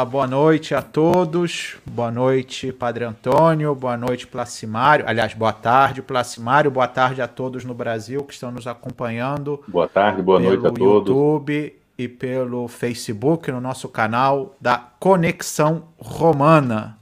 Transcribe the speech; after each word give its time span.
Uma 0.00 0.06
boa 0.06 0.26
noite 0.26 0.74
a 0.74 0.80
todos. 0.80 1.76
Boa 1.84 2.10
noite, 2.10 2.72
Padre 2.72 3.04
Antônio. 3.04 3.74
Boa 3.74 3.98
noite, 3.98 4.26
Placimário. 4.26 5.04
Aliás, 5.06 5.34
boa 5.34 5.52
tarde, 5.52 6.00
Placimário. 6.00 6.70
Boa 6.70 6.88
tarde 6.88 7.20
a 7.20 7.28
todos 7.28 7.66
no 7.66 7.74
Brasil 7.74 8.24
que 8.24 8.32
estão 8.32 8.50
nos 8.50 8.66
acompanhando. 8.66 9.62
Boa 9.68 9.86
tarde, 9.86 10.22
boa 10.22 10.40
noite 10.40 10.60
a 10.66 10.70
todos. 10.70 10.78
Pelo 10.78 10.94
YouTube 10.94 11.78
e 11.98 12.08
pelo 12.08 12.66
Facebook, 12.66 13.52
no 13.52 13.60
nosso 13.60 13.90
canal 13.90 14.56
da 14.58 14.82
Conexão 14.98 15.88
Romana. 15.98 16.96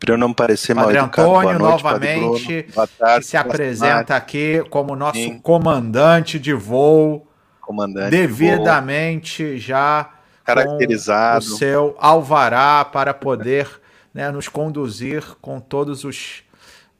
Para 0.00 0.14
eu 0.14 0.18
não 0.18 0.32
parecer 0.32 0.74
Padre 0.74 0.94
mal 0.94 1.04
educado, 1.04 1.28
Antônio, 1.28 1.58
noite, 1.58 1.70
novamente, 1.84 2.62
tarde, 2.98 3.20
que 3.20 3.26
se 3.26 3.36
apresenta 3.36 4.16
aqui 4.16 4.64
como 4.70 4.96
nosso 4.96 5.18
Sim. 5.18 5.38
comandante 5.40 6.38
de 6.38 6.54
voo. 6.54 7.26
Comandante 7.60 8.10
devidamente 8.10 9.42
de 9.44 9.50
voo. 9.50 9.58
já 9.58 10.15
caracterizado. 10.46 11.44
o 11.44 11.56
seu 11.58 11.96
alvará 11.98 12.84
para 12.84 13.12
poder 13.12 13.68
né, 14.14 14.30
nos 14.30 14.48
conduzir 14.48 15.22
com 15.40 15.60
todos 15.60 16.04
os 16.04 16.42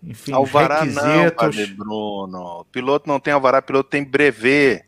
enfim, 0.03 0.33
alvará 0.33 0.81
requisitos. 0.81 1.09
não, 1.09 1.31
Padre 1.31 1.67
Bruno. 1.67 2.61
O 2.61 2.65
piloto 2.67 3.09
não 3.09 3.19
tem 3.19 3.33
alvará, 3.33 3.63
piloto 3.63 3.89
tem 3.89 4.05
brevet. 4.05 4.85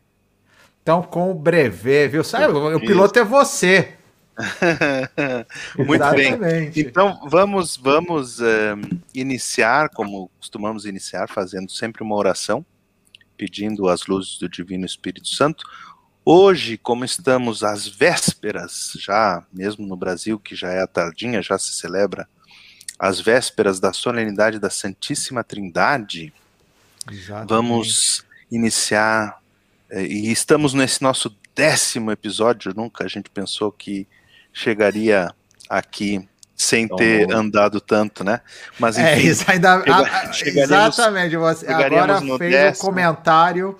Então, 0.82 1.02
com 1.02 1.30
o 1.30 1.34
brevet, 1.34 2.08
viu? 2.08 2.24
Sabe, 2.24 2.52
o 2.52 2.80
piloto 2.80 3.18
é 3.18 3.24
você. 3.24 3.94
Muito 5.76 6.10
bem. 6.10 6.70
Então 6.76 7.20
vamos 7.28 7.76
vamos 7.76 8.40
um, 8.40 8.44
eh, 8.46 8.76
iniciar 9.12 9.88
como 9.88 10.30
costumamos 10.38 10.86
iniciar, 10.86 11.28
fazendo 11.28 11.72
sempre 11.72 12.04
uma 12.04 12.14
oração, 12.14 12.64
pedindo 13.36 13.88
as 13.88 14.06
luzes 14.06 14.38
do 14.38 14.48
Divino 14.48 14.86
Espírito 14.86 15.28
Santo. 15.28 15.64
Hoje, 16.30 16.76
como 16.76 17.06
estamos 17.06 17.64
às 17.64 17.88
vésperas, 17.88 18.92
já 19.00 19.42
mesmo 19.50 19.86
no 19.86 19.96
Brasil, 19.96 20.38
que 20.38 20.54
já 20.54 20.68
é 20.68 20.82
a 20.82 20.86
tardinha, 20.86 21.40
já 21.40 21.58
se 21.58 21.72
celebra 21.72 22.28
as 22.98 23.18
vésperas 23.18 23.80
da 23.80 23.94
solenidade 23.94 24.58
da 24.58 24.68
Santíssima 24.68 25.42
Trindade, 25.42 26.30
Exatamente. 27.10 27.48
vamos 27.48 28.26
iniciar, 28.52 29.38
eh, 29.88 30.02
e 30.02 30.30
estamos 30.30 30.74
nesse 30.74 31.00
nosso 31.00 31.34
décimo 31.56 32.12
episódio, 32.12 32.74
nunca 32.76 33.06
a 33.06 33.08
gente 33.08 33.30
pensou 33.30 33.72
que 33.72 34.06
chegaria 34.52 35.34
aqui 35.66 36.28
sem 36.54 36.84
então, 36.84 36.98
ter 36.98 37.32
andado 37.32 37.80
tanto, 37.80 38.22
né? 38.22 38.42
Mas 38.78 38.98
é, 38.98 39.14
enfim, 39.14 39.28
é, 39.28 39.30
isso 39.30 39.50
ainda, 39.50 39.82
chega, 40.34 40.60
exatamente, 40.60 41.38
você 41.38 41.66
agora 41.66 42.20
fez 42.20 42.52
décimo. 42.52 42.86
um 42.86 42.90
comentário 42.90 43.78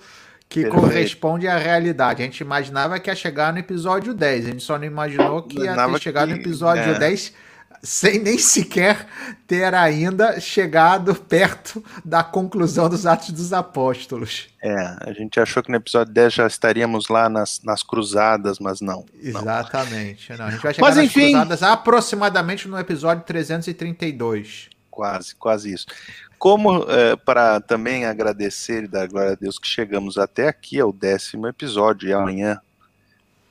que 0.49 0.63
Perfeito. 0.63 0.81
corresponde 0.81 1.47
à 1.47 1.57
realidade. 1.57 2.23
A 2.23 2.25
gente 2.25 2.41
imaginava 2.41 2.99
que 2.99 3.09
ia 3.09 3.15
chegar 3.15 3.53
no 3.53 3.59
episódio 3.59 4.15
10, 4.15 4.45
a 4.45 4.49
gente 4.49 4.63
só 4.63 4.77
não 4.77 4.85
imaginou 4.85 5.43
que 5.43 5.59
ia 5.61 5.75
ter 5.75 5.99
chegado 6.01 6.29
no 6.29 6.35
episódio 6.35 6.83
é. 6.83 6.97
10 6.99 7.33
sem 7.81 8.19
nem 8.19 8.37
sequer 8.37 9.07
ter 9.47 9.73
ainda 9.73 10.39
chegado 10.39 11.15
perto 11.15 11.83
da 12.03 12.23
conclusão 12.23 12.89
dos 12.89 13.05
Atos 13.05 13.31
dos 13.31 13.53
Apóstolos. 13.53 14.49
É, 14.61 14.75
a 15.01 15.13
gente 15.13 15.39
achou 15.39 15.63
que 15.63 15.69
no 15.69 15.77
episódio 15.77 16.13
10 16.13 16.33
já 16.33 16.47
estaríamos 16.47 17.07
lá 17.07 17.29
nas, 17.29 17.61
nas 17.63 17.81
cruzadas, 17.81 18.59
mas 18.59 18.81
não. 18.81 19.05
Exatamente. 19.21 20.33
Não 20.37 20.45
a 20.45 20.51
gente 20.51 20.61
vai 20.61 20.73
chegar 20.73 20.87
mas, 20.87 20.95
nas 20.97 21.05
enfim... 21.05 21.31
cruzadas 21.31 21.63
aproximadamente 21.63 22.67
no 22.67 22.77
episódio 22.77 23.23
332. 23.23 24.69
Quase, 24.89 25.35
quase 25.35 25.73
isso. 25.73 25.85
Como 26.39 26.89
é, 26.89 27.17
para 27.17 27.59
também 27.59 28.05
agradecer 28.05 28.85
e 28.85 28.87
dar 28.87 29.09
glória 29.09 29.33
a 29.33 29.35
Deus 29.35 29.59
que 29.59 29.67
chegamos 29.67 30.17
até 30.17 30.47
aqui, 30.47 30.79
ao 30.79 30.93
décimo 30.93 31.47
episódio, 31.47 32.07
e 32.07 32.13
amanhã, 32.13 32.61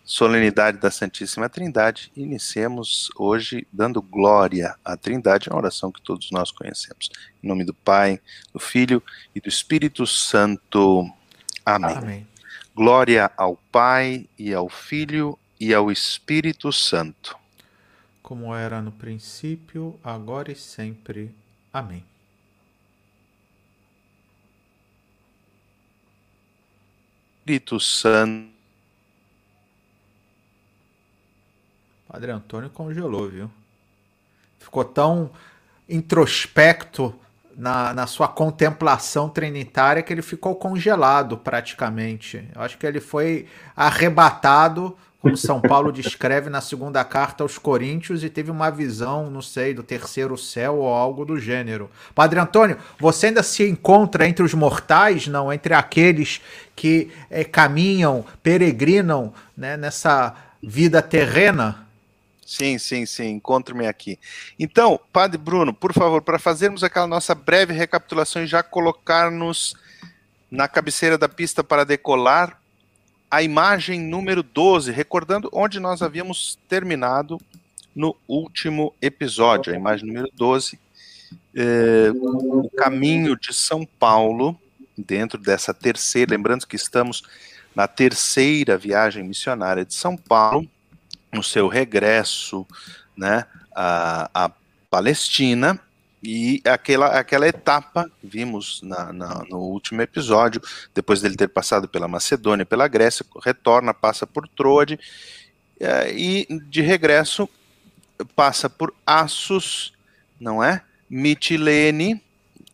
solenidade 0.03 0.79
da 0.79 0.91
Santíssima 0.91 1.51
Trindade, 1.51 2.11
iniciemos 2.17 3.11
hoje 3.15 3.69
dando 3.71 4.01
glória 4.01 4.75
à 4.83 4.97
Trindade, 4.97 5.51
uma 5.51 5.59
oração 5.59 5.93
que 5.93 6.01
todos 6.01 6.31
nós 6.31 6.51
conhecemos. 6.51 7.11
Em 7.45 7.47
nome 7.47 7.63
do 7.63 7.75
Pai, 7.75 8.19
do 8.55 8.59
Filho 8.59 9.03
e 9.35 9.41
do 9.41 9.51
Espírito 9.51 10.07
Santo. 10.07 11.07
Amém. 11.67 11.95
Amém. 11.95 12.27
Glória 12.75 13.31
ao 13.37 13.57
Pai 13.71 14.27
e 14.39 14.55
ao 14.55 14.71
Filho 14.71 15.39
e 15.61 15.75
ao 15.75 15.93
Espírito 15.93 16.73
Santo. 16.73 17.37
Como 18.23 18.55
era 18.55 18.81
no 18.81 18.93
princípio, 18.93 20.01
agora 20.03 20.51
e 20.51 20.57
sempre. 20.57 21.31
Amém. 21.71 22.03
Espírito 27.49 27.81
Santo. 27.81 28.47
Padre 32.07 32.31
Antônio 32.31 32.69
congelou, 32.69 33.27
viu? 33.27 33.51
Ficou 34.59 34.85
tão 34.85 35.31
introspecto 35.89 37.19
na, 37.57 37.95
na 37.95 38.07
sua 38.07 38.29
contemplação 38.29 39.31
trinitária 39.31 40.03
que 40.03 40.13
ele 40.13 40.21
ficou 40.21 40.57
congelado 40.57 41.39
praticamente. 41.39 42.47
Eu 42.55 42.61
acho 42.61 42.77
que 42.77 42.87
ele 42.87 43.01
foi 43.01 43.49
arrebatado 43.75 44.95
como 45.21 45.37
São 45.37 45.61
Paulo 45.61 45.91
descreve 45.91 46.49
na 46.49 46.61
segunda 46.61 47.05
carta 47.05 47.43
aos 47.43 47.59
Coríntios, 47.59 48.23
e 48.23 48.31
teve 48.31 48.51
uma 48.51 48.71
visão, 48.71 49.29
não 49.29 49.43
sei, 49.43 49.75
do 49.75 49.83
terceiro 49.83 50.39
céu 50.39 50.77
ou 50.77 50.89
algo 50.89 51.25
do 51.25 51.41
gênero. 51.41 51.91
Padre 52.15 52.39
Antônio, 52.39 52.79
você 52.99 53.27
ainda 53.27 53.43
se 53.43 53.69
encontra 53.69 54.29
entre 54.29 54.45
os 54.45 54.55
mortais, 54.55 55.27
não? 55.27 55.53
Entre 55.53 55.75
aqueles 55.75 56.41
que 56.77 57.11
é, 57.29 57.43
caminham, 57.43 58.25
peregrinam 58.43 59.33
né, 59.57 59.77
nessa 59.77 60.35
vida 60.63 61.03
terrena? 61.03 61.89
Sim, 62.47 62.79
sim, 62.79 63.05
sim, 63.05 63.31
encontro-me 63.33 63.87
aqui. 63.87 64.19
Então, 64.59 64.99
Padre 65.13 65.37
Bruno, 65.37 65.75
por 65.75 65.93
favor, 65.93 66.23
para 66.23 66.39
fazermos 66.39 66.85
aquela 66.85 67.07
nossa 67.07 67.35
breve 67.35 67.75
recapitulação 67.75 68.43
e 68.43 68.47
já 68.47 68.63
colocar-nos 68.63 69.75
na 70.51 70.67
cabeceira 70.67 71.19
da 71.19 71.29
pista 71.29 71.63
para 71.63 71.85
decolar, 71.85 72.59
a 73.31 73.43
imagem 73.43 74.01
número 74.01 74.43
12, 74.43 74.91
recordando 74.91 75.49
onde 75.53 75.79
nós 75.79 76.03
havíamos 76.03 76.59
terminado 76.69 77.41
no 77.95 78.17
último 78.27 78.95
episódio, 79.03 79.73
a 79.73 79.77
imagem 79.77 80.07
número 80.07 80.31
12, 80.35 80.79
é, 81.55 82.11
o 82.15 82.71
caminho 82.77 83.37
de 83.37 83.53
São 83.53 83.85
Paulo, 83.85 84.59
dentro 84.97 85.39
dessa 85.39 85.75
terceira, 85.75 86.31
lembrando 86.31 86.67
que 86.67 86.77
estamos 86.77 87.23
na 87.75 87.87
terceira 87.87 88.79
viagem 88.79 89.25
missionária 89.25 89.85
de 89.85 89.95
São 89.95 90.17
Paulo, 90.17 90.69
no 91.33 91.43
seu 91.43 91.69
regresso 91.69 92.67
né, 93.17 93.45
à, 93.75 94.31
à 94.33 94.51
Palestina, 94.91 95.79
e 96.23 96.61
aquela, 96.65 97.19
aquela 97.19 97.47
etapa, 97.47 98.11
vimos 98.23 98.81
na, 98.83 99.13
na, 99.13 99.45
no 99.49 99.59
último 99.59 100.03
episódio, 100.03 100.61
depois 100.95 101.21
dele 101.21 101.37
ter 101.37 101.49
passado 101.49 101.89
pela 101.89 102.09
Macedônia, 102.09 102.67
pela 102.67 102.89
Grécia, 102.89 103.25
retorna, 103.45 103.95
passa 103.95 104.27
por 104.27 104.49
Troade, 104.49 104.99
é, 105.79 106.13
e 106.13 106.47
de 106.69 106.83
regresso 106.83 107.49
passa 108.35 108.69
por 108.69 108.93
Assos, 109.07 109.93
não 110.41 110.63
é? 110.63 110.83
Mitilene, 111.09 112.21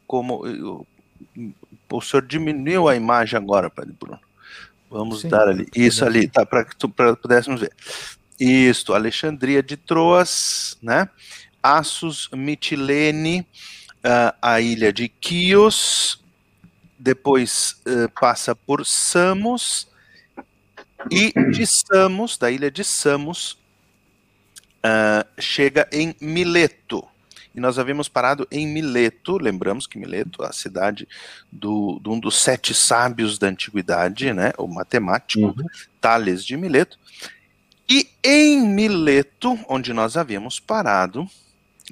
como 0.07 0.87
o 1.91 2.01
senhor 2.01 2.27
diminuiu 2.27 2.89
a 2.89 2.97
imagem 2.97 3.37
agora, 3.37 3.71
Padre 3.71 3.95
Bruno. 3.99 4.21
Vamos 4.91 5.21
Sim, 5.21 5.29
dar 5.29 5.49
ali. 5.49 5.67
Isso 5.75 6.05
ali, 6.05 6.29
tá, 6.29 6.47
para 6.47 6.65
que 6.65 6.77
tu 6.77 6.89
pudéssemos 6.89 7.61
ver. 7.61 7.73
Isso, 8.39 8.93
Alexandria 8.93 9.63
de 9.63 9.77
Troas, 9.77 10.77
né? 10.83 11.09
Assos, 11.65 12.29
Mitilene, 12.31 13.41
uh, 14.05 14.37
a 14.43 14.61
ilha 14.61 14.93
de 14.93 15.11
Chios, 15.19 16.23
depois 16.99 17.81
uh, 17.87 18.07
passa 18.21 18.55
por 18.55 18.85
Samos, 18.85 19.89
e 21.11 21.33
de 21.53 21.67
Samos, 21.67 22.37
da 22.37 22.51
ilha 22.51 22.71
de 22.71 22.85
Samos, 22.85 23.53
uh, 24.85 25.27
chega 25.41 25.89
em 25.91 26.15
Mileto. 26.21 27.03
E 27.55 27.61
nós 27.61 27.79
havíamos 27.79 28.11
parado 28.11 28.47
em 28.51 28.67
Mileto, 28.67 29.39
lembramos 29.39 29.87
que 29.87 29.97
Mileto 29.97 30.45
é 30.45 30.49
a 30.49 30.53
cidade 30.53 31.09
do, 31.51 31.99
de 32.03 32.11
um 32.11 32.21
dos 32.21 32.37
sete 32.37 32.75
sábios 32.75 33.39
da 33.39 33.47
antiguidade, 33.47 34.35
né, 34.35 34.53
o 34.59 34.67
matemático, 34.67 35.47
uhum. 35.47 35.67
Tales 35.99 36.45
de 36.45 36.59
Mileto. 36.59 36.99
E 37.89 38.11
em 38.23 38.61
Mileto, 38.61 39.59
onde 39.67 39.95
nós 39.95 40.17
havíamos 40.17 40.61
parado, 40.61 41.27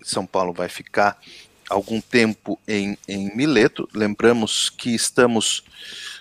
são 0.02 0.26
Paulo 0.26 0.52
vai 0.52 0.68
ficar 0.68 1.18
algum 1.68 2.00
tempo 2.00 2.58
em, 2.66 2.96
em 3.08 3.34
Mileto. 3.34 3.88
Lembramos 3.94 4.70
que 4.70 4.94
estamos 4.94 5.64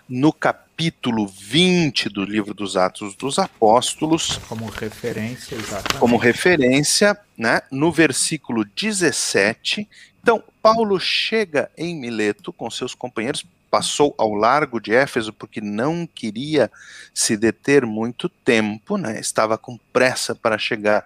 no 0.07 0.33
capítulo 0.33 1.27
20 1.27 2.09
do 2.09 2.23
livro 2.23 2.53
dos 2.53 2.75
Atos 2.75 3.15
dos 3.15 3.37
Apóstolos. 3.37 4.39
Como 4.47 4.65
referência, 4.67 5.55
exatamente. 5.55 5.99
Como 5.99 6.17
referência, 6.17 7.17
né? 7.37 7.61
No 7.71 7.91
versículo 7.91 8.65
17. 8.65 9.87
Então, 10.21 10.43
Paulo 10.61 10.99
chega 10.99 11.71
em 11.77 11.95
Mileto 11.95 12.53
com 12.53 12.69
seus 12.69 12.93
companheiros, 12.93 13.45
passou 13.71 14.13
ao 14.17 14.33
largo 14.33 14.79
de 14.79 14.93
Éfeso 14.93 15.31
porque 15.31 15.61
não 15.61 16.05
queria 16.05 16.69
se 17.13 17.37
deter 17.37 17.85
muito 17.85 18.27
tempo, 18.27 18.97
né? 18.97 19.19
estava 19.19 19.57
com 19.57 19.77
pressa 19.93 20.35
para 20.35 20.57
chegar 20.57 21.05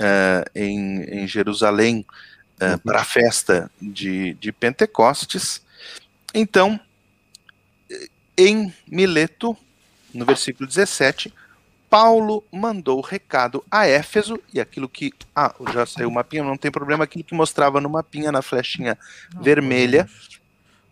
uh, 0.00 0.50
em, 0.54 1.02
em, 1.02 1.26
Jerusalém 1.26 2.06
uh, 2.60 2.78
para 2.78 3.00
a 3.00 3.04
festa 3.04 3.70
de, 3.80 4.34
de 4.34 4.52
Pentecostes. 4.52 5.62
Então, 6.34 6.80
em 8.36 8.72
Mileto, 8.86 9.56
no 10.14 10.24
versículo 10.24 10.66
17, 10.66 11.32
Paulo 11.92 12.42
mandou 12.50 13.02
recado 13.02 13.62
a 13.70 13.86
Éfeso, 13.86 14.40
e 14.54 14.58
aquilo 14.58 14.88
que. 14.88 15.12
Ah, 15.36 15.54
já 15.74 15.84
saiu 15.84 16.08
o 16.08 16.12
mapinha, 16.12 16.42
não 16.42 16.56
tem 16.56 16.70
problema, 16.70 17.04
aquilo 17.04 17.22
que 17.22 17.34
mostrava 17.34 17.82
no 17.82 17.90
mapinha, 17.90 18.32
na 18.32 18.40
flechinha 18.40 18.96
não, 19.34 19.42
vermelha. 19.42 20.08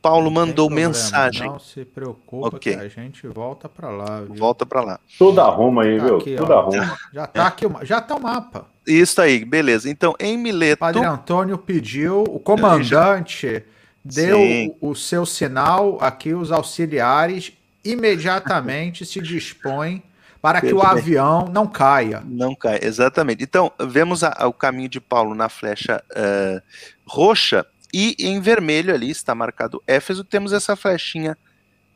Paulo 0.02 0.30
mandou 0.30 0.68
mensagem. 0.68 1.46
Não 1.46 1.58
se 1.58 1.84
preocupa 1.86 2.48
okay. 2.48 2.74
que 2.74 2.80
a 2.80 2.88
gente 2.88 3.26
volta 3.28 3.68
para 3.68 3.88
lá. 3.88 4.20
Viu? 4.20 4.34
Volta 4.34 4.66
para 4.66 4.82
lá. 4.82 5.00
Toda 5.18 5.42
Roma 5.44 5.84
aí, 5.84 5.98
tá 5.98 6.04
viu? 6.04 6.16
Aqui, 6.18 6.36
Toda 6.36 6.60
Roma. 6.60 6.98
Já 7.12 7.26
tá 7.26 7.46
aqui, 7.46 7.64
já 7.82 8.00
tá 8.00 8.14
o 8.14 8.20
mapa. 8.20 8.66
Isso 8.86 9.20
aí, 9.20 9.44
beleza. 9.44 9.88
Então, 9.88 10.14
em 10.18 10.36
Mileto. 10.36 10.80
Padre 10.80 11.04
Antônio 11.04 11.58
pediu, 11.58 12.22
o 12.22 12.38
comandante 12.38 13.62
deu 14.04 14.38
Sim. 14.38 14.74
o 14.80 14.94
seu 14.94 15.26
sinal 15.26 15.98
aqui, 16.00 16.32
os 16.32 16.50
auxiliares 16.50 17.52
imediatamente 17.84 19.04
se 19.04 19.20
dispõem 19.20 20.02
para 20.40 20.60
que 20.60 20.72
o 20.72 20.80
avião 20.80 21.48
não 21.52 21.66
caia. 21.66 22.22
Não 22.24 22.54
caia, 22.54 22.80
exatamente. 22.82 23.44
Então, 23.44 23.70
vemos 23.78 24.24
a, 24.24 24.34
a, 24.36 24.46
o 24.46 24.52
caminho 24.52 24.88
de 24.88 25.00
Paulo 25.00 25.34
na 25.34 25.48
flecha 25.48 26.02
uh, 26.12 26.62
roxa 27.06 27.66
e 27.92 28.16
em 28.18 28.40
vermelho 28.40 28.94
ali 28.94 29.10
está 29.10 29.34
marcado 29.34 29.82
Éfeso. 29.86 30.24
Temos 30.24 30.52
essa 30.52 30.74
flechinha 30.76 31.36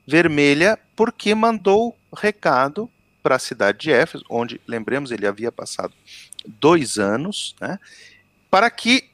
vermelha 0.06 0.78
porque 0.94 1.34
mandou 1.34 1.96
recado 2.14 2.90
para 3.22 3.36
a 3.36 3.38
cidade 3.38 3.78
de 3.78 3.90
Éfeso, 3.90 4.24
onde, 4.28 4.60
lembremos, 4.66 5.10
ele 5.10 5.26
havia 5.26 5.50
passado 5.50 5.94
dois 6.46 6.98
anos, 6.98 7.54
né, 7.60 7.78
para 8.50 8.70
que 8.70 9.10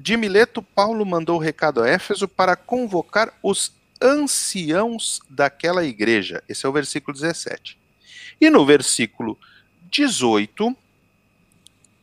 de 0.00 0.16
Mileto, 0.16 0.62
Paulo 0.62 1.04
mandou 1.04 1.36
recado 1.38 1.82
a 1.82 1.88
Éfeso 1.88 2.26
para 2.26 2.56
convocar 2.56 3.34
os 3.42 3.72
anciãos 4.00 5.20
daquela 5.28 5.84
igreja. 5.84 6.42
Esse 6.48 6.64
é 6.64 6.68
o 6.68 6.72
versículo 6.72 7.14
17. 7.14 7.76
E 8.40 8.48
no 8.48 8.64
versículo 8.64 9.38
18, 9.90 10.74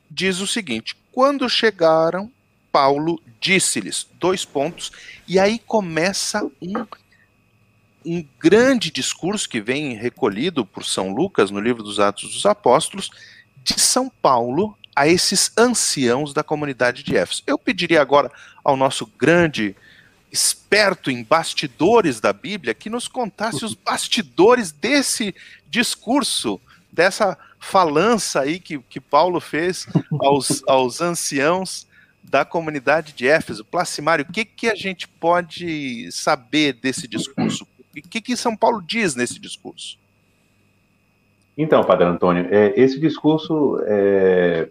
diz 0.09 0.39
o 0.39 0.45
seguinte: 0.45 0.95
Quando 1.11 1.49
chegaram, 1.49 2.31
Paulo 2.71 3.19
disse-lhes, 3.41 4.07
dois 4.19 4.45
pontos, 4.45 4.91
e 5.27 5.39
aí 5.39 5.57
começa 5.57 6.43
um, 6.61 6.85
um 8.05 8.23
grande 8.39 8.91
discurso 8.91 9.49
que 9.49 9.59
vem 9.59 9.95
recolhido 9.95 10.63
por 10.63 10.85
São 10.85 11.11
Lucas 11.11 11.49
no 11.49 11.59
livro 11.59 11.81
dos 11.81 11.99
Atos 11.99 12.31
dos 12.31 12.45
Apóstolos, 12.45 13.09
de 13.67 13.81
São 13.81 14.09
Paulo 14.09 14.77
a 14.95 15.07
esses 15.07 15.51
anciãos 15.57 16.33
da 16.33 16.41
comunidade 16.41 17.03
de 17.03 17.17
Éfeso. 17.17 17.43
Eu 17.45 17.57
pediria 17.57 18.01
agora 18.01 18.31
ao 18.63 18.77
nosso 18.77 19.05
grande 19.05 19.75
esperto 20.31 21.11
em 21.11 21.23
bastidores 21.23 22.19
da 22.19 22.31
Bíblia 22.31 22.73
que 22.73 22.89
nos 22.89 23.07
contasse 23.07 23.63
os 23.65 23.73
bastidores 23.73 24.71
desse 24.71 25.35
discurso, 25.69 26.59
dessa 26.91 27.37
falança 27.59 28.41
aí 28.41 28.59
que, 28.59 28.79
que 28.79 28.99
Paulo 28.99 29.39
fez 29.39 29.85
aos, 30.19 30.63
aos 30.65 31.01
anciãos 31.01 31.85
da 32.23 32.45
comunidade 32.45 33.13
de 33.13 33.27
Éfeso. 33.27 33.65
Placimário, 33.65 34.25
o 34.27 34.31
que, 34.31 34.45
que 34.45 34.69
a 34.69 34.75
gente 34.75 35.07
pode 35.07 36.09
saber 36.11 36.73
desse 36.73 37.07
discurso? 37.07 37.67
O 37.95 38.01
que, 38.01 38.21
que 38.21 38.37
São 38.37 38.55
Paulo 38.55 38.81
diz 38.81 39.15
nesse 39.15 39.39
discurso? 39.39 39.97
Então, 41.57 41.83
Padre 41.83 42.05
Antônio, 42.05 42.47
é, 42.51 42.73
esse 42.79 42.99
discurso, 42.99 43.81
é, 43.87 44.69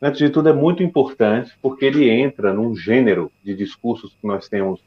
antes 0.00 0.18
de 0.18 0.30
tudo, 0.30 0.48
é 0.48 0.52
muito 0.52 0.82
importante 0.82 1.52
porque 1.60 1.84
ele 1.84 2.08
entra 2.08 2.54
num 2.54 2.76
gênero 2.76 3.32
de 3.42 3.54
discursos 3.56 4.16
que 4.20 4.26
nós 4.26 4.48
temos 4.48 4.80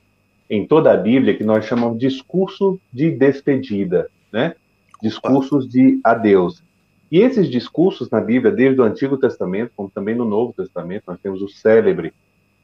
em 0.49 0.65
toda 0.65 0.93
a 0.93 0.97
Bíblia 0.97 1.35
que 1.35 1.43
nós 1.43 1.65
chamamos 1.65 1.99
de 1.99 2.07
discurso 2.07 2.79
de 2.91 3.11
despedida, 3.11 4.09
né? 4.31 4.55
Discursos 5.01 5.67
de 5.67 5.99
adeus. 6.03 6.63
E 7.11 7.19
esses 7.19 7.49
discursos 7.49 8.09
na 8.09 8.21
Bíblia, 8.21 8.51
desde 8.51 8.79
o 8.79 8.83
Antigo 8.83 9.17
Testamento, 9.17 9.71
como 9.75 9.89
também 9.89 10.15
no 10.15 10.25
Novo 10.25 10.53
Testamento, 10.53 11.03
nós 11.07 11.19
temos 11.19 11.41
o 11.41 11.49
célebre 11.49 12.13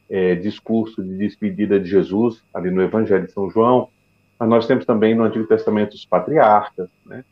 é, 0.10 0.36
discurso 0.36 1.04
de 1.04 1.18
despedida 1.18 1.80
de 1.80 1.90
Jesus, 1.90 2.42
ali 2.54 2.72
no 2.72 2.82
Evangelho 2.82 3.26
de 3.26 3.32
São 3.32 3.50
João, 3.50 3.90
mas 4.40 4.50
nós 4.50 4.68
temos 4.68 4.86
também 4.86 5.14
no 5.14 5.24
Antigo 5.24 5.46
Testamento 5.46 5.94
os 5.94 6.06
patriarcas, 6.06 6.90
né? 7.06 7.24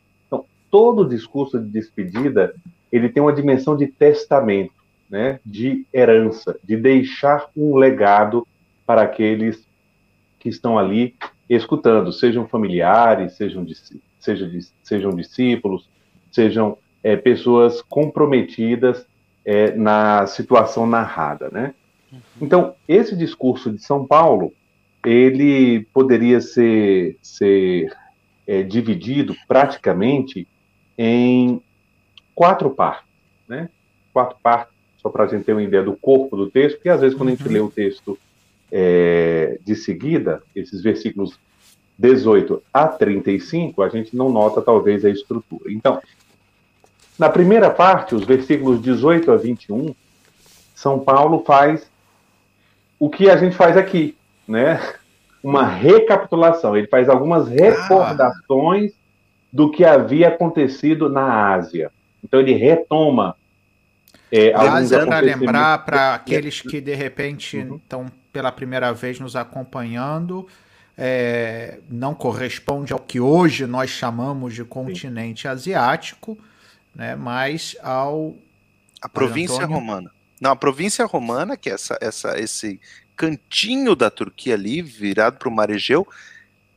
Todo 0.74 1.08
discurso 1.08 1.60
de 1.60 1.68
despedida, 1.68 2.52
ele 2.90 3.08
tem 3.08 3.22
uma 3.22 3.32
dimensão 3.32 3.76
de 3.76 3.86
testamento, 3.86 4.74
né? 5.08 5.38
De 5.46 5.86
herança, 5.94 6.58
de 6.64 6.76
deixar 6.76 7.48
um 7.56 7.76
legado 7.76 8.44
para 8.84 9.02
aqueles 9.02 9.64
que 10.36 10.48
estão 10.48 10.76
ali 10.76 11.14
escutando, 11.48 12.12
sejam 12.12 12.48
familiares, 12.48 13.34
sejam, 13.34 13.64
sejam, 14.18 14.50
sejam 14.82 15.14
discípulos, 15.14 15.88
sejam 16.32 16.76
é, 17.04 17.14
pessoas 17.14 17.80
comprometidas 17.80 19.06
é, 19.44 19.76
na 19.76 20.26
situação 20.26 20.88
narrada, 20.88 21.50
né? 21.52 21.72
Uhum. 22.12 22.18
Então, 22.42 22.74
esse 22.88 23.14
discurso 23.16 23.70
de 23.70 23.78
São 23.80 24.04
Paulo, 24.04 24.52
ele 25.06 25.86
poderia 25.94 26.40
ser, 26.40 27.16
ser 27.22 27.94
é, 28.44 28.64
dividido 28.64 29.36
praticamente 29.46 30.48
em 30.96 31.62
quatro 32.34 32.70
partes, 32.70 33.08
né? 33.48 33.68
Quatro 34.12 34.36
partes, 34.42 34.74
só 34.98 35.08
para 35.08 35.24
a 35.24 35.26
gente 35.26 35.44
ter 35.44 35.52
uma 35.52 35.62
ideia 35.62 35.82
do 35.82 35.96
corpo 35.96 36.36
do 36.36 36.50
texto, 36.50 36.76
porque 36.76 36.88
às 36.88 37.00
vezes 37.00 37.16
quando 37.16 37.28
a 37.28 37.32
gente 37.32 37.46
uhum. 37.46 37.52
lê 37.52 37.60
o 37.60 37.70
texto 37.70 38.18
é, 38.70 39.58
de 39.64 39.74
seguida, 39.74 40.42
esses 40.54 40.82
versículos 40.82 41.38
18 41.98 42.62
a 42.72 42.88
35, 42.88 43.82
a 43.82 43.88
gente 43.88 44.16
não 44.16 44.30
nota 44.30 44.60
talvez 44.60 45.04
a 45.04 45.10
estrutura. 45.10 45.70
Então, 45.70 46.00
na 47.18 47.28
primeira 47.28 47.70
parte, 47.70 48.14
os 48.14 48.24
versículos 48.24 48.82
18 48.82 49.30
a 49.30 49.36
21, 49.36 49.94
São 50.74 50.98
Paulo 50.98 51.44
faz 51.46 51.88
o 52.98 53.08
que 53.08 53.30
a 53.30 53.36
gente 53.36 53.54
faz 53.54 53.76
aqui, 53.76 54.16
né? 54.46 54.80
Uma 55.42 55.64
recapitulação. 55.64 56.76
Ele 56.76 56.88
faz 56.88 57.08
algumas 57.08 57.46
recordações 57.46 58.92
ah. 58.92 59.03
Do 59.54 59.70
que 59.70 59.84
havia 59.84 60.26
acontecido 60.28 61.08
na 61.08 61.54
Ásia. 61.54 61.92
Então 62.24 62.40
ele 62.40 62.54
retoma 62.54 63.36
é, 64.32 64.52
Aliás, 64.52 64.90
para 64.90 65.20
lembrar 65.20 65.84
para 65.84 66.14
aqueles 66.16 66.60
que 66.60 66.80
de 66.80 66.92
repente 66.92 67.58
estão 67.58 68.00
uhum. 68.00 68.10
pela 68.32 68.50
primeira 68.50 68.92
vez 68.92 69.20
nos 69.20 69.36
acompanhando, 69.36 70.48
é, 70.98 71.78
não 71.88 72.16
corresponde 72.16 72.92
ao 72.92 72.98
que 72.98 73.20
hoje 73.20 73.64
nós 73.64 73.90
chamamos 73.90 74.54
de 74.54 74.64
continente 74.64 75.42
Sim. 75.42 75.48
asiático, 75.48 76.36
né, 76.92 77.14
mas 77.14 77.76
ao 77.80 78.34
a 79.00 79.08
província 79.08 79.58
Antônio... 79.58 79.76
romana. 79.76 80.10
Não, 80.40 80.50
a 80.50 80.56
província 80.56 81.06
romana, 81.06 81.56
que 81.56 81.70
é 81.70 81.74
essa, 81.74 81.96
essa, 82.00 82.40
esse 82.40 82.80
cantinho 83.14 83.94
da 83.94 84.10
Turquia 84.10 84.54
ali, 84.54 84.82
virado 84.82 85.38
para 85.38 85.48
o 85.48 85.52
Mar 85.52 85.70
Egeu, 85.70 86.08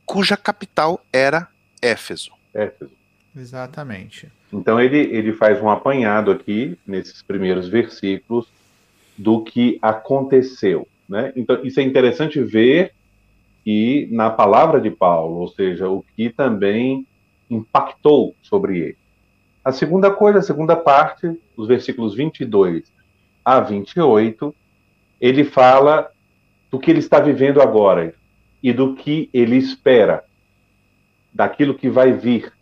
cuja 0.06 0.36
capital 0.36 1.04
era 1.12 1.48
Éfeso. 1.82 2.37
Éfeso. 2.54 2.92
Exatamente. 3.36 4.30
Então 4.52 4.80
ele, 4.80 4.98
ele 4.98 5.32
faz 5.32 5.62
um 5.62 5.68
apanhado 5.68 6.30
aqui, 6.30 6.78
nesses 6.86 7.22
primeiros 7.22 7.68
versículos, 7.68 8.46
do 9.16 9.42
que 9.42 9.78
aconteceu. 9.82 10.88
Né? 11.08 11.32
Então 11.36 11.60
isso 11.64 11.80
é 11.80 11.82
interessante 11.82 12.42
ver 12.42 12.92
e 13.64 14.08
na 14.10 14.30
palavra 14.30 14.80
de 14.80 14.90
Paulo, 14.90 15.40
ou 15.40 15.48
seja, 15.48 15.88
o 15.88 16.04
que 16.16 16.30
também 16.30 17.06
impactou 17.50 18.34
sobre 18.42 18.78
ele. 18.78 18.96
A 19.64 19.72
segunda 19.72 20.10
coisa, 20.10 20.38
a 20.38 20.42
segunda 20.42 20.74
parte, 20.74 21.38
os 21.56 21.68
versículos 21.68 22.14
22 22.14 22.90
a 23.44 23.60
28, 23.60 24.54
ele 25.20 25.44
fala 25.44 26.10
do 26.70 26.78
que 26.78 26.90
ele 26.90 27.00
está 27.00 27.20
vivendo 27.20 27.60
agora 27.60 28.14
e 28.62 28.72
do 28.72 28.94
que 28.94 29.28
ele 29.32 29.56
espera, 29.56 30.24
daquilo 31.32 31.74
que 31.74 31.88
vai 31.88 32.12
vir 32.12 32.52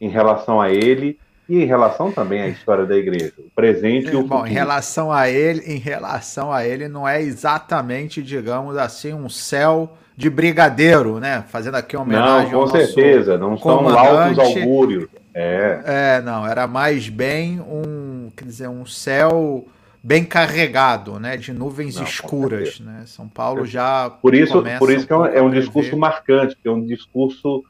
em 0.00 0.08
relação 0.08 0.60
a 0.60 0.70
ele 0.70 1.18
e 1.48 1.62
em 1.62 1.64
relação 1.64 2.12
também 2.12 2.42
à 2.42 2.48
história 2.48 2.84
da 2.84 2.94
igreja, 2.94 3.32
o 3.38 3.50
presente 3.54 4.10
e 4.10 4.16
o 4.16 4.22
Bom, 4.22 4.46
em 4.46 4.52
relação 4.52 5.10
a 5.10 5.30
ele, 5.30 5.62
em 5.62 5.78
relação 5.78 6.52
a 6.52 6.66
ele 6.66 6.88
não 6.88 7.08
é 7.08 7.22
exatamente, 7.22 8.22
digamos 8.22 8.76
assim, 8.76 9.14
um 9.14 9.30
céu 9.30 9.96
de 10.14 10.28
brigadeiro, 10.28 11.18
né? 11.18 11.44
Fazendo 11.48 11.76
aqui 11.76 11.96
uma 11.96 12.02
homenagem 12.02 12.52
não, 12.52 12.60
com 12.60 12.66
certeza, 12.66 13.38
não 13.38 13.56
são 13.56 13.88
altos 13.88 14.38
augúrios. 14.38 15.08
É. 15.32 15.80
é, 15.84 16.20
não, 16.20 16.46
era 16.46 16.66
mais 16.66 17.08
bem 17.08 17.60
um, 17.60 18.28
quer 18.36 18.44
dizer, 18.44 18.68
um 18.68 18.84
céu 18.84 19.64
bem 20.02 20.24
carregado, 20.24 21.18
né, 21.20 21.36
de 21.36 21.52
nuvens 21.52 21.96
Não, 21.96 22.02
escuras, 22.02 22.80
né? 22.80 23.04
São 23.06 23.28
Paulo 23.28 23.64
já 23.64 24.10
por 24.10 24.34
isso, 24.34 24.62
por 24.78 24.90
isso 24.90 25.06
que 25.06 25.12
é 25.12 25.16
um, 25.16 25.26
é 25.26 25.42
um 25.42 25.50
discurso 25.50 25.96
marcante, 25.96 26.56
que 26.60 26.68
é 26.68 26.70
um 26.70 26.84
discurso 26.84 27.64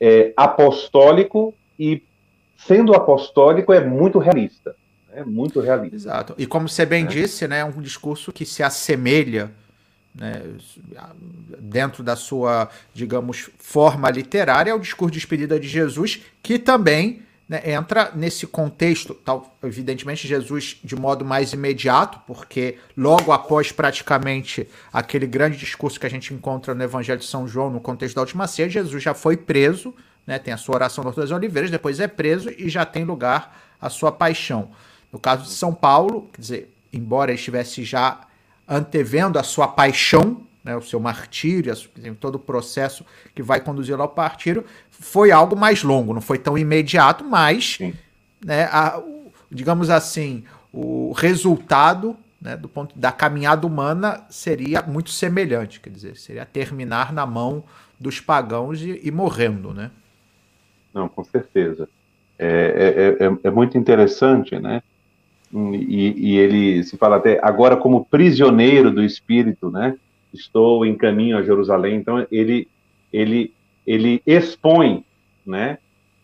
é, 0.00 0.32
apostólico 0.36 1.54
e 1.78 2.02
sendo 2.66 2.94
apostólico 2.94 3.72
é 3.72 3.84
muito 3.84 4.18
realista, 4.18 4.74
é 5.12 5.24
muito 5.24 5.60
realista. 5.60 5.96
Exato. 5.96 6.34
E 6.38 6.46
como 6.46 6.68
você 6.68 6.84
bem 6.84 7.04
é. 7.04 7.06
disse, 7.06 7.46
né, 7.46 7.60
é 7.60 7.64
um 7.64 7.80
discurso 7.80 8.32
que 8.32 8.44
se 8.44 8.62
assemelha 8.62 9.50
né, 10.14 10.42
dentro 11.58 12.02
da 12.02 12.16
sua, 12.16 12.68
digamos, 12.92 13.50
forma 13.58 14.10
literária, 14.10 14.72
ao 14.72 14.78
discurso 14.78 15.12
de 15.12 15.18
despedida 15.18 15.58
de 15.58 15.68
Jesus, 15.68 16.22
que 16.42 16.58
também 16.58 17.22
né, 17.48 17.62
entra 17.64 18.12
nesse 18.14 18.46
contexto, 18.46 19.14
tal, 19.14 19.56
evidentemente 19.62 20.28
Jesus 20.28 20.78
de 20.84 20.94
modo 20.94 21.24
mais 21.24 21.52
imediato, 21.52 22.20
porque 22.26 22.76
logo 22.96 23.32
após 23.32 23.72
praticamente 23.72 24.68
aquele 24.92 25.26
grande 25.26 25.56
discurso 25.56 25.98
que 25.98 26.06
a 26.06 26.10
gente 26.10 26.34
encontra 26.34 26.74
no 26.74 26.82
Evangelho 26.82 27.18
de 27.18 27.24
São 27.24 27.48
João, 27.48 27.70
no 27.70 27.80
contexto 27.80 28.16
da 28.16 28.20
última 28.20 28.46
ceia, 28.46 28.68
Jesus 28.68 29.02
já 29.02 29.14
foi 29.14 29.36
preso, 29.36 29.94
né, 30.26 30.38
tem 30.38 30.52
a 30.52 30.58
sua 30.58 30.74
oração 30.74 31.02
das 31.02 31.14
duas 31.14 31.30
oliveiras, 31.30 31.70
depois 31.70 32.00
é 32.00 32.06
preso 32.06 32.50
e 32.50 32.68
já 32.68 32.84
tem 32.84 33.04
lugar 33.04 33.58
a 33.80 33.88
sua 33.88 34.12
paixão. 34.12 34.70
No 35.10 35.18
caso 35.18 35.44
de 35.44 35.50
São 35.50 35.72
Paulo, 35.72 36.28
quer 36.34 36.40
dizer, 36.42 36.74
embora 36.92 37.32
estivesse 37.32 37.82
já 37.82 38.20
antevendo 38.68 39.38
a 39.38 39.42
sua 39.42 39.66
paixão, 39.66 40.46
né, 40.68 40.76
o 40.76 40.82
seu 40.82 41.00
martírio, 41.00 41.74
todo 42.20 42.34
o 42.34 42.38
processo 42.38 43.02
que 43.34 43.42
vai 43.42 43.58
conduzi-lo 43.58 44.02
ao 44.02 44.14
martírio, 44.14 44.66
foi 44.90 45.30
algo 45.30 45.56
mais 45.56 45.82
longo, 45.82 46.12
não 46.12 46.20
foi 46.20 46.38
tão 46.38 46.58
imediato, 46.58 47.24
mas, 47.24 47.78
né, 48.44 48.64
a, 48.64 49.02
digamos 49.50 49.88
assim, 49.88 50.44
o 50.70 51.12
resultado 51.12 52.14
né, 52.38 52.54
do 52.54 52.68
ponto 52.68 52.98
da 52.98 53.10
caminhada 53.10 53.66
humana 53.66 54.26
seria 54.28 54.82
muito 54.82 55.08
semelhante, 55.08 55.80
quer 55.80 55.88
dizer, 55.88 56.18
seria 56.18 56.44
terminar 56.44 57.14
na 57.14 57.24
mão 57.24 57.64
dos 57.98 58.20
pagãos 58.20 58.82
e, 58.82 59.00
e 59.02 59.10
morrendo, 59.10 59.72
né? 59.72 59.90
Não, 60.92 61.08
com 61.08 61.24
certeza. 61.24 61.88
É, 62.38 63.16
é, 63.18 63.24
é, 63.24 63.38
é 63.44 63.50
muito 63.50 63.78
interessante, 63.78 64.58
né? 64.58 64.82
E, 65.50 66.34
e, 66.34 66.36
ele 66.36 66.84
se 66.84 66.98
fala 66.98 67.16
até 67.16 67.40
agora 67.42 67.74
como 67.74 68.04
prisioneiro 68.04 68.90
do 68.90 69.02
Espírito, 69.02 69.70
né? 69.70 69.96
Estou 70.32 70.84
em 70.84 70.96
caminho 70.96 71.38
a 71.38 71.42
Jerusalém. 71.42 71.96
Então 71.96 72.26
ele 72.30 72.68
ele 73.12 73.52
ele 73.86 74.22
expõe, 74.26 75.04
né, 75.46 75.78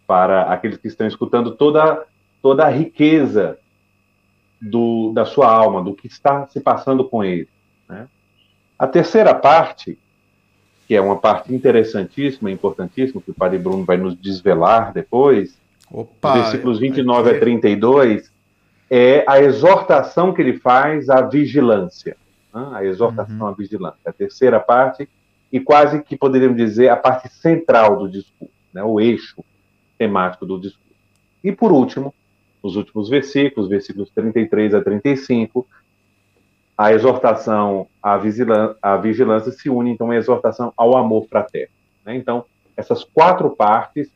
para 0.06 0.42
aqueles 0.52 0.76
que 0.76 0.88
estão 0.88 1.06
escutando 1.06 1.52
toda 1.52 2.04
toda 2.42 2.66
a 2.66 2.68
riqueza 2.68 3.58
do, 4.60 5.12
da 5.12 5.24
sua 5.24 5.50
alma, 5.50 5.82
do 5.82 5.94
que 5.94 6.06
está 6.06 6.46
se 6.46 6.60
passando 6.60 7.04
com 7.04 7.24
ele. 7.24 7.48
Né? 7.88 8.06
A 8.78 8.86
terceira 8.86 9.34
parte, 9.34 9.98
que 10.86 10.94
é 10.94 11.00
uma 11.00 11.16
parte 11.16 11.54
interessantíssima, 11.54 12.50
importantíssima, 12.50 13.20
que 13.20 13.30
o 13.30 13.34
Padre 13.34 13.58
Bruno 13.58 13.84
vai 13.84 13.96
nos 13.96 14.14
desvelar 14.16 14.92
depois, 14.92 15.58
Opa, 15.90 16.34
versículos 16.34 16.78
29 16.78 17.30
a 17.30 17.40
32, 17.40 18.32
é 18.90 19.24
a 19.26 19.40
exortação 19.40 20.32
que 20.32 20.42
ele 20.42 20.58
faz 20.58 21.08
à 21.08 21.22
vigilância. 21.22 22.16
Né? 22.54 22.68
A 22.72 22.84
exortação 22.84 23.40
uhum. 23.40 23.46
à 23.48 23.52
vigilância. 23.52 24.00
A 24.06 24.12
terceira 24.12 24.60
parte, 24.60 25.08
e 25.52 25.60
quase 25.60 26.02
que 26.02 26.16
poderíamos 26.16 26.56
dizer 26.56 26.88
a 26.88 26.96
parte 26.96 27.28
central 27.28 27.96
do 27.96 28.08
discurso, 28.08 28.54
né, 28.72 28.82
o 28.82 29.00
eixo 29.00 29.44
temático 29.98 30.46
do 30.46 30.58
discurso. 30.58 30.84
E 31.42 31.52
por 31.52 31.72
último, 31.72 32.14
nos 32.62 32.76
últimos 32.76 33.08
versículos, 33.08 33.68
versículos 33.68 34.10
33 34.10 34.74
a 34.74 34.82
35, 34.82 35.66
a 36.76 36.92
exortação 36.92 37.86
à 38.02 38.16
vigilância, 38.16 38.76
à 38.82 38.96
vigilância 38.96 39.52
se 39.52 39.68
une 39.68 39.90
então 39.90 40.10
à 40.10 40.16
exortação 40.16 40.72
ao 40.76 40.96
amor 40.96 41.26
fraterno. 41.28 41.72
Né? 42.04 42.16
Então, 42.16 42.44
essas 42.76 43.04
quatro 43.04 43.50
partes 43.50 44.10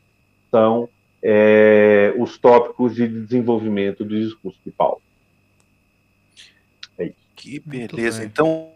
são 0.51 0.89
é, 1.23 2.13
os 2.17 2.37
tópicos 2.37 2.95
de 2.95 3.07
desenvolvimento 3.07 4.03
do 4.03 4.19
discurso 4.19 4.59
de 4.65 4.71
Paulo. 4.71 5.01
É. 7.39 7.41
Que 7.41 7.59
beleza. 7.59 8.23
Então, 8.23 8.71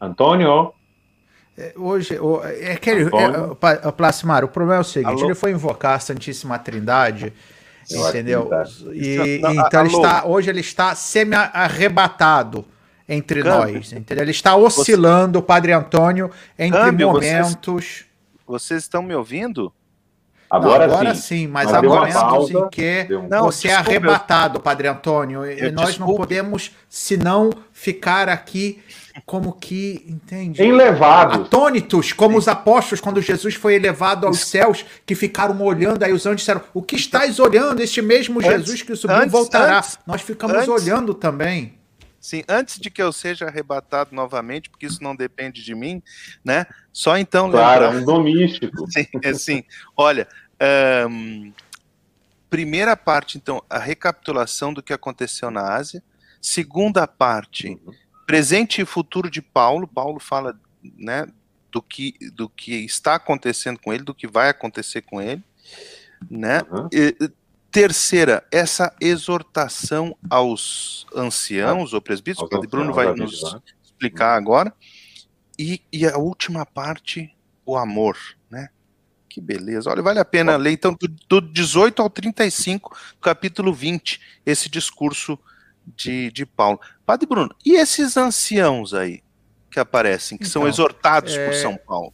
Antônio? 0.00 0.72
É, 1.56 1.74
hoje, 1.76 2.18
é 2.60 2.72
aquele. 2.72 3.04
É, 3.04 3.90
Plasmar, 3.92 4.44
o 4.44 4.48
problema 4.48 4.78
é 4.78 4.80
o 4.80 4.84
seguinte: 4.84 5.12
Alô? 5.12 5.26
ele 5.26 5.34
foi 5.34 5.50
invocar 5.50 5.96
a 5.96 5.98
Santíssima 5.98 6.58
Trindade, 6.58 7.32
Eu 7.90 8.08
entendeu? 8.08 8.48
E, 8.92 9.38
não, 9.42 9.52
então 9.52 9.84
ele 9.84 9.94
está, 9.94 10.24
hoje 10.24 10.48
ele 10.48 10.60
está 10.60 10.94
semi-arrebatado 10.94 12.64
entre 13.08 13.42
Câmbio. 13.42 13.74
nós, 13.74 13.92
entendeu? 13.92 14.24
Ele 14.24 14.30
está 14.30 14.56
oscilando, 14.56 15.38
o 15.38 15.42
Padre 15.42 15.72
Antônio, 15.72 16.30
entre 16.58 16.80
Câmbio, 16.80 17.08
momentos. 17.08 17.56
Vocês, 17.64 18.04
vocês, 18.46 18.82
estão 18.84 19.02
me 19.02 19.14
ouvindo? 19.14 19.72
Agora, 20.50 20.86
não, 20.86 20.94
agora 20.94 21.14
sim. 21.14 21.20
sim, 21.20 21.46
mas 21.46 21.72
há 21.72 21.80
momentos 21.80 22.14
pausa, 22.14 22.58
em 22.58 22.68
que 22.70 23.06
não, 23.28 23.44
você 23.44 23.68
é 23.68 23.74
arrebatado, 23.74 24.58
Padre 24.58 24.88
Antônio, 24.88 25.48
e 25.48 25.70
nós 25.70 25.96
não 25.96 26.14
podemos, 26.16 26.72
senão, 26.88 27.50
ficar 27.72 28.28
aqui 28.28 28.82
como 29.26 29.52
que, 29.52 30.04
entende? 30.08 30.62
Enlevados. 30.62 31.46
Atônitos, 31.46 32.12
como 32.12 32.38
os 32.38 32.48
apóstolos, 32.48 33.00
quando 33.00 33.20
Jesus 33.20 33.54
foi 33.54 33.74
elevado 33.74 34.26
aos 34.26 34.40
céus, 34.40 34.84
que 35.04 35.14
ficaram 35.14 35.60
olhando, 35.62 36.02
aí 36.02 36.12
os 36.12 36.26
anjos 36.26 36.40
disseram: 36.40 36.62
O 36.72 36.82
que 36.82 36.96
estás 36.96 37.38
olhando? 37.38 37.80
Este 37.80 38.00
mesmo 38.00 38.38
antes, 38.38 38.50
Jesus 38.50 38.82
que 38.82 38.96
subiu 38.96 39.16
antes, 39.16 39.32
voltará. 39.32 39.78
Antes, 39.78 39.98
Nós 40.06 40.22
ficamos 40.22 40.68
olhando 40.68 41.14
também. 41.14 41.78
Sim, 42.20 42.44
antes 42.46 42.78
de 42.78 42.90
que 42.90 43.02
eu 43.02 43.12
seja 43.12 43.46
arrebatado 43.46 44.14
novamente, 44.14 44.68
porque 44.68 44.84
isso 44.84 45.02
não 45.02 45.16
depende 45.16 45.64
de 45.64 45.74
mim, 45.74 46.02
né? 46.44 46.66
Só 46.92 47.16
então. 47.16 47.50
Claro, 47.50 47.84
lembrar... 47.84 47.98
É 47.98 48.02
um 48.02 48.04
domístico. 48.04 48.84
Sim, 48.92 49.06
é 49.22 49.30
assim. 49.30 49.64
Olha, 49.96 50.28
um, 51.08 51.52
primeira 52.48 52.96
parte, 52.96 53.38
então, 53.38 53.62
a 53.68 53.78
recapitulação 53.78 54.72
do 54.72 54.82
que 54.82 54.92
aconteceu 54.92 55.50
na 55.50 55.74
Ásia. 55.74 56.02
Segunda 56.40 57.06
parte, 57.06 57.78
uhum 57.84 57.94
presente 58.30 58.80
e 58.80 58.84
futuro 58.84 59.28
de 59.28 59.42
Paulo. 59.42 59.88
Paulo 59.88 60.20
fala, 60.20 60.56
né, 60.96 61.26
do 61.72 61.82
que 61.82 62.14
do 62.32 62.48
que 62.48 62.76
está 62.84 63.16
acontecendo 63.16 63.80
com 63.80 63.92
ele, 63.92 64.04
do 64.04 64.14
que 64.14 64.28
vai 64.28 64.48
acontecer 64.48 65.02
com 65.02 65.20
ele, 65.20 65.42
né? 66.30 66.62
Uhum. 66.70 66.88
E, 66.92 67.28
terceira, 67.72 68.46
essa 68.52 68.94
exortação 69.00 70.16
aos 70.30 71.08
anciãos 71.12 71.92
ou 71.92 72.00
presbíteros, 72.00 72.48
o 72.52 72.60
Bruno 72.68 72.92
vai 72.92 73.12
nos 73.12 73.42
explicar 73.82 74.36
agora. 74.36 74.72
E, 75.58 75.82
e 75.92 76.06
a 76.06 76.16
última 76.16 76.64
parte, 76.64 77.36
o 77.66 77.76
amor, 77.76 78.16
né? 78.16 78.39
Que 79.30 79.40
beleza. 79.40 79.88
Olha, 79.88 80.02
vale 80.02 80.18
a 80.18 80.24
pena 80.24 80.56
ler, 80.56 80.72
então, 80.72 80.92
do, 80.92 81.06
do 81.06 81.40
18 81.40 82.02
ao 82.02 82.10
35, 82.10 82.96
capítulo 83.22 83.72
20, 83.72 84.20
esse 84.44 84.68
discurso 84.68 85.38
de, 85.96 86.32
de 86.32 86.44
Paulo. 86.44 86.80
Padre 87.06 87.28
Bruno, 87.28 87.54
e 87.64 87.76
esses 87.76 88.16
anciãos 88.16 88.92
aí 88.92 89.22
que 89.70 89.78
aparecem, 89.78 90.36
que 90.36 90.42
então, 90.42 90.62
são 90.62 90.68
exortados 90.68 91.36
é... 91.36 91.46
por 91.46 91.54
São 91.54 91.76
Paulo? 91.76 92.12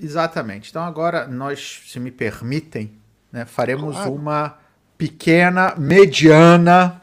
Exatamente. 0.00 0.70
Então 0.70 0.82
agora 0.82 1.28
nós, 1.28 1.82
se 1.86 2.00
me 2.00 2.10
permitem, 2.10 2.92
né, 3.30 3.44
faremos 3.44 3.94
claro. 3.94 4.14
uma 4.14 4.58
pequena, 4.96 5.74
mediana, 5.76 7.02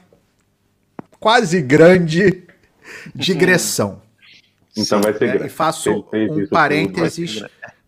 quase 1.19 1.61
grande 1.61 2.43
digressão. 3.13 4.01
Então 4.75 4.97
Sim, 4.99 5.03
vai 5.03 5.13
ser 5.13 5.39
né, 5.39 5.45
E 5.45 5.49
faço 5.49 5.91
um 5.91 6.47
parênteses 6.47 7.43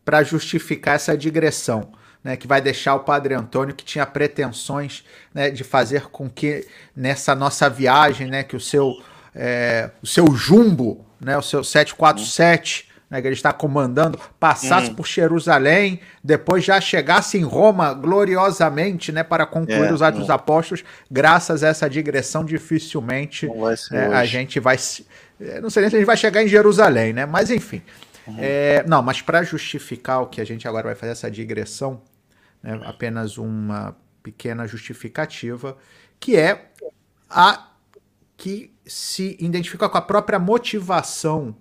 para 0.07 0.23
justificar 0.23 0.95
essa 0.95 1.17
digressão 1.17 1.91
né, 2.23 2.37
que 2.37 2.47
vai 2.47 2.61
deixar 2.61 2.95
o 2.95 3.01
Padre 3.01 3.33
Antônio, 3.33 3.75
que 3.75 3.83
tinha 3.83 4.05
pretensões 4.05 5.03
né, 5.33 5.49
de 5.49 5.65
fazer 5.65 6.03
com 6.03 6.29
que 6.29 6.65
nessa 6.95 7.35
nossa 7.35 7.69
viagem, 7.69 8.29
né, 8.29 8.41
que 8.41 8.55
o 8.55 8.59
seu, 8.59 9.01
é, 9.35 9.89
o 10.01 10.07
seu 10.07 10.33
jumbo, 10.33 11.05
né, 11.19 11.37
o 11.37 11.41
seu 11.41 11.61
747, 11.61 12.87
né, 13.11 13.19
que 13.19 13.27
ele 13.27 13.35
está 13.35 13.51
comandando, 13.51 14.17
passasse 14.39 14.91
uhum. 14.91 14.95
por 14.95 15.05
Jerusalém, 15.05 15.99
depois 16.23 16.63
já 16.63 16.79
chegasse 16.79 17.37
em 17.37 17.43
Roma 17.43 17.93
gloriosamente, 17.93 19.11
né, 19.11 19.23
para 19.23 19.45
concluir 19.45 19.89
é, 19.89 19.93
os 19.93 20.01
Atos 20.01 20.21
dos 20.21 20.29
Apóstolos, 20.29 20.85
graças 21.11 21.65
a 21.65 21.67
essa 21.67 21.89
digressão, 21.89 22.45
dificilmente 22.45 23.45
é, 23.91 24.05
a 24.05 24.23
gente 24.23 24.57
vai. 24.57 24.77
É, 25.41 25.59
não 25.59 25.69
sei 25.69 25.81
nem 25.81 25.89
se 25.89 25.97
a 25.97 25.99
gente 25.99 26.07
vai 26.07 26.15
chegar 26.15 26.41
em 26.41 26.47
Jerusalém, 26.47 27.11
né? 27.11 27.25
Mas 27.25 27.51
enfim. 27.51 27.81
Uhum. 28.27 28.35
É, 28.37 28.83
não, 28.87 29.01
mas 29.01 29.21
para 29.21 29.41
justificar 29.43 30.21
o 30.21 30.27
que 30.27 30.41
a 30.41 30.45
gente 30.45 30.67
agora 30.67 30.87
vai 30.87 30.95
fazer 30.95 31.13
essa 31.13 31.31
digressão, 31.31 32.01
né, 32.61 32.79
apenas 32.83 33.37
uma 33.37 33.95
pequena 34.21 34.67
justificativa, 34.67 35.77
que 36.19 36.35
é 36.35 36.71
a 37.29 37.71
que 38.35 38.71
se 38.85 39.35
identifica 39.39 39.89
com 39.89 39.97
a 39.97 40.01
própria 40.01 40.37
motivação 40.37 41.55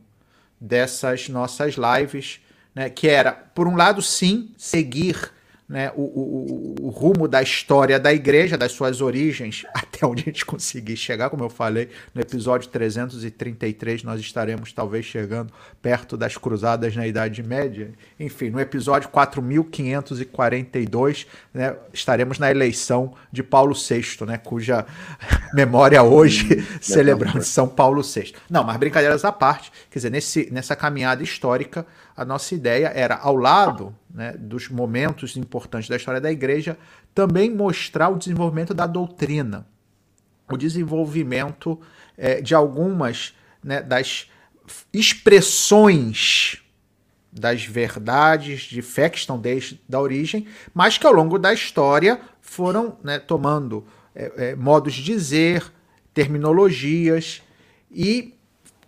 dessas 0.60 1.28
nossas 1.28 1.74
lives, 1.74 2.40
né, 2.74 2.90
que 2.90 3.08
era, 3.08 3.32
por 3.32 3.66
um 3.66 3.76
lado, 3.76 4.02
sim, 4.02 4.52
seguir 4.58 5.32
né, 5.68 5.90
o, 5.96 6.02
o, 6.02 6.76
o, 6.86 6.90
rumo 6.90 7.26
da 7.26 7.42
história 7.42 7.98
da 7.98 8.12
igreja, 8.12 8.56
das 8.56 8.70
suas 8.70 9.00
origens, 9.00 9.66
até 9.74 10.06
onde 10.06 10.22
a 10.22 10.26
gente 10.26 10.46
conseguir 10.46 10.96
chegar, 10.96 11.28
como 11.28 11.42
eu 11.42 11.50
falei, 11.50 11.88
no 12.14 12.20
episódio 12.20 12.68
333 12.68 14.04
nós 14.04 14.20
estaremos 14.20 14.72
talvez 14.72 15.04
chegando 15.04 15.52
perto 15.82 16.16
das 16.16 16.36
cruzadas 16.36 16.94
na 16.94 17.04
Idade 17.04 17.42
Média. 17.42 17.90
Enfim, 18.18 18.50
no 18.50 18.60
episódio 18.60 19.08
4542, 19.08 21.26
né, 21.52 21.74
estaremos 21.92 22.38
na 22.38 22.48
eleição 22.48 23.14
de 23.32 23.42
Paulo 23.42 23.74
VI, 23.74 24.24
né, 24.24 24.38
cuja 24.38 24.86
memória 25.52 26.00
hoje 26.00 26.64
celebramos 26.80 27.48
São 27.48 27.66
Paulo 27.66 28.02
VI. 28.02 28.34
Não, 28.48 28.62
mas 28.62 28.76
brincadeiras 28.76 29.24
à 29.24 29.32
parte, 29.32 29.72
quer 29.90 29.98
dizer, 29.98 30.10
nesse, 30.10 30.48
nessa 30.52 30.76
caminhada 30.76 31.24
histórica, 31.24 31.84
a 32.16 32.24
nossa 32.24 32.54
ideia 32.54 32.88
era, 32.88 33.16
ao 33.16 33.36
lado 33.36 33.94
né, 34.12 34.32
dos 34.32 34.68
momentos 34.68 35.36
importantes 35.36 35.88
da 35.88 35.96
história 35.96 36.20
da 36.20 36.32
igreja, 36.32 36.78
também 37.14 37.50
mostrar 37.50 38.08
o 38.08 38.16
desenvolvimento 38.16 38.72
da 38.72 38.86
doutrina, 38.86 39.66
o 40.50 40.56
desenvolvimento 40.56 41.78
é, 42.16 42.40
de 42.40 42.54
algumas 42.54 43.34
né, 43.62 43.82
das 43.82 44.30
expressões 44.92 46.62
das 47.30 47.64
verdades 47.64 48.62
de 48.62 48.80
fé 48.80 49.10
que 49.10 49.18
estão 49.18 49.38
desde 49.38 49.78
a 49.92 50.00
origem, 50.00 50.46
mas 50.72 50.96
que 50.96 51.06
ao 51.06 51.12
longo 51.12 51.38
da 51.38 51.52
história 51.52 52.18
foram 52.40 52.96
né, 53.04 53.18
tomando 53.18 53.86
é, 54.14 54.32
é, 54.36 54.56
modos 54.56 54.94
de 54.94 55.02
dizer, 55.02 55.70
terminologias 56.14 57.42
e 57.90 58.34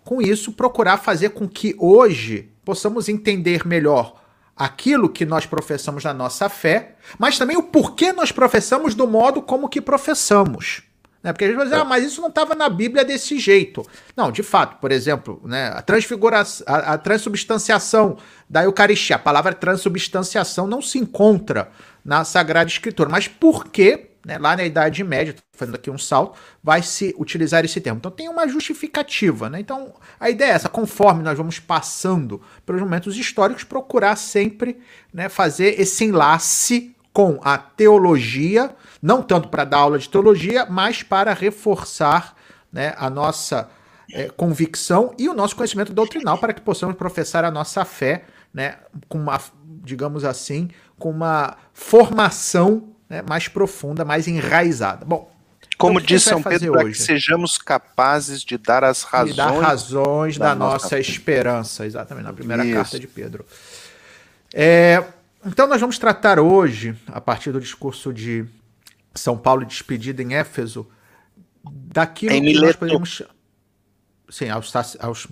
com 0.03 0.19
isso 0.19 0.53
procurar 0.53 0.97
fazer 0.97 1.29
com 1.29 1.47
que 1.47 1.75
hoje 1.77 2.49
possamos 2.69 3.09
entender 3.09 3.65
melhor 3.65 4.21
aquilo 4.55 5.09
que 5.09 5.25
nós 5.25 5.43
professamos 5.43 6.03
na 6.03 6.13
nossa 6.13 6.47
fé, 6.47 6.97
mas 7.17 7.35
também 7.35 7.57
o 7.57 7.63
porquê 7.63 8.13
nós 8.13 8.31
professamos 8.31 8.93
do 8.93 9.07
modo 9.07 9.41
como 9.41 9.67
que 9.67 9.81
professamos. 9.81 10.83
Né? 11.23 11.33
Porque 11.33 11.45
a 11.45 11.47
gente 11.47 11.57
vai 11.57 11.65
dizer, 11.65 11.79
ah, 11.79 11.83
mas 11.83 12.03
isso 12.03 12.21
não 12.21 12.29
estava 12.29 12.53
na 12.53 12.69
Bíblia 12.69 13.03
desse 13.03 13.39
jeito. 13.39 13.83
Não, 14.15 14.31
de 14.31 14.43
fato, 14.43 14.79
por 14.79 14.91
exemplo, 14.91 15.41
né, 15.45 15.69
a 15.73 15.81
transfiguração, 15.81 16.63
a, 16.69 16.93
a 16.93 16.97
transubstanciação 16.99 18.17
da 18.47 18.63
Eucaristia, 18.63 19.15
a 19.15 19.19
palavra 19.19 19.51
transubstanciação 19.51 20.67
não 20.67 20.79
se 20.79 20.99
encontra 20.99 21.71
na 22.05 22.23
Sagrada 22.23 22.69
Escritura. 22.69 23.09
Mas 23.09 23.27
por 23.27 23.65
que 23.69 24.08
né, 24.29 24.37
lá 24.37 24.55
na 24.55 24.63
Idade 24.63 25.03
Média, 25.03 25.35
fazendo 25.53 25.73
aqui 25.73 25.89
um 25.89 25.97
salto, 25.97 26.39
vai 26.63 26.83
se 26.83 27.15
utilizar 27.17 27.65
esse 27.65 27.81
termo. 27.81 27.97
Então 27.97 28.11
tem 28.11 28.29
uma 28.29 28.47
justificativa. 28.47 29.49
Né? 29.49 29.59
Então 29.59 29.95
a 30.19 30.29
ideia 30.29 30.51
é 30.51 30.53
essa, 30.53 30.69
conforme 30.69 31.23
nós 31.23 31.35
vamos 31.35 31.59
passando 31.59 32.39
pelos 32.63 32.79
momentos 32.79 33.17
históricos, 33.17 33.63
procurar 33.63 34.15
sempre 34.15 34.77
né, 35.11 35.29
fazer 35.29 35.81
esse 35.81 36.05
enlace 36.05 36.95
com 37.11 37.39
a 37.43 37.57
teologia, 37.57 38.75
não 39.01 39.23
tanto 39.23 39.49
para 39.49 39.65
dar 39.65 39.79
aula 39.79 39.97
de 39.97 40.07
teologia, 40.07 40.67
mas 40.69 41.01
para 41.01 41.33
reforçar 41.33 42.35
né, 42.71 42.93
a 42.97 43.09
nossa 43.09 43.67
é, 44.13 44.29
convicção 44.29 45.11
e 45.17 45.27
o 45.27 45.33
nosso 45.33 45.55
conhecimento 45.55 45.91
doutrinal 45.91 46.37
para 46.37 46.53
que 46.53 46.61
possamos 46.61 46.95
professar 46.95 47.43
a 47.43 47.49
nossa 47.49 47.83
fé 47.83 48.25
né, 48.53 48.77
com 49.07 49.17
uma, 49.17 49.41
digamos 49.83 50.23
assim, 50.23 50.69
com 50.99 51.09
uma 51.09 51.57
formação 51.73 52.93
né, 53.09 53.23
mais 53.27 53.47
profunda, 53.47 54.05
mais 54.05 54.27
enraizada. 54.27 55.03
Bom, 55.05 55.31
como 55.77 55.99
então, 55.99 56.05
diz 56.05 56.23
São 56.23 56.43
Pedro, 56.43 56.73
para 56.73 56.85
que 56.85 56.93
sejamos 56.93 57.57
capazes 57.57 58.41
de 58.41 58.57
dar 58.57 58.83
as 58.83 59.03
razões, 59.03 59.35
dar 59.35 59.51
razões 59.51 60.37
da, 60.37 60.49
da 60.49 60.55
nossa, 60.55 60.73
nossa 60.83 60.99
esperança, 60.99 61.85
exatamente, 61.85 62.25
na 62.25 62.33
primeira 62.33 62.65
Isso. 62.65 62.75
carta 62.75 62.99
de 62.99 63.07
Pedro. 63.07 63.45
É, 64.53 65.03
então 65.45 65.67
nós 65.67 65.79
vamos 65.79 65.97
tratar 65.97 66.39
hoje, 66.39 66.95
a 67.07 67.21
partir 67.21 67.51
do 67.51 67.61
discurso 67.61 68.13
de 68.13 68.45
São 69.15 69.37
Paulo 69.37 69.65
despedido 69.65 70.21
em 70.21 70.35
Éfeso, 70.35 70.85
daquilo 71.63 72.33
em 72.33 72.43
que 72.43 72.59
nós 72.59 72.75
podemos 72.75 73.23
Sim, 74.29 74.49
aos, 74.49 74.71
aos 74.99 75.27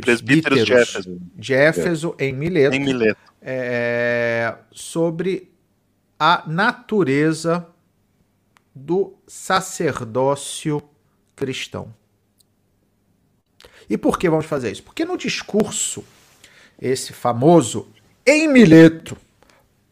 presbíteros 0.00 0.64
de 0.64 0.72
Éfeso, 0.72 1.20
de 1.36 1.54
Éfeso 1.54 2.16
em 2.18 2.32
Mileto, 2.32 2.74
em 2.74 2.80
Mileto. 2.80 3.20
É, 3.40 4.56
sobre 4.72 5.53
a 6.18 6.44
natureza 6.46 7.66
do 8.74 9.14
sacerdócio 9.26 10.82
cristão. 11.36 11.94
E 13.88 13.96
por 13.98 14.18
que 14.18 14.30
vamos 14.30 14.46
fazer 14.46 14.72
isso? 14.72 14.82
Porque 14.82 15.04
no 15.04 15.16
discurso, 15.16 16.04
esse 16.80 17.12
famoso 17.12 17.88
em 18.26 18.48
Mileto, 18.48 19.16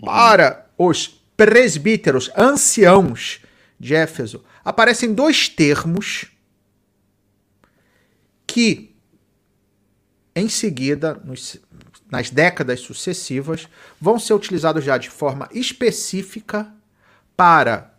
para 0.01 0.71
os 0.77 1.23
presbíteros 1.37 2.31
anciãos 2.37 3.41
de 3.79 3.95
Éfeso, 3.95 4.43
aparecem 4.65 5.13
dois 5.13 5.49
termos 5.49 6.33
que, 8.47 8.92
em 10.35 10.49
seguida, 10.49 11.21
nos, 11.25 11.59
nas 12.11 12.31
décadas 12.31 12.81
sucessivas, 12.81 13.69
vão 14.01 14.19
ser 14.19 14.35
utilizados 14.35 14.85
já 14.85 14.97
de 14.97 15.11
forma 15.11 15.49
específica 15.53 16.73
para 17.37 17.95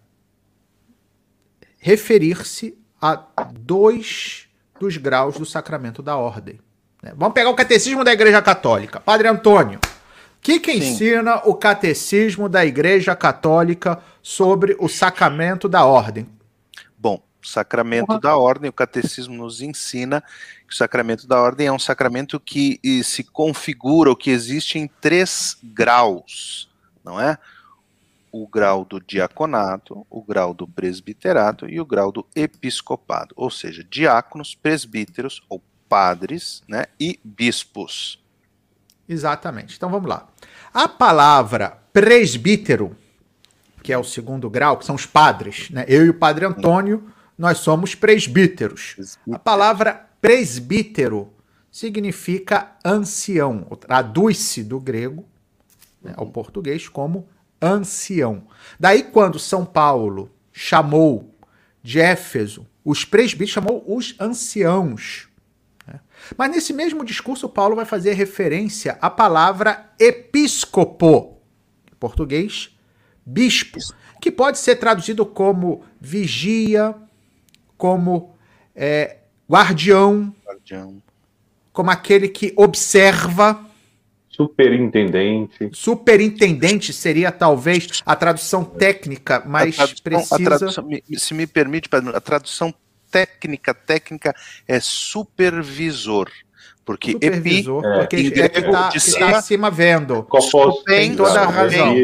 referir-se 1.78 2.78
a 3.02 3.15
dois 3.52 4.48
dos 4.80 4.98
graus 4.98 5.38
do 5.38 5.46
sacramento 5.46 6.02
da 6.02 6.15
ordem. 6.15 6.60
Né? 7.02 7.13
Vamos 7.15 7.34
pegar 7.34 7.50
o 7.50 7.56
catecismo 7.56 8.04
da 8.04 8.13
Igreja 8.13 8.41
Católica. 8.41 9.00
Padre 9.00 9.28
Antônio, 9.28 9.80
o 9.80 10.41
que, 10.41 10.60
que 10.60 10.72
ensina 10.72 11.41
o 11.46 11.54
catecismo 11.56 12.48
da 12.48 12.65
Igreja 12.65 13.15
Católica 13.15 14.02
sobre 14.22 14.76
o 14.80 14.88
sacramento 14.88 15.67
da 15.67 15.86
ordem? 15.86 16.28
O 17.44 17.48
sacramento 17.48 18.14
uhum. 18.14 18.20
da 18.20 18.38
ordem, 18.38 18.70
o 18.70 18.74
catecismo 18.74 19.36
nos 19.36 19.62
ensina 19.62 20.22
que 20.66 20.74
o 20.74 20.78
sacramento 20.78 21.28
da 21.28 21.42
ordem 21.42 21.68
é 21.68 21.72
um 21.72 21.80
sacramento 21.80 22.40
que 22.40 22.80
se 23.04 23.24
configura, 23.24 24.10
o 24.10 24.16
que 24.16 24.30
existe 24.30 24.80
em 24.80 24.88
três 25.02 25.58
graus, 25.62 26.70
não 27.04 27.20
é? 27.20 27.38
O 28.32 28.48
grau 28.48 28.86
do 28.86 29.00
diaconato, 29.00 30.08
o 30.10 30.24
grau 30.24 30.54
do 30.54 30.68
presbiterato 30.68 31.70
e 31.70 31.80
o 31.82 31.86
grau 31.86 32.12
do 32.12 32.26
episcopado, 32.34 33.36
ou 33.36 33.52
seja, 33.52 33.84
diáconos, 33.84 34.56
presbíteros 34.56 35.44
ou 35.50 35.62
padres, 35.90 36.64
né, 36.68 36.86
e 37.00 37.20
bispos. 37.24 38.24
Exatamente. 39.08 39.76
Então 39.76 39.90
vamos 39.90 40.10
lá. 40.10 40.28
A 40.74 40.88
palavra 40.88 41.78
presbítero, 41.92 42.96
que 43.84 43.92
é 43.92 43.98
o 43.98 44.04
segundo 44.04 44.50
grau, 44.50 44.78
que 44.78 44.86
são 44.86 44.96
os 44.96 45.06
padres, 45.06 45.70
né? 45.70 45.86
Eu 45.88 46.06
e 46.06 46.10
o 46.10 46.14
padre 46.14 46.46
Antônio, 46.46 47.12
nós 47.38 47.60
somos 47.60 47.96
presbíteros. 47.96 49.17
A 49.32 49.39
palavra 49.39 50.10
presbítero 50.22 51.34
significa 51.72 52.78
ancião, 52.86 53.63
traduz-se 53.80 54.63
do 54.63 54.80
grego 54.80 55.26
né, 56.02 56.13
ao 56.15 56.28
português 56.28 56.88
como 56.88 57.28
ancião. 57.62 58.48
Daí, 58.80 59.04
quando 59.04 59.39
São 59.39 59.65
Paulo 59.65 60.32
chamou 60.52 61.34
de 61.82 62.00
Éfeso 62.00 62.67
os 62.86 63.06
presbíteros, 63.06 63.54
chamou 63.54 63.84
os 63.88 64.15
anciãos. 64.19 65.30
Né? 65.88 66.00
Mas 66.38 66.52
nesse 66.52 66.74
mesmo 66.74 67.04
discurso, 67.04 67.50
Paulo 67.50 67.76
vai 67.76 67.86
fazer 67.86 68.13
referência 68.13 68.98
à 69.02 69.10
palavra 69.10 69.89
episcopo, 69.98 71.41
em 71.91 71.96
português, 71.96 72.69
bispo, 73.26 73.80
que 74.22 74.30
pode 74.30 74.60
ser 74.60 74.76
traduzido 74.76 75.26
como 75.26 75.84
vigia, 76.00 76.96
como 77.78 78.36
é, 78.76 79.18
guardião, 79.50 80.34
guardião, 80.46 81.02
como 81.72 81.92
aquele 81.92 82.28
que 82.28 82.54
observa. 82.56 83.66
Superintendente. 84.30 85.70
Superintendente 85.74 86.92
seria 86.92 87.32
talvez 87.32 88.02
a 88.06 88.16
tradução 88.16 88.64
técnica 88.64 89.44
mais 89.46 89.76
a 89.80 89.88
tradução, 89.88 90.04
precisa. 90.04 90.36
A 90.36 90.40
tradução, 90.40 90.90
se 91.18 91.34
me 91.34 91.46
permite, 91.46 91.88
a 92.14 92.22
tradução 92.22 92.74
técnica, 93.12 93.74
técnica 93.74 94.36
é 94.68 94.80
supervisor. 94.80 96.30
Porque 96.84 97.12
supervisor, 97.12 97.86
epi, 97.86 97.98
porque 98.00 98.16
é, 98.16 98.46
é 98.46 98.50
que 98.90 98.98
está 98.98 99.20
tá 99.20 99.38
acima 99.38 99.70
vendo. 99.70 100.28
Tem 100.86 101.16
toda 101.16 101.42
a 101.42 101.46
razão. 101.46 101.96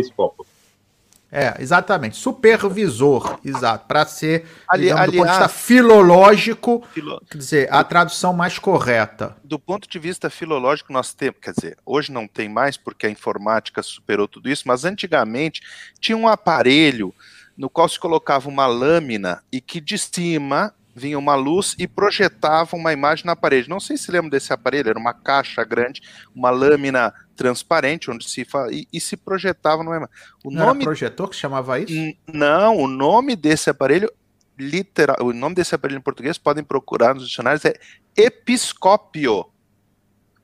É, 1.31 1.55
exatamente. 1.59 2.17
Supervisor, 2.17 3.39
exato. 3.45 3.85
Para 3.87 4.05
ser, 4.05 4.47
Ali, 4.67 4.83
digamos, 4.83 5.01
aliás, 5.01 5.11
do 5.11 5.17
ponto 5.17 5.27
de 5.27 5.31
vista 5.31 5.47
filológico, 5.47 6.87
filo... 6.91 7.21
quer 7.29 7.37
dizer, 7.37 7.73
a 7.73 7.83
tradução 7.83 8.33
mais 8.33 8.57
correta. 8.57 9.37
Do 9.43 9.59
ponto 9.59 9.87
de 9.87 9.99
vista 9.99 10.29
filológico, 10.29 10.91
nós 10.91 11.13
temos, 11.13 11.39
quer 11.39 11.53
dizer, 11.53 11.77
hoje 11.85 12.11
não 12.11 12.27
tem 12.27 12.49
mais 12.49 12.77
porque 12.77 13.05
a 13.05 13.09
informática 13.09 13.83
superou 13.83 14.27
tudo 14.27 14.49
isso, 14.49 14.63
mas 14.65 14.85
antigamente 14.85 15.61
tinha 15.99 16.17
um 16.17 16.27
aparelho 16.27 17.13
no 17.55 17.69
qual 17.69 17.87
se 17.87 17.99
colocava 17.99 18.49
uma 18.49 18.65
lâmina 18.65 19.43
e 19.51 19.61
que 19.61 19.79
de 19.81 19.97
cima 19.97 20.73
vinha 20.99 21.17
uma 21.17 21.35
luz 21.35 21.75
e 21.79 21.87
projetava 21.87 22.75
uma 22.75 22.91
imagem 22.91 23.25
na 23.25 23.35
parede. 23.35 23.69
Não 23.69 23.79
sei 23.79 23.97
se 23.97 24.11
lembra 24.11 24.31
desse 24.31 24.51
aparelho, 24.53 24.89
era 24.89 24.99
uma 24.99 25.13
caixa 25.13 25.63
grande, 25.63 26.01
uma 26.35 26.49
lâmina 26.49 27.13
transparente, 27.35 28.11
onde 28.11 28.29
se 28.29 28.43
fa... 28.43 28.67
e, 28.69 28.87
e 28.91 28.99
se 28.99 29.15
projetava 29.15 29.81
numa 29.83 29.95
imagem. 29.95 30.13
O 30.43 30.51
Não 30.51 30.67
nome... 30.67 30.81
era 30.81 30.85
projetor 30.85 31.29
que 31.29 31.35
chamava 31.35 31.79
isso? 31.79 31.93
Não, 32.31 32.77
o 32.77 32.87
nome 32.87 33.35
desse 33.35 33.69
aparelho, 33.69 34.11
literal, 34.57 35.17
o 35.21 35.33
nome 35.33 35.55
desse 35.55 35.73
aparelho 35.73 35.99
em 35.99 36.03
português, 36.03 36.37
podem 36.37 36.63
procurar 36.63 37.15
nos 37.15 37.27
dicionários, 37.27 37.63
é 37.63 37.73
episcópio. 38.15 39.45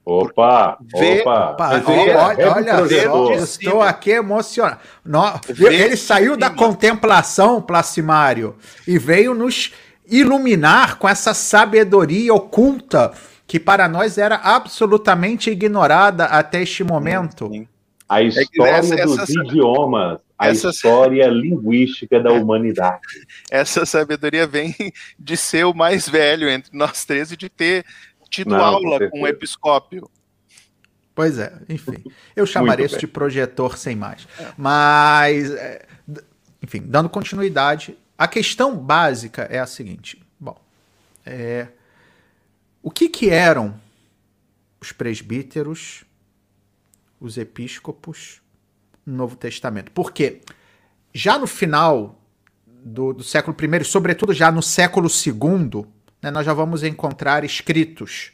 Opa, 0.08 0.78
vê, 0.82 1.22
opa, 1.22 1.52
opa 1.54 1.84
olha, 1.88 2.54
olha 2.54 2.86
só, 2.86 3.34
estou 3.34 3.82
aqui 3.82 4.12
emocionado. 4.12 4.80
No, 5.04 5.24
ele 5.58 5.98
saiu 5.98 6.38
da 6.38 6.48
contemplação, 6.48 7.60
Placimário, 7.60 8.56
e 8.88 9.00
veio 9.00 9.34
nos 9.34 9.74
iluminar 10.10 10.98
com 10.98 11.08
essa 11.08 11.34
sabedoria 11.34 12.34
oculta 12.34 13.13
que 13.48 13.60
para 13.60 13.88
nós 13.88 14.18
era 14.18 14.36
absolutamente 14.36 15.50
ignorada 15.50 16.26
até 16.26 16.62
este 16.62 16.84
momento. 16.84 17.50
A 18.08 18.22
história 18.22 18.72
essa, 18.72 18.96
dos 18.96 19.20
essa, 19.20 19.44
idiomas, 19.44 20.20
a 20.38 20.48
essa, 20.48 20.70
história 20.70 21.28
linguística 21.28 22.20
da 22.20 22.32
humanidade. 22.32 23.02
Essa 23.50 23.86
sabedoria 23.86 24.46
vem 24.46 24.76
de 25.18 25.38
ser 25.38 25.65
o 25.65 25.74
mais 25.74 26.08
velho 26.08 26.50
entre 26.50 26.76
nós 26.78 27.06
três 27.06 27.32
e 27.32 27.38
de 27.38 27.50
ter 27.50 27.86
tido 28.30 28.52
Não, 28.52 28.63
aula 28.63 29.10
com 29.10 29.22
o 29.22 29.28
episcópio. 29.28 30.10
Pois 31.15 31.39
é, 31.39 31.54
enfim. 31.70 32.04
Eu 32.36 32.46
chamaria 32.46 32.86
isso 32.86 33.00
de 33.00 33.08
projetor 33.08 33.78
sem 33.78 33.96
mais. 33.96 34.28
É. 34.38 34.48
Mas, 34.58 35.52
é, 35.52 35.86
enfim, 36.62 36.84
dando 36.86 37.08
continuidade, 37.08 37.98
a 38.17 38.28
questão 38.28 38.78
básica 38.78 39.43
é 39.43 39.60
a 39.60 39.65
seguinte: 39.65 40.21
bom, 40.39 40.58
é, 41.25 41.67
o 42.82 42.91
que, 42.91 43.10
que 43.10 43.30
eram 43.30 43.80
os 44.80 44.91
presbíteros, 44.91 46.04
os 47.19 47.38
episcopos 47.38 48.41
no 49.06 49.15
Novo 49.15 49.36
Testamento? 49.36 49.91
Porque 49.91 50.41
já 51.13 51.39
no 51.39 51.47
final 51.47 52.19
do, 52.67 53.13
do 53.13 53.23
século 53.23 53.56
I, 53.60 53.84
sobretudo 53.84 54.34
já 54.34 54.51
no 54.51 54.62
século 54.62 55.08
II, 55.10 55.86
né, 56.21 56.30
nós 56.30 56.45
já 56.45 56.54
vamos 56.54 56.84
encontrar 56.84 57.43
escritos 57.43 58.32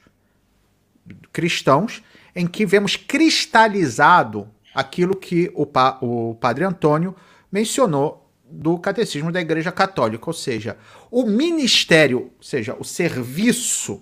cristãos 1.32 2.04
em 2.36 2.46
que 2.48 2.66
vemos 2.66 2.96
cristalizado 2.96 4.50
aquilo 4.74 5.16
que 5.16 5.52
o, 5.54 5.66
pa, 5.66 5.98
o 6.02 6.36
padre 6.36 6.64
Antônio 6.64 7.16
mencionou 7.52 8.21
do 8.52 8.78
catecismo 8.78 9.32
da 9.32 9.42
Igreja 9.42 9.72
Católica, 9.72 10.30
ou 10.30 10.34
seja, 10.34 10.78
o 11.10 11.26
ministério, 11.26 12.32
ou 12.38 12.44
seja, 12.44 12.76
o 12.78 12.84
serviço 12.84 14.02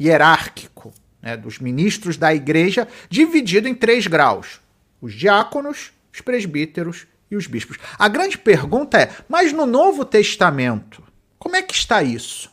hierárquico 0.00 0.92
né, 1.20 1.36
dos 1.36 1.58
ministros 1.58 2.16
da 2.16 2.34
Igreja, 2.34 2.86
dividido 3.08 3.68
em 3.68 3.74
três 3.74 4.06
graus: 4.06 4.60
os 5.00 5.14
diáconos, 5.14 5.92
os 6.12 6.20
presbíteros 6.20 7.06
e 7.30 7.36
os 7.36 7.46
bispos. 7.46 7.78
A 7.98 8.08
grande 8.08 8.38
pergunta 8.38 9.00
é: 9.00 9.10
mas 9.28 9.52
no 9.52 9.66
Novo 9.66 10.04
Testamento, 10.04 11.02
como 11.38 11.56
é 11.56 11.62
que 11.62 11.74
está 11.74 12.02
isso? 12.02 12.50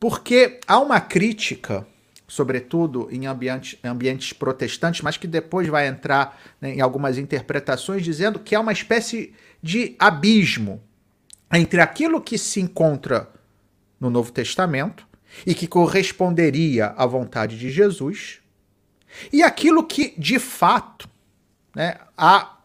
Porque 0.00 0.60
há 0.66 0.78
uma 0.78 1.00
crítica, 1.00 1.86
sobretudo 2.28 3.08
em 3.10 3.26
ambientes, 3.26 3.78
ambientes 3.82 4.32
protestantes, 4.34 5.00
mas 5.00 5.16
que 5.16 5.26
depois 5.26 5.66
vai 5.66 5.88
entrar 5.88 6.38
né, 6.60 6.74
em 6.74 6.80
algumas 6.80 7.16
interpretações, 7.16 8.04
dizendo 8.04 8.38
que 8.38 8.54
há 8.54 8.60
uma 8.60 8.72
espécie 8.72 9.32
de 9.62 9.96
abismo 9.98 10.82
entre 11.52 11.80
aquilo 11.80 12.20
que 12.20 12.36
se 12.36 12.60
encontra 12.60 13.30
no 13.98 14.10
Novo 14.10 14.30
Testamento 14.30 15.08
e 15.46 15.54
que 15.54 15.66
corresponderia 15.66 16.88
à 16.96 17.06
vontade 17.06 17.58
de 17.58 17.70
Jesus 17.70 18.40
e 19.32 19.42
aquilo 19.42 19.84
que, 19.84 20.14
de 20.18 20.38
fato, 20.38 21.08
né, 21.74 21.96
a 22.16 22.58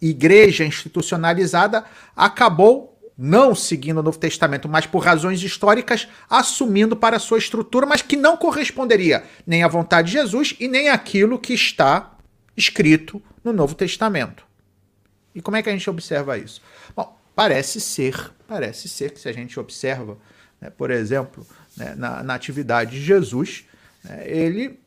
igreja 0.00 0.64
institucionalizada 0.64 1.84
acabou 2.14 2.87
não 3.18 3.52
seguindo 3.52 3.98
o 3.98 4.02
Novo 4.02 4.18
Testamento, 4.18 4.68
mas 4.68 4.86
por 4.86 5.00
razões 5.00 5.42
históricas, 5.42 6.06
assumindo 6.30 6.94
para 6.94 7.18
sua 7.18 7.38
estrutura, 7.38 7.84
mas 7.84 8.00
que 8.00 8.16
não 8.16 8.36
corresponderia 8.36 9.24
nem 9.44 9.64
à 9.64 9.68
vontade 9.68 10.06
de 10.06 10.18
Jesus 10.18 10.54
e 10.60 10.68
nem 10.68 10.88
àquilo 10.88 11.36
que 11.36 11.52
está 11.52 12.16
escrito 12.56 13.20
no 13.42 13.52
Novo 13.52 13.74
Testamento. 13.74 14.46
E 15.34 15.42
como 15.42 15.56
é 15.56 15.62
que 15.62 15.68
a 15.68 15.72
gente 15.72 15.90
observa 15.90 16.38
isso? 16.38 16.62
Bom, 16.94 17.18
parece 17.34 17.80
ser, 17.80 18.30
parece 18.46 18.88
ser 18.88 19.10
que 19.10 19.20
se 19.20 19.28
a 19.28 19.32
gente 19.32 19.58
observa, 19.58 20.16
né, 20.60 20.70
por 20.70 20.90
exemplo, 20.90 21.44
né, 21.76 21.94
na, 21.96 22.22
na, 22.22 22.34
atividade 22.34 22.92
de 22.92 23.04
Jesus, 23.04 23.64
né, 24.04 24.22
ele 24.26 24.78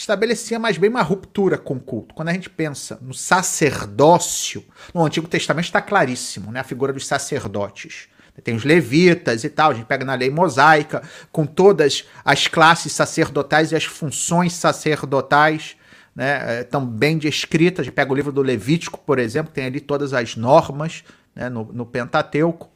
estabelecia 0.00 0.58
mais 0.58 0.78
bem 0.78 0.88
uma 0.88 1.02
ruptura 1.02 1.58
com 1.58 1.74
o 1.74 1.80
culto. 1.80 2.14
Quando 2.14 2.30
a 2.30 2.32
gente 2.32 2.48
pensa 2.48 2.98
no 3.02 3.12
sacerdócio, 3.12 4.64
no 4.94 5.04
Antigo 5.04 5.28
Testamento 5.28 5.66
está 5.66 5.82
claríssimo, 5.82 6.50
né? 6.50 6.60
A 6.60 6.64
figura 6.64 6.90
dos 6.90 7.06
sacerdotes. 7.06 8.08
Tem 8.42 8.54
os 8.54 8.64
levitas 8.64 9.44
e 9.44 9.50
tal, 9.50 9.72
a 9.72 9.74
gente 9.74 9.84
pega 9.84 10.02
na 10.02 10.14
lei 10.14 10.30
mosaica, 10.30 11.02
com 11.30 11.44
todas 11.44 12.08
as 12.24 12.46
classes 12.46 12.92
sacerdotais 12.92 13.72
e 13.72 13.76
as 13.76 13.84
funções 13.84 14.54
sacerdotais, 14.54 15.76
né? 16.16 16.62
Estão 16.62 16.86
bem 16.86 17.18
descritas. 17.18 17.80
A 17.80 17.84
gente 17.84 17.92
pega 17.92 18.10
o 18.10 18.14
livro 18.14 18.32
do 18.32 18.40
Levítico, 18.40 18.98
por 19.00 19.18
exemplo, 19.18 19.52
tem 19.52 19.66
ali 19.66 19.80
todas 19.80 20.14
as 20.14 20.34
normas 20.34 21.04
né? 21.34 21.50
no, 21.50 21.64
no 21.64 21.84
Pentateuco. 21.84 22.70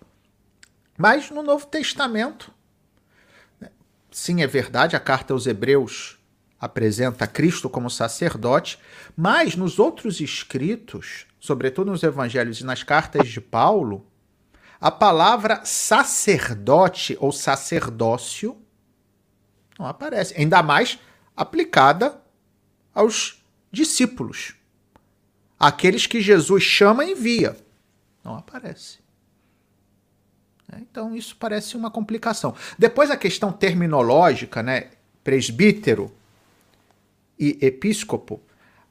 Mas 0.99 1.31
no 1.31 1.43
Novo 1.43 1.67
Testamento, 1.67 2.53
né? 3.59 3.71
sim, 4.11 4.43
é 4.43 4.47
verdade, 4.47 4.95
a 4.95 5.01
carta 5.01 5.33
aos 5.33 5.47
Hebreus 5.47 6.19
apresenta 6.61 7.27
Cristo 7.27 7.69
como 7.69 7.91
sacerdote, 7.91 8.79
mas 9.17 9.57
nos 9.57 9.79
outros 9.79 10.21
escritos, 10.21 11.27
sobretudo 11.39 11.91
nos 11.91 12.03
evangelhos 12.03 12.61
e 12.61 12.65
nas 12.65 12.83
cartas 12.83 13.29
de 13.29 13.41
Paulo, 13.41 14.07
a 14.81 14.91
palavra 14.91 15.65
sacerdote 15.65 17.17
ou 17.21 17.33
sacerdócio 17.33 18.57
não 19.79 19.87
aparece, 19.87 20.35
ainda 20.39 20.63
mais 20.63 20.99
aplicada 21.37 22.21
aos 22.95 23.43
discípulos, 23.73 24.55
aqueles 25.59 26.07
que 26.07 26.21
Jesus 26.21 26.63
chama 26.63 27.05
e 27.05 27.13
envia. 27.13 27.57
Não 28.23 28.37
aparece. 28.37 28.99
Então 30.81 31.15
isso 31.15 31.37
parece 31.37 31.77
uma 31.77 31.91
complicação. 31.91 32.55
Depois 32.79 33.11
a 33.11 33.17
questão 33.17 33.53
terminológica, 33.53 34.63
né? 34.63 34.91
Presbítero, 35.23 36.13
e 37.39 37.59
episcopo, 37.61 38.41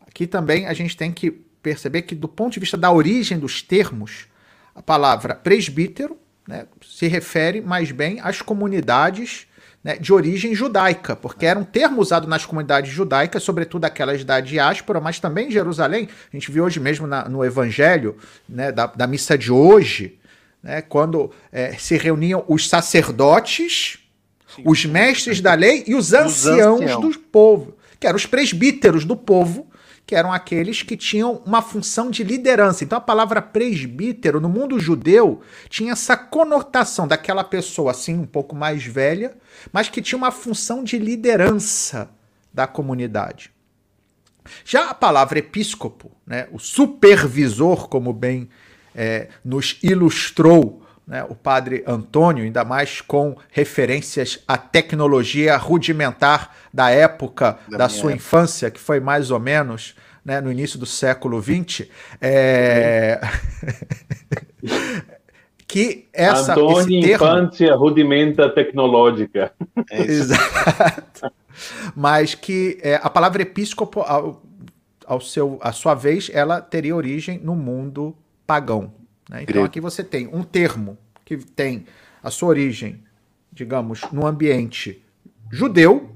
aqui 0.07 0.27
também 0.27 0.67
a 0.67 0.73
gente 0.73 0.95
tem 0.95 1.11
que 1.11 1.31
perceber 1.61 2.01
que, 2.01 2.13
do 2.13 2.27
ponto 2.27 2.53
de 2.53 2.59
vista 2.59 2.77
da 2.77 2.91
origem 2.91 3.39
dos 3.39 3.61
termos, 3.61 4.27
a 4.75 4.81
palavra 4.81 5.33
presbítero 5.33 6.17
né, 6.47 6.65
se 6.85 7.07
refere 7.07 7.61
mais 7.61 7.91
bem 7.91 8.19
às 8.21 8.41
comunidades 8.41 9.47
né, 9.83 9.97
de 9.97 10.13
origem 10.13 10.53
judaica, 10.55 11.15
porque 11.15 11.45
era 11.45 11.59
um 11.59 11.63
termo 11.63 12.01
usado 12.01 12.27
nas 12.27 12.45
comunidades 12.45 12.91
judaicas, 12.91 13.43
sobretudo 13.43 13.85
aquelas 13.85 14.23
da 14.23 14.39
diáspora, 14.39 14.99
mas 14.99 15.19
também 15.19 15.47
em 15.47 15.51
Jerusalém. 15.51 16.07
A 16.31 16.35
gente 16.35 16.51
viu 16.51 16.63
hoje 16.63 16.79
mesmo 16.79 17.05
na, 17.07 17.27
no 17.27 17.43
evangelho 17.43 18.17
né, 18.47 18.71
da, 18.71 18.85
da, 18.85 19.07
missa 19.07 19.37
de 19.37 19.51
hoje, 19.51 20.19
né, 20.61 20.81
quando 20.81 21.31
é, 21.51 21.73
se 21.73 21.97
reuniam 21.97 22.45
os 22.47 22.69
sacerdotes, 22.69 23.99
Sim. 24.55 24.63
os 24.65 24.85
mestres 24.85 25.41
da 25.41 25.53
lei 25.53 25.83
e 25.85 25.95
os 25.95 26.13
anciãos, 26.13 26.79
os 26.79 26.85
anciãos. 26.85 27.15
do 27.15 27.19
povo 27.19 27.75
que 28.03 28.07
eram 28.07 28.17
os 28.17 28.25
presbíteros 28.25 29.05
do 29.05 29.15
povo, 29.15 29.65
que 30.05 30.13
eram 30.13 30.33
aqueles 30.33 30.81
que 30.81 30.97
tinham 30.97 31.41
uma 31.45 31.61
função 31.61 32.11
de 32.11 32.21
liderança. 32.21 32.83
Então 32.83 32.97
a 32.97 33.01
palavra 33.01 33.41
presbítero 33.41 34.41
no 34.41 34.49
mundo 34.49 34.77
judeu 34.77 35.39
tinha 35.69 35.93
essa 35.93 36.17
conotação 36.17 37.07
daquela 37.07 37.45
pessoa 37.45 37.91
assim 37.91 38.17
um 38.19 38.25
pouco 38.25 38.53
mais 38.53 38.83
velha, 38.83 39.37
mas 39.71 39.87
que 39.87 40.01
tinha 40.01 40.17
uma 40.17 40.31
função 40.31 40.83
de 40.83 40.97
liderança 40.97 42.09
da 42.53 42.67
comunidade. 42.67 43.53
Já 44.65 44.89
a 44.89 44.93
palavra 44.93 45.39
episcopo, 45.39 46.11
né, 46.27 46.49
o 46.51 46.59
supervisor, 46.59 47.87
como 47.87 48.11
bem 48.11 48.49
é, 48.93 49.29
nos 49.45 49.79
ilustrou 49.81 50.82
né, 51.07 51.25
o 51.27 51.35
padre 51.35 51.83
Antônio, 51.85 52.43
ainda 52.43 52.63
mais 52.63 53.01
com 53.01 53.35
referências 53.51 54.39
à 54.47 54.57
tecnologia 54.57 55.57
rudimentar 55.57 56.55
da 56.73 56.89
época 56.89 57.57
da, 57.69 57.79
da 57.79 57.89
sua 57.89 58.11
época. 58.11 58.15
infância, 58.15 58.71
que 58.71 58.79
foi 58.79 58.99
mais 58.99 59.29
ou 59.29 59.39
menos 59.39 59.95
né, 60.23 60.39
no 60.39 60.51
início 60.51 60.79
do 60.79 60.85
século 60.85 61.41
XX, 61.41 61.87
é... 62.21 63.19
que 65.67 66.07
essa 66.13 66.53
Antônio 66.53 66.79
esse 66.79 67.01
termo... 67.01 67.25
infância 67.25 67.75
rudimenta 67.75 68.49
tecnológica. 68.49 69.51
É 69.91 70.01
Exato. 70.01 71.31
Mas 71.95 72.33
que 72.33 72.79
é, 72.81 72.99
a 73.01 73.09
palavra 73.09 73.41
episcopo, 73.41 74.01
ao, 74.01 74.41
ao 75.05 75.19
seu, 75.19 75.59
a 75.61 75.71
sua 75.71 75.93
vez, 75.93 76.31
ela 76.33 76.61
teria 76.61 76.95
origem 76.95 77.39
no 77.39 77.55
mundo 77.55 78.15
pagão 78.47 79.02
Né? 79.29 79.43
Então 79.43 79.63
aqui 79.63 79.79
você 79.79 80.03
tem 80.03 80.27
um 80.27 80.43
termo 80.43 80.97
que 81.25 81.37
tem 81.37 81.85
a 82.21 82.29
sua 82.29 82.49
origem, 82.49 83.03
digamos, 83.51 84.01
no 84.11 84.25
ambiente 84.25 85.03
judeu, 85.51 86.15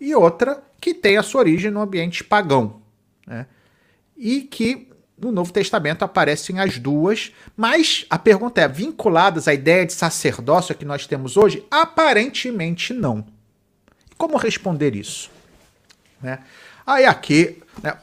e 0.00 0.14
outra 0.14 0.62
que 0.80 0.92
tem 0.92 1.16
a 1.16 1.22
sua 1.22 1.40
origem 1.40 1.70
no 1.70 1.80
ambiente 1.80 2.24
pagão. 2.24 2.82
Né? 3.26 3.46
E 4.16 4.42
que 4.42 4.88
no 5.16 5.32
Novo 5.32 5.52
Testamento 5.52 6.04
aparecem 6.04 6.60
as 6.60 6.78
duas, 6.78 7.32
mas 7.56 8.06
a 8.08 8.18
pergunta 8.18 8.60
é: 8.60 8.68
vinculadas 8.68 9.48
à 9.48 9.54
ideia 9.54 9.84
de 9.84 9.92
sacerdócio 9.92 10.74
que 10.74 10.84
nós 10.84 11.06
temos 11.06 11.36
hoje? 11.36 11.64
Aparentemente 11.70 12.92
não. 12.92 13.26
E 14.10 14.14
como 14.14 14.36
responder 14.36 14.94
isso? 14.94 15.30
Né? 16.20 16.40
Aí 16.86 17.04
aqui, 17.04 17.62
né, 17.82 17.96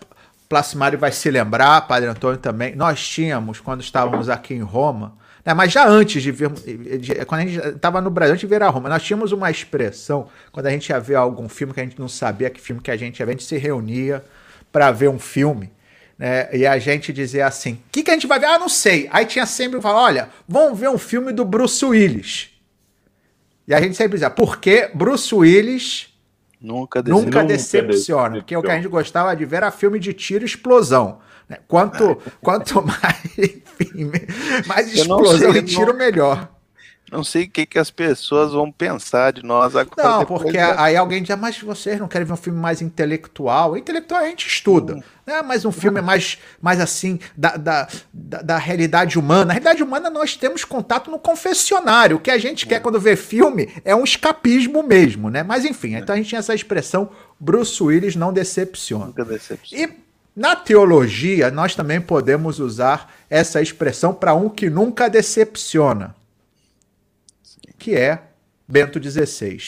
Placimário 0.48 0.98
vai 0.98 1.12
se 1.12 1.30
lembrar, 1.32 1.82
Padre 1.82 2.10
Antônio 2.10 2.38
também, 2.38 2.76
nós 2.76 3.06
tínhamos, 3.08 3.60
quando 3.60 3.82
estávamos 3.82 4.30
aqui 4.30 4.54
em 4.54 4.62
Roma, 4.62 5.18
né, 5.44 5.54
mas 5.54 5.72
já 5.72 5.88
antes 5.88 6.22
de 6.22 6.32
ver, 6.32 6.50
de, 6.50 7.26
quando 7.26 7.42
a 7.42 7.46
gente 7.46 7.68
estava 7.76 8.00
no 8.02 8.10
Brasil, 8.10 8.34
antes 8.34 8.42
de 8.42 8.48
ver 8.48 8.62
a 8.64 8.70
Roma, 8.70 8.90
nós 8.90 9.04
tínhamos 9.04 9.32
uma 9.32 9.50
expressão, 9.50 10.28
quando 10.52 10.68
a 10.68 10.72
gente 10.72 10.90
ia 10.90 11.00
ver 11.00 11.16
algum 11.16 11.50
filme 11.50 11.74
que 11.74 11.80
a 11.80 11.84
gente 11.84 12.00
não 12.00 12.08
sabia 12.08 12.50
que 12.50 12.62
filme 12.62 12.82
que 12.82 12.92
a 12.92 12.98
gente 12.98 13.20
ia 13.20 13.26
ver, 13.26 13.32
a 13.32 13.34
gente 13.34 13.44
se 13.44 13.58
reunia 13.58 14.24
para 14.72 14.92
ver 14.92 15.10
um 15.10 15.20
filme, 15.20 15.72
né, 16.18 16.50
e 16.56 16.66
a 16.66 16.78
gente 16.80 17.12
dizia 17.12 17.48
assim, 17.48 17.74
o 17.74 17.80
que, 17.92 18.04
que 18.04 18.12
a 18.12 18.14
gente 18.14 18.28
vai 18.28 18.40
ver? 18.40 18.46
Ah, 18.46 18.58
não 18.58 18.70
sei. 18.70 19.10
Aí 19.12 19.26
tinha 19.26 19.46
sempre 19.46 19.82
falar, 19.82 20.02
olha, 20.02 20.30
vamos 20.48 20.80
ver 20.80 20.90
um 20.90 20.98
filme 20.98 21.34
do 21.34 21.44
Bruce 21.44 21.84
Willis. 21.84 22.50
E 23.68 23.74
a 23.74 23.82
gente 23.82 23.96
sempre 23.96 24.14
dizia, 24.14 24.30
porque 24.30 24.90
Bruce 24.94 25.34
Willis 25.34 26.15
Nunca, 26.62 27.02
dece... 27.02 27.22
Nunca 27.22 27.44
decepciona, 27.44 28.38
porque 28.38 28.56
o 28.56 28.62
que 28.62 28.72
a 28.72 28.76
gente 28.76 28.88
gostava 28.88 29.36
de 29.36 29.46
ver 29.46 29.58
era 29.58 29.72
filme 29.72 30.00
de 30.00 30.14
tiro 30.14 30.44
e 30.44 30.48
explosão. 30.48 31.20
Né? 31.48 31.58
Quanto, 31.68 32.18
quanto 32.42 32.82
mais, 32.86 33.38
enfim, 33.38 34.12
mais 34.66 34.94
explosão 34.94 35.52
sei, 35.52 35.62
e 35.62 35.66
tiro, 35.66 35.92
não... 35.92 35.98
melhor. 35.98 36.55
Não 37.12 37.24
sei 37.24 37.44
o 37.44 37.50
que, 37.50 37.66
que 37.68 37.78
as 37.78 37.92
pessoas 37.92 38.52
vão 38.52 38.72
pensar 38.72 39.32
de 39.32 39.44
nós 39.44 39.76
agora. 39.76 40.10
Não, 40.10 40.26
porque 40.26 40.58
aí 40.58 40.96
alguém 40.96 41.22
diz, 41.22 41.30
ah, 41.32 41.38
mas 41.38 41.60
vocês 41.62 42.00
não 42.00 42.08
querem 42.08 42.26
ver 42.26 42.34
um 42.34 42.38
filme 42.38 42.60
mais 42.60 42.82
intelectual? 42.82 43.78
Intelectual 43.78 44.22
a 44.22 44.28
gente 44.28 44.48
estuda, 44.48 44.96
hum. 44.96 45.04
né? 45.26 45.42
mas 45.44 45.66
um 45.66 45.72
filme 45.72 46.02
mais, 46.02 46.40
mais 46.60 46.80
assim, 46.80 47.20
da, 47.38 47.58
da, 47.58 47.88
da, 48.12 48.42
da, 48.42 48.58
realidade 48.58 49.20
humana. 49.20 49.46
Na 49.46 49.54
realidade 49.54 49.84
humana 49.84 50.10
nós 50.10 50.36
temos 50.36 50.66
contato 50.66 51.12
no 51.12 51.20
confessionário. 51.20 52.18
O 52.18 52.20
que 52.20 52.32
a 52.32 52.40
gente 52.40 52.66
quer 52.66 52.82
quando 52.82 53.00
vê 53.00 53.16
filme 53.16 53.70
é 53.86 53.96
um 53.96 54.04
escapismo 54.04 54.82
mesmo, 54.82 55.30
né? 55.30 55.44
Mas 55.44 55.64
enfim, 55.64 55.94
então 55.96 56.14
a 56.14 56.18
gente 56.18 56.30
tinha 56.30 56.40
essa 56.40 56.56
expressão, 56.56 57.10
Bruce 57.40 57.82
Willis 57.82 58.16
não 58.16 58.34
decepciona. 58.34 59.06
Nunca 59.06 59.26
decepciona. 59.26 59.84
E 59.84 60.06
na 60.36 60.56
teologia, 60.56 61.52
nós 61.52 61.76
também 61.76 62.02
podemos 62.02 62.60
usar 62.60 63.14
essa 63.30 63.62
expressão 63.62 64.12
para 64.12 64.34
um 64.34 64.50
que 64.50 64.70
nunca 64.72 65.08
decepciona 65.08 66.16
que 67.78 67.96
é 67.96 68.22
Bento 68.68 69.02
XVI, 69.02 69.60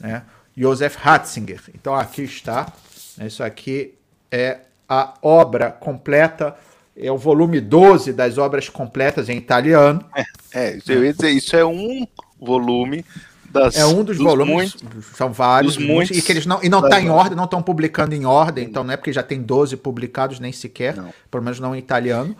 né? 0.00 0.22
Joseph 0.56 0.96
Ratzinger. 0.96 1.60
Então 1.74 1.94
aqui 1.94 2.22
está, 2.22 2.72
né? 3.16 3.26
isso 3.26 3.42
aqui 3.42 3.94
é 4.30 4.58
a 4.88 5.14
obra 5.22 5.70
completa, 5.70 6.56
é 6.96 7.12
o 7.12 7.18
volume 7.18 7.60
12 7.60 8.12
das 8.12 8.38
obras 8.38 8.68
completas 8.68 9.28
em 9.28 9.36
italiano. 9.36 10.04
É, 10.16 10.24
é 10.52 10.78
eu 10.88 11.04
ia 11.04 11.12
dizer, 11.12 11.30
isso 11.30 11.54
é 11.54 11.64
um 11.64 12.06
volume 12.40 13.04
das, 13.50 13.76
é 13.76 13.86
um 13.86 14.04
dos, 14.04 14.18
dos 14.18 14.18
volumes, 14.18 14.76
muitos, 14.82 15.16
são 15.16 15.32
vários, 15.32 15.76
muitos, 15.78 16.16
e 16.16 16.22
que 16.22 16.32
eles 16.32 16.44
não 16.44 16.62
e 16.62 16.68
não 16.68 16.84
está 16.84 17.00
em 17.00 17.08
ordem, 17.08 17.36
não 17.36 17.44
estão 17.44 17.62
publicando 17.62 18.14
em 18.14 18.26
ordem, 18.26 18.64
então 18.64 18.84
não 18.84 18.92
é 18.92 18.96
porque 18.96 19.12
já 19.12 19.22
tem 19.22 19.40
12 19.40 19.76
publicados 19.78 20.38
nem 20.38 20.52
sequer, 20.52 20.96
não. 20.96 21.12
pelo 21.30 21.42
menos 21.42 21.58
não 21.58 21.74
em 21.74 21.78
italiano. 21.78 22.36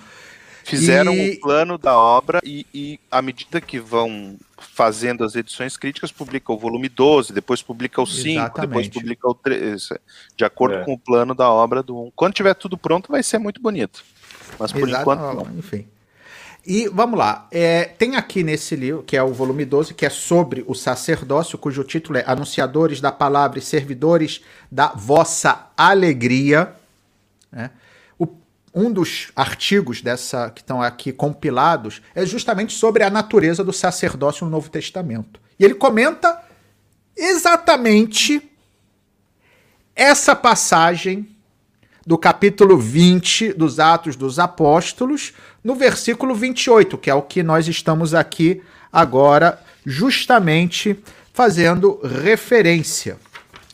Fizeram 0.68 1.14
e... 1.14 1.31
o 1.31 1.40
plano 1.40 1.78
da 1.78 1.96
obra 1.96 2.40
e, 2.44 2.66
e, 2.74 3.00
à 3.11 3.22
medida 3.22 3.61
que 3.61 3.78
vão 3.78 4.37
fazendo 4.59 5.24
as 5.24 5.35
edições 5.35 5.76
críticas, 5.76 6.12
publica 6.12 6.52
o 6.52 6.59
volume 6.59 6.88
12, 6.88 7.33
depois 7.33 7.62
publica 7.62 8.02
o 8.02 8.07
5, 8.07 8.28
Exatamente. 8.28 8.68
depois 8.68 8.88
publica 8.88 9.28
o 9.28 9.35
3, 9.35 9.88
de 10.37 10.44
acordo 10.44 10.76
é. 10.76 10.85
com 10.85 10.92
o 10.92 10.98
plano 10.98 11.35
da 11.35 11.50
obra 11.50 11.83
do 11.83 11.98
1. 12.04 12.12
Quando 12.14 12.35
tiver 12.35 12.54
tudo 12.54 12.76
pronto, 12.76 13.11
vai 13.11 13.22
ser 13.22 13.38
muito 13.38 13.61
bonito. 13.61 14.04
Mas 14.59 14.72
por 14.72 14.88
Exato, 14.88 15.02
enquanto 15.02 15.20
não. 15.20 15.59
Enfim. 15.59 15.87
E 16.66 16.87
vamos 16.88 17.18
lá, 17.18 17.48
é, 17.50 17.85
tem 17.85 18.16
aqui 18.16 18.42
nesse 18.42 18.76
livro, 18.76 19.02
que 19.02 19.16
é 19.16 19.22
o 19.22 19.33
volume 19.33 19.64
12, 19.64 19.94
que 19.94 20.04
é 20.04 20.11
sobre 20.11 20.62
o 20.66 20.74
sacerdócio, 20.74 21.57
cujo 21.57 21.83
título 21.83 22.18
é 22.18 22.24
Anunciadores 22.26 23.00
da 23.00 23.11
Palavra 23.11 23.59
e 23.59 23.62
Servidores 23.62 24.42
da 24.70 24.88
Vossa 24.88 25.70
Alegria. 25.76 26.74
Né? 27.50 27.70
Um 28.79 28.93
dos 28.93 29.33
artigos 29.35 30.01
dessa 30.01 30.51
que 30.51 30.61
estão 30.61 30.81
aqui 30.81 31.12
compilados 31.12 32.01
é 32.14 32.25
justamente 32.25 32.73
sobre 32.73 33.03
a 33.03 33.11
natureza 33.11 33.64
do 33.64 33.73
sacerdócio 33.73 34.45
no 34.45 34.51
Novo 34.53 34.71
Testamento. 34.71 35.41
E 35.59 35.64
ele 35.64 35.75
comenta 35.75 36.41
exatamente 37.17 38.41
essa 39.97 40.37
passagem 40.37 41.29
do 42.07 42.17
capítulo 42.17 42.79
20 42.79 43.53
dos 43.55 43.81
Atos 43.81 44.14
dos 44.14 44.38
Apóstolos, 44.38 45.33
no 45.62 45.75
versículo 45.75 46.33
28, 46.33 46.97
que 46.97 47.11
é 47.11 47.14
o 47.14 47.23
que 47.23 47.43
nós 47.43 47.67
estamos 47.67 48.14
aqui 48.14 48.62
agora 48.93 49.61
justamente 49.85 50.97
fazendo 51.35 52.01
referência. 52.03 53.19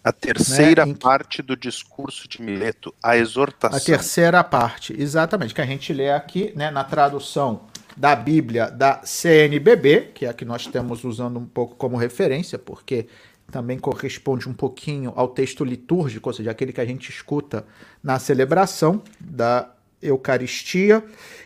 A 0.04 0.12
terceira 0.12 0.84
né, 0.84 0.94
parte 1.00 1.40
do 1.40 1.56
discurso 1.56 2.28
de 2.28 2.42
Mileto, 2.42 2.94
a 3.02 3.16
exortação. 3.16 3.78
A 3.78 3.80
terceira 3.80 4.44
parte, 4.44 4.94
exatamente, 5.00 5.54
que 5.54 5.62
a 5.62 5.66
gente 5.66 5.94
lê 5.94 6.10
aqui 6.10 6.52
né, 6.54 6.70
na 6.70 6.84
tradução 6.84 7.62
da 7.96 8.14
Bíblia 8.14 8.70
da 8.70 9.00
CNBB, 9.02 10.10
que 10.14 10.26
é 10.26 10.28
a 10.28 10.34
que 10.34 10.44
nós 10.44 10.62
estamos 10.62 11.04
usando 11.04 11.38
um 11.38 11.46
pouco 11.46 11.74
como 11.76 11.96
referência, 11.96 12.58
porque 12.58 13.06
também 13.50 13.78
corresponde 13.78 14.46
um 14.46 14.52
pouquinho 14.52 15.10
ao 15.16 15.28
texto 15.28 15.64
litúrgico, 15.64 16.28
ou 16.28 16.34
seja, 16.34 16.50
aquele 16.50 16.72
que 16.72 16.82
a 16.82 16.86
gente 16.86 17.08
escuta 17.08 17.64
na 18.02 18.18
celebração 18.18 19.02
da 19.18 19.70
Eucaristia, 20.02 21.02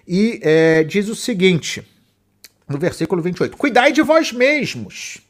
e 0.06 0.40
é, 0.42 0.82
diz 0.82 1.08
o 1.08 1.14
seguinte, 1.14 1.86
no 2.68 2.76
versículo 2.76 3.22
28, 3.22 3.56
Cuidai 3.56 3.92
de 3.92 4.02
vós 4.02 4.32
mesmos 4.32 5.27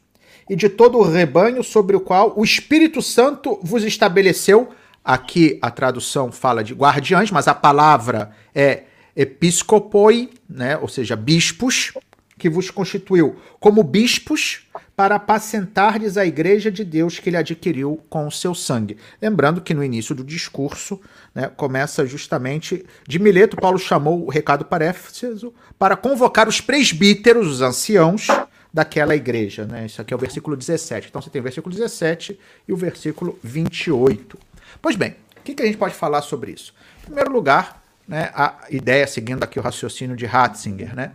e 0.49 0.55
de 0.55 0.67
todo 0.67 0.97
o 0.97 1.03
rebanho 1.03 1.63
sobre 1.63 1.95
o 1.95 1.99
qual 1.99 2.33
o 2.35 2.43
Espírito 2.43 3.01
Santo 3.01 3.59
vos 3.61 3.83
estabeleceu. 3.83 4.69
Aqui 5.05 5.59
a 5.61 5.69
tradução 5.69 6.31
fala 6.31 6.63
de 6.63 6.73
guardiães, 6.73 7.31
mas 7.31 7.47
a 7.47 7.53
palavra 7.53 8.31
é 8.53 8.83
episcopoi, 9.15 10.29
né? 10.49 10.77
ou 10.77 10.87
seja, 10.87 11.15
bispos, 11.15 11.93
que 12.37 12.49
vos 12.49 12.71
constituiu 12.71 13.35
como 13.59 13.83
bispos 13.83 14.65
para 14.95 15.15
apacentardes 15.15 16.17
a 16.17 16.25
igreja 16.25 16.71
de 16.71 16.83
Deus 16.83 17.19
que 17.19 17.29
ele 17.29 17.37
adquiriu 17.37 18.01
com 18.09 18.27
o 18.27 18.31
seu 18.31 18.55
sangue. 18.55 18.97
Lembrando 19.21 19.61
que 19.61 19.73
no 19.73 19.83
início 19.83 20.15
do 20.15 20.23
discurso 20.23 20.99
né, 21.35 21.49
começa 21.55 22.05
justamente 22.05 22.85
de 23.07 23.19
Mileto, 23.19 23.57
Paulo 23.57 23.77
chamou 23.77 24.25
o 24.25 24.29
recado 24.29 24.65
para 24.65 24.85
Éfeso 24.85 25.53
para 25.77 25.95
convocar 25.95 26.47
os 26.47 26.59
presbíteros, 26.59 27.47
os 27.47 27.61
anciãos, 27.61 28.27
daquela 28.73 29.15
igreja. 29.15 29.65
Né? 29.65 29.85
Isso 29.85 30.01
aqui 30.01 30.13
é 30.13 30.17
o 30.17 30.19
versículo 30.19 30.55
17. 30.55 31.07
Então 31.09 31.21
você 31.21 31.29
tem 31.29 31.39
o 31.39 31.43
versículo 31.43 31.73
17 31.73 32.39
e 32.67 32.73
o 32.73 32.77
versículo 32.77 33.37
28. 33.43 34.37
Pois 34.81 34.95
bem, 34.95 35.15
o 35.37 35.41
que, 35.43 35.53
que 35.53 35.63
a 35.63 35.65
gente 35.65 35.77
pode 35.77 35.95
falar 35.95 36.21
sobre 36.21 36.51
isso? 36.51 36.73
Em 37.01 37.05
primeiro 37.05 37.31
lugar, 37.31 37.83
né, 38.07 38.31
a 38.33 38.65
ideia, 38.69 39.05
seguindo 39.07 39.43
aqui 39.43 39.59
o 39.59 39.61
raciocínio 39.61 40.15
de 40.15 40.25
Ratzinger, 40.25 40.95
né, 40.95 41.13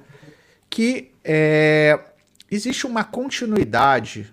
que 0.69 1.13
é, 1.25 1.99
existe 2.51 2.87
uma 2.87 3.05
continuidade 3.05 4.33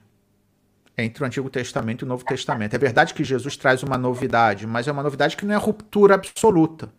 entre 0.98 1.24
o 1.24 1.28
Antigo 1.28 1.50
Testamento 1.50 2.04
e 2.04 2.06
o 2.06 2.08
Novo 2.08 2.26
Testamento. 2.26 2.76
É 2.76 2.78
verdade 2.78 3.14
que 3.14 3.24
Jesus 3.24 3.58
traz 3.58 3.82
uma 3.82 3.98
novidade, 3.98 4.68
mas 4.68 4.88
é 4.88 4.92
uma 4.92 5.04
novidade 5.04 5.36
que 5.38 5.46
não 5.46 5.54
é 5.54 5.58
ruptura 5.58 6.16
absoluta. 6.16 6.92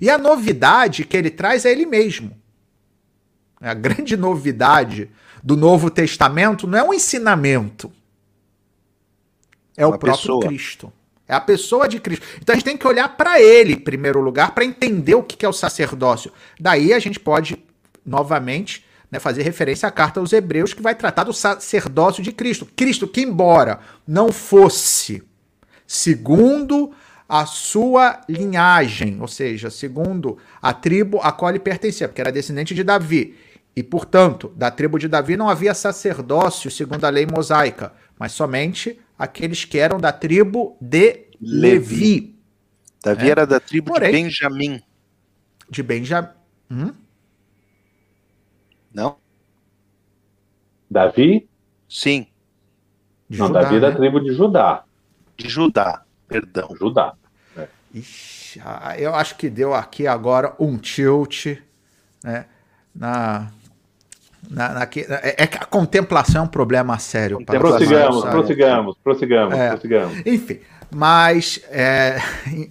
E 0.00 0.10
a 0.10 0.18
novidade 0.18 1.04
que 1.04 1.16
ele 1.16 1.30
traz 1.30 1.64
é 1.64 1.72
ele 1.72 1.86
mesmo. 1.86 2.36
A 3.60 3.74
grande 3.74 4.16
novidade 4.16 5.10
do 5.42 5.56
Novo 5.56 5.90
Testamento 5.90 6.66
não 6.66 6.78
é 6.78 6.82
um 6.82 6.94
ensinamento, 6.94 7.92
é 9.76 9.86
Uma 9.86 9.96
o 9.96 9.98
próprio 9.98 10.22
pessoa. 10.22 10.46
Cristo. 10.46 10.92
É 11.28 11.34
a 11.34 11.40
pessoa 11.40 11.88
de 11.88 11.98
Cristo. 12.00 12.24
Então 12.40 12.52
a 12.52 12.56
gente 12.56 12.64
tem 12.64 12.76
que 12.76 12.86
olhar 12.86 13.16
para 13.16 13.40
ele 13.40 13.72
em 13.74 13.78
primeiro 13.78 14.20
lugar 14.20 14.52
para 14.54 14.64
entender 14.64 15.14
o 15.14 15.22
que 15.22 15.44
é 15.44 15.48
o 15.48 15.52
sacerdócio. 15.52 16.32
Daí 16.58 16.92
a 16.92 16.98
gente 16.98 17.18
pode 17.18 17.58
novamente 18.04 18.84
né, 19.10 19.18
fazer 19.18 19.42
referência 19.42 19.88
à 19.88 19.90
carta 19.90 20.20
aos 20.20 20.32
Hebreus 20.32 20.72
que 20.72 20.82
vai 20.82 20.94
tratar 20.94 21.24
do 21.24 21.32
sacerdócio 21.32 22.22
de 22.22 22.32
Cristo. 22.32 22.66
Cristo 22.76 23.08
que 23.08 23.22
embora 23.22 23.80
não 24.06 24.32
fosse 24.32 25.22
segundo 25.86 26.92
a 27.28 27.44
sua 27.44 28.20
linhagem, 28.28 29.20
ou 29.20 29.26
seja, 29.26 29.68
segundo 29.68 30.38
a 30.62 30.72
tribo 30.72 31.20
a 31.20 31.32
qual 31.32 31.50
ele 31.50 31.58
pertencia, 31.58 32.06
porque 32.06 32.20
era 32.20 32.30
descendente 32.30 32.74
de 32.74 32.84
Davi. 32.84 33.36
E, 33.76 33.82
portanto, 33.82 34.50
da 34.56 34.70
tribo 34.70 34.98
de 34.98 35.06
Davi 35.06 35.36
não 35.36 35.50
havia 35.50 35.74
sacerdócio 35.74 36.70
segundo 36.70 37.04
a 37.04 37.10
lei 37.10 37.26
mosaica, 37.26 37.92
mas 38.18 38.32
somente 38.32 38.98
aqueles 39.18 39.66
que 39.66 39.78
eram 39.78 40.00
da 40.00 40.10
tribo 40.10 40.78
de 40.80 41.26
Levi. 41.38 42.34
Davi 43.04 43.28
é. 43.28 43.30
era 43.30 43.46
da 43.46 43.60
tribo 43.60 43.92
Porém, 43.92 44.10
de 44.10 44.22
Benjamim. 44.22 44.82
De 45.68 45.82
Benjamim. 45.82 46.28
Hum? 46.70 46.94
Não? 48.94 49.18
Davi? 50.90 51.46
Sim. 51.86 52.26
De 53.28 53.38
Não, 53.38 53.48
Judá, 53.48 53.60
Davi 53.60 53.76
é 53.76 53.80
da 53.80 53.90
né? 53.90 53.96
tribo 53.96 54.20
de 54.20 54.32
Judá. 54.32 54.84
De 55.36 55.48
Judá, 55.50 56.02
perdão. 56.26 56.74
Judá. 56.78 57.14
É. 57.54 57.68
Ixi, 57.92 58.62
ah, 58.64 58.98
eu 58.98 59.14
acho 59.14 59.36
que 59.36 59.50
deu 59.50 59.74
aqui 59.74 60.06
agora 60.06 60.56
um 60.58 60.78
tilt, 60.78 61.58
né? 62.24 62.46
Na, 62.94 63.52
na, 64.50 64.68
na, 64.70 64.82
é, 64.82 65.42
é, 65.42 65.46
que 65.46 65.58
a 65.58 65.64
contemplação 65.64 66.42
é 66.42 66.44
um 66.44 66.48
problema 66.48 66.98
sério. 66.98 67.44
Para 67.44 67.58
prossigamos, 67.58 68.24
prossigamos, 68.24 68.96
prossigamos, 69.02 69.54
é, 69.54 69.70
prossigamos. 69.70 70.26
Enfim, 70.26 70.60
mas 70.90 71.60
é, 71.70 72.18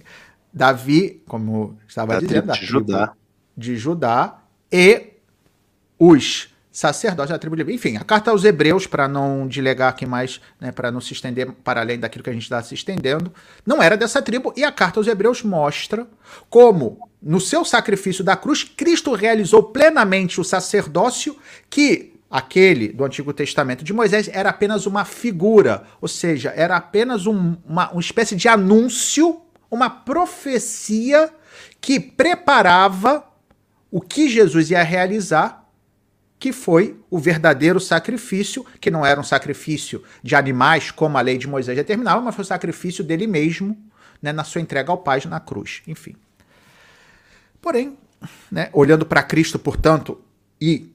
Davi, 0.52 1.22
como 1.26 1.78
estava 1.86 2.14
da 2.14 2.20
dizendo, 2.20 2.52
de 2.52 2.64
Judá. 2.64 3.12
de 3.56 3.76
Judá 3.76 4.38
e 4.72 5.12
os 5.98 6.54
sacerdotes 6.76 7.30
da 7.30 7.38
tribo 7.38 7.56
de 7.56 7.62
Levi. 7.62 7.74
Enfim, 7.74 7.96
a 7.96 8.04
carta 8.04 8.30
aos 8.30 8.44
Hebreus, 8.44 8.86
para 8.86 9.08
não 9.08 9.48
dilegar 9.48 9.88
aqui 9.88 10.04
mais, 10.04 10.42
né, 10.60 10.70
para 10.70 10.90
não 10.90 11.00
se 11.00 11.14
estender 11.14 11.50
para 11.64 11.80
além 11.80 11.98
daquilo 11.98 12.22
que 12.22 12.28
a 12.28 12.32
gente 12.34 12.42
está 12.42 12.62
se 12.62 12.74
estendendo, 12.74 13.32
não 13.64 13.82
era 13.82 13.96
dessa 13.96 14.20
tribo. 14.20 14.52
E 14.54 14.62
a 14.62 14.70
carta 14.70 15.00
aos 15.00 15.06
Hebreus 15.06 15.42
mostra 15.42 16.06
como, 16.50 17.08
no 17.26 17.40
seu 17.40 17.64
sacrifício 17.64 18.22
da 18.22 18.36
cruz, 18.36 18.62
Cristo 18.62 19.12
realizou 19.12 19.60
plenamente 19.60 20.40
o 20.40 20.44
sacerdócio 20.44 21.36
que 21.68 22.14
aquele 22.30 22.86
do 22.86 23.04
Antigo 23.04 23.32
Testamento 23.32 23.82
de 23.82 23.92
Moisés 23.92 24.30
era 24.32 24.50
apenas 24.50 24.86
uma 24.86 25.04
figura, 25.04 25.82
ou 26.00 26.06
seja, 26.06 26.52
era 26.54 26.76
apenas 26.76 27.26
um, 27.26 27.56
uma, 27.66 27.90
uma 27.90 28.00
espécie 28.00 28.36
de 28.36 28.46
anúncio, 28.46 29.40
uma 29.68 29.90
profecia 29.90 31.28
que 31.80 31.98
preparava 31.98 33.26
o 33.90 34.00
que 34.00 34.28
Jesus 34.28 34.70
ia 34.70 34.84
realizar 34.84 35.66
que 36.38 36.52
foi 36.52 36.96
o 37.10 37.18
verdadeiro 37.18 37.80
sacrifício, 37.80 38.64
que 38.80 38.90
não 38.90 39.04
era 39.04 39.18
um 39.18 39.24
sacrifício 39.24 40.04
de 40.22 40.36
animais, 40.36 40.92
como 40.92 41.18
a 41.18 41.22
lei 41.22 41.38
de 41.38 41.48
Moisés 41.48 41.76
determinava, 41.76 42.20
mas 42.20 42.36
foi 42.36 42.44
o 42.44 42.46
sacrifício 42.46 43.02
dele 43.02 43.26
mesmo, 43.26 43.76
né, 44.22 44.32
na 44.32 44.44
sua 44.44 44.60
entrega 44.60 44.92
ao 44.92 44.98
Pai 44.98 45.20
na 45.26 45.40
cruz. 45.40 45.82
Enfim. 45.88 46.14
Porém, 47.66 47.98
né, 48.48 48.70
olhando 48.72 49.04
para 49.04 49.24
Cristo, 49.24 49.58
portanto, 49.58 50.20
e 50.60 50.94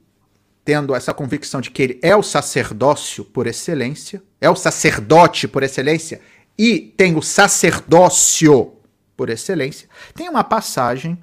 tendo 0.63 0.95
essa 0.95 1.13
convicção 1.13 1.60
de 1.60 1.69
que 1.69 1.81
ele 1.81 1.99
é 2.01 2.15
o 2.15 2.23
sacerdócio 2.23 3.25
por 3.25 3.45
excelência, 3.45 4.23
é 4.39 4.49
o 4.49 4.55
sacerdote 4.55 5.49
por 5.49 5.63
excelência, 5.63 6.21
e 6.57 6.79
tem 6.79 7.17
o 7.17 7.21
sacerdócio 7.21 8.71
por 9.17 9.29
excelência, 9.29 9.89
tem 10.15 10.29
uma 10.29 10.45
passagem 10.45 11.21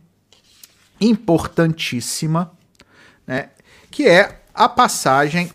importantíssima 1.00 2.52
né, 3.26 3.48
que 3.90 4.06
é 4.06 4.42
a 4.52 4.68
passagem 4.68 5.50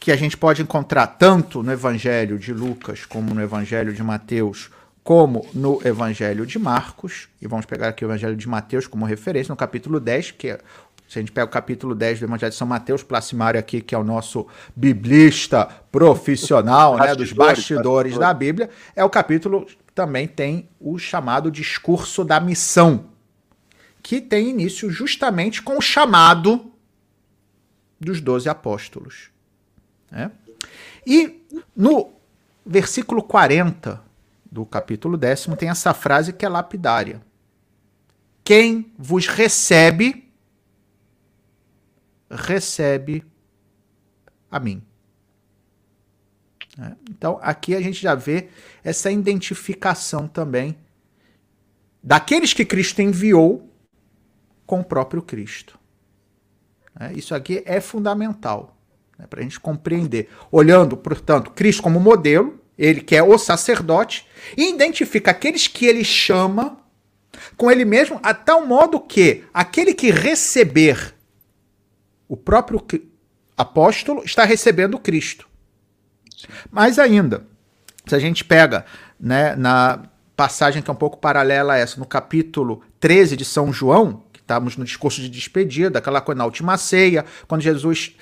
que 0.00 0.10
a 0.10 0.16
gente 0.16 0.36
pode 0.36 0.62
encontrar 0.62 1.06
tanto 1.06 1.62
no 1.62 1.70
Evangelho 1.70 2.40
de 2.40 2.52
Lucas, 2.52 3.06
como 3.06 3.32
no 3.32 3.40
Evangelho 3.40 3.94
de 3.94 4.02
Mateus, 4.02 4.68
como 5.08 5.48
no 5.54 5.80
Evangelho 5.86 6.44
de 6.44 6.58
Marcos. 6.58 7.30
E 7.40 7.48
vamos 7.48 7.64
pegar 7.64 7.88
aqui 7.88 8.04
o 8.04 8.08
Evangelho 8.08 8.36
de 8.36 8.46
Mateus 8.46 8.86
como 8.86 9.06
referência, 9.06 9.50
no 9.50 9.56
capítulo 9.56 9.98
10, 9.98 10.32
que 10.32 10.48
é 10.48 10.60
se 11.08 11.18
a 11.18 11.22
gente 11.22 11.32
pega 11.32 11.46
o 11.46 11.50
capítulo 11.50 11.94
10 11.94 12.18
do 12.18 12.26
Evangelho 12.26 12.50
de 12.50 12.58
São 12.58 12.66
Mateus, 12.66 13.02
Placimário 13.02 13.58
aqui, 13.58 13.80
que 13.80 13.94
é 13.94 13.98
o 13.98 14.04
nosso 14.04 14.46
biblista 14.76 15.64
profissional, 15.90 16.98
né, 16.98 17.14
dos 17.14 17.32
bastidores 17.32 18.18
da 18.18 18.34
Bíblia, 18.34 18.68
é 18.94 19.02
o 19.02 19.08
capítulo 19.08 19.64
que 19.64 19.78
também 19.94 20.28
tem 20.28 20.68
o 20.78 20.98
chamado 20.98 21.50
discurso 21.50 22.22
da 22.22 22.38
missão, 22.38 23.06
que 24.02 24.20
tem 24.20 24.50
início 24.50 24.90
justamente 24.90 25.62
com 25.62 25.78
o 25.78 25.80
chamado 25.80 26.70
dos 27.98 28.20
doze 28.20 28.46
apóstolos. 28.46 29.30
Né? 30.10 30.30
E 31.06 31.46
no 31.74 32.12
versículo 32.66 33.22
40 33.22 34.06
do 34.50 34.64
capítulo 34.64 35.16
décimo 35.16 35.56
tem 35.56 35.68
essa 35.68 35.92
frase 35.92 36.32
que 36.32 36.44
é 36.44 36.48
lapidária. 36.48 37.20
Quem 38.42 38.92
vos 38.96 39.26
recebe, 39.26 40.32
recebe 42.30 43.24
a 44.50 44.58
mim. 44.58 44.82
É, 46.80 46.96
então 47.10 47.38
aqui 47.42 47.74
a 47.74 47.80
gente 47.80 48.00
já 48.00 48.14
vê 48.14 48.48
essa 48.82 49.10
identificação 49.10 50.26
também 50.26 50.78
daqueles 52.02 52.54
que 52.54 52.64
Cristo 52.64 53.02
enviou 53.02 53.68
com 54.64 54.80
o 54.80 54.84
próprio 54.84 55.20
Cristo. 55.20 55.78
Né? 56.98 57.12
Isso 57.14 57.34
aqui 57.34 57.62
é 57.66 57.80
fundamental 57.80 58.78
né, 59.18 59.26
para 59.26 59.40
a 59.40 59.42
gente 59.42 59.58
compreender. 59.58 60.30
Olhando, 60.50 60.96
portanto, 60.96 61.50
Cristo 61.50 61.82
como 61.82 62.00
modelo, 62.00 62.60
ele 62.78 63.00
que 63.00 63.16
é 63.16 63.22
o 63.22 63.36
sacerdote, 63.36 64.26
e 64.56 64.70
identifica 64.70 65.30
aqueles 65.30 65.66
que 65.66 65.86
ele 65.86 66.04
chama 66.04 66.78
com 67.56 67.70
ele 67.70 67.84
mesmo, 67.84 68.20
a 68.22 68.32
tal 68.32 68.66
modo 68.66 69.00
que 69.00 69.44
aquele 69.52 69.92
que 69.92 70.10
receber 70.10 71.14
o 72.28 72.36
próprio 72.36 72.84
apóstolo 73.56 74.22
está 74.24 74.44
recebendo 74.44 74.98
Cristo. 74.98 75.48
Mais 76.70 76.98
ainda, 76.98 77.46
se 78.06 78.14
a 78.14 78.18
gente 78.18 78.44
pega 78.44 78.84
né, 79.18 79.56
na 79.56 80.04
passagem 80.36 80.82
que 80.82 80.88
é 80.88 80.92
um 80.92 80.96
pouco 80.96 81.18
paralela 81.18 81.74
a 81.74 81.76
essa, 81.76 81.98
no 81.98 82.06
capítulo 82.06 82.82
13 83.00 83.36
de 83.36 83.44
São 83.44 83.72
João, 83.72 84.22
estávamos 84.34 84.76
no 84.76 84.84
discurso 84.84 85.20
de 85.20 85.28
despedida, 85.28 85.98
aquela 85.98 86.20
coisa 86.20 86.38
na 86.38 86.44
última 86.44 86.78
ceia, 86.78 87.24
quando 87.46 87.60
Jesus 87.60 88.16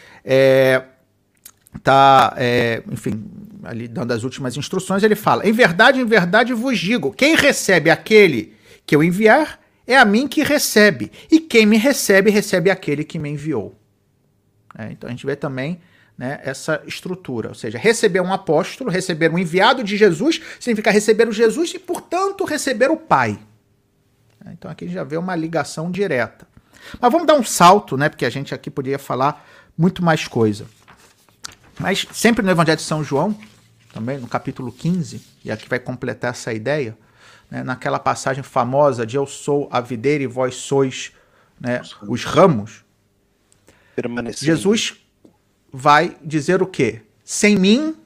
está, 1.75 2.35
é, 2.37 2.83
é, 2.83 2.83
enfim, 2.91 3.23
ali 3.67 3.89
dando 3.89 4.13
as 4.13 4.23
últimas 4.23 4.57
instruções, 4.57 5.03
ele 5.03 5.17
fala: 5.17 5.47
Em 5.47 5.53
verdade, 5.53 6.01
em 6.01 6.07
verdade 6.07 6.55
vos 6.55 6.79
digo: 6.79 7.13
quem 7.13 7.35
recebe 7.35 7.91
aquele 7.91 8.55
que 8.87 8.95
eu 8.95 9.03
enviar, 9.03 9.61
é 9.87 9.97
a 9.97 10.05
mim 10.05 10.29
que 10.29 10.43
recebe, 10.43 11.11
e 11.31 11.41
quem 11.41 11.67
me 11.67 11.77
recebe, 11.77 12.31
recebe 12.31 12.71
aquele 12.71 13.05
que 13.05 13.19
me 13.19 13.29
enviou. 13.29 13.77
É, 14.79 14.93
então 14.93 15.09
a 15.09 15.11
gente 15.11 15.27
vê 15.27 15.35
também 15.35 15.81
né, 16.17 16.41
essa 16.45 16.83
estrutura, 16.87 17.49
ou 17.49 17.55
seja, 17.55 17.79
receber 17.79 18.21
um 18.21 18.33
apóstolo, 18.33 18.91
receber 18.91 19.31
um 19.31 19.39
enviado 19.39 19.83
de 19.83 19.97
Jesus, 19.97 20.41
significa 20.61 20.91
receber 20.91 21.29
o 21.29 21.33
Jesus 21.33 21.75
e, 21.75 21.79
portanto, 21.79 22.45
receber 22.45 22.91
o 22.91 22.97
Pai. 22.97 23.39
Né? 24.45 24.53
Então 24.57 24.71
aqui 24.71 24.89
já 24.89 25.05
vê 25.05 25.17
uma 25.17 25.35
ligação 25.35 25.91
direta. 25.91 26.47
Mas 27.01 27.11
vamos 27.11 27.27
dar 27.27 27.35
um 27.35 27.45
salto, 27.45 27.97
né? 27.97 28.09
Porque 28.09 28.25
a 28.25 28.31
gente 28.31 28.55
aqui 28.55 28.71
poderia 28.71 28.99
falar 28.99 29.45
muito 29.77 30.05
mais 30.05 30.29
coisa. 30.29 30.67
Mas 31.79 32.07
sempre 32.13 32.45
no 32.45 32.51
Evangelho 32.51 32.77
de 32.77 32.83
São 32.83 33.03
João, 33.03 33.37
também 33.97 34.19
no 34.19 34.29
capítulo 34.29 34.71
15, 34.71 35.23
e 35.43 35.51
aqui 35.51 35.67
vai 35.67 35.79
completar 35.79 36.33
essa 36.33 36.53
ideia, 36.53 36.95
né, 37.51 37.63
naquela 37.63 37.99
passagem 37.99 38.43
famosa 38.43 39.07
de 39.07 39.17
Eu 39.17 39.27
sou 39.27 39.71
a 39.73 39.81
videira 39.81 40.23
e 40.23 40.27
vós 40.27 40.57
sois 40.57 41.13
né, 41.59 41.81
os 42.07 42.23
ramos, 42.23 42.85
Jesus 44.37 45.01
vai 45.73 46.15
dizer 46.23 46.61
o 46.61 46.67
quê? 46.67 47.01
Sem 47.25 47.57
mim 47.57 47.97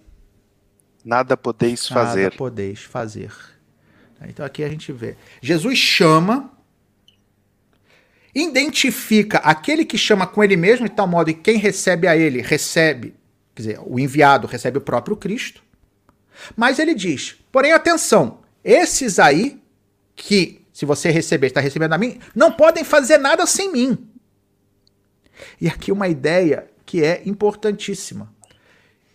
nada 1.04 1.36
podeis 1.36 1.88
fazer. 1.88 2.24
Nada 2.24 2.36
podeis 2.36 2.80
fazer. 2.82 3.32
Então 4.28 4.46
aqui 4.46 4.62
a 4.62 4.68
gente 4.68 4.92
vê. 4.92 5.16
Jesus 5.42 5.76
chama, 5.76 6.52
identifica 8.32 9.38
aquele 9.38 9.84
que 9.84 9.98
chama 9.98 10.24
com 10.24 10.44
ele 10.44 10.56
mesmo, 10.56 10.88
de 10.88 10.94
tal 10.94 11.08
modo 11.08 11.34
que 11.34 11.40
quem 11.40 11.58
recebe 11.58 12.06
a 12.06 12.16
ele 12.16 12.40
recebe, 12.40 13.12
quer 13.56 13.62
dizer, 13.62 13.80
o 13.84 13.98
enviado 13.98 14.46
recebe 14.46 14.78
o 14.78 14.80
próprio 14.80 15.16
Cristo. 15.16 15.68
Mas 16.56 16.78
ele 16.78 16.94
diz: 16.94 17.36
porém, 17.50 17.72
atenção, 17.72 18.40
esses 18.64 19.18
aí 19.18 19.60
que, 20.14 20.64
se 20.72 20.84
você 20.84 21.10
receber, 21.10 21.48
está 21.48 21.60
recebendo 21.60 21.92
a 21.92 21.98
mim, 21.98 22.18
não 22.34 22.52
podem 22.52 22.84
fazer 22.84 23.18
nada 23.18 23.46
sem 23.46 23.72
mim. 23.72 24.08
E 25.60 25.68
aqui 25.68 25.90
uma 25.90 26.08
ideia 26.08 26.70
que 26.84 27.04
é 27.04 27.22
importantíssima: 27.26 28.32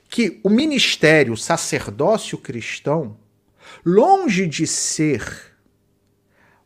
que 0.10 0.40
o 0.44 0.50
ministério, 0.50 1.34
o 1.34 1.38
sacerdócio 1.38 2.38
cristão, 2.38 3.18
longe 3.86 4.48
de 4.48 4.66
ser 4.66 5.56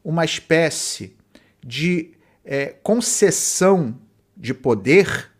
uma 0.03 0.23
espécie 0.23 1.15
de 1.63 2.11
é, 2.45 2.67
concessão 2.81 3.99
de 4.35 4.53
poder, 4.53 5.31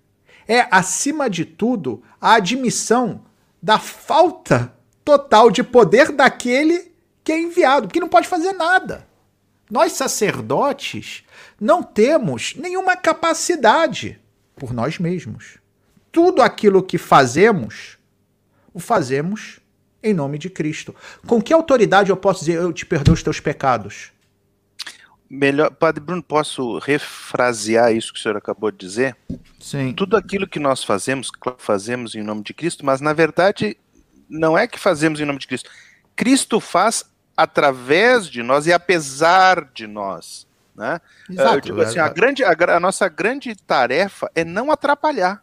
é, 0.48 0.68
acima 0.70 1.30
de 1.30 1.46
tudo, 1.46 2.04
a 2.20 2.34
admissão 2.34 3.24
da 3.62 3.80
falta 3.80 4.74
total 5.10 5.50
de 5.50 5.64
poder 5.64 6.12
daquele 6.12 6.92
que 7.24 7.32
é 7.32 7.42
enviado, 7.42 7.88
porque 7.88 8.00
não 8.00 8.08
pode 8.08 8.28
fazer 8.28 8.54
nada. 8.54 9.08
Nós, 9.68 9.94
sacerdotes, 9.94 11.24
não 11.60 11.82
temos 11.82 12.54
nenhuma 12.56 12.96
capacidade 12.96 14.20
por 14.56 14.72
nós 14.72 15.00
mesmos. 15.00 15.58
Tudo 16.12 16.44
aquilo 16.44 16.84
que 16.84 17.00
fazemos, 17.00 17.98
o 18.72 18.80
fazemos 18.80 19.60
em 20.04 20.14
nome 20.14 20.38
de 20.38 20.48
Cristo. 20.48 20.96
Com 21.26 21.42
que 21.42 21.52
autoridade 21.52 22.12
eu 22.12 22.18
posso 22.18 22.42
dizer 22.42 22.58
eu 22.58 22.72
te 22.72 22.86
perdoo 22.86 23.16
os 23.16 23.24
teus 23.24 23.40
pecados? 23.40 24.12
melhor, 25.28 25.72
Padre 25.72 26.04
Bruno, 26.04 26.24
posso 26.24 26.80
refrasear 26.80 27.94
isso 27.94 28.12
que 28.12 28.20
o 28.20 28.22
senhor 28.22 28.38
acabou 28.38 28.72
de 28.72 28.78
dizer? 28.78 29.16
Sim. 29.60 29.94
Tudo 29.94 30.18
aquilo 30.18 30.48
que 30.48 30.60
nós 30.60 30.84
fazemos, 30.84 31.30
fazemos 31.58 32.16
em 32.16 32.24
nome 32.24 32.42
de 32.42 32.54
Cristo, 32.54 32.86
mas 32.86 33.02
na 33.02 33.14
verdade 33.14 33.78
não 34.30 34.58
é 34.58 34.68
que 34.68 34.80
fazemos 34.80 35.20
em 35.20 35.26
nome 35.26 35.40
de 35.40 35.48
Cristo. 35.48 35.70
Cristo 36.16 36.60
faz 36.60 37.06
através 37.36 38.28
de 38.28 38.44
nós 38.44 38.68
e 38.68 38.74
apesar 38.74 39.70
de 39.74 39.88
nós. 39.88 40.48
Né? 40.76 41.00
Exato, 41.30 41.56
Eu 41.56 41.62
digo 41.62 41.82
assim, 41.82 42.00
a, 42.00 42.08
grande, 42.08 42.44
a, 42.44 42.56
a 42.76 42.80
nossa 42.80 43.08
grande 43.10 43.56
tarefa 43.56 44.30
é 44.36 44.44
não 44.46 44.72
atrapalhar. 44.72 45.42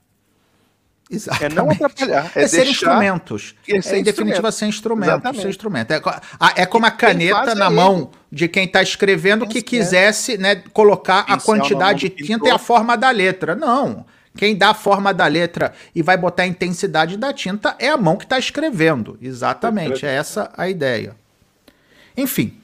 Exatamente. 1.11 1.53
É 1.53 1.55
não 1.55 1.71
atrapalhar. 1.71 2.33
É, 2.35 2.43
é 2.43 2.49
ser 2.49 2.67
instrumentos. 2.67 3.55
É, 3.69 3.81
ser 3.81 3.97
é 3.97 3.99
em 3.99 4.03
definitiva 4.03 4.51
ser 4.51 4.67
instrumento. 4.67 5.35
Ser 5.35 5.49
instrumento. 5.49 5.93
É, 5.93 6.03
é 6.57 6.67
como 6.67 6.87
a 6.87 6.91
caneta 6.91 7.55
na 7.55 7.71
mão 7.71 8.11
de 8.31 8.49
quem 8.49 8.65
está 8.65 8.83
escrevendo 8.83 9.47
que 9.47 9.63
quisesse 9.63 10.37
né, 10.37 10.57
colocar 10.73 11.21
a 11.29 11.39
quantidade 11.39 12.09
de 12.09 12.11
tinta 12.11 12.49
e 12.49 12.51
a 12.51 12.59
forma 12.59 12.97
da 12.97 13.11
letra. 13.11 13.55
Não. 13.55 14.05
Quem 14.37 14.57
dá 14.57 14.71
a 14.71 14.75
forma 14.75 15.13
da 15.13 15.27
letra 15.27 15.73
e 15.95 16.03
vai 16.03 16.17
botar 16.17 16.45
a 16.45 16.47
intensidade 16.47 17.17
da 17.17 17.33
tinta 17.33 17.75
é 17.79 17.89
a 17.89 17.97
mão 17.97 18.17
que 18.17 18.25
está 18.25 18.39
escrevendo. 18.39 19.19
Exatamente. 19.21 20.05
É 20.05 20.15
essa 20.15 20.53
a 20.57 20.69
ideia. 20.69 21.17
Enfim. 22.17 22.61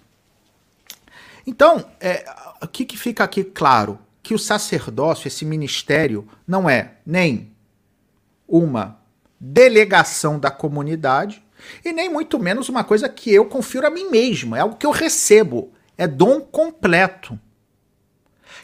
Então, 1.46 1.84
é, 2.00 2.24
o 2.62 2.68
que, 2.68 2.84
que 2.84 2.96
fica 2.96 3.24
aqui 3.24 3.42
claro? 3.42 3.98
Que 4.22 4.34
o 4.34 4.38
sacerdócio, 4.38 5.26
esse 5.26 5.44
ministério, 5.44 6.28
não 6.46 6.70
é 6.70 6.92
nem 7.04 7.50
uma 8.46 8.98
delegação 9.40 10.38
da 10.38 10.50
comunidade 10.50 11.42
e 11.84 11.92
nem 11.92 12.08
muito 12.08 12.38
menos 12.38 12.68
uma 12.68 12.84
coisa 12.84 13.08
que 13.08 13.32
eu 13.32 13.46
confiro 13.46 13.86
a 13.86 13.90
mim 13.90 14.10
mesmo, 14.10 14.54
é 14.54 14.60
algo 14.60 14.76
que 14.76 14.86
eu 14.86 14.90
recebo, 14.90 15.72
é 15.96 16.06
dom 16.06 16.40
completo. 16.40 17.38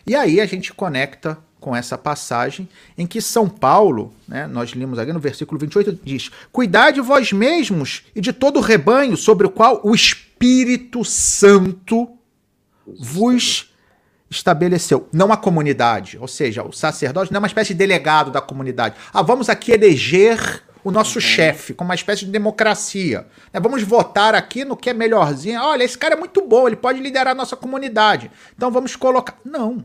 E 0.06 0.14
aí 0.14 0.40
a 0.40 0.46
gente 0.46 0.72
conecta 0.72 1.38
com 1.61 1.74
essa 1.74 1.98
passagem 1.98 2.68
em 2.96 3.06
que 3.06 3.20
São 3.20 3.48
Paulo, 3.48 4.12
né, 4.26 4.46
nós 4.46 4.70
limos 4.70 4.98
aqui 4.98 5.12
no 5.12 5.20
versículo 5.20 5.59
28, 5.59 5.98
diz: 6.04 6.30
Cuidade 6.52 7.00
vós 7.00 7.32
mesmos 7.32 8.04
e 8.14 8.20
de 8.20 8.32
todo 8.32 8.59
o 8.59 8.62
rebanho 8.62 9.16
sobre 9.16 9.46
o 9.46 9.50
qual 9.50 9.80
o 9.84 9.94
Espírito 9.94 11.04
Santo 11.04 12.09
vos 12.86 13.72
estabeleceu, 14.30 15.09
não 15.12 15.32
a 15.32 15.36
comunidade, 15.36 16.18
ou 16.18 16.28
seja, 16.28 16.62
o 16.62 16.72
sacerdote 16.72 17.32
não 17.32 17.38
é 17.38 17.40
uma 17.40 17.46
espécie 17.46 17.72
de 17.72 17.78
delegado 17.78 18.30
da 18.30 18.40
comunidade. 18.40 18.94
Ah, 19.12 19.22
vamos 19.22 19.48
aqui 19.48 19.72
eleger 19.72 20.62
o 20.84 20.90
nosso 20.90 21.18
uhum. 21.18 21.22
chefe, 21.22 21.74
como 21.74 21.88
uma 21.88 21.94
espécie 21.94 22.24
de 22.24 22.30
democracia. 22.30 23.26
Né? 23.52 23.61
Vamos 23.61 23.82
votar 23.82 24.34
aqui 24.34 24.64
no 24.64 24.76
que 24.76 24.90
é 24.90 24.94
melhorzinho. 24.94 25.61
Olha, 25.61 25.82
esse 25.82 25.96
cara 25.96 26.14
é 26.14 26.18
muito 26.18 26.40
bom, 26.46 26.66
ele 26.66 26.76
pode 26.76 27.00
liderar 27.00 27.32
a 27.32 27.34
nossa 27.34 27.56
comunidade. 27.56 28.30
Então 28.56 28.70
vamos 28.70 28.96
colocar. 28.96 29.36
Não. 29.44 29.84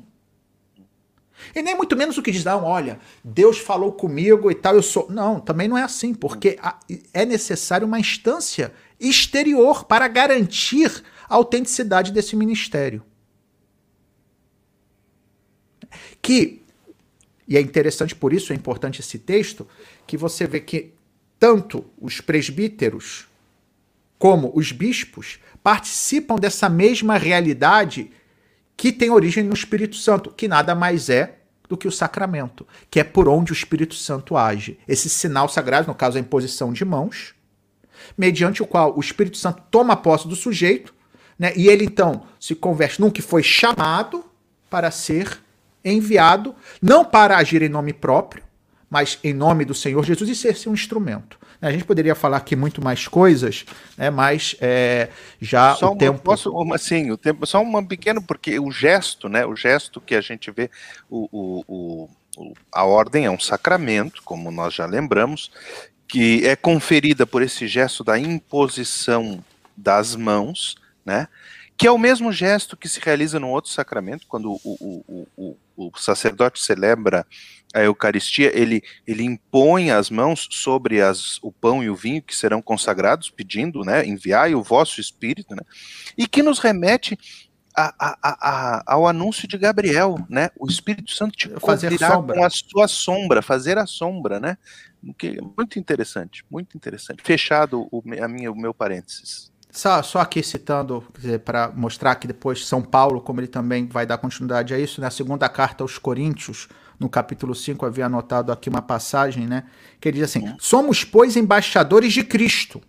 E 1.55 1.61
nem 1.61 1.75
muito 1.75 1.95
menos 1.95 2.17
o 2.17 2.21
que 2.23 2.31
diz, 2.31 2.43
não, 2.43 2.63
olha, 2.63 2.99
Deus 3.23 3.59
falou 3.59 3.91
comigo 3.91 4.49
e 4.49 4.55
tal, 4.55 4.75
eu 4.75 4.81
sou. 4.81 5.07
Não, 5.09 5.39
também 5.39 5.67
não 5.67 5.77
é 5.77 5.83
assim, 5.83 6.13
porque 6.13 6.57
é 7.13 7.25
necessário 7.25 7.85
uma 7.85 7.99
instância 7.99 8.73
exterior 8.99 9.85
para 9.85 10.07
garantir 10.07 11.03
a 11.29 11.35
autenticidade 11.35 12.11
desse 12.11 12.35
ministério. 12.35 13.03
Que, 16.21 16.63
e 17.47 17.55
é 17.55 17.61
interessante 17.61 18.15
por 18.15 18.33
isso, 18.33 18.51
é 18.51 18.55
importante 18.55 19.01
esse 19.01 19.19
texto, 19.19 19.67
que 20.07 20.17
você 20.17 20.47
vê 20.47 20.59
que 20.59 20.93
tanto 21.37 21.85
os 22.01 22.19
presbíteros 22.19 23.27
como 24.17 24.51
os 24.55 24.71
bispos 24.71 25.37
participam 25.61 26.35
dessa 26.35 26.67
mesma 26.67 27.17
realidade 27.17 28.09
que 28.75 28.91
tem 28.91 29.11
origem 29.11 29.43
no 29.43 29.53
Espírito 29.53 29.97
Santo, 29.97 30.31
que 30.31 30.47
nada 30.47 30.73
mais 30.73 31.09
é 31.09 31.42
do 31.73 31.77
que 31.77 31.87
o 31.87 31.91
sacramento, 31.91 32.67
que 32.89 32.99
é 32.99 33.03
por 33.03 33.27
onde 33.27 33.51
o 33.51 33.53
Espírito 33.55 33.95
Santo 33.95 34.37
age. 34.37 34.77
Esse 34.87 35.09
sinal 35.09 35.49
sagrado, 35.49 35.87
no 35.87 35.95
caso 35.95 36.17
a 36.17 36.21
imposição 36.21 36.71
de 36.71 36.85
mãos, 36.85 37.33
mediante 38.15 38.61
o 38.61 38.67
qual 38.67 38.95
o 38.95 38.99
Espírito 38.99 39.37
Santo 39.37 39.63
toma 39.71 39.95
posse 39.95 40.27
do 40.27 40.35
sujeito, 40.35 40.93
né, 41.37 41.51
e 41.55 41.67
ele 41.67 41.85
então 41.85 42.27
se 42.39 42.53
converte 42.53 43.01
num 43.01 43.09
que 43.09 43.23
foi 43.23 43.41
chamado 43.41 44.23
para 44.69 44.91
ser 44.91 45.41
enviado, 45.83 46.55
não 46.79 47.03
para 47.03 47.37
agir 47.37 47.63
em 47.63 47.69
nome 47.69 47.91
próprio, 47.91 48.43
mas 48.87 49.17
em 49.23 49.33
nome 49.33 49.65
do 49.65 49.73
Senhor 49.73 50.05
Jesus 50.05 50.29
e 50.29 50.35
ser 50.35 50.69
um 50.69 50.73
instrumento. 50.73 51.39
A 51.63 51.71
gente 51.71 51.85
poderia 51.85 52.13
falar 52.13 52.37
aqui 52.37 52.55
muito 52.55 52.83
mais 52.83 53.07
coisas, 53.07 53.65
né, 53.97 54.09
mas 54.09 54.55
é, 54.59 55.09
já 55.41 55.75
só 55.75 55.93
o 55.93 55.97
tempo. 55.97 56.19
Posso, 56.19 56.51
uma, 56.51 56.77
sim, 56.77 57.09
o 57.09 57.17
tempo, 57.17 57.45
só 57.45 57.61
um 57.61 57.85
pequeno, 57.85 58.21
porque 58.21 58.59
o 58.59 58.69
gesto, 58.69 59.29
né, 59.29 59.45
o 59.45 59.55
gesto 59.55 60.01
que 60.01 60.13
a 60.13 60.21
gente 60.21 60.51
vê, 60.51 60.69
o, 61.09 61.29
o, 61.31 62.09
o, 62.37 62.53
a 62.71 62.83
ordem 62.83 63.25
é 63.25 63.31
um 63.31 63.39
sacramento, 63.39 64.21
como 64.23 64.51
nós 64.51 64.73
já 64.73 64.85
lembramos, 64.85 65.51
que 66.07 66.45
é 66.45 66.55
conferida 66.55 67.25
por 67.25 67.41
esse 67.41 67.67
gesto 67.67 68.03
da 68.03 68.19
imposição 68.19 69.43
das 69.75 70.15
mãos, 70.15 70.75
né? 71.05 71.27
que 71.77 71.87
é 71.87 71.91
o 71.91 71.97
mesmo 71.97 72.31
gesto 72.31 72.77
que 72.77 72.87
se 72.87 72.99
realiza 72.99 73.39
num 73.39 73.49
outro 73.49 73.71
sacramento, 73.71 74.27
quando 74.27 74.51
o, 74.51 74.59
o, 74.63 75.27
o, 75.35 75.57
o, 75.75 75.91
sacerdote 75.97 76.63
celebra 76.63 77.25
a 77.73 77.81
Eucaristia, 77.81 78.51
ele, 78.57 78.83
ele 79.05 79.23
impõe 79.23 79.89
as 79.89 80.09
mãos 80.09 80.47
sobre 80.51 81.01
as, 81.01 81.39
o 81.41 81.51
pão 81.51 81.83
e 81.83 81.89
o 81.89 81.95
vinho 81.95 82.21
que 82.21 82.35
serão 82.35 82.61
consagrados, 82.61 83.29
pedindo, 83.29 83.81
né, 83.81 84.05
enviai 84.05 84.53
o 84.53 84.61
vosso 84.61 85.01
Espírito, 85.01 85.55
né, 85.55 85.63
e 86.17 86.27
que 86.27 86.43
nos 86.43 86.59
remete 86.59 87.17
a, 87.75 87.93
a, 87.99 88.17
a, 88.21 88.83
ao 88.93 89.07
anúncio 89.07 89.47
de 89.47 89.57
Gabriel, 89.57 90.15
né, 90.29 90.49
o 90.59 90.67
Espírito 90.67 91.11
Santo 91.11 91.35
te 91.35 91.49
cobrirá 91.49 92.21
com 92.21 92.43
a 92.43 92.49
sua 92.49 92.87
sombra, 92.87 93.41
fazer 93.41 93.79
a 93.79 93.87
sombra, 93.87 94.39
né, 94.39 94.57
que, 95.17 95.39
muito 95.57 95.79
interessante, 95.79 96.45
muito 96.51 96.77
interessante. 96.77 97.23
Fechado 97.23 97.87
o, 97.91 98.03
a 98.21 98.27
minha, 98.27 98.51
o 98.51 98.55
meu 98.55 98.73
parênteses. 98.73 99.51
Só, 99.71 100.03
só 100.03 100.19
aqui 100.19 100.43
citando, 100.43 101.03
para 101.43 101.69
mostrar 101.69 102.13
que 102.15 102.27
depois 102.27 102.67
São 102.67 102.83
Paulo, 102.83 103.19
como 103.19 103.39
ele 103.39 103.47
também 103.47 103.87
vai 103.87 104.05
dar 104.05 104.19
continuidade 104.19 104.71
a 104.71 104.77
isso, 104.77 105.01
na 105.01 105.09
segunda 105.09 105.49
carta 105.49 105.83
aos 105.83 105.97
Coríntios, 105.97 106.69
no 107.03 107.09
capítulo 107.09 107.53
5, 107.53 107.85
havia 107.85 108.05
anotado 108.05 108.51
aqui 108.51 108.69
uma 108.69 108.81
passagem, 108.81 109.45
né? 109.45 109.65
Que 109.99 110.09
ele 110.09 110.19
diz 110.19 110.29
assim: 110.29 110.55
Somos, 110.59 111.03
pois, 111.03 111.35
embaixadores 111.35 112.13
de 112.13 112.23
Cristo. 112.23 112.81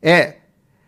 É, 0.00 0.36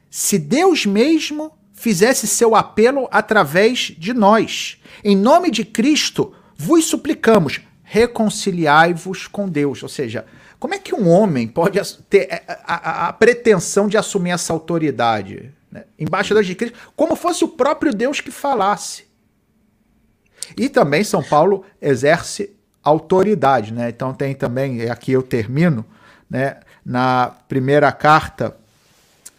se 0.09 0.39
Deus 0.39 0.87
mesmo 0.87 1.53
fizesse 1.73 2.27
seu 2.27 2.55
apelo 2.55 3.09
através 3.11 3.93
de 3.97 4.13
nós. 4.13 4.79
Em 5.03 5.17
nome 5.17 5.51
de 5.51 5.65
Cristo, 5.65 6.35
vos 6.55 6.85
suplicamos, 6.85 7.61
reconciliai-vos 7.83 9.27
com 9.27 9.49
Deus. 9.49 9.83
Ou 9.83 9.89
seja, 9.89 10.27
como 10.59 10.75
é 10.75 10.79
que 10.79 10.95
um 10.95 11.09
homem 11.09 11.49
pode 11.49 11.81
ter 12.11 12.45
a, 12.47 12.75
a, 12.75 13.09
a 13.09 13.13
pretensão 13.15 13.89
de 13.89 13.97
assumir 13.97 14.31
essa 14.31 14.53
autoridade? 14.53 15.55
Né? 15.73 15.85
Embaixador 15.99 16.45
de 16.45 16.55
Cristo, 16.55 16.79
como 16.95 17.17
fosse 17.17 17.43
o 17.45 17.49
próprio 17.49 17.95
Deus 17.95 18.21
que 18.21 18.31
falasse. 18.31 19.10
E 20.57 20.69
também 20.69 21.05
São 21.05 21.23
Paulo 21.23 21.65
exerce 21.81 22.53
autoridade, 22.83 23.73
né? 23.73 23.91
Então 23.91 24.13
tem 24.13 24.35
também, 24.35 24.89
aqui 24.89 25.13
eu 25.13 25.23
termino, 25.23 25.85
né, 26.29 26.57
na 26.85 27.33
primeira 27.49 27.91
carta 27.93 28.57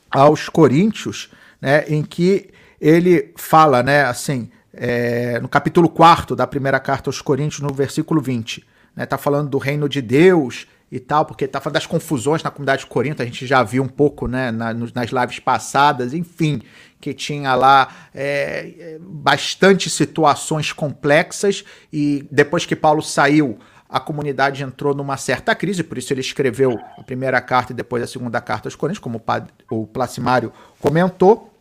aos 0.09 0.49
Coríntios, 0.49 1.31
né, 1.59 1.85
em 1.87 2.03
que 2.03 2.49
ele 2.79 3.33
fala, 3.35 3.81
né, 3.81 4.03
assim, 4.03 4.49
é, 4.73 5.39
no 5.39 5.47
capítulo 5.47 5.89
4 5.89 6.35
da 6.35 6.45
primeira 6.45 6.79
carta 6.79 7.09
aos 7.09 7.21
Coríntios, 7.21 7.61
no 7.61 7.73
versículo 7.73 8.21
20, 8.21 8.65
né, 8.95 9.05
tá 9.05 9.17
falando 9.17 9.49
do 9.49 9.57
reino 9.57 9.87
de 9.87 10.01
Deus 10.01 10.67
e 10.91 10.99
tal, 10.99 11.25
porque 11.25 11.47
tá 11.47 11.61
falando 11.61 11.75
das 11.75 11.85
confusões 11.85 12.43
na 12.43 12.51
comunidade 12.51 12.81
de 12.81 12.87
Corinto, 12.87 13.21
a 13.21 13.25
gente 13.25 13.47
já 13.47 13.63
viu 13.63 13.81
um 13.81 13.87
pouco 13.87 14.27
né, 14.27 14.51
na, 14.51 14.73
nas 14.73 15.09
lives 15.09 15.39
passadas, 15.39 16.13
enfim, 16.13 16.61
que 17.01 17.13
tinha 17.13 17.55
lá 17.55 18.09
é, 18.13 18.97
bastante 19.01 19.89
situações 19.89 20.71
complexas, 20.71 21.65
e 21.91 22.25
depois 22.31 22.65
que 22.65 22.75
Paulo 22.75 23.01
saiu, 23.01 23.57
a 23.89 23.99
comunidade 23.99 24.63
entrou 24.63 24.95
numa 24.95 25.17
certa 25.17 25.53
crise, 25.53 25.83
por 25.83 25.97
isso 25.97 26.13
ele 26.13 26.21
escreveu 26.21 26.79
a 26.97 27.03
primeira 27.03 27.41
carta 27.41 27.73
e 27.73 27.75
depois 27.75 28.01
a 28.01 28.07
segunda 28.07 28.39
carta 28.39 28.67
aos 28.67 28.75
Coríntios, 28.75 29.03
como 29.03 29.17
o, 29.17 29.19
padre, 29.19 29.51
o 29.69 29.85
Placimário 29.85 30.53
comentou, 30.79 31.53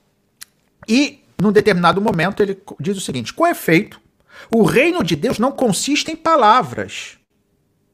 e 0.87 1.25
num 1.41 1.51
determinado 1.51 2.01
momento 2.01 2.43
ele 2.43 2.63
diz 2.79 2.97
o 2.97 3.01
seguinte: 3.01 3.33
com 3.33 3.47
efeito, 3.47 4.01
o 4.51 4.63
reino 4.63 5.03
de 5.03 5.17
Deus 5.17 5.39
não 5.39 5.51
consiste 5.51 6.13
em 6.13 6.17
palavras. 6.17 7.19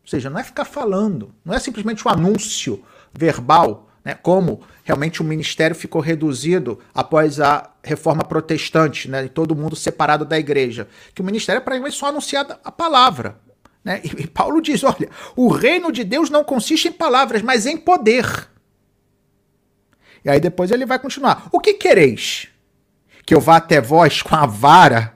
Ou 0.03 0.11
seja, 0.11 0.29
não 0.29 0.39
é 0.39 0.45
ficar 0.45 0.65
falando, 0.65 1.35
não 1.45 1.55
é 1.55 1.59
simplesmente 1.59 2.07
um 2.07 2.11
anúncio 2.11 2.85
verbal, 3.13 3.86
né, 4.07 4.15
como 4.15 4.63
realmente 4.85 5.21
o 5.21 5.25
ministério 5.25 5.75
ficou 5.75 6.01
reduzido 6.01 6.79
após 6.95 7.41
a 7.41 7.73
reforma 7.83 8.23
protestante, 8.23 9.11
né, 9.11 9.25
e 9.25 9.29
todo 9.29 9.57
mundo 9.57 9.75
separado 9.75 10.25
da 10.25 10.39
igreja. 10.39 10.87
Que 11.13 11.21
o 11.21 11.25
ministério 11.25 11.59
é 11.59 11.61
para 11.61 11.91
só 11.91 12.07
anunciar 12.07 12.61
a 12.63 12.71
palavra. 12.71 13.37
Né? 13.85 14.01
E, 14.05 14.23
e 14.23 14.27
Paulo 14.29 14.63
diz: 14.63 14.85
olha, 14.85 15.11
o 15.35 15.49
reino 15.49 15.91
de 15.91 16.05
Deus 16.05 16.31
não 16.31 16.45
consiste 16.45 16.87
em 16.87 16.93
palavras, 16.93 17.43
mas 17.43 17.67
em 17.67 17.77
poder. 17.77 18.49
E 20.25 20.31
aí 20.31 20.39
depois 20.39 20.71
ele 20.71 20.87
vai 20.87 21.01
continuar. 21.01 21.49
O 21.51 21.59
que 21.59 21.75
quereis? 21.75 22.49
que 23.27 23.35
eu 23.35 23.41
vá 23.41 23.57
até 23.57 23.81
vós 23.81 24.23
com 24.23 24.37
a 24.37 24.47
vara 24.47 25.15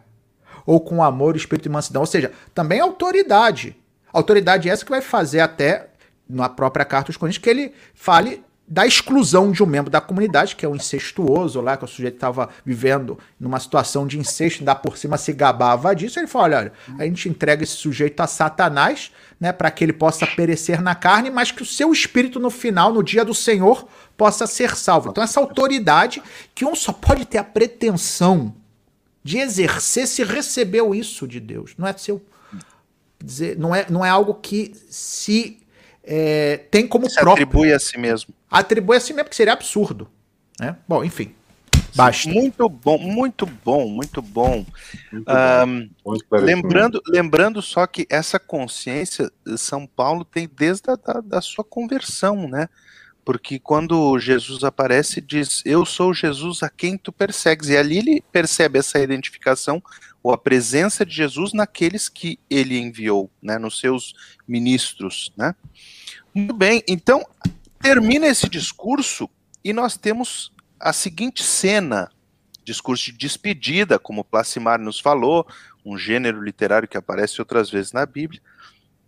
ou 0.66 0.80
com 0.80 1.00
amor, 1.00 1.36
espírito 1.36 1.68
e 1.68 1.70
mansidão. 1.70 2.02
Ou 2.02 2.06
seja, 2.06 2.32
também 2.52 2.80
é 2.80 2.82
autoridade. 2.82 3.76
Autoridade 4.12 4.68
essa 4.68 4.84
que 4.84 4.90
vai 4.90 5.00
fazer 5.00 5.38
até 5.38 5.90
na 6.28 6.48
própria 6.48 6.84
carta 6.84 7.06
dos 7.06 7.16
Coríntios 7.16 7.42
que 7.42 7.48
ele 7.48 7.72
fale 7.94 8.42
da 8.70 8.86
exclusão 8.86 9.50
de 9.50 9.64
um 9.64 9.66
membro 9.66 9.90
da 9.90 10.00
comunidade, 10.00 10.54
que 10.54 10.64
é 10.64 10.68
o 10.68 10.76
incestuoso 10.76 11.60
lá, 11.60 11.76
que 11.76 11.84
o 11.84 11.88
sujeito 11.88 12.14
estava 12.14 12.48
vivendo 12.64 13.18
numa 13.38 13.58
situação 13.58 14.06
de 14.06 14.16
incesto, 14.16 14.60
ainda 14.60 14.76
por 14.76 14.96
cima 14.96 15.18
se 15.18 15.32
gabava 15.32 15.92
disso. 15.92 16.20
Ele 16.20 16.28
falou: 16.28 16.44
olha, 16.44 16.58
olha, 16.58 16.72
a 16.96 17.04
gente 17.04 17.28
entrega 17.28 17.64
esse 17.64 17.72
sujeito 17.72 18.20
a 18.20 18.28
Satanás, 18.28 19.10
né, 19.40 19.52
para 19.52 19.72
que 19.72 19.82
ele 19.82 19.92
possa 19.92 20.24
perecer 20.24 20.80
na 20.80 20.94
carne, 20.94 21.30
mas 21.30 21.50
que 21.50 21.62
o 21.62 21.66
seu 21.66 21.92
espírito 21.92 22.38
no 22.38 22.48
final, 22.48 22.94
no 22.94 23.02
dia 23.02 23.24
do 23.24 23.34
Senhor, 23.34 23.88
possa 24.16 24.46
ser 24.46 24.76
salvo. 24.76 25.10
Então, 25.10 25.24
essa 25.24 25.40
autoridade 25.40 26.22
que 26.54 26.64
um 26.64 26.76
só 26.76 26.92
pode 26.92 27.24
ter 27.24 27.38
a 27.38 27.44
pretensão 27.44 28.54
de 29.24 29.38
exercer 29.38 30.06
se 30.06 30.22
recebeu 30.22 30.94
isso 30.94 31.26
de 31.26 31.40
Deus. 31.40 31.74
Não 31.76 31.88
é 31.88 31.92
seu. 31.94 32.24
Dizer, 33.22 33.58
não, 33.58 33.74
é, 33.74 33.84
não 33.90 34.04
é 34.04 34.08
algo 34.08 34.32
que 34.34 34.72
se 34.88 35.58
é, 36.04 36.58
tem 36.70 36.86
como 36.86 37.10
se 37.10 37.20
próprio. 37.20 37.44
Atribui 37.44 37.72
a 37.72 37.78
si 37.80 37.98
mesmo. 37.98 38.32
Atribui 38.50 38.96
a 38.96 39.00
si 39.00 39.12
mesmo, 39.12 39.30
que 39.30 39.36
seria 39.36 39.52
absurdo. 39.52 40.10
Né? 40.58 40.76
Bom, 40.88 41.04
enfim. 41.04 41.34
Basta. 41.94 42.28
Muito 42.28 42.68
bom, 42.68 42.98
muito 42.98 43.46
bom, 43.46 43.88
muito 43.88 44.22
bom. 44.22 44.64
Muito 45.12 45.30
um, 45.66 45.90
bom. 46.04 46.16
lembrando, 46.32 47.02
lembrando 47.06 47.62
só 47.62 47.86
que 47.86 48.06
essa 48.08 48.38
consciência 48.38 49.30
São 49.56 49.86
Paulo 49.86 50.24
tem 50.24 50.48
desde 50.56 50.90
a 50.90 50.96
da, 50.96 51.20
da 51.20 51.40
sua 51.40 51.64
conversão, 51.64 52.48
né? 52.48 52.68
Porque 53.24 53.58
quando 53.58 54.18
Jesus 54.18 54.64
aparece, 54.64 55.20
diz: 55.20 55.62
Eu 55.64 55.84
sou 55.84 56.14
Jesus 56.14 56.62
a 56.62 56.70
quem 56.70 56.96
tu 56.96 57.12
persegues. 57.12 57.68
E 57.68 57.76
ali 57.76 57.98
ele 57.98 58.24
percebe 58.32 58.78
essa 58.78 58.98
identificação 58.98 59.82
ou 60.22 60.32
a 60.32 60.38
presença 60.38 61.04
de 61.04 61.14
Jesus 61.14 61.52
naqueles 61.52 62.08
que 62.08 62.38
ele 62.48 62.78
enviou, 62.78 63.30
né, 63.42 63.58
nos 63.58 63.80
seus 63.80 64.14
ministros, 64.46 65.32
né? 65.36 65.54
Muito 66.34 66.54
bem, 66.54 66.82
então 66.86 67.26
termina 67.80 68.26
esse 68.26 68.48
discurso 68.48 69.28
e 69.64 69.72
nós 69.72 69.96
temos 69.96 70.52
a 70.78 70.92
seguinte 70.92 71.42
cena, 71.42 72.10
discurso 72.62 73.06
de 73.06 73.12
despedida, 73.12 73.98
como 73.98 74.24
Placimar 74.24 74.78
nos 74.78 75.00
falou, 75.00 75.46
um 75.84 75.96
gênero 75.96 76.42
literário 76.42 76.86
que 76.86 76.96
aparece 76.96 77.40
outras 77.40 77.70
vezes 77.70 77.92
na 77.92 78.04
Bíblia. 78.04 78.40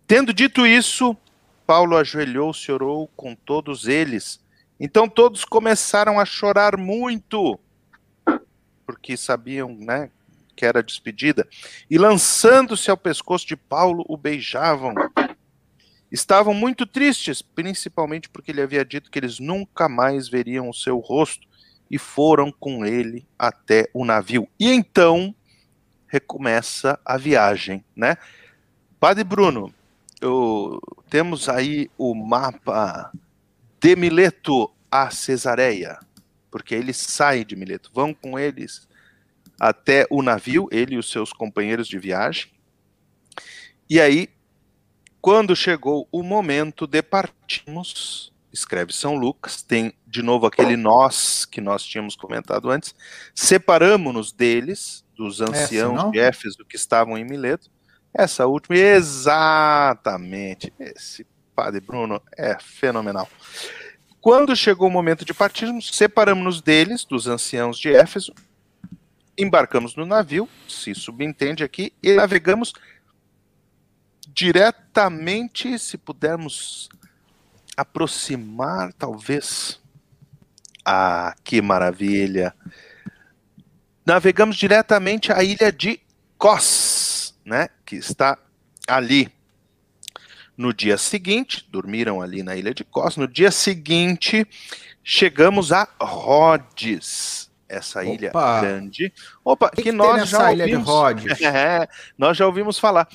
Tendo 0.07 0.33
dito 0.33 0.65
isso, 0.65 1.15
Paulo 1.65 1.95
ajoelhou-se 1.95 2.69
e 2.69 2.73
orou 2.73 3.07
com 3.15 3.35
todos 3.35 3.87
eles. 3.87 4.41
Então 4.79 5.07
todos 5.07 5.45
começaram 5.45 6.19
a 6.19 6.25
chorar 6.25 6.75
muito, 6.75 7.59
porque 8.85 9.15
sabiam, 9.15 9.73
né, 9.79 10.09
que 10.55 10.65
era 10.65 10.83
despedida, 10.83 11.47
e 11.89 11.97
lançando-se 11.97 12.89
ao 12.91 12.97
pescoço 12.97 13.47
de 13.47 13.55
Paulo, 13.55 14.03
o 14.07 14.17
beijavam. 14.17 14.93
Estavam 16.13 16.53
muito 16.53 16.85
tristes, 16.85 17.41
principalmente 17.41 18.29
porque 18.29 18.51
ele 18.51 18.61
havia 18.61 18.85
dito 18.85 19.09
que 19.09 19.17
eles 19.17 19.39
nunca 19.39 19.89
mais 19.89 20.29
veriam 20.29 20.69
o 20.69 20.73
seu 20.73 20.99
rosto, 20.99 21.47
e 21.89 21.97
foram 21.97 22.51
com 22.51 22.85
ele 22.85 23.27
até 23.37 23.89
o 23.93 24.05
navio. 24.05 24.47
E 24.59 24.71
então 24.71 25.35
recomeça 26.07 26.99
a 27.03 27.17
viagem, 27.17 27.83
né? 27.95 28.17
Padre 28.99 29.23
Bruno, 29.23 29.73
eu, 30.21 30.79
temos 31.09 31.49
aí 31.49 31.89
o 31.97 32.15
mapa 32.15 33.11
de 33.79 33.95
Mileto 33.95 34.71
a 34.89 35.09
Cesareia, 35.09 35.99
porque 36.49 36.73
eles 36.73 36.97
saem 36.97 37.45
de 37.45 37.55
Mileto, 37.55 37.91
vão 37.93 38.13
com 38.13 38.37
eles 38.37 38.87
até 39.59 40.05
o 40.09 40.21
navio, 40.21 40.67
ele 40.71 40.95
e 40.95 40.97
os 40.97 41.11
seus 41.11 41.33
companheiros 41.33 41.87
de 41.87 41.97
viagem. 41.97 42.51
E 43.89 43.99
aí, 43.99 44.29
quando 45.23 45.55
chegou 45.55 46.05
o 46.11 46.21
momento 46.21 46.85
de 46.85 47.01
partirmos, 47.01 48.33
escreve 48.51 48.91
São 48.91 49.15
Lucas, 49.15 49.61
tem 49.61 49.93
de 50.05 50.21
novo 50.21 50.45
aquele 50.45 50.75
nós 50.75 51.45
que 51.45 51.61
nós 51.61 51.81
tínhamos 51.81 52.13
comentado 52.13 52.69
antes, 52.69 52.93
separamos-nos 53.33 54.33
deles, 54.33 55.05
dos 55.15 55.39
anciãos 55.39 56.11
de 56.11 56.19
Éfeso 56.19 56.65
que 56.67 56.75
estavam 56.75 57.17
em 57.17 57.23
Mileto. 57.23 57.71
Essa 58.13 58.45
última, 58.47 58.75
exatamente, 58.75 60.73
esse 60.77 61.25
Padre 61.55 61.79
Bruno 61.79 62.21
é 62.37 62.59
fenomenal. 62.59 63.29
Quando 64.19 64.53
chegou 64.57 64.89
o 64.89 64.91
momento 64.91 65.23
de 65.23 65.33
partirmos, 65.33 65.89
separamos-nos 65.93 66.61
deles, 66.61 67.05
dos 67.05 67.27
anciãos 67.27 67.79
de 67.79 67.95
Éfeso, 67.95 68.33
embarcamos 69.37 69.95
no 69.95 70.05
navio, 70.05 70.49
se 70.67 70.93
subentende 70.93 71.63
aqui, 71.63 71.93
e 72.03 72.11
navegamos 72.13 72.73
diretamente, 74.33 75.77
se 75.77 75.97
pudermos 75.97 76.89
aproximar, 77.77 78.91
talvez. 78.93 79.79
Ah, 80.85 81.33
que 81.43 81.61
maravilha! 81.61 82.53
Navegamos 84.05 84.57
diretamente 84.57 85.31
à 85.31 85.43
ilha 85.43 85.71
de 85.71 85.99
Kos, 86.37 87.33
né, 87.45 87.69
que 87.85 87.95
está 87.95 88.37
ali. 88.87 89.31
No 90.57 90.73
dia 90.73 90.97
seguinte, 90.97 91.65
dormiram 91.71 92.21
ali 92.21 92.43
na 92.43 92.55
ilha 92.55 92.73
de 92.73 92.83
Kos. 92.83 93.15
No 93.15 93.27
dia 93.27 93.49
seguinte, 93.49 94.45
chegamos 95.01 95.71
a 95.71 95.87
Rhodes, 96.01 97.49
essa 97.69 98.01
Opa. 98.01 98.09
ilha 98.09 98.31
grande. 98.31 99.13
Opa, 99.43 99.69
que, 99.69 99.77
que, 99.77 99.83
que 99.83 99.91
nós 99.93 100.29
já 100.29 100.49
ouvimos. 100.49 100.67
Ilha 100.67 100.77
de 100.77 100.83
Rhodes? 100.83 101.41
é, 101.41 101.87
nós 102.17 102.35
já 102.35 102.45
ouvimos 102.45 102.77
falar. 102.77 103.07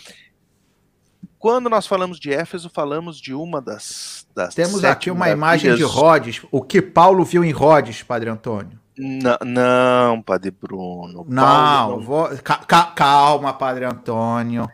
Quando 1.39 1.71
nós 1.71 1.87
falamos 1.87 2.19
de 2.19 2.33
Éfeso, 2.33 2.69
falamos 2.69 3.21
de 3.21 3.33
uma 3.33 3.61
das. 3.61 4.27
das 4.35 4.55
Temos 4.55 4.85
aqui 4.85 5.11
uma 5.11 5.29
imagem 5.31 5.75
de 5.75 5.85
Rhodes, 5.85 6.43
o 6.51 6.61
que 6.61 6.83
Paulo 6.83 7.25
viu 7.25 7.45
em 7.45 7.53
Rhodes, 7.53 8.03
Padre 8.03 8.29
Antônio. 8.29 8.79
Não, 8.99 9.39
não 9.45 10.23
Padre 10.23 10.51
Bruno. 10.51 11.25
Não, 11.29 11.91
não... 11.91 12.01
Vou... 12.01 12.29
Ca 12.43 12.57
calma, 12.87 13.53
Padre 13.53 13.85
Antônio. 13.85 14.69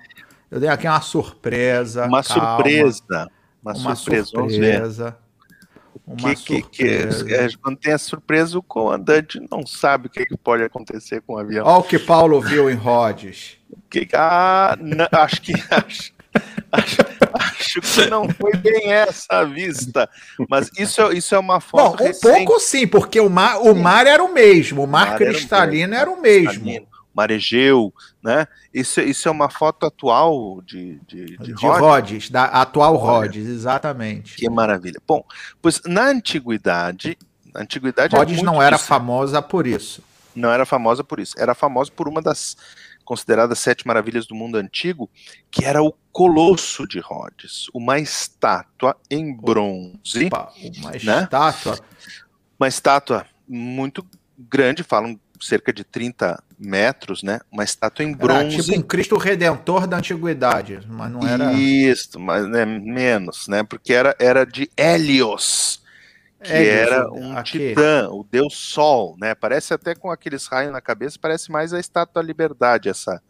Eu 0.51 0.59
dei 0.59 0.69
aqui 0.69 0.87
uma 0.87 1.03
surpresa. 1.03 2.07
Uma 2.07 2.23
calma. 2.23 2.57
surpresa. 2.57 3.31
Uma, 3.63 3.73
uma 3.75 3.95
surpresa. 3.95 4.27
surpresa. 4.27 5.19
Uma 6.07 6.35
que, 6.35 6.63
que, 6.63 6.63
que 6.63 7.35
é, 7.35 7.49
quando 7.63 7.77
tem 7.79 7.93
a 7.93 7.99
surpresa, 7.99 8.59
o 8.59 8.63
comandante 8.63 9.41
não 9.51 9.67
sabe 9.67 10.07
o 10.07 10.11
que, 10.11 10.27
pode 10.37 10.63
acontecer 10.63 11.23
com 11.23 11.35
o 11.35 11.39
avião. 11.39 11.67
Olha 11.67 11.79
o 11.79 11.83
que 11.83 11.99
Paulo 11.99 12.41
viu 12.41 12.71
em 12.71 12.75
Rhodes. 12.75 13.59
Que, 13.91 14.09
ah, 14.13 14.77
não, 14.81 15.07
acho 15.13 15.41
que 15.41 15.53
acho, 15.71 16.14
acho, 16.73 16.97
acho, 17.35 17.81
que 17.81 18.07
não 18.11 18.29
foi 18.29 18.55
bem 18.57 18.93
essa 18.93 19.41
a 19.41 19.45
vista. 19.45 20.09
Mas 20.49 20.71
isso, 20.79 21.13
isso 21.13 21.35
é 21.35 21.39
uma 21.39 21.61
foto. 21.61 21.99
Bom, 21.99 22.05
um 22.05 22.07
recente. 22.07 22.45
pouco 22.45 22.61
sim, 22.61 22.87
porque 22.87 23.21
o 23.21 23.31
mar, 23.31 23.61
o 23.61 23.75
mar 23.75 24.07
era 24.07 24.23
o 24.23 24.33
mesmo, 24.33 24.83
o 24.83 24.87
mar, 24.87 25.07
o 25.07 25.11
mar 25.11 25.19
cristalino 25.19 25.95
era 25.95 26.11
o 26.11 26.21
mesmo. 26.21 26.51
Era 26.51 26.61
o 26.61 26.65
mesmo. 26.65 26.95
Maregeu, 27.15 27.95
né? 28.21 28.49
Isso, 28.73 29.01
isso 29.01 29.29
é 29.29 29.31
uma 29.31 29.49
foto 29.49 29.87
atual 29.87 30.61
de, 30.63 30.99
de, 31.07 31.39
de, 31.39 31.55
de 31.55 31.67
Rhodes, 31.67 32.29
da 32.29 32.47
atual 32.47 32.97
Rhodes, 32.97 33.47
exatamente. 33.47 34.35
Que 34.35 34.51
maravilha. 34.51 35.01
Bom, 35.07 35.25
pois 35.63 35.81
na 35.87 36.09
antiguidade, 36.09 37.17
na 37.55 37.61
antiguidade 37.61 38.17
Rhodes 38.17 38.43
não 38.43 38.61
era 38.61 38.77
famosa 38.77 39.41
por 39.41 39.65
isso. 39.65 40.03
Não 40.35 40.51
era 40.51 40.67
famosa 40.67 41.05
por 41.05 41.21
isso. 41.21 41.35
Era 41.39 41.55
famosa 41.55 41.93
por 41.95 42.09
uma 42.09 42.21
das 42.21 42.57
consideradas 43.05 43.59
sete 43.59 43.87
maravilhas 43.87 44.27
do 44.27 44.35
mundo 44.35 44.57
antigo, 44.57 45.11
que 45.51 45.65
era 45.65 45.83
o 45.83 45.95
Colosso 46.13 46.87
de 46.87 47.01
Rhodes, 47.01 47.67
uma 47.75 47.99
estátua 47.99 48.97
em 49.11 49.35
bronze. 49.35 50.27
Opa, 50.27 50.53
uma 50.79 50.91
né? 50.91 50.97
estátua. 50.97 51.79
Uma 52.59 52.69
estátua 52.69 53.27
muito 53.49 54.07
grande, 54.39 54.83
falam 54.83 55.19
cerca 55.41 55.73
de 55.73 55.85
30 55.85 56.43
metros, 56.59 57.23
né? 57.23 57.41
Uma 57.51 57.65
estátua 57.65 58.05
em 58.05 58.13
bronze. 58.13 58.55
Era 58.55 58.63
tipo 58.63 58.79
um 58.79 58.83
Cristo 58.83 59.17
Redentor 59.17 59.87
da 59.87 59.99
antiguidade, 59.99 60.81
mas 60.89 61.11
não 61.11 61.27
era. 61.27 61.53
Isso, 61.53 62.19
mas 62.19 62.47
né, 62.49 62.65
menos, 62.65 63.49
né? 63.49 63.63
Porque 63.63 63.93
era, 63.93 64.17
era 64.19 64.45
de 64.45 64.71
Hélios, 64.77 65.83
que 66.45 66.53
Hélios, 66.53 66.93
era 66.93 67.11
um 67.11 67.37
aqui. 67.37 67.71
titã, 67.71 68.09
o 68.11 68.25
deus 68.31 68.55
Sol, 68.57 69.17
né? 69.19 69.35
Parece 69.35 69.75
até 69.75 69.95
com 69.95 70.11
aqueles 70.11 70.47
raios 70.47 70.73
na 70.73 70.81
cabeça, 70.81 71.19
parece 71.21 71.51
mais 71.51 71.73
a 71.73 71.81
estátua 71.81 72.23
da 72.23 72.27
liberdade, 72.27 72.89
essa. 72.89 73.23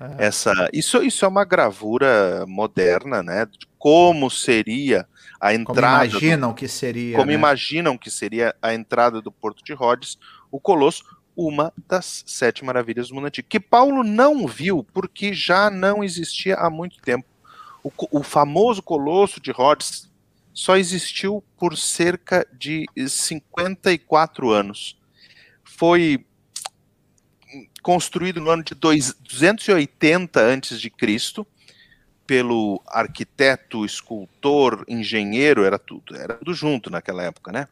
É. 0.00 0.26
Essa, 0.26 0.52
isso, 0.72 1.02
isso 1.02 1.24
é 1.24 1.28
uma 1.28 1.44
gravura 1.44 2.44
moderna, 2.46 3.22
né? 3.22 3.46
De 3.46 3.66
como 3.78 4.30
seria 4.30 5.06
a 5.40 5.54
entrada. 5.54 6.08
Como 6.08 6.18
imaginam 6.20 6.48
do, 6.50 6.54
que 6.54 6.68
seria. 6.68 7.16
Como 7.16 7.28
né? 7.28 7.34
imaginam 7.34 7.98
que 7.98 8.10
seria 8.10 8.54
a 8.62 8.72
entrada 8.74 9.20
do 9.20 9.30
Porto 9.30 9.62
de 9.62 9.74
Rhodes, 9.74 10.18
o 10.50 10.58
Colosso 10.58 11.04
uma 11.36 11.72
das 11.88 12.22
sete 12.26 12.64
maravilhas 12.64 13.08
do 13.08 13.14
mundo 13.14 13.28
antigo, 13.28 13.48
que 13.48 13.60
Paulo 13.60 14.02
não 14.02 14.46
viu 14.46 14.84
porque 14.92 15.32
já 15.32 15.70
não 15.70 16.04
existia 16.04 16.56
há 16.56 16.68
muito 16.68 17.00
tempo. 17.00 17.24
O, 17.82 17.90
o 18.10 18.22
famoso 18.22 18.82
Colosso 18.82 19.40
de 19.40 19.50
Rhodes 19.50 20.09
só 20.52 20.76
existiu 20.76 21.42
por 21.56 21.76
cerca 21.76 22.46
de 22.52 22.86
54 22.96 24.50
anos. 24.50 24.98
Foi 25.64 26.24
construído 27.82 28.40
no 28.40 28.50
ano 28.50 28.62
de 28.62 28.74
280 28.74 30.40
a.C., 30.40 31.46
pelo 32.26 32.80
arquiteto, 32.86 33.84
escultor, 33.84 34.84
engenheiro, 34.86 35.64
era 35.64 35.80
tudo, 35.80 36.14
era 36.14 36.34
tudo 36.34 36.54
junto 36.54 36.88
naquela 36.88 37.24
época, 37.24 37.50
né? 37.50 37.66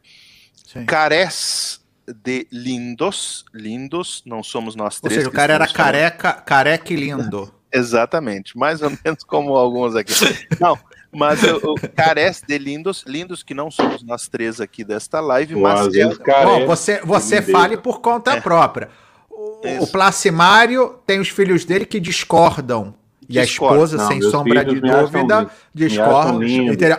Sim. 0.67 0.85
Carés 0.85 1.79
de 2.05 2.45
Lindos, 2.51 3.45
Lindos, 3.53 4.21
não 4.25 4.43
somos 4.43 4.75
nós 4.75 4.99
três. 4.99 5.15
Ou 5.15 5.21
seja, 5.21 5.29
o 5.29 5.31
cara 5.33 5.53
era 5.53 5.65
careca, 5.65 6.33
careca 6.33 6.91
e 6.91 6.97
lindo. 6.97 7.53
Exatamente, 7.71 8.57
mais 8.57 8.81
ou 8.81 8.89
menos 8.89 9.23
como 9.23 9.55
alguns 9.55 9.95
aqui. 9.95 10.11
Não, 10.59 10.77
mas 11.11 11.41
o, 11.43 11.73
o 11.73 11.75
Cares 11.95 12.41
de 12.45 12.57
Lindos, 12.57 13.03
Lindos 13.07 13.43
que 13.43 13.53
não 13.53 13.71
somos 13.71 14.03
nós 14.03 14.27
três 14.27 14.61
aqui 14.61 14.83
desta 14.83 15.19
live, 15.19 15.55
mas 15.55 15.93
é... 15.95 16.05
Bom, 16.05 16.65
você, 16.65 17.01
você 17.03 17.41
fale 17.41 17.77
por 17.77 18.01
conta 18.01 18.33
é. 18.33 18.41
própria. 18.41 18.89
O, 19.29 19.83
o 19.83 19.87
Placimário 19.87 20.99
tem 21.05 21.19
os 21.19 21.29
filhos 21.29 21.65
dele 21.65 21.85
que 21.85 21.99
discordam 21.99 22.93
e 23.29 23.37
a 23.37 23.43
esposa, 23.43 23.95
não, 23.95 24.07
sem 24.07 24.21
sombra 24.23 24.65
de 24.65 24.81
dúvida, 24.81 25.47
discorda. 25.73 26.39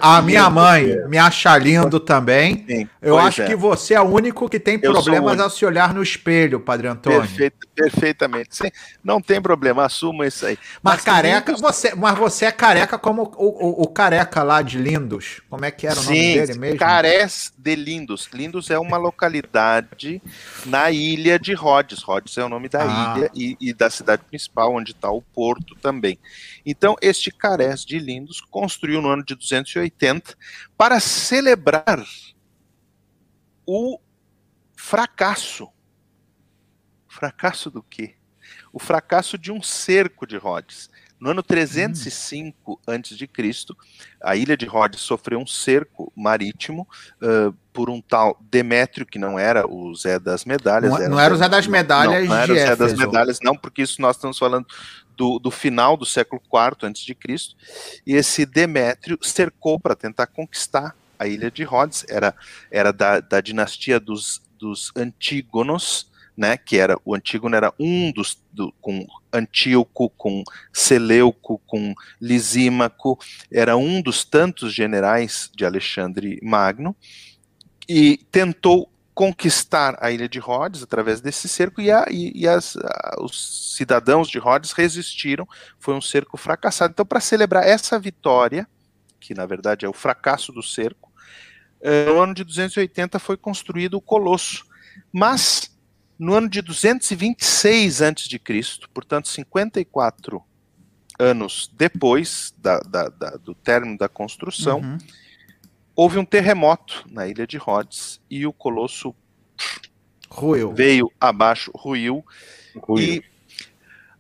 A 0.01 0.23
minha 0.23 0.49
mãe 0.49 0.97
me 1.09 1.19
acha 1.19 1.59
lindo 1.59 1.99
também. 1.99 2.65
Sim, 2.69 2.89
eu 3.03 3.19
acho 3.19 3.43
é. 3.43 3.47
que 3.47 3.57
você 3.57 3.95
é 3.95 4.01
o 4.01 4.05
único 4.05 4.49
que 4.49 4.61
tem 4.61 4.79
problemas 4.79 5.41
ao 5.41 5.51
se 5.51 5.67
olhar 5.67 5.93
no 5.93 6.01
espelho, 6.01 6.61
Padre 6.61 6.87
Antônio. 6.87 7.21
Perfeito, 7.23 7.67
perfeitamente. 7.75 8.49
Sim, 8.53 8.71
não 9.03 9.21
tem 9.21 9.43
problema, 9.43 9.85
assuma 9.85 10.25
isso 10.25 10.47
aí. 10.47 10.57
Mas, 10.81 10.95
mas 10.95 11.05
careca, 11.05 11.57
você, 11.57 11.95
mas 11.97 12.17
você 12.17 12.45
é 12.45 12.53
careca 12.53 12.97
como 12.97 13.25
o, 13.37 13.83
o, 13.83 13.83
o, 13.83 13.89
careca 13.89 14.45
lá 14.45 14.63
de 14.63 14.79
Lindos. 14.79 15.41
Como 15.51 15.65
é 15.65 15.71
que 15.73 15.85
era 15.85 15.99
o 15.99 16.05
nome 16.05 16.17
dele 16.17 16.59
mesmo? 16.59 16.79
Carés 16.79 17.53
de 17.61 17.77
Lindos. 17.77 18.29
Lindos 18.33 18.71
é 18.71 18.79
uma 18.79 18.97
localidade 18.97 20.23
na 20.65 20.91
ilha 20.91 21.39
de 21.39 21.53
Rhodes. 21.53 22.03
Rhodes 22.03 22.37
é 22.39 22.45
o 22.45 22.49
nome 22.49 22.69
da 22.69 22.83
ah. 22.83 23.19
ilha 23.19 23.31
e, 23.35 23.57
e 23.61 23.75
da 23.75 23.91
cidade 23.91 24.25
principal, 24.25 24.75
onde 24.75 24.93
está 24.93 25.11
o 25.11 25.21
porto 25.21 25.75
também. 25.77 26.19
Então, 26.65 26.97
este 27.03 27.31
Carés 27.31 27.85
de 27.85 27.99
Lindos 27.99 28.41
construiu 28.41 29.03
no 29.03 29.09
ano 29.11 29.25
de 29.25 29.35
280 29.35 30.35
para 30.77 30.99
celebrar 31.01 32.05
o 33.67 34.01
fracasso. 34.75 35.69
Fracasso 37.07 37.71
do 37.71 37.83
quê? 37.83 38.15
O 38.73 38.79
fracasso 38.79 39.37
de 39.37 39.53
um 39.53 39.63
cerco 39.63 40.27
de 40.27 40.37
Rhodes. 40.37 40.89
No 41.21 41.31
ano 41.31 41.43
305 41.43 42.73
hum. 42.73 42.79
a.C., 42.87 43.29
a 44.23 44.37
ilha 44.37 44.57
de 44.57 44.65
Rhodes 44.65 45.01
sofreu 45.01 45.39
um 45.39 45.47
cerco 45.47 46.11
marítimo 46.17 46.89
uh, 47.23 47.55
por 47.73 47.91
um 47.91 48.01
tal 48.01 48.39
Demétrio, 48.51 49.05
que 49.05 49.19
não 49.19 49.39
era 49.39 49.67
o 49.67 49.95
Zé 49.95 50.19
das 50.19 50.45
Medalhas. 50.45 50.91
Não, 50.91 50.99
era, 50.99 51.09
não 51.09 51.21
era 51.21 51.35
o 51.35 51.37
Zé 51.37 51.49
das 51.49 51.67
Medalhas, 51.67 52.23
não, 52.23 52.35
não 52.35 52.43
era 52.43 52.53
o 52.53 52.57
Zé 52.57 52.77
das 52.77 52.95
Medalhas, 52.95 53.39
não, 53.43 53.55
porque 53.55 53.83
isso 53.83 54.01
nós 54.01 54.17
estamos 54.17 54.39
falando 54.39 54.67
do, 55.17 55.39
do 55.39 55.51
final 55.51 55.97
do 55.97 56.07
século 56.07 56.41
IV 56.43 56.89
a.C., 56.89 57.17
e 58.07 58.15
esse 58.15 58.47
Demétrio 58.47 59.19
cercou 59.21 59.79
para 59.79 59.95
tentar 59.95 60.27
conquistar 60.27 60.95
a 61.19 61.27
ilha 61.27 61.51
de 61.51 61.63
Rhodes, 61.65 62.07
era, 62.09 62.35
era 62.71 62.95
da, 62.95 63.21
da 63.21 63.43
dinastia 63.43 64.01
dos, 64.01 64.41
dos 64.59 64.91
Antígonos, 64.97 66.10
né, 66.37 66.57
que 66.57 66.79
era 66.79 66.97
o 67.05 67.15
Antígono 67.15 67.55
era 67.55 67.73
um 67.79 68.13
dos 68.13 68.43
do, 68.53 68.73
com 68.81 69.07
Antíoco, 69.33 70.11
com 70.11 70.43
Seleuco, 70.73 71.61
com 71.67 71.95
Lisímaco, 72.21 73.19
era 73.53 73.77
um 73.77 74.01
dos 74.01 74.25
tantos 74.25 74.73
generais 74.75 75.51
de 75.55 75.65
Alexandre 75.65 76.39
Magno 76.43 76.97
e 77.89 78.19
tentou 78.31 78.91
conquistar 79.21 79.99
a 80.01 80.11
ilha 80.11 80.29
de 80.29 80.39
Rhodes 80.39 80.83
através 80.83 81.21
desse 81.21 81.49
cerco 81.49 81.81
e, 81.81 81.91
a, 81.91 82.07
e, 82.11 82.33
e 82.35 82.49
as, 82.49 82.77
a, 82.77 83.17
os 83.21 83.75
cidadãos 83.77 84.31
de 84.31 84.39
Rhodes 84.39 84.73
resistiram. 84.73 85.47
Foi 85.79 85.95
um 85.95 86.01
cerco 86.01 86.39
fracassado. 86.39 86.93
Então, 86.93 87.05
para 87.05 87.21
celebrar 87.21 87.67
essa 87.67 87.99
vitória, 87.99 88.67
que 89.21 89.35
na 89.35 89.45
verdade 89.45 89.85
é 89.85 89.89
o 89.89 89.93
fracasso 89.93 90.53
do 90.53 90.63
cerco, 90.63 91.13
eh, 91.83 92.07
no 92.07 92.21
ano 92.21 92.33
de 92.33 92.45
280 92.45 93.19
foi 93.19 93.37
construído 93.37 93.95
o 93.95 94.01
Colosso. 94.01 94.65
Mas 95.13 95.70
no 96.21 96.35
ano 96.35 96.51
de 96.51 96.61
226 96.61 98.03
a.C., 98.03 98.41
portanto 98.93 99.27
54 99.27 100.43
anos 101.19 101.73
depois 101.75 102.53
da, 102.59 102.79
da, 102.81 103.09
da, 103.09 103.31
do 103.39 103.55
término 103.55 103.97
da 103.97 104.07
construção, 104.07 104.81
uhum. 104.81 104.99
houve 105.97 106.19
um 106.19 106.25
terremoto 106.25 107.07
na 107.11 107.27
ilha 107.27 107.47
de 107.47 107.57
Rhodes 107.57 108.21
e 108.29 108.47
o 108.47 108.53
colosso 108.53 109.15
ruiu. 110.29 110.75
veio 110.75 111.11
abaixo, 111.19 111.71
ruiu. 111.75 112.23
ruiu. 112.77 113.03
E 113.03 113.25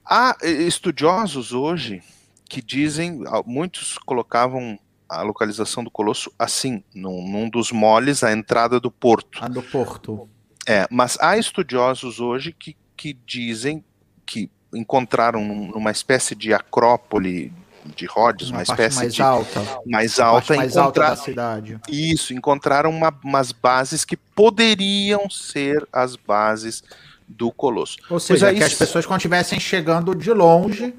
há 0.02 0.38
estudiosos 0.42 1.52
hoje 1.52 2.02
que 2.48 2.62
dizem, 2.62 3.22
muitos 3.44 3.98
colocavam 3.98 4.78
a 5.06 5.20
localização 5.20 5.84
do 5.84 5.90
colosso 5.90 6.32
assim, 6.38 6.82
num, 6.94 7.28
num 7.28 7.50
dos 7.50 7.70
moles, 7.70 8.24
a 8.24 8.32
entrada 8.32 8.80
do 8.80 8.90
porto. 8.90 9.44
A 9.44 9.48
do 9.48 9.62
porto. 9.62 10.26
É, 10.66 10.86
mas 10.90 11.16
há 11.20 11.36
estudiosos 11.36 12.20
hoje 12.20 12.52
que, 12.52 12.76
que 12.96 13.16
dizem 13.26 13.84
que 14.26 14.50
encontraram 14.72 15.44
numa 15.44 15.90
espécie 15.90 16.34
de 16.34 16.52
acrópole 16.54 17.52
de 17.96 18.06
Rhodes, 18.06 18.50
uma, 18.50 18.58
uma 18.58 18.62
espécie 18.62 18.98
mais 18.98 19.14
de 19.14 19.22
alta, 19.22 19.60
mais 19.86 20.20
alta, 20.20 20.54
mais 20.54 20.76
alta 20.76 21.00
da 21.00 21.16
cidade. 21.16 21.80
Isso, 21.88 22.32
encontraram 22.34 22.90
uma, 22.90 23.12
umas 23.24 23.52
bases 23.52 24.04
que 24.04 24.16
poderiam 24.16 25.28
ser 25.30 25.86
as 25.92 26.14
bases 26.14 26.84
do 27.26 27.50
Colosso. 27.50 27.96
Ou 28.08 28.20
seja, 28.20 28.48
aí, 28.48 28.56
que 28.56 28.62
as 28.62 28.74
pessoas 28.74 29.06
quando 29.06 29.20
estivessem 29.20 29.58
chegando 29.58 30.14
de 30.14 30.32
longe 30.32 30.94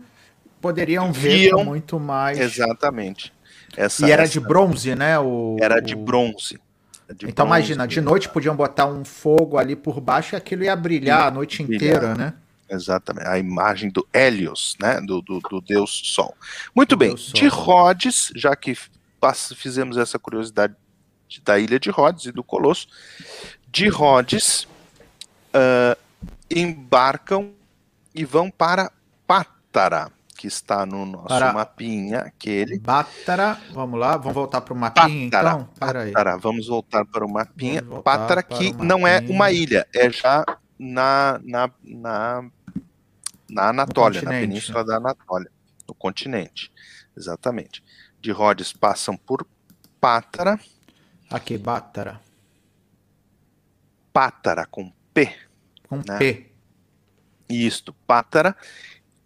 poderiam 0.59 1.12
ver 1.12 1.53
muito 1.55 1.99
mais. 1.99 2.39
Exatamente. 2.39 3.34
Essa, 3.76 4.07
e 4.07 4.12
era 4.12 4.24
essa... 4.24 4.34
de 4.34 4.39
bronze, 4.39 4.95
né? 4.95 5.20
O, 5.20 5.57
era 5.59 5.80
de 5.80 5.95
bronze. 5.95 6.59
De 7.14 7.28
então 7.28 7.45
bronze, 7.45 7.59
imagina, 7.59 7.88
de 7.88 8.01
noite 8.01 8.30
podiam 8.30 8.55
botar 8.55 8.86
um 8.86 9.03
fogo 9.03 9.57
ali 9.57 9.76
por 9.76 9.99
baixo 9.99 10.36
e 10.36 10.38
aquilo 10.38 10.64
ia 10.64 10.76
brilhar 10.76 11.28
a 11.28 11.32
noite 11.32 11.62
inteira, 11.62 12.16
né? 12.16 12.34
Exatamente, 12.70 13.28
a 13.28 13.38
imagem 13.38 13.89
do 13.89 14.07
Hélios, 14.14 14.78
né, 14.80 15.01
do, 15.01 15.22
do, 15.22 15.39
do 15.41 15.59
deus 15.59 16.01
Sol. 16.05 16.34
Muito 16.74 16.91
do 16.91 16.97
bem, 16.97 17.16
de 17.16 17.47
Rhodes, 17.47 18.32
já 18.34 18.55
que 18.55 18.78
fizemos 19.55 19.97
essa 19.97 20.18
curiosidade 20.18 20.74
da 21.43 21.59
ilha 21.59 21.80
de 21.80 21.89
Rhodes 21.89 22.26
e 22.26 22.32
do 22.32 22.43
Colosso, 22.43 22.88
de 23.70 23.89
Rhodes 23.89 24.64
uh, 25.53 25.97
embarcam 26.49 27.51
e 28.16 28.24
vão 28.24 28.49
para 28.49 28.91
Pátara 29.28 30.12
que 30.42 30.48
está 30.48 30.88
no 30.88 31.06
nosso 31.06 31.28
para... 31.28 31.54
mapinha, 31.54 32.22
aquele. 32.22 32.80
Bátara, 32.80 33.62
vamos 33.74 34.00
lá, 34.00 34.18
vamos 34.18 34.34
voltar 34.34 34.62
para 34.62 34.74
o 34.74 34.76
mapinha 34.76 35.30
Pátara, 35.30 35.54
então? 35.54 35.70
Pátara, 35.80 36.38
vamos 36.39 36.68
voltar 36.68 37.06
para 37.06 37.24
o 37.24 37.32
mapinha. 37.32 37.84
Pátara 38.04 38.42
que 38.42 38.74
não 38.74 39.06
é 39.06 39.20
uma 39.20 39.52
ilha, 39.52 39.88
é 39.94 40.10
já 40.10 40.44
na, 40.80 41.39
na, 41.44 41.70
na, 41.84 42.50
na 43.48 43.70
Anatólia, 43.70 44.24
na 44.24 44.32
península 44.32 44.84
da 44.84 44.98
Anatólia, 44.98 45.52
no 45.88 45.94
continente, 45.94 46.72
exatamente. 47.16 47.84
De 48.20 48.32
Rhodes 48.32 48.74
passam 48.74 49.16
por 49.16 49.46
Pátara. 50.00 50.60
Aqui, 51.30 51.56
Bátara. 51.56 52.20
Pátara, 54.12 54.66
com 54.66 54.92
P. 55.14 55.36
Com 55.88 55.98
né? 55.98 56.18
P. 56.18 56.52
Isto, 57.48 57.94
Pátara 58.08 58.58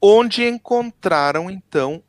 onde 0.07 0.47
encontraram 0.47 1.49
então 1.49 2.03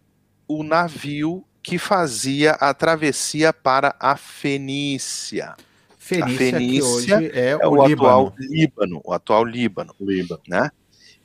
o 0.47 0.63
navio 0.63 1.43
que 1.63 1.79
fazia 1.79 2.53
a 2.53 2.75
travessia 2.75 3.55
para 3.55 3.97
a 3.99 4.17
Fenícia. 4.17 5.57
Fenícia, 5.99 6.35
a 6.35 6.39
Fenícia 6.39 7.31
é, 7.33 7.51
é, 7.53 7.57
o, 7.57 7.71
o 7.71 7.83
atual 7.83 8.35
Líbano, 8.39 9.01
o 9.03 9.13
atual 9.15 9.45
Líbano, 9.45 9.95
Líbano, 9.99 10.43
né? 10.47 10.71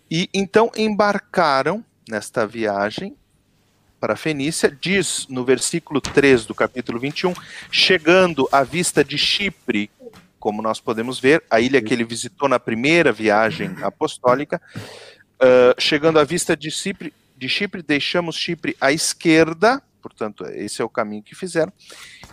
E 0.09 0.29
então 0.33 0.71
embarcaram 0.75 1.83
nesta 2.09 2.47
viagem 2.47 3.17
para 3.99 4.13
a 4.13 4.17
Fenícia, 4.17 4.75
diz 4.81 5.27
no 5.29 5.43
versículo 5.43 5.99
3 5.99 6.45
do 6.45 6.55
capítulo 6.55 6.99
21, 6.99 7.33
chegando 7.69 8.47
à 8.49 8.63
vista 8.63 9.03
de 9.03 9.17
Chipre, 9.17 9.91
como 10.39 10.61
nós 10.61 10.79
podemos 10.79 11.19
ver, 11.19 11.43
a 11.51 11.59
ilha 11.59 11.81
que 11.81 11.93
ele 11.93 12.03
visitou 12.03 12.49
na 12.49 12.59
primeira 12.59 13.11
viagem 13.11 13.75
apostólica, 13.83 14.59
Uh, 15.41 15.73
chegando 15.79 16.19
à 16.19 16.23
vista 16.23 16.55
de 16.55 16.69
Chipre, 16.69 17.11
de 17.35 17.49
Chipre, 17.49 17.81
deixamos 17.81 18.35
Chipre 18.35 18.77
à 18.79 18.91
esquerda, 18.91 19.81
portanto, 19.99 20.45
esse 20.45 20.83
é 20.83 20.85
o 20.85 20.89
caminho 20.89 21.23
que 21.23 21.33
fizeram, 21.33 21.73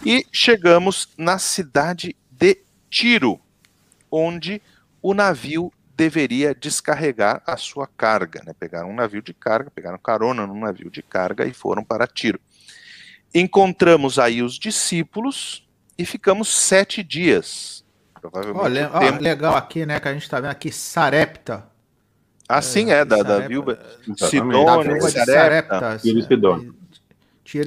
e 0.05 0.27
chegamos 0.31 1.09
na 1.17 1.39
cidade 1.39 2.15
de 2.31 2.59
Tiro, 2.91 3.41
onde 4.11 4.61
o 5.01 5.15
navio 5.15 5.73
deveria 5.97 6.55
descarregar 6.55 7.43
a 7.47 7.57
sua 7.57 7.87
carga. 7.87 8.43
Né? 8.45 8.53
Pegaram 8.53 8.91
um 8.91 8.95
navio 8.95 9.23
de 9.23 9.33
carga, 9.33 9.71
pegaram 9.71 9.99
carona 9.99 10.47
num 10.47 10.61
navio 10.61 10.91
de 10.91 11.03
carga 11.03 11.47
e 11.47 11.55
foram 11.55 11.83
para 11.83 12.07
Tiro. 12.07 12.39
Encontramos 13.35 14.19
aí 14.19 14.43
os 14.43 14.59
discípulos 14.59 15.67
e 15.97 16.05
ficamos 16.05 16.49
sete 16.49 17.03
dias. 17.03 17.85
Provavelmente. 18.21 18.63
Olha, 18.63 18.91
ó, 18.93 19.19
legal 19.19 19.57
aqui, 19.57 19.87
né? 19.87 19.99
Que 19.99 20.09
a 20.09 20.13
gente 20.13 20.25
está 20.25 20.39
vendo 20.41 20.51
aqui 20.51 20.71
Sarepta 20.71 21.67
Ah, 22.49 22.63
sim, 22.63 22.91
é, 22.91 23.05
da, 23.05 23.23
da 23.23 23.41
viúva 23.47 23.79
de 24.07 25.25
Sarepta. 25.25 25.99
Tiro 25.99 26.19
e 26.19 26.23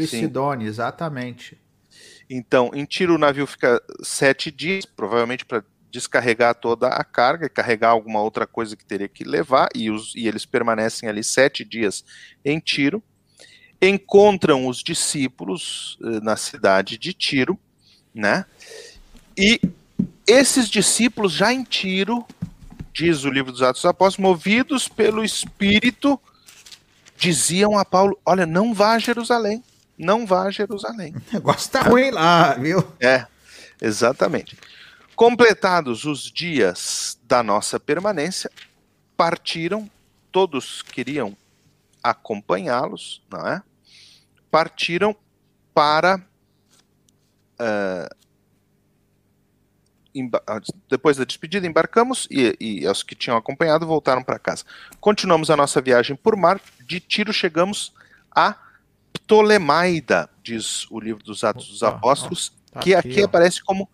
e 0.04 0.08
Sim. 0.08 0.20
Sidônia, 0.22 0.68
exatamente. 0.68 1.58
Então, 2.30 2.72
em 2.74 2.86
Tiro 2.86 3.16
o 3.16 3.18
navio 3.18 3.46
fica 3.46 3.82
sete 4.02 4.50
dias, 4.50 4.86
provavelmente 4.86 5.46
para 5.46 5.64
descarregar 5.92 6.56
toda 6.56 6.88
a 6.88 7.04
carga 7.04 7.46
e 7.46 7.50
carregar 7.50 7.90
alguma 7.90 8.22
outra 8.22 8.48
coisa 8.48 8.76
que 8.76 8.86
teria 8.86 9.08
que 9.08 9.24
levar, 9.24 9.70
e, 9.76 9.92
os, 9.92 10.16
e 10.16 10.28
eles 10.28 10.46
permanecem 10.46 11.10
ali 11.10 11.24
sete 11.24 11.66
dias 11.66 12.06
em 12.44 12.60
Tiro. 12.60 13.04
Encontram 13.82 14.68
os 14.68 14.82
discípulos 14.82 15.98
eh, 16.04 16.20
na 16.22 16.38
cidade 16.38 16.98
de 16.98 17.14
Tiro, 17.14 17.60
né? 18.14 18.46
E 19.38 19.60
esses 20.26 20.70
discípulos 20.70 21.34
já 21.34 21.52
em 21.52 21.64
Tiro, 21.64 22.26
diz 22.94 23.24
o 23.24 23.30
livro 23.30 23.52
dos 23.52 23.62
Atos 23.62 23.82
dos 23.82 23.89
Apóstolos, 23.89 24.30
movidos 24.30 24.88
pelo 24.88 25.24
Espírito, 25.24 26.20
diziam 27.18 27.78
a 27.78 27.86
Paulo: 27.86 28.20
Olha, 28.26 28.46
não 28.46 28.74
vá 28.74 28.94
a 28.94 29.00
Jerusalém, 29.00 29.64
não 29.98 30.26
vá 30.26 30.44
a 30.44 30.52
Jerusalém. 30.52 31.14
O 31.32 31.34
negócio 31.34 31.72
tá 31.72 31.82
ruim 31.82 32.12
lá, 32.12 32.54
viu? 32.56 32.86
É, 33.00 33.26
exatamente. 33.82 34.58
Completados 35.16 36.06
os 36.06 36.32
dias 36.32 37.20
da 37.24 37.44
nossa 37.44 37.80
permanência, 37.80 38.50
partiram, 39.16 39.89
todos 40.32 40.82
queriam 40.82 41.38
acompanhá-los, 42.02 43.22
não 43.30 43.48
é? 43.48 43.62
Partiram 44.50 45.16
para. 45.74 46.22
ah, 47.60 48.10
depois 50.89 51.18
da 51.18 51.24
despedida, 51.24 51.66
embarcamos 51.66 52.28
e, 52.30 52.55
e 52.59 52.88
os 52.88 53.03
que 53.03 53.16
tinham 53.16 53.38
acompanhado 53.38 53.86
voltaram 53.86 54.24
para 54.24 54.39
casa. 54.39 54.64
Continuamos 54.99 55.49
a 55.49 55.57
nossa 55.57 55.82
viagem 55.82 56.16
por 56.16 56.36
mar. 56.36 56.59
De 56.86 56.99
Tiro 56.99 57.32
chegamos 57.32 57.93
a 58.30 58.55
Ptolemaida, 59.14 60.30
diz 60.43 60.89
o 60.89 60.99
livro 60.99 61.24
dos 61.24 61.43
Atos 61.43 61.68
dos 61.68 61.84
Apóstolos, 61.84 62.53
Tá 62.72 62.80
que 62.80 62.95
aqui 62.95 63.22
ó. 63.22 63.26
aparece 63.26 63.62
como 63.64 63.89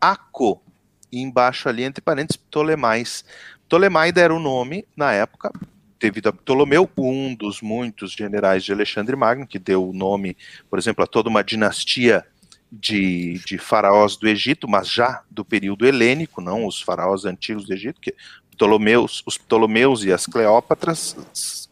Aco, 0.00 0.62
e 1.10 1.20
embaixo 1.20 1.68
ali, 1.68 1.82
entre 1.82 2.02
parênteses, 2.02 2.36
Ptolemais. 2.36 3.24
Ptolemaida 3.66 4.20
era 4.20 4.34
o 4.34 4.38
nome, 4.38 4.86
na 4.96 5.12
época, 5.12 5.50
devido 5.98 6.28
a 6.28 6.32
Ptolomeu, 6.32 6.88
um 6.96 7.34
dos 7.34 7.60
muitos 7.60 8.12
generais 8.12 8.64
de 8.64 8.72
Alexandre 8.72 9.16
Magno, 9.16 9.46
que 9.46 9.58
deu 9.58 9.88
o 9.88 9.92
nome, 9.92 10.36
por 10.70 10.78
exemplo, 10.78 11.02
a 11.02 11.06
toda 11.06 11.28
uma 11.28 11.42
dinastia 11.42 12.24
de, 12.70 13.40
de 13.46 13.58
faraós 13.58 14.16
do 14.16 14.28
Egito, 14.28 14.68
mas 14.68 14.88
já 14.88 15.22
do 15.30 15.44
período 15.44 15.86
helênico, 15.86 16.40
não 16.40 16.66
os 16.66 16.80
faraós 16.80 17.24
antigos 17.24 17.64
do 17.66 17.72
Egito, 17.72 18.00
que 18.00 18.14
Ptolomeus, 18.50 19.22
os 19.26 19.38
Ptolomeus 19.38 20.04
e 20.04 20.12
as 20.12 20.26
Cleópatras, 20.26 21.16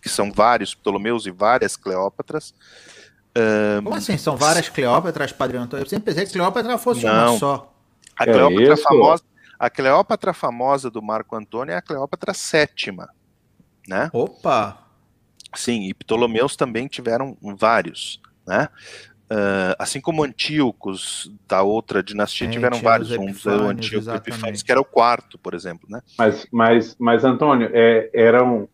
que 0.01 0.09
são 0.09 0.30
vários 0.32 0.74
Ptolomeus 0.74 1.26
e 1.26 1.30
várias 1.30 1.76
Cleópatras, 1.76 2.55
Como 3.82 3.94
assim? 3.97 4.16
São 4.16 4.36
várias 4.36 4.68
Cleópatras, 4.68 5.32
Padre 5.32 5.59
Antônio? 5.59 5.84
Eu 5.84 5.88
sempre 5.88 6.07
pensei 6.07 6.24
que 6.26 6.32
Cleópatra 6.32 6.78
fosse 6.78 7.05
Não. 7.05 7.32
uma 7.32 7.38
só. 7.38 7.74
A 8.18 8.24
É 8.24 8.32
Cleópatra 8.32 8.74
isso? 8.74 8.82
famosa, 8.82 9.22
a 9.59 9.68
Cleópatra 9.68 10.32
famosa 10.32 10.90
do 10.90 11.03
Marco 11.03 11.36
Antônio 11.36 11.72
é 11.72 11.76
a 11.76 11.82
Cleópatra 11.82 12.32
sétima, 12.32 13.09
né? 13.86 14.09
Opa! 14.12 14.78
Sim, 15.55 15.82
e 15.88 15.94
Ptolomeus 15.94 16.57
também 16.57 16.86
tiveram 16.86 17.36
vários, 17.59 18.20
né? 18.47 18.68
Ah, 19.29 19.74
assim 19.79 20.01
como 20.01 20.22
Antíocos 20.22 21.31
da 21.49 21.62
outra 21.62 22.03
dinastia 22.03 22.47
Sim, 22.47 22.53
tiveram 22.53 22.79
vários, 22.81 23.11
os 23.11 23.18
um 23.18 23.24
o 23.64 23.68
Antíoco. 23.68 24.14
Epifânios, 24.14 24.62
que 24.62 24.70
era 24.70 24.81
o 24.81 24.85
quarto, 24.85 25.39
por 25.39 25.55
exemplo, 25.55 25.89
né? 25.91 26.01
Mas, 26.18 26.47
mas, 26.53 26.97
mas 26.99 27.24
Antônio, 27.24 27.68
é, 27.72 28.09
eram, 28.14 28.68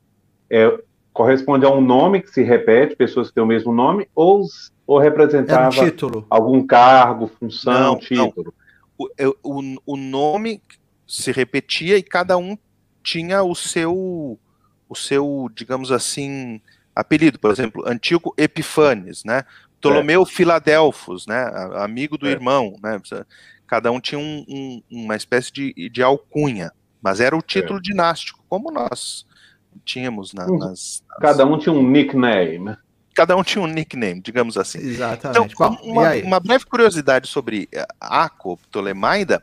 é, 0.51 0.67
corresponde 1.13 1.65
a 1.65 1.71
um 1.71 1.81
nome 1.81 2.23
que 2.23 2.29
se 2.31 2.43
repete, 2.43 2.97
pessoas 2.97 3.29
que 3.29 3.35
têm 3.35 3.43
o 3.43 3.47
mesmo 3.47 3.73
nome, 3.73 4.09
ou, 4.15 4.43
ou 4.87 4.99
Era 4.99 5.05
um 5.05 5.11
representava 5.11 5.71
título. 5.71 6.27
algum 6.29 6.67
cargo, 6.67 7.29
função, 7.39 7.73
Não, 7.73 7.95
não. 7.95 7.99
título? 7.99 8.55
O, 8.99 9.09
eu- 9.19 9.37
o, 9.43 9.63
o 9.87 9.97
nome 9.97 10.63
se 11.07 11.33
repetia 11.33 11.97
e 11.97 12.03
cada 12.03 12.37
um 12.37 12.57
tinha 13.03 13.43
o 13.43 13.55
seu, 13.55 14.39
o 14.89 14.95
seu, 14.95 15.49
digamos 15.55 15.91
assim, 15.91 16.61
apelido. 16.95 17.39
Por 17.39 17.51
exemplo, 17.51 17.83
Antíoco 17.87 18.35
Epifanes, 18.39 19.25
né? 19.25 19.43
Ptolomeu 19.91 20.25
Filadelfos, 20.25 21.27
né? 21.27 21.45
Amigo 21.77 22.17
do 22.17 22.27
É. 22.29 22.31
irmão, 22.31 22.77
né? 22.83 23.01
Cada 23.67 23.91
um 23.91 24.01
tinha 24.01 24.19
um- 24.19 24.45
um- 24.49 24.83
uma 24.91 25.17
espécie 25.17 25.53
de, 25.53 25.89
de 25.91 26.03
alcunha, 26.03 26.71
mas 27.03 27.21
era 27.21 27.37
o 27.37 27.43
título 27.43 27.81
dinástico, 27.81 28.45
como 28.49 28.71
nós 28.71 29.27
tínhamos 29.85 30.33
na- 30.33 30.47
Uhum. 30.47 30.59
nas, 30.59 30.69
nas- 31.09 31.21
Cada 31.21 31.45
um 31.47 31.59
tinha 31.59 31.73
um 31.73 31.83
nickname. 31.91 32.77
cada 33.15 33.37
um 33.37 33.43
tinha 33.43 33.63
um 33.63 33.67
nickname, 33.67 34.21
digamos 34.21 34.57
assim. 34.57 34.79
Então, 34.79 34.91
Exatamente. 34.91 35.55
Bom, 35.57 35.77
e 35.83 35.91
uma, 35.91 36.15
uma 36.27 36.41
breve 36.41 36.65
curiosidade 36.65 37.27
sobre 37.29 37.69
Aco, 38.01 38.57
Ptolemaida, 38.71 39.43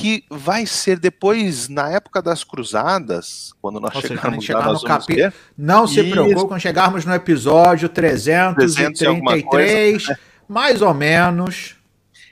que 0.00 0.24
vai 0.30 0.64
ser 0.64 0.96
depois, 0.98 1.68
na 1.68 1.90
época 1.90 2.22
das 2.22 2.44
cruzadas, 2.44 3.52
quando 3.60 3.80
nós 3.80 3.92
Ou 3.96 4.00
seja, 4.00 4.14
chegarmos 4.14 4.38
lá, 4.38 4.46
chegar 4.46 4.64
nós 4.64 4.82
no 4.82 4.88
vamos 4.88 5.06
capi- 5.06 5.14
ver, 5.16 5.34
Não 5.56 5.86
se 5.88 6.04
preocupe 6.04 6.46
quando 6.48 6.60
chegarmos 6.60 7.04
no 7.04 7.12
episódio 7.14 7.88
300 7.88 8.76
e 8.78 9.06
alguma 9.06 9.32
333, 9.32 10.06
mais 10.48 10.80
ou 10.82 10.94
menos. 10.94 11.74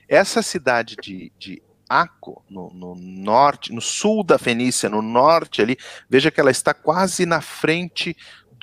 essa 0.09 0.43
cidade 0.43 0.95
de, 1.03 1.33
de 1.39 1.61
Aco, 1.89 2.41
no, 2.49 2.71
no 2.73 2.95
norte, 2.95 3.73
no 3.73 3.81
sul 3.81 4.23
da 4.23 4.39
Fenícia, 4.39 4.89
no 4.89 5.03
norte 5.03 5.61
ali, 5.61 5.77
veja 6.09 6.31
que 6.31 6.39
ela 6.41 6.51
está 6.53 6.73
quase 6.73 7.27
na 7.27 7.41
frente 7.41 8.17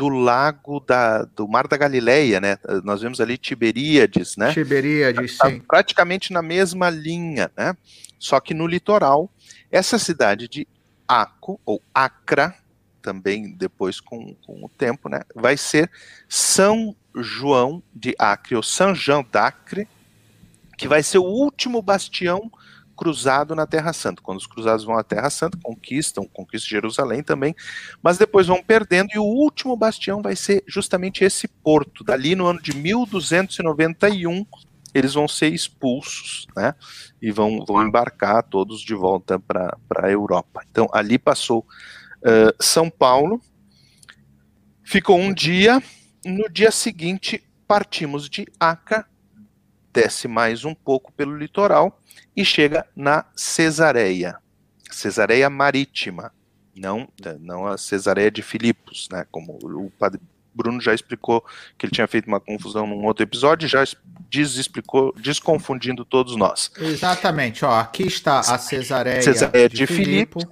do 0.04 0.10
lago 0.10 0.82
da, 0.82 1.24
do 1.24 1.48
Mar 1.48 1.66
da 1.66 1.78
Galileia, 1.78 2.42
né? 2.42 2.58
Nós 2.84 3.02
vemos 3.02 3.22
ali 3.22 3.38
Tiberíades, 3.38 4.36
né? 4.36 4.52
Tiberíades, 4.52 5.38
Tá 5.38 5.50
sim. 5.50 5.62
praticamente 5.62 6.34
na 6.34 6.42
mesma 6.42 6.90
linha, 6.90 7.50
né? 7.56 7.74
Só 8.20 8.42
que 8.42 8.54
no 8.54 8.68
litoral, 8.68 9.30
essa 9.72 9.98
cidade 9.98 10.50
de 10.50 10.68
Aco, 11.08 11.58
ou 11.66 11.82
Acra, 11.94 12.54
também 13.02 13.54
depois 13.54 14.02
com, 14.02 14.36
com 14.46 14.66
o 14.66 14.70
tempo, 14.70 15.08
né? 15.08 15.22
Vai 15.34 15.56
ser 15.56 15.90
São 16.28 16.94
João 17.16 17.82
de 17.96 18.14
Acre, 18.20 18.58
ou 18.58 18.64
São 18.64 18.94
João 18.94 19.26
d'Acre, 19.32 19.88
que 20.78 20.86
vai 20.86 21.02
ser 21.02 21.20
o 21.20 21.24
último 21.24 21.82
bastião 21.82 22.52
cruzado 23.04 23.54
na 23.54 23.68
Terra 23.68 23.92
Santa. 23.92 24.22
Quando 24.22 24.38
os 24.38 24.48
cruzados 24.48 24.86
vão 24.86 24.98
à 24.98 25.04
Terra 25.04 25.30
Santa, 25.30 25.58
conquistam, 25.62 26.26
conquistam 26.26 26.70
Jerusalém 26.70 27.22
também, 27.22 27.54
mas 28.02 28.18
depois 28.18 28.48
vão 28.48 28.64
perdendo, 28.64 29.10
e 29.14 29.20
o 29.20 29.26
último 29.26 29.76
bastião 29.76 30.22
vai 30.22 30.38
ser 30.38 30.64
justamente 30.66 31.22
esse 31.22 31.50
porto. 31.50 32.02
Dali 32.02 32.34
no 32.34 32.48
ano 32.48 32.62
de 32.62 32.74
1291, 32.74 34.46
eles 34.94 35.16
vão 35.16 35.28
ser 35.28 35.50
expulsos, 35.50 36.48
né? 36.56 36.74
E 37.22 37.30
vão, 37.30 37.66
vão 37.66 37.86
embarcar 37.86 38.42
todos 38.44 38.80
de 38.80 38.96
volta 38.96 39.38
para 39.38 39.78
a 39.98 40.10
Europa. 40.10 40.64
Então, 40.72 40.88
ali 40.94 41.20
passou 41.20 41.66
eh, 42.26 42.56
São 42.62 42.90
Paulo, 42.90 43.42
ficou 44.82 45.20
um 45.20 45.34
dia, 45.34 45.84
no 46.24 46.50
dia 46.50 46.72
seguinte 46.72 47.44
partimos 47.68 48.30
de 48.30 48.48
Acre, 48.58 49.04
desce 49.94 50.28
mais 50.28 50.66
um 50.66 50.74
pouco 50.74 51.12
pelo 51.14 51.38
litoral 51.38 52.02
e 52.36 52.44
chega 52.44 52.86
na 52.96 53.26
Cesareia, 53.36 54.38
Cesareia 54.92 55.50
Marítima, 55.50 56.34
não, 56.76 57.08
não 57.40 57.68
a 57.68 57.78
Cesareia 57.78 58.32
de 58.32 58.42
Filipos, 58.42 59.08
né? 59.12 59.26
Como 59.32 59.60
o 59.62 59.92
padre 59.92 60.20
Bruno 60.54 60.80
já 60.82 60.94
explicou 60.94 61.44
que 61.78 61.86
ele 61.86 61.94
tinha 61.94 62.08
feito 62.08 62.28
uma 62.28 62.40
confusão 62.40 62.86
num 62.86 63.06
outro 63.06 63.24
episódio, 63.24 63.68
já 63.68 63.84
desexplicou, 64.30 65.14
desconfundindo 65.18 66.06
todos 66.06 66.36
nós. 66.36 66.72
Exatamente, 66.78 67.66
ó, 67.66 67.80
aqui 67.80 68.04
está 68.04 68.40
a 68.40 68.58
Cesareia, 68.58 69.22
Cesareia 69.22 69.70
de, 69.70 69.78
de 69.78 69.88
Filipe, 69.88 70.46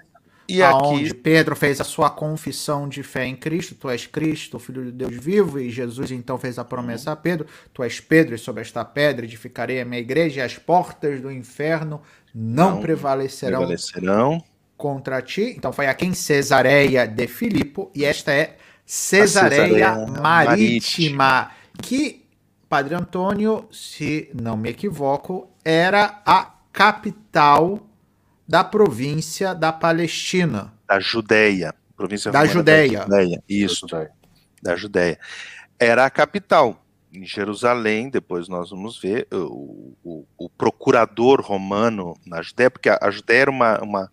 E 0.52 0.62
aqui, 0.64 1.14
Pedro 1.14 1.56
fez 1.56 1.80
a 1.80 1.84
sua 1.84 2.10
confissão 2.10 2.88
de 2.88 3.04
fé 3.04 3.26
em 3.26 3.36
Cristo, 3.36 3.76
tu 3.76 3.90
és 3.90 4.06
Cristo, 4.06 4.58
o 4.58 4.60
Filho 4.60 4.84
de 4.86 4.92
Deus 4.92 5.16
vivo, 5.16 5.60
e 5.60 5.70
Jesus 5.70 6.12
então 6.12 6.38
fez 6.38 6.60
a 6.60 6.66
promessa 6.66 7.12
a 7.12 7.16
Pedro, 7.16 7.48
tu 7.74 7.84
és 7.84 8.00
Pedro, 8.00 8.36
e 8.36 8.38
sobre 8.38 8.62
esta 8.62 8.84
pedra 8.84 9.26
edificarei 9.26 9.80
a 9.82 9.86
minha 9.86 10.00
igreja, 10.02 10.42
e 10.42 10.44
as 10.44 10.58
portas 10.58 11.22
do 11.22 11.32
inferno 11.32 12.02
não, 12.34 12.72
Não 12.76 12.82
prevalecerão 12.82 13.60
prevalecerão. 13.60 14.44
contra 14.78 15.22
ti. 15.22 15.54
Então 15.58 15.72
foi 15.72 15.88
aqui 15.88 16.06
em 16.06 16.14
Cesareia 16.14 17.08
de 17.08 17.28
Filipo, 17.28 17.92
e 17.96 18.04
esta 18.06 18.32
é 18.32 18.58
Cesareia, 18.86 19.94
Cesareia 19.94 20.22
Marítima, 20.22 21.52
que, 21.82 22.26
Padre 22.68 22.96
Antônio, 22.96 23.68
se 23.72 24.30
não 24.34 24.58
me 24.58 24.70
equivoco, 24.70 25.50
era 25.64 26.22
a 26.26 26.52
capital 26.74 27.88
da 28.52 28.66
província 28.66 29.56
da 29.56 29.72
Palestina. 29.72 30.74
da 30.86 31.00
Judéia, 31.00 31.74
província 31.96 32.30
Da 32.34 32.46
Judéia. 32.46 33.06
Da 33.06 33.24
Judéia. 33.24 33.44
Isso, 33.48 33.88
da 34.62 34.76
Judéia. 34.76 35.18
Era 35.80 36.06
a 36.06 36.10
capital. 36.10 36.84
Em 37.14 37.26
Jerusalém, 37.26 38.10
depois 38.10 38.50
nós 38.50 38.70
vamos 38.70 39.00
ver, 39.00 39.26
o, 39.32 39.96
o, 40.04 40.26
o 40.38 40.50
procurador 40.50 41.40
romano 41.42 42.14
na 42.26 42.42
Judéia, 42.42 42.70
porque 42.70 42.90
a, 42.90 43.00
a 43.02 43.10
Judéia 43.10 43.44
era 43.44 43.52
uma, 43.52 43.82
uma, 43.82 44.12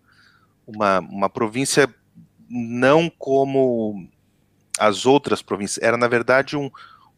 uma, 0.65 0.99
uma 0.99 1.29
província 1.29 1.93
não 2.49 3.09
como 3.09 4.07
as 4.79 5.05
outras 5.05 5.41
províncias, 5.41 5.83
era 5.85 5.97
na 5.97 6.07
verdade 6.07 6.55
um, 6.55 6.71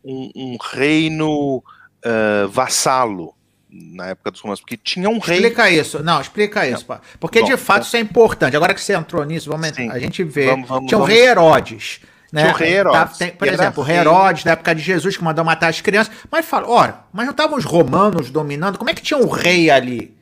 um, 0.04 0.32
um 0.36 0.58
reino 0.60 1.58
uh, 2.04 2.48
vassalo 2.50 3.36
na 3.72 4.08
época 4.08 4.32
dos 4.32 4.42
romanos, 4.42 4.60
porque 4.60 4.76
tinha 4.76 5.10
um 5.10 5.18
rei. 5.18 5.38
Explica 5.38 5.70
isso, 5.70 6.04
não, 6.04 6.20
explica 6.20 6.68
isso, 6.68 6.86
não. 6.88 7.00
porque 7.20 7.40
Bom, 7.40 7.48
de 7.48 7.58
fato 7.58 7.84
isso 7.84 7.96
é 7.96 8.00
importante. 8.00 8.56
Agora 8.56 8.74
que 8.74 8.82
você 8.82 8.94
entrou 8.94 9.24
nisso, 9.24 9.50
vamos, 9.50 9.70
Sim. 9.70 9.90
a 9.90 9.98
gente 9.98 10.24
vê. 10.24 10.48
Vamos, 10.48 10.68
vamos, 10.68 10.90
tinha 10.90 11.00
o 11.00 11.04
rei 11.04 11.26
Herodes. 11.26 12.02
Né? 12.32 12.44
Tinha 12.44 12.54
o 12.54 12.58
rei 12.58 12.74
Herodes. 12.74 13.18
Tem, 13.18 13.32
por 13.32 13.48
exemplo, 13.48 13.84
o 13.84 13.86
rei 13.86 13.98
Herodes, 13.98 14.44
na 14.44 14.52
época 14.52 14.76
de 14.76 14.82
Jesus, 14.82 15.16
que 15.16 15.24
mandou 15.24 15.44
matar 15.46 15.70
as 15.70 15.80
crianças. 15.80 16.14
Mas 16.30 16.46
fala, 16.46 16.70
ora, 16.70 17.04
mas 17.14 17.26
não 17.26 17.32
estavam 17.32 17.58
os 17.58 17.66
romanos 17.66 18.30
dominando? 18.30 18.78
Como 18.78 18.90
é 18.90 18.94
que 18.94 19.02
tinha 19.02 19.20
um 19.20 19.30
rei 19.30 19.70
ali? 19.70 20.16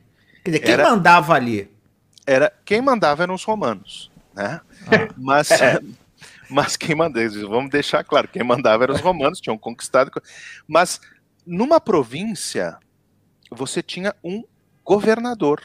Quer 0.44 0.50
dizer, 0.50 0.60
quem 0.60 0.74
era, 0.74 0.90
mandava 0.90 1.34
ali? 1.34 1.70
Era, 2.26 2.52
quem 2.64 2.80
mandava 2.80 3.22
eram 3.22 3.34
os 3.34 3.44
romanos, 3.44 4.10
né? 4.34 4.60
Ah. 4.86 5.08
Mas, 5.16 5.50
é. 5.50 5.80
mas 6.48 6.76
quem 6.76 6.94
mandava, 6.94 7.28
vamos 7.48 7.70
deixar 7.70 8.02
claro, 8.04 8.28
quem 8.28 8.42
mandava 8.42 8.84
eram 8.84 8.94
os 8.94 9.00
romanos, 9.00 9.40
tinham 9.40 9.58
conquistado. 9.58 10.10
Mas 10.66 11.00
numa 11.46 11.80
província, 11.80 12.78
você 13.50 13.82
tinha 13.82 14.14
um 14.22 14.44
governador, 14.84 15.62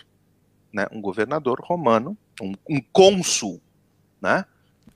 né? 0.73 0.88
Um 0.91 1.01
governador 1.01 1.59
romano, 1.61 2.17
um, 2.41 2.53
um 2.69 2.81
cônsul, 2.91 3.61
né? 4.21 4.45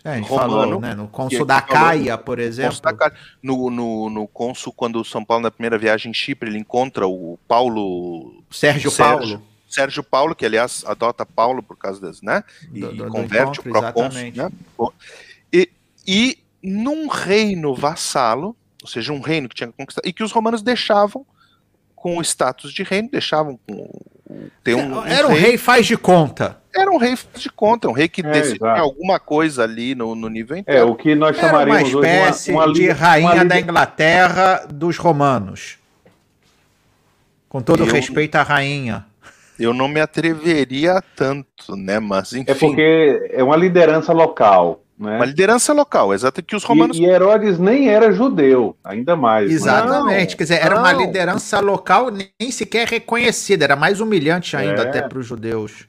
É, 0.04 0.12
a 0.12 0.16
gente 0.16 0.30
romano, 0.30 0.52
falou, 0.52 0.82
né? 0.82 0.96
No 0.96 1.08
cônsul 1.08 1.46
da 1.46 1.62
Caia, 1.62 2.18
por 2.18 2.40
exemplo. 2.40 2.80
No, 3.44 3.70
no, 3.70 4.10
no 4.10 4.28
cônsul, 4.28 4.72
quando 4.74 5.04
São 5.04 5.24
Paulo, 5.26 5.44
na 5.44 5.52
primeira 5.52 5.78
viagem 5.78 6.12
em 6.12 6.14
Chipre, 6.14 6.50
ele 6.50 6.58
encontra 6.58 7.06
o 7.08 7.38
Paulo. 7.48 8.44
Sérgio, 8.50 8.90
Sérgio 8.90 8.98
Paulo. 8.98 9.50
Sérgio 9.68 10.04
Paulo, 10.04 10.36
que 10.36 10.46
aliás 10.46 10.84
adota 10.86 11.26
Paulo 11.26 11.62
por 11.62 11.78
causa 11.78 12.02
das, 12.02 12.22
né? 12.22 12.44
E 12.74 12.80
do, 12.80 12.94
do, 12.94 13.08
converte 13.08 13.62
do 13.62 13.70
encontro, 13.70 13.70
o 13.70 13.92
procônsul, 13.94 14.32
né? 14.34 14.52
E, 15.54 15.70
e 16.08 16.40
num 16.64 17.08
reino 17.08 17.76
vassalo, 17.76 18.56
ou 18.82 18.88
seja, 18.88 19.14
um 19.14 19.22
reino 19.22 19.48
que 19.48 19.56
tinha 19.56 19.72
conquistado, 19.72 20.08
e 20.08 20.14
que 20.14 20.24
os 20.24 20.32
romanos 20.32 20.62
deixavam 20.62 21.26
com 22.00 22.18
o 22.18 22.22
status 22.22 22.74
de 22.74 22.84
reino, 22.84 23.10
deixavam 23.12 23.60
com, 23.68 23.90
ter 24.64 24.76
um, 24.76 25.00
um 25.00 25.06
Era 25.06 25.28
um 25.28 25.32
rei, 25.32 25.42
rei, 25.42 25.58
faz 25.58 25.86
de 25.86 25.98
conta. 25.98 26.58
Era 26.74 26.90
um 26.90 26.98
rei 26.98 27.16
faz 27.16 27.42
de 27.44 27.50
conta, 27.50 27.90
um 27.90 27.92
rei 27.92 28.08
que 28.08 28.22
é, 28.22 28.32
decidia 28.32 28.72
alguma 28.72 29.20
coisa 29.20 29.64
ali 29.64 29.94
no, 29.94 30.16
no 30.16 30.30
nível 30.30 30.56
é, 30.56 30.60
inteiro. 30.60 30.82
É, 30.82 30.84
o 30.84 30.96
que 30.96 31.14
nós 31.14 31.38
Era 31.38 31.48
chamaríamos 31.48 31.94
uma 31.94 32.08
espécie 32.08 32.52
uma, 32.52 32.66
uma 32.66 32.74
de 32.74 32.90
rainha 32.90 33.34
uma... 33.34 33.46
da 33.46 33.60
Inglaterra 33.60 34.66
dos 34.70 34.98
romanos. 34.98 35.78
Com 37.50 37.62
todo 37.62 37.84
eu, 37.84 37.92
respeito 37.92 38.36
à 38.36 38.44
rainha. 38.44 39.06
Eu 39.60 39.74
não 39.74 39.90
me 39.90 40.00
atreveria 40.00 41.04
tanto, 41.16 41.76
né? 41.76 42.00
Mas 42.00 42.32
é 42.34 42.40
enfim. 42.40 42.52
É 42.52 42.56
porque 42.56 43.30
é 43.32 43.44
uma 43.44 43.58
liderança 43.58 44.14
local. 44.14 44.82
Né? 45.00 45.16
Uma 45.16 45.26
liderança 45.26 45.72
local, 45.72 46.14
exato 46.14 46.44
que 46.44 46.58
os 46.58 46.66
romanos. 46.66 46.98
E, 46.98 47.04
e 47.04 47.06
Herodes 47.06 47.58
nem 47.58 47.88
era 47.88 48.12
judeu, 48.12 48.76
ainda 48.84 49.16
mais. 49.16 49.48
Né? 49.48 49.56
Exatamente, 49.56 50.32
não, 50.32 50.38
quer 50.38 50.44
dizer, 50.44 50.56
era 50.56 50.76
não. 50.76 50.82
uma 50.82 50.92
liderança 50.92 51.62
local 51.62 52.12
nem 52.12 52.52
sequer 52.52 52.86
reconhecida, 52.86 53.64
era 53.64 53.78
mais 53.78 54.02
humilhante 54.02 54.58
ainda 54.58 54.84
é. 54.84 54.88
até 54.90 55.02
para 55.02 55.18
os 55.18 55.26
judeus. 55.26 55.88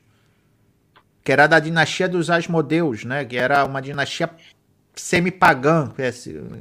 Que 1.24 1.32
era 1.32 1.48
da 1.48 1.58
dinastia 1.58 2.08
dos 2.08 2.30
Asmodeus, 2.30 3.04
né? 3.04 3.24
Que 3.24 3.36
era 3.36 3.64
uma 3.64 3.82
dinastia 3.82 4.30
semi-pagã, 4.94 5.92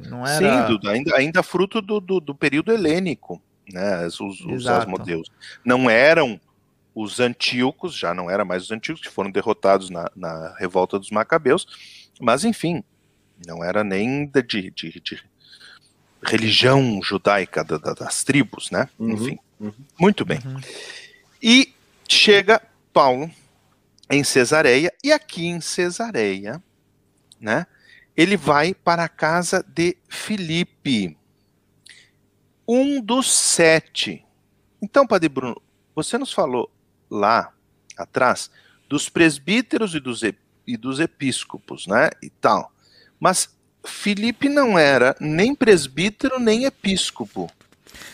não 0.07 0.25
era. 0.25 0.67
Sim, 0.67 0.79
ainda, 0.87 1.15
ainda 1.15 1.43
fruto 1.43 1.79
do, 1.81 1.99
do, 1.99 2.19
do 2.19 2.33
período 2.33 2.71
helênico, 2.71 3.39
né? 3.71 4.07
Os, 4.07 4.19
os 4.19 4.65
Asmodeus. 4.65 5.29
Não 5.63 5.87
eram 5.87 6.41
os 6.95 7.19
antíocos, 7.19 7.95
já 7.95 8.11
não 8.11 8.29
eram 8.29 8.43
mais 8.43 8.63
os 8.63 8.71
antíocos, 8.71 9.03
que 9.03 9.13
foram 9.13 9.29
derrotados 9.29 9.91
na, 9.91 10.09
na 10.15 10.55
revolta 10.57 10.97
dos 10.97 11.11
Macabeus 11.11 11.98
mas, 12.19 12.43
enfim, 12.43 12.83
não 13.45 13.63
era 13.63 13.83
nem 13.83 14.25
de, 14.25 14.69
de, 14.71 14.99
de 14.99 15.23
religião 16.21 16.99
judaica 17.01 17.63
da, 17.63 17.77
da, 17.77 17.93
das 17.93 18.23
tribos, 18.23 18.69
né? 18.69 18.89
Uhum, 18.99 19.11
enfim, 19.11 19.39
uhum. 19.59 19.73
muito 19.99 20.25
bem. 20.25 20.39
Uhum. 20.45 20.59
E 21.41 21.73
chega 22.07 22.61
Paulo 22.91 23.31
em 24.09 24.23
Cesareia, 24.23 24.93
e 25.03 25.11
aqui 25.11 25.45
em 25.45 25.61
Cesareia, 25.61 26.61
né? 27.39 27.65
Ele 28.17 28.35
vai 28.35 28.73
para 28.73 29.05
a 29.05 29.09
casa 29.09 29.63
de 29.65 29.95
Filipe, 30.09 31.17
um 32.67 32.99
dos 32.99 33.31
sete. 33.31 34.25
Então, 34.81 35.07
Padre 35.07 35.29
Bruno, 35.29 35.61
você 35.95 36.17
nos 36.17 36.33
falou 36.33 36.69
lá 37.09 37.53
atrás 37.97 38.51
dos 38.89 39.07
presbíteros 39.07 39.95
e 39.95 39.99
dos 39.99 40.23
e 40.69 40.77
dos 40.77 40.99
episcopos, 40.99 41.87
né? 41.87 42.11
E 42.21 42.29
tal. 42.29 42.71
Mas 43.19 43.49
Filipe 43.83 44.47
não 44.47 44.77
era 44.77 45.15
nem 45.19 45.55
presbítero 45.55 46.39
nem 46.39 46.65
episcopo. 46.65 47.49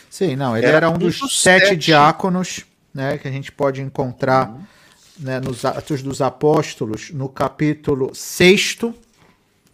Sim, 0.09 0.37
não, 0.37 0.55
ele 0.55 0.65
era, 0.65 0.77
era 0.77 0.89
um 0.89 0.97
dos, 0.97 1.19
dos 1.19 1.41
sete, 1.41 1.67
sete, 1.67 1.75
diáconos, 1.75 2.65
né, 2.93 3.17
que 3.17 3.27
a 3.27 3.31
gente 3.31 3.51
pode 3.51 3.81
encontrar 3.81 4.49
uhum. 4.49 4.63
né, 5.19 5.41
nos 5.41 5.65
Atos 5.65 6.01
dos 6.01 6.21
Apóstolos, 6.21 7.11
no 7.11 7.27
capítulo 7.27 8.15
6 8.15 8.77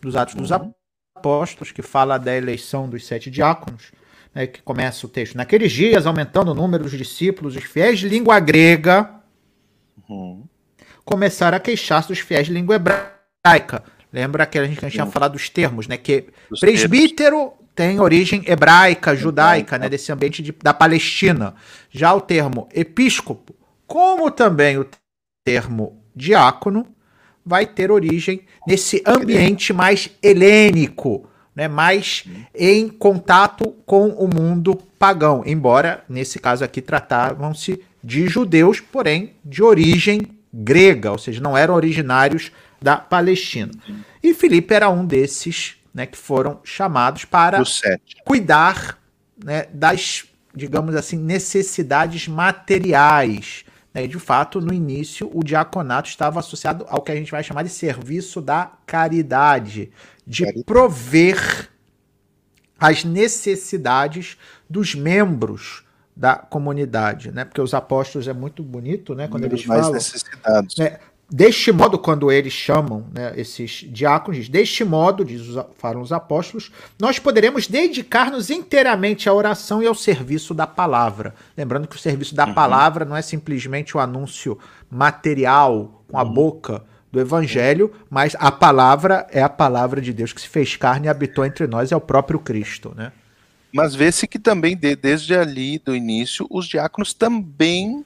dos 0.02 0.16
Atos 0.16 0.34
uhum. 0.34 0.42
dos 0.42 0.52
Apóstolos, 0.52 1.72
que 1.72 1.84
fala 1.84 2.18
da 2.18 2.36
eleição 2.36 2.90
dos 2.90 3.06
sete 3.06 3.30
diáconos, 3.30 3.92
né, 4.34 4.48
que 4.48 4.64
começa 4.64 5.06
o 5.06 5.10
texto. 5.10 5.38
Naqueles 5.38 5.72
dias, 5.72 6.08
aumentando 6.08 6.50
o 6.50 6.56
número 6.56 6.86
dos 6.86 6.98
discípulos, 6.98 7.56
os 7.56 7.64
fiéis 7.64 8.00
de 8.00 8.10
língua 8.10 8.40
grega, 8.40 9.08
uhum 10.10 10.44
começaram 11.04 11.58
a 11.58 11.60
queixar-se 11.60 12.10
dos 12.10 12.20
fiéis 12.20 12.48
de 12.48 12.54
língua 12.54 12.76
hebraica. 12.76 13.84
Lembra 14.12 14.46
que 14.46 14.60
a 14.60 14.66
gente, 14.66 14.90
tinha 14.90 15.06
falado 15.06 15.34
dos 15.34 15.50
termos, 15.50 15.88
né? 15.88 15.98
Que 15.98 16.26
Os 16.50 16.60
presbítero 16.60 17.38
termos. 17.38 17.54
tem 17.74 18.00
origem 18.00 18.44
hebraica, 18.46 19.16
judaica, 19.16 19.78
né? 19.78 19.88
Desse 19.88 20.12
ambiente 20.12 20.44
de, 20.44 20.52
da 20.52 20.74
Palestina. 20.74 21.56
Já 21.90 22.14
o 22.14 22.20
termo 22.20 22.68
episcopo, 22.74 23.56
como 23.88 24.30
também 24.30 24.78
o 24.78 24.86
termo 25.46 26.04
diácono, 26.14 26.86
vai 27.46 27.66
ter 27.66 27.90
origem 27.90 28.42
nesse 28.68 29.02
ambiente 29.06 29.72
mais 29.72 30.10
helênico, 30.22 31.30
né? 31.56 31.70
Mais 31.70 32.26
em 32.54 32.90
contato 32.90 33.74
com 33.86 34.10
o 34.10 34.28
mundo 34.28 34.76
pagão. 35.00 35.42
Embora, 35.46 36.04
nesse 36.10 36.38
caso 36.38 36.66
aqui, 36.66 36.82
tratavam-se 36.82 37.82
de 38.04 38.28
judeus, 38.28 38.82
porém 38.82 39.36
de 39.44 39.64
origem 39.64 40.41
grega, 40.54 41.12
ou 41.12 41.18
seja, 41.18 41.42
não 41.42 41.58
eram 41.58 41.74
originários 41.74 42.52
da 42.82 42.98
Palestina. 42.98 43.72
E 44.22 44.34
Filipe 44.34 44.74
era 44.74 44.90
um 44.90 45.06
desses 45.06 45.76
né, 45.94 46.06
que 46.06 46.18
foram 46.18 46.60
chamados 46.64 47.26
para 47.26 47.62
cuidar 48.26 48.98
né, 49.44 49.68
das, 49.74 50.26
digamos 50.56 50.96
assim, 50.96 51.18
necessidades 51.18 52.28
materiais. 52.28 53.66
Né? 53.94 54.08
De 54.08 54.18
fato, 54.20 54.60
no 54.60 54.74
início, 54.74 55.30
o 55.34 55.44
diaconato 55.44 56.10
estava 56.10 56.40
associado 56.40 56.86
ao 56.90 57.02
que 57.02 57.12
a 57.12 57.16
gente 57.16 57.32
vai 57.32 57.44
chamar 57.44 57.64
de 57.64 57.70
serviço 57.70 58.42
da 58.42 58.72
caridade, 58.86 59.92
de 60.26 60.46
prover 60.64 61.70
as 62.80 63.04
necessidades 63.04 64.38
dos 64.70 64.96
membros 64.96 65.84
da 66.22 66.36
comunidade, 66.36 67.32
né? 67.32 67.44
Porque 67.44 67.60
os 67.60 67.74
apóstolos 67.74 68.28
é 68.28 68.34
muito 68.34 68.62
bonito, 68.62 69.16
né? 69.16 69.28
Quando 69.28 69.44
eles 69.46 69.66
mais 69.66 69.82
falam. 69.82 69.94
necessitados. 69.96 70.78
Né? 70.78 71.00
Deste 71.28 71.72
modo, 71.72 71.98
quando 71.98 72.32
eles 72.32 72.54
chamam 72.54 73.08
né, 73.12 73.34
esses 73.36 73.88
diáconos, 73.90 74.48
deste 74.48 74.84
modo, 74.84 75.26
diz 75.26 75.42
os, 75.48 75.66
falam 75.80 76.00
os 76.00 76.12
apóstolos, 76.12 76.72
nós 77.00 77.18
poderemos 77.18 77.68
dedicar-nos 77.68 78.52
inteiramente 78.52 79.28
à 79.28 79.34
oração 79.34 79.82
e 79.82 79.88
ao 79.88 79.96
serviço 79.96 80.54
da 80.54 80.68
palavra. 80.68 81.34
Lembrando 81.58 81.88
que 81.88 81.96
o 81.96 82.00
serviço 82.00 82.36
da 82.36 82.46
uhum. 82.46 82.54
palavra 82.54 83.04
não 83.04 83.16
é 83.16 83.24
simplesmente 83.24 83.98
o 83.98 84.00
anúncio 84.00 84.60
material 84.92 86.04
com 86.08 86.20
a 86.20 86.24
uhum. 86.24 86.34
boca 86.34 86.84
do 87.12 87.20
evangelho, 87.20 87.92
mas 88.12 88.36
a 88.40 88.52
palavra 88.52 89.26
é 89.32 89.42
a 89.42 89.50
palavra 89.50 90.00
de 90.00 90.14
Deus 90.14 90.32
que 90.32 90.42
se 90.42 90.48
fez 90.48 90.76
carne 90.76 91.08
e 91.08 91.10
habitou 91.10 91.44
entre 91.44 91.66
nós, 91.66 91.92
é 91.92 91.96
o 91.96 92.02
próprio 92.02 92.38
Cristo, 92.38 92.94
né? 92.96 93.12
Mas 93.74 93.96
vê-se 93.96 94.28
que 94.28 94.40
também, 94.40 94.76
de, 94.76 94.96
desde 94.96 95.36
ali 95.36 95.80
do 95.80 95.96
início, 95.96 96.46
os 96.50 96.68
diáconos 96.68 97.14
também 97.14 98.06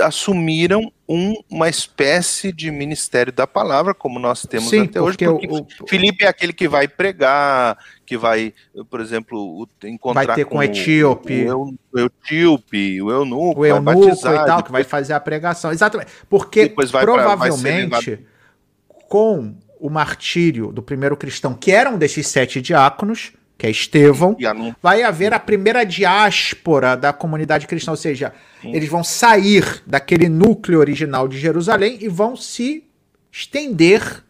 assumiram 0.00 0.90
um, 1.08 1.34
uma 1.48 1.68
espécie 1.68 2.52
de 2.52 2.70
ministério 2.70 3.32
da 3.32 3.46
palavra, 3.46 3.94
como 3.94 4.18
nós 4.18 4.42
temos 4.42 4.68
Sim, 4.68 4.82
até 4.82 5.00
hoje, 5.00 5.16
porque 5.18 5.46
o, 5.48 5.66
Felipe 5.86 6.24
é 6.24 6.28
aquele 6.28 6.52
que 6.52 6.68
vai 6.68 6.88
pregar, 6.88 7.78
que 8.04 8.16
vai, 8.16 8.52
por 8.90 9.00
exemplo, 9.00 9.68
encontrar 9.84 10.26
vai 10.26 10.34
ter 10.34 10.44
com, 10.44 10.52
com 10.52 10.58
o 10.58 10.62
etíope, 10.62 11.48
o, 11.50 11.74
o 11.92 11.98
etíope, 11.98 13.00
o 13.02 13.10
eunuco, 13.10 13.60
o 13.60 13.66
eunuco 13.66 13.84
vai 13.84 13.94
batizar, 13.94 14.34
e 14.34 14.46
tal, 14.46 14.62
que 14.62 14.72
vai 14.72 14.84
fazer 14.84 15.12
a 15.12 15.20
pregação, 15.20 15.70
exatamente, 15.70 16.10
porque 16.28 16.68
provavelmente 16.68 17.88
pra, 17.88 18.18
com 19.08 19.54
o 19.78 19.88
martírio 19.88 20.72
do 20.72 20.82
primeiro 20.82 21.16
cristão, 21.16 21.54
que 21.54 21.70
era 21.70 21.88
um 21.88 21.96
desses 21.96 22.26
sete 22.26 22.60
diáconos, 22.60 23.32
que 23.58 23.66
é 23.66 23.70
Estevão, 23.70 24.36
vai 24.80 25.02
haver 25.02 25.34
a 25.34 25.40
primeira 25.40 25.84
diáspora 25.84 26.96
da 26.96 27.12
comunidade 27.12 27.66
cristã, 27.66 27.90
ou 27.90 27.96
seja, 27.96 28.32
Sim. 28.62 28.72
eles 28.72 28.88
vão 28.88 29.02
sair 29.02 29.82
daquele 29.84 30.28
núcleo 30.28 30.78
original 30.78 31.26
de 31.26 31.36
Jerusalém 31.36 31.98
e 32.00 32.08
vão 32.08 32.36
se 32.36 32.84
estender 33.32 34.22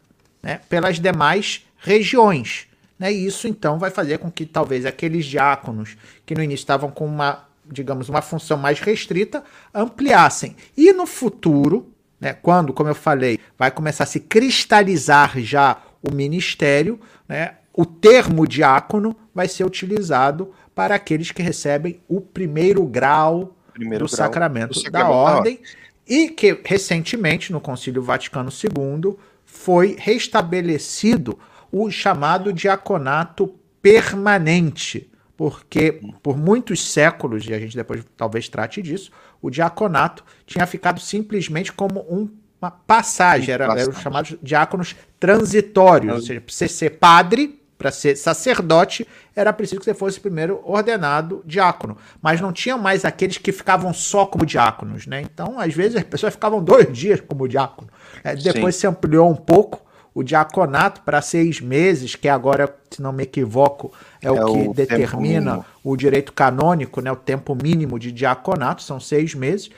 né, 0.42 0.60
pelas 0.70 0.98
demais 0.98 1.66
regiões. 1.76 2.66
Né? 2.98 3.12
E 3.12 3.26
isso 3.26 3.46
então 3.46 3.78
vai 3.78 3.90
fazer 3.90 4.16
com 4.16 4.30
que 4.30 4.46
talvez 4.46 4.86
aqueles 4.86 5.26
diáconos 5.26 5.98
que 6.24 6.34
no 6.34 6.42
início 6.42 6.62
estavam 6.62 6.90
com 6.90 7.04
uma, 7.04 7.44
digamos, 7.70 8.08
uma 8.08 8.22
função 8.22 8.56
mais 8.56 8.80
restrita, 8.80 9.44
ampliassem. 9.74 10.56
E 10.74 10.90
no 10.94 11.06
futuro, 11.06 11.92
né, 12.18 12.32
quando, 12.32 12.72
como 12.72 12.88
eu 12.88 12.94
falei, 12.94 13.38
vai 13.58 13.70
começar 13.70 14.04
a 14.04 14.06
se 14.06 14.20
cristalizar 14.20 15.38
já 15.38 15.76
o 16.02 16.14
ministério, 16.14 16.98
né, 17.28 17.56
o 17.78 17.86
termo 17.86 18.44
diácono 18.44 19.16
vai 19.32 19.46
ser 19.46 19.64
utilizado 19.64 20.52
para 20.74 20.96
aqueles 20.96 21.30
que 21.30 21.40
recebem 21.40 22.00
o 22.08 22.20
primeiro 22.20 22.84
grau, 22.84 23.56
primeiro 23.72 24.06
do, 24.06 24.10
grau 24.10 24.26
sacramento 24.26 24.70
do, 24.70 24.80
sacramento 24.80 25.08
da 25.08 25.14
ordem, 25.14 25.60
e 26.04 26.28
que 26.28 26.60
recentemente, 26.64 27.52
no 27.52 27.60
Concílio 27.60 28.02
Vaticano 28.02 28.50
II, 28.50 29.14
foi 29.44 29.94
restabelecido 29.96 31.38
o 31.70 31.88
chamado 31.88 32.52
diaconato 32.52 33.54
permanente, 33.80 35.08
porque 35.36 36.00
por 36.20 36.36
muitos 36.36 36.84
séculos, 36.84 37.46
e 37.46 37.54
a 37.54 37.60
gente 37.60 37.76
depois 37.76 38.04
talvez 38.16 38.48
trate 38.48 38.82
disso, 38.82 39.12
o 39.40 39.50
diaconato 39.50 40.24
tinha 40.44 40.66
ficado 40.66 40.98
simplesmente 40.98 41.72
como 41.72 42.00
um, 42.12 42.28
uma 42.60 42.72
passagem, 42.72 43.54
era, 43.54 43.66
era 43.66 43.88
os 43.88 44.00
chamados 44.00 44.36
diáconos 44.42 44.96
transitórios, 45.20 46.12
ou 46.12 46.20
seja, 46.20 46.40
para 46.40 46.52
você 46.52 46.66
ser 46.66 46.90
padre, 46.98 47.57
para 47.78 47.92
ser 47.92 48.16
sacerdote, 48.16 49.06
era 49.36 49.52
preciso 49.52 49.78
que 49.78 49.84
você 49.84 49.94
fosse 49.94 50.18
primeiro 50.18 50.60
ordenado 50.64 51.42
diácono. 51.46 51.96
Mas 52.20 52.40
não 52.40 52.52
tinha 52.52 52.76
mais 52.76 53.04
aqueles 53.04 53.38
que 53.38 53.52
ficavam 53.52 53.94
só 53.94 54.26
como 54.26 54.44
diáconos, 54.44 55.06
né? 55.06 55.22
Então, 55.22 55.60
às 55.60 55.72
vezes, 55.72 55.96
as 55.96 56.02
pessoas 56.02 56.34
ficavam 56.34 56.62
dois 56.62 56.90
dias 56.92 57.20
como 57.20 57.46
diácono. 57.46 57.88
É, 58.24 58.34
depois 58.34 58.74
Sim. 58.74 58.80
se 58.80 58.86
ampliou 58.88 59.30
um 59.30 59.36
pouco 59.36 59.80
o 60.12 60.24
diaconato 60.24 61.02
para 61.02 61.22
seis 61.22 61.60
meses, 61.60 62.16
que 62.16 62.28
agora, 62.28 62.74
se 62.90 63.00
não 63.00 63.12
me 63.12 63.22
equivoco, 63.22 63.92
é, 64.20 64.26
é 64.26 64.32
o 64.32 64.52
que 64.52 64.68
o 64.68 64.74
determina 64.74 65.64
o 65.84 65.96
direito 65.96 66.32
canônico, 66.32 67.00
né? 67.00 67.12
O 67.12 67.16
tempo 67.16 67.54
mínimo 67.54 67.96
de 67.96 68.10
diaconato, 68.10 68.82
são 68.82 68.98
seis 68.98 69.32
meses. 69.36 69.70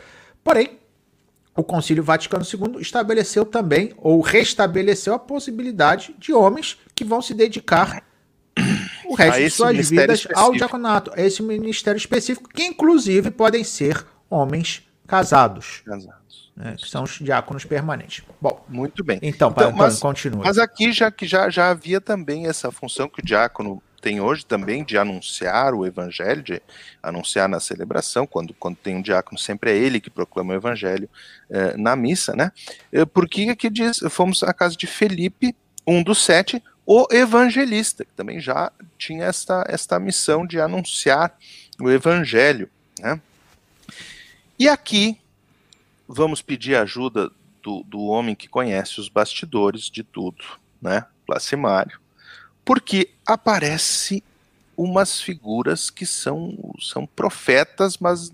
Porém, 0.43 0.79
o 1.55 1.63
Concílio 1.63 2.03
Vaticano 2.03 2.43
II 2.43 2.81
estabeleceu 2.81 3.45
também, 3.45 3.93
ou 3.99 4.23
restabeleceu 4.23 5.13
a 5.13 5.19
possibilidade 5.19 6.15
de 6.19 6.33
homens 6.33 6.79
que 7.01 7.05
vão 7.05 7.23
se 7.23 7.33
dedicar 7.33 8.05
o 9.07 9.15
resto 9.15 9.41
de 9.41 9.49
suas 9.49 9.89
vidas 9.89 10.19
específico. 10.19 10.39
ao 10.39 10.53
diaconato, 10.53 11.11
a 11.17 11.23
esse 11.23 11.43
ministério 11.43 11.97
específico, 11.97 12.47
que 12.51 12.63
inclusive 12.63 13.31
podem 13.31 13.65
ser 13.65 14.05
homens 14.29 14.87
casados. 15.07 15.83
Casados. 15.87 16.53
Né, 16.55 16.77
que 16.79 16.87
são 16.87 17.05
os 17.05 17.13
diáconos 17.13 17.65
permanentes. 17.65 18.23
Bom, 18.39 18.63
muito 18.69 19.03
bem. 19.03 19.19
Então, 19.23 19.49
então 19.51 19.73
mas, 19.73 19.99
continua. 19.99 20.45
Mas 20.45 20.59
aqui 20.59 20.93
já 20.93 21.11
que 21.11 21.27
já, 21.27 21.49
já 21.49 21.71
havia 21.71 22.03
também 22.03 22.47
essa 22.47 22.71
função 22.71 23.09
que 23.09 23.21
o 23.21 23.25
diácono 23.25 23.83
tem 24.03 24.21
hoje 24.21 24.45
também 24.45 24.85
de 24.85 24.99
anunciar 24.99 25.73
o 25.73 25.87
evangelho, 25.87 26.43
de 26.43 26.61
anunciar 27.03 27.49
na 27.49 27.61
celebração, 27.61 28.27
quando, 28.27 28.53
quando 28.53 28.77
tem 28.77 28.97
um 28.97 29.03
diácono, 29.03 29.39
sempre 29.39 29.71
é 29.71 29.77
ele 29.77 30.01
que 30.01 30.11
proclama 30.11 30.53
o 30.53 30.57
evangelho 30.57 31.09
eh, 31.49 31.77
na 31.79 31.97
missa, 31.97 32.35
né? 32.35 32.53
Eh, 32.93 33.07
porque 33.07 33.49
aqui 33.51 33.71
diz, 33.71 34.01
fomos 34.11 34.43
à 34.43 34.53
casa 34.53 34.77
de 34.77 34.87
Felipe, 34.87 35.55
um 35.87 36.03
dos 36.03 36.25
sete, 36.25 36.63
o 36.87 37.07
evangelista, 37.11 38.05
que 38.05 38.13
também 38.13 38.41
já 38.41 38.73
tinha 38.99 39.25
esta, 39.25 39.65
esta 39.69 39.99
missão 39.99 40.47
de 40.47 40.61
anunciar 40.61 41.37
o 41.81 41.91
evangelho, 41.91 42.69
né? 42.99 43.21
E 44.59 44.69
aqui 44.69 45.19
vamos 46.07 46.43
pedir 46.43 46.77
ajuda 46.77 47.31
do, 47.63 47.83
do 47.85 48.01
homem 48.03 48.35
que 48.35 48.49
conhece 48.49 49.01
os 49.01 49.09
bastidores 49.09 49.91
de 49.91 50.03
tudo, 50.03 50.45
né? 50.83 51.05
Placimário 51.27 52.01
porque 52.71 53.11
aparece 53.27 54.23
umas 54.77 55.21
figuras 55.21 55.91
que 55.91 56.07
são, 56.07 56.57
são 56.81 57.05
profetas, 57.05 57.99
mas 57.99 58.31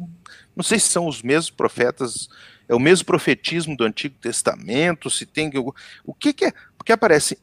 não 0.55 0.63
sei 0.63 0.79
se 0.79 0.89
são 0.89 1.07
os 1.07 1.23
mesmos 1.23 1.49
profetas, 1.49 2.29
é 2.69 2.75
o 2.75 2.79
mesmo 2.79 3.07
profetismo 3.07 3.75
do 3.75 3.85
Antigo 3.85 4.15
Testamento, 4.21 5.09
se 5.09 5.25
tem 5.25 5.51
o, 5.57 5.75
o 6.05 6.13
que, 6.13 6.35
que 6.35 6.45
é? 6.45 6.53
Porque 6.77 6.93
aparecem 6.93 7.39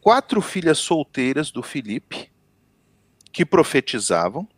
quatro 0.00 0.40
filhas 0.40 0.78
solteiras 0.78 1.50
do 1.50 1.62
Filipe 1.62 2.30
que 3.32 3.44
profetizavam 3.44 4.48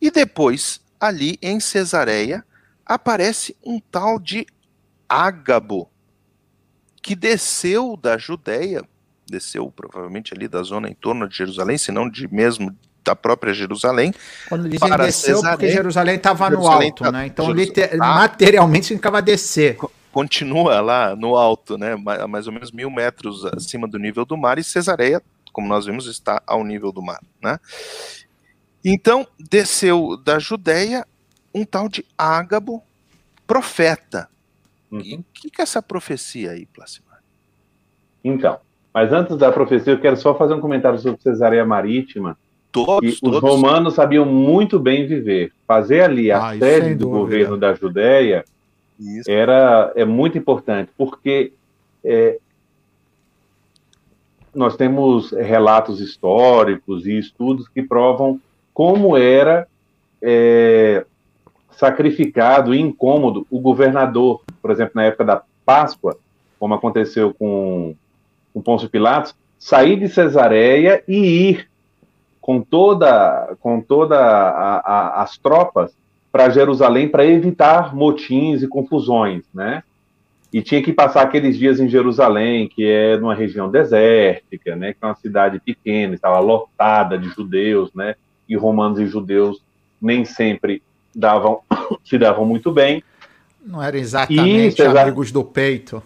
e 0.00 0.10
depois 0.10 0.80
ali 0.98 1.38
em 1.42 1.60
Cesareia 1.60 2.44
aparece 2.84 3.56
um 3.64 3.80
tal 3.80 4.18
de 4.18 4.46
Ágabo 5.08 5.90
que 7.02 7.14
desceu 7.14 7.96
da 7.96 8.18
Judéia 8.18 8.82
desceu 9.28 9.70
provavelmente 9.70 10.32
ali 10.32 10.48
da 10.48 10.62
zona 10.62 10.88
em 10.88 10.94
torno 10.94 11.28
de 11.28 11.36
Jerusalém, 11.36 11.76
se 11.76 11.90
não 11.90 12.08
de 12.08 12.32
mesmo 12.32 12.74
da 13.04 13.14
própria 13.14 13.52
Jerusalém. 13.52 14.12
Quando 14.48 14.68
dizem 14.68 14.88
para 14.88 15.04
desceu, 15.04 15.36
Cesarém, 15.36 15.56
porque 15.56 15.70
Jerusalém 15.70 16.16
estava 16.16 16.50
no 16.50 16.66
alto, 16.66 17.04
tá, 17.04 17.12
né? 17.12 17.26
Então, 17.26 17.50
liter, 17.50 17.96
ah, 18.00 18.14
materialmente, 18.14 18.86
significava 18.86 19.22
descer. 19.22 19.76
Continua 20.16 20.80
lá 20.80 21.14
no 21.14 21.36
alto, 21.36 21.76
né? 21.76 21.94
Mais 22.26 22.46
ou 22.46 22.52
menos 22.54 22.72
mil 22.72 22.90
metros 22.90 23.44
acima 23.44 23.86
do 23.86 23.98
nível 23.98 24.24
do 24.24 24.34
mar, 24.34 24.58
e 24.58 24.64
Cesareia, 24.64 25.20
como 25.52 25.68
nós 25.68 25.84
vimos, 25.84 26.06
está 26.06 26.42
ao 26.46 26.64
nível 26.64 26.90
do 26.90 27.02
mar, 27.02 27.20
né? 27.42 27.60
Então, 28.82 29.26
desceu 29.38 30.16
da 30.16 30.38
Judéia 30.38 31.06
um 31.54 31.66
tal 31.66 31.86
de 31.86 32.02
Ágabo, 32.16 32.82
profeta. 33.46 34.30
Uhum. 34.90 35.02
E 35.04 35.14
o 35.16 35.24
que, 35.34 35.50
que 35.50 35.60
é 35.60 35.64
essa 35.64 35.82
profecia 35.82 36.52
aí, 36.52 36.64
Placimar? 36.64 37.22
Então, 38.24 38.58
mas 38.94 39.12
antes 39.12 39.36
da 39.36 39.52
profecia, 39.52 39.92
eu 39.92 40.00
quero 40.00 40.16
só 40.16 40.34
fazer 40.34 40.54
um 40.54 40.60
comentário 40.62 40.98
sobre 40.98 41.20
Cesareia 41.20 41.66
Marítima. 41.66 42.38
Todos, 42.72 43.20
todos. 43.20 43.36
Os 43.36 43.42
romanos 43.42 43.92
sabiam 43.92 44.24
muito 44.24 44.80
bem 44.80 45.06
viver. 45.06 45.52
Fazer 45.66 46.00
ali 46.00 46.32
a 46.32 46.52
ah, 46.52 46.58
sede 46.58 46.94
do 46.94 47.10
governo 47.10 47.58
da 47.58 47.74
Judéia 47.74 48.46
era 49.28 49.92
é 49.94 50.04
muito 50.04 50.38
importante, 50.38 50.90
porque 50.96 51.52
é, 52.04 52.38
nós 54.54 54.76
temos 54.76 55.32
relatos 55.32 56.00
históricos 56.00 57.06
e 57.06 57.18
estudos 57.18 57.68
que 57.68 57.82
provam 57.82 58.40
como 58.72 59.16
era 59.16 59.66
é, 60.22 61.04
sacrificado 61.70 62.74
e 62.74 62.80
incômodo 62.80 63.46
o 63.50 63.60
governador, 63.60 64.42
por 64.62 64.70
exemplo, 64.70 64.92
na 64.94 65.04
época 65.04 65.24
da 65.24 65.42
Páscoa, 65.64 66.16
como 66.58 66.74
aconteceu 66.74 67.34
com 67.34 67.94
com 68.56 68.62
Pôncio 68.62 68.88
Pilatos, 68.88 69.34
sair 69.58 69.98
de 69.98 70.08
Cesareia 70.08 71.04
e 71.06 71.50
ir 71.50 71.68
com 72.40 72.62
toda 72.62 73.54
com 73.60 73.82
toda 73.82 74.18
a, 74.18 74.78
a, 74.78 75.22
as 75.22 75.36
tropas 75.36 75.94
para 76.36 76.50
Jerusalém 76.50 77.08
para 77.08 77.24
evitar 77.24 77.96
motins 77.96 78.62
e 78.62 78.68
confusões, 78.68 79.44
né? 79.54 79.82
E 80.52 80.60
tinha 80.60 80.82
que 80.82 80.92
passar 80.92 81.22
aqueles 81.22 81.56
dias 81.56 81.80
em 81.80 81.88
Jerusalém, 81.88 82.68
que 82.68 82.86
é 82.86 83.16
numa 83.16 83.34
região 83.34 83.70
desértica, 83.70 84.76
né? 84.76 84.92
Que 84.92 84.98
é 85.00 85.06
uma 85.06 85.14
cidade 85.14 85.58
pequena, 85.58 86.14
estava 86.14 86.38
lotada 86.38 87.16
de 87.16 87.30
judeus, 87.30 87.90
né? 87.94 88.16
E 88.46 88.54
romanos 88.54 88.98
e 88.98 89.06
judeus 89.06 89.62
nem 90.00 90.26
sempre 90.26 90.82
davam 91.14 91.60
se 92.04 92.18
davam 92.18 92.44
muito 92.44 92.70
bem. 92.70 93.02
Não 93.64 93.82
eram 93.82 93.98
exatamente 93.98 94.76
Cesar... 94.76 95.04
amigos 95.04 95.32
do 95.32 95.42
peito. 95.42 96.02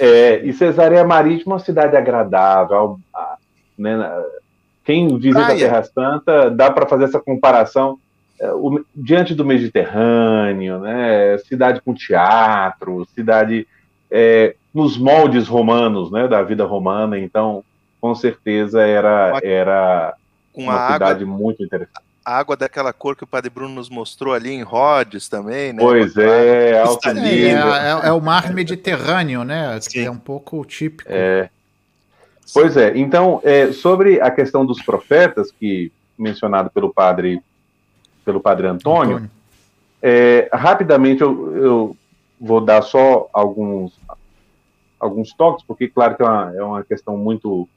É, 0.00 0.44
e 0.44 0.52
Cesareia 0.52 1.04
Marítima 1.04 1.52
é 1.52 1.54
uma 1.54 1.64
cidade 1.64 1.96
agradável. 1.96 2.98
Né? 3.78 3.96
Quem 4.84 5.16
visita 5.16 5.44
Praia. 5.44 5.54
a 5.54 5.58
Terra 5.58 5.82
Santa, 5.84 6.50
dá 6.50 6.72
para 6.72 6.88
fazer 6.88 7.04
essa 7.04 7.20
comparação 7.20 8.00
o, 8.48 8.84
diante 8.94 9.34
do 9.34 9.44
Mediterrâneo, 9.44 10.78
né? 10.80 11.36
cidade 11.38 11.80
com 11.80 11.94
teatro, 11.94 13.06
cidade 13.14 13.66
é, 14.10 14.54
nos 14.72 14.96
moldes 14.96 15.46
romanos, 15.46 16.10
né? 16.10 16.26
da 16.26 16.42
vida 16.42 16.64
romana. 16.64 17.18
Então, 17.18 17.64
com 18.00 18.14
certeza 18.14 18.82
era, 18.82 19.38
era 19.42 20.14
uma 20.54 20.92
cidade 20.92 21.24
água, 21.24 21.36
muito 21.36 21.62
interessante 21.62 22.10
a 22.24 22.38
água 22.38 22.56
daquela 22.56 22.92
cor 22.92 23.16
que 23.16 23.24
o 23.24 23.26
Padre 23.26 23.50
Bruno 23.50 23.74
nos 23.74 23.88
mostrou 23.88 24.34
ali 24.34 24.50
em 24.50 24.62
Rhodes 24.62 25.28
também, 25.28 25.72
né? 25.72 25.78
Pois 25.80 26.16
é, 26.16 26.80
alto 26.80 27.08
é, 27.08 27.12
é, 27.12 27.50
é, 27.50 28.08
é, 28.08 28.12
o 28.12 28.20
mar 28.20 28.52
Mediterrâneo, 28.52 29.42
né? 29.42 29.78
Que 29.90 30.00
é 30.00 30.10
um 30.10 30.18
pouco 30.18 30.64
típico. 30.64 31.10
É. 31.10 31.48
Pois 32.52 32.76
é, 32.76 32.96
então, 32.96 33.40
é, 33.44 33.72
sobre 33.72 34.20
a 34.20 34.30
questão 34.30 34.66
dos 34.66 34.82
profetas, 34.82 35.50
que 35.50 35.92
mencionado 36.18 36.70
pelo 36.70 36.92
padre, 36.92 37.40
pelo 38.24 38.40
padre 38.40 38.66
Antônio, 38.66 39.16
Antônio. 39.16 39.30
É, 40.02 40.48
rapidamente 40.52 41.22
eu, 41.22 41.56
eu, 41.56 41.96
vou 42.40 42.60
dar 42.60 42.82
só 42.82 43.28
alguns, 43.32 43.92
alguns 44.98 45.32
toques, 45.34 45.64
porque 45.66 45.88
claro 45.88 46.16
que 46.16 46.22
é 46.22 46.26
uma, 46.26 46.56
é 46.56 46.62
uma 46.62 46.84
questão 46.84 47.16
muito 47.16 47.68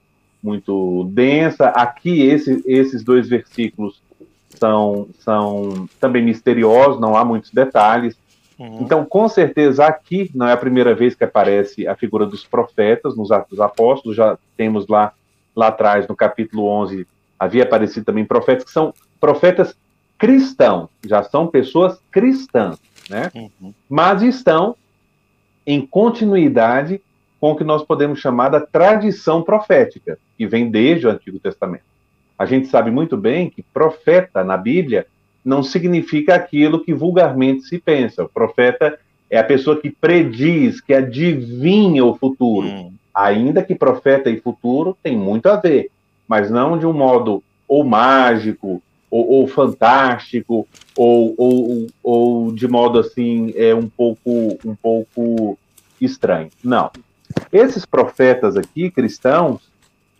muito 0.43 1.05
densa. 1.05 1.69
Aqui, 1.69 2.21
esse, 2.21 2.61
esses 2.65 3.01
dois 3.01 3.29
versículos 3.29 4.01
são, 4.49 5.07
são 5.19 5.87
também 5.99 6.23
misteriosos, 6.23 6.99
não 6.99 7.15
há 7.15 7.23
muitos 7.23 7.49
detalhes. 7.51 8.17
Uhum. 8.59 8.79
Então, 8.81 9.05
com 9.05 9.27
certeza, 9.29 9.85
aqui 9.85 10.29
não 10.35 10.47
é 10.47 10.51
a 10.51 10.57
primeira 10.57 10.93
vez 10.93 11.15
que 11.15 11.23
aparece 11.23 11.87
a 11.87 11.95
figura 11.95 12.25
dos 12.25 12.45
profetas 12.45 13.15
nos 13.15 13.31
Atos 13.31 13.51
dos 13.51 13.59
Apóstolos, 13.61 14.17
já 14.17 14.37
temos 14.55 14.87
lá, 14.87 15.13
lá 15.55 15.67
atrás, 15.67 16.07
no 16.07 16.15
capítulo 16.15 16.65
11, 16.65 17.07
havia 17.39 17.63
aparecido 17.63 18.05
também 18.05 18.25
profetas 18.25 18.65
que 18.65 18.71
são 18.71 18.93
profetas 19.19 19.75
cristãos, 20.17 20.89
já 21.05 21.23
são 21.23 21.47
pessoas 21.47 21.99
cristãs, 22.11 22.79
né? 23.09 23.31
Uhum. 23.35 23.73
Mas 23.89 24.21
estão 24.21 24.75
em 25.65 25.85
continuidade 25.85 27.01
com 27.39 27.51
o 27.51 27.55
que 27.55 27.63
nós 27.63 27.83
podemos 27.83 28.19
chamar 28.19 28.49
da 28.49 28.61
tradição 28.61 29.41
profética, 29.41 30.17
que 30.37 30.47
vem 30.47 30.69
desde 30.69 31.07
o 31.07 31.09
Antigo 31.09 31.39
Testamento. 31.39 31.83
A 32.37 32.45
gente 32.45 32.67
sabe 32.67 32.89
muito 32.89 33.17
bem 33.17 33.49
que 33.49 33.61
profeta 33.61 34.43
na 34.43 34.57
Bíblia 34.57 35.05
não 35.43 35.61
significa 35.61 36.35
aquilo 36.35 36.83
que 36.83 36.93
vulgarmente 36.93 37.63
se 37.63 37.77
pensa. 37.79 38.23
O 38.23 38.29
profeta 38.29 38.97
é 39.29 39.37
a 39.37 39.43
pessoa 39.43 39.79
que 39.79 39.89
prediz, 39.89 40.79
que 40.79 40.93
adivinha 40.93 42.05
o 42.05 42.15
futuro. 42.15 42.67
Hum. 42.67 42.93
Ainda 43.13 43.61
que 43.61 43.75
profeta 43.75 44.29
e 44.29 44.39
futuro 44.39 44.97
tem 45.03 45.17
muito 45.17 45.47
a 45.47 45.55
ver, 45.57 45.91
mas 46.27 46.49
não 46.49 46.77
de 46.77 46.85
um 46.85 46.93
modo 46.93 47.43
ou 47.67 47.83
mágico, 47.83 48.81
ou, 49.13 49.29
ou 49.29 49.47
fantástico, 49.47 50.67
ou, 50.97 51.35
ou, 51.37 51.87
ou, 52.01 52.51
de 52.51 52.67
modo 52.67 52.97
assim 52.97 53.53
é 53.55 53.73
um 53.75 53.87
pouco 53.87 54.57
um 54.65 54.75
pouco 54.75 55.55
estranho. 56.01 56.49
Não. 56.63 56.89
Esses 57.51 57.85
profetas 57.85 58.57
aqui, 58.57 58.89
cristãos, 58.89 59.61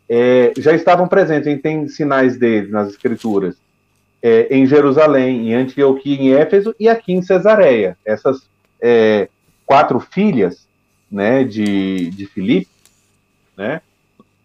é, 0.08 0.54
já 0.60 0.74
estavam 0.74 1.08
presentes, 1.08 1.48
a 1.48 1.50
gente 1.50 1.64
tem 1.64 1.88
sinais 1.88 2.38
deles 2.38 2.70
nas 2.70 2.90
escrituras 2.90 3.56
é, 4.22 4.56
em 4.56 4.68
Jerusalém, 4.68 5.50
em 5.50 5.56
Antioquia, 5.56 6.16
em 6.16 6.32
Éfeso 6.32 6.76
e 6.80 6.88
aqui 6.88 7.14
em 7.14 7.24
Cesareia. 7.24 7.98
Essas 8.06 8.48
é, 8.80 9.28
quatro 9.66 10.00
filhas 10.00 10.68
né, 11.12 11.44
de, 11.44 12.12
de 12.12 12.28
Filipe, 12.28 12.70
né, 13.58 13.82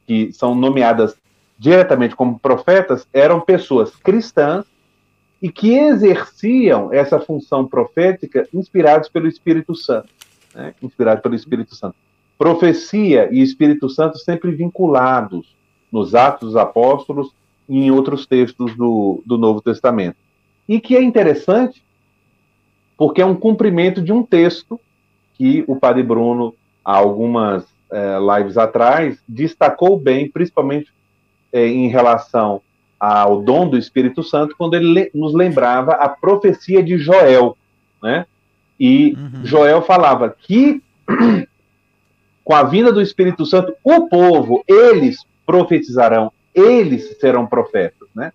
que 0.06 0.32
são 0.32 0.54
nomeadas 0.54 1.14
diretamente 1.58 2.14
como 2.14 2.38
profetas, 2.38 3.06
eram 3.12 3.40
pessoas 3.40 3.94
cristãs 3.96 4.64
e 5.42 5.50
que 5.50 5.74
exerciam 5.74 6.92
essa 6.92 7.18
função 7.18 7.66
profética 7.66 8.48
inspirados 8.52 9.08
pelo 9.08 9.26
Espírito 9.26 9.74
Santo. 9.74 10.08
Né, 10.54 10.74
inspirados 10.82 11.22
pelo 11.22 11.34
Espírito 11.34 11.74
Santo. 11.74 11.96
Profecia 12.36 13.28
e 13.32 13.42
Espírito 13.42 13.88
Santo 13.88 14.18
sempre 14.18 14.52
vinculados 14.52 15.56
nos 15.90 16.14
Atos 16.14 16.50
dos 16.50 16.56
Apóstolos 16.56 17.32
e 17.68 17.84
em 17.84 17.90
outros 17.90 18.26
textos 18.26 18.74
do, 18.76 19.22
do 19.26 19.36
Novo 19.36 19.60
Testamento. 19.60 20.16
E 20.68 20.80
que 20.80 20.96
é 20.96 21.02
interessante, 21.02 21.82
porque 22.96 23.20
é 23.20 23.26
um 23.26 23.34
cumprimento 23.34 24.00
de 24.00 24.12
um 24.12 24.22
texto 24.22 24.80
que 25.34 25.64
o 25.66 25.76
Padre 25.76 26.02
Bruno, 26.02 26.54
há 26.84 26.96
algumas 26.96 27.64
é, 27.90 28.16
lives 28.18 28.56
atrás, 28.56 29.18
destacou 29.26 29.98
bem, 29.98 30.28
principalmente 30.28 30.92
é, 31.52 31.66
em 31.66 31.88
relação 31.88 32.60
ao 32.98 33.40
dom 33.40 33.68
do 33.68 33.78
Espírito 33.78 34.22
Santo, 34.22 34.54
quando 34.56 34.74
ele 34.74 35.10
nos 35.14 35.34
lembrava 35.34 35.92
a 35.92 36.08
profecia 36.08 36.82
de 36.82 36.98
Joel, 36.98 37.56
né? 38.02 38.26
E 38.78 39.14
uhum. 39.14 39.44
Joel 39.44 39.82
falava 39.82 40.34
que 40.36 40.82
com 42.44 42.54
a 42.54 42.62
vinda 42.62 42.90
do 42.90 43.02
Espírito 43.02 43.44
Santo, 43.44 43.74
o 43.84 44.08
povo, 44.08 44.64
eles 44.66 45.18
profetizarão, 45.44 46.32
eles 46.54 47.18
serão 47.20 47.46
profetas, 47.46 48.08
né? 48.14 48.32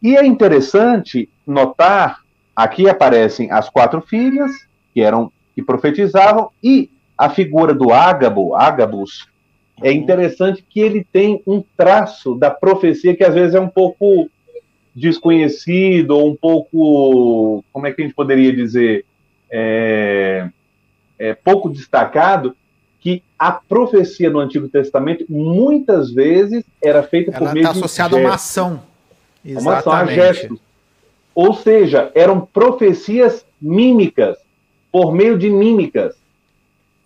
E 0.00 0.16
é 0.16 0.24
interessante 0.24 1.28
notar, 1.46 2.20
aqui 2.54 2.88
aparecem 2.88 3.50
as 3.50 3.68
quatro 3.68 4.00
filhas, 4.00 4.52
que 4.94 5.00
eram 5.00 5.32
que 5.54 5.62
profetizavam, 5.62 6.50
e 6.62 6.90
a 7.18 7.28
figura 7.28 7.74
do 7.74 7.92
Ágabo, 7.92 8.54
Ágabus, 8.54 9.28
é 9.80 9.90
uhum. 9.90 9.96
interessante 9.96 10.64
que 10.68 10.80
ele 10.80 11.06
tem 11.12 11.42
um 11.46 11.62
traço 11.76 12.34
da 12.34 12.50
profecia 12.50 13.16
que 13.16 13.24
às 13.24 13.34
vezes 13.34 13.54
é 13.54 13.60
um 13.60 13.68
pouco 13.68 14.28
desconhecido, 14.94 16.10
ou 16.12 16.30
um 16.30 16.36
pouco, 16.36 17.64
como 17.72 17.86
é 17.86 17.92
que 17.92 18.02
a 18.02 18.04
gente 18.04 18.14
poderia 18.14 18.52
dizer, 18.52 19.04
é, 19.50 20.48
é 21.18 21.34
pouco 21.34 21.70
destacado, 21.70 22.54
que 23.00 23.22
a 23.38 23.50
profecia 23.50 24.30
no 24.30 24.38
Antigo 24.38 24.68
Testamento 24.68 25.24
muitas 25.28 26.12
vezes 26.12 26.64
era 26.82 27.02
feita 27.02 27.32
por 27.32 27.42
Ela 27.42 27.54
meio 27.54 27.66
tá 27.66 27.72
associada 27.72 28.16
a 28.16 28.20
uma 28.20 28.34
ação. 28.34 28.82
Exatamente. 29.44 29.66
Uma 29.66 29.78
ação 29.78 29.92
a 29.92 30.06
gestos. 30.06 30.58
Ou 31.34 31.54
seja, 31.54 32.12
eram 32.14 32.40
profecias 32.40 33.44
mímicas, 33.60 34.36
por 34.92 35.12
meio 35.12 35.36
de 35.38 35.50
mímicas. 35.50 36.14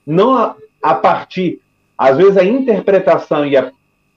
Não 0.05 0.37
a, 0.37 0.57
a 0.83 0.95
partir. 0.95 1.61
Às 1.97 2.17
vezes 2.17 2.37
a 2.37 2.45
interpretação 2.45 3.47
e 3.47 3.57
a, 3.57 3.71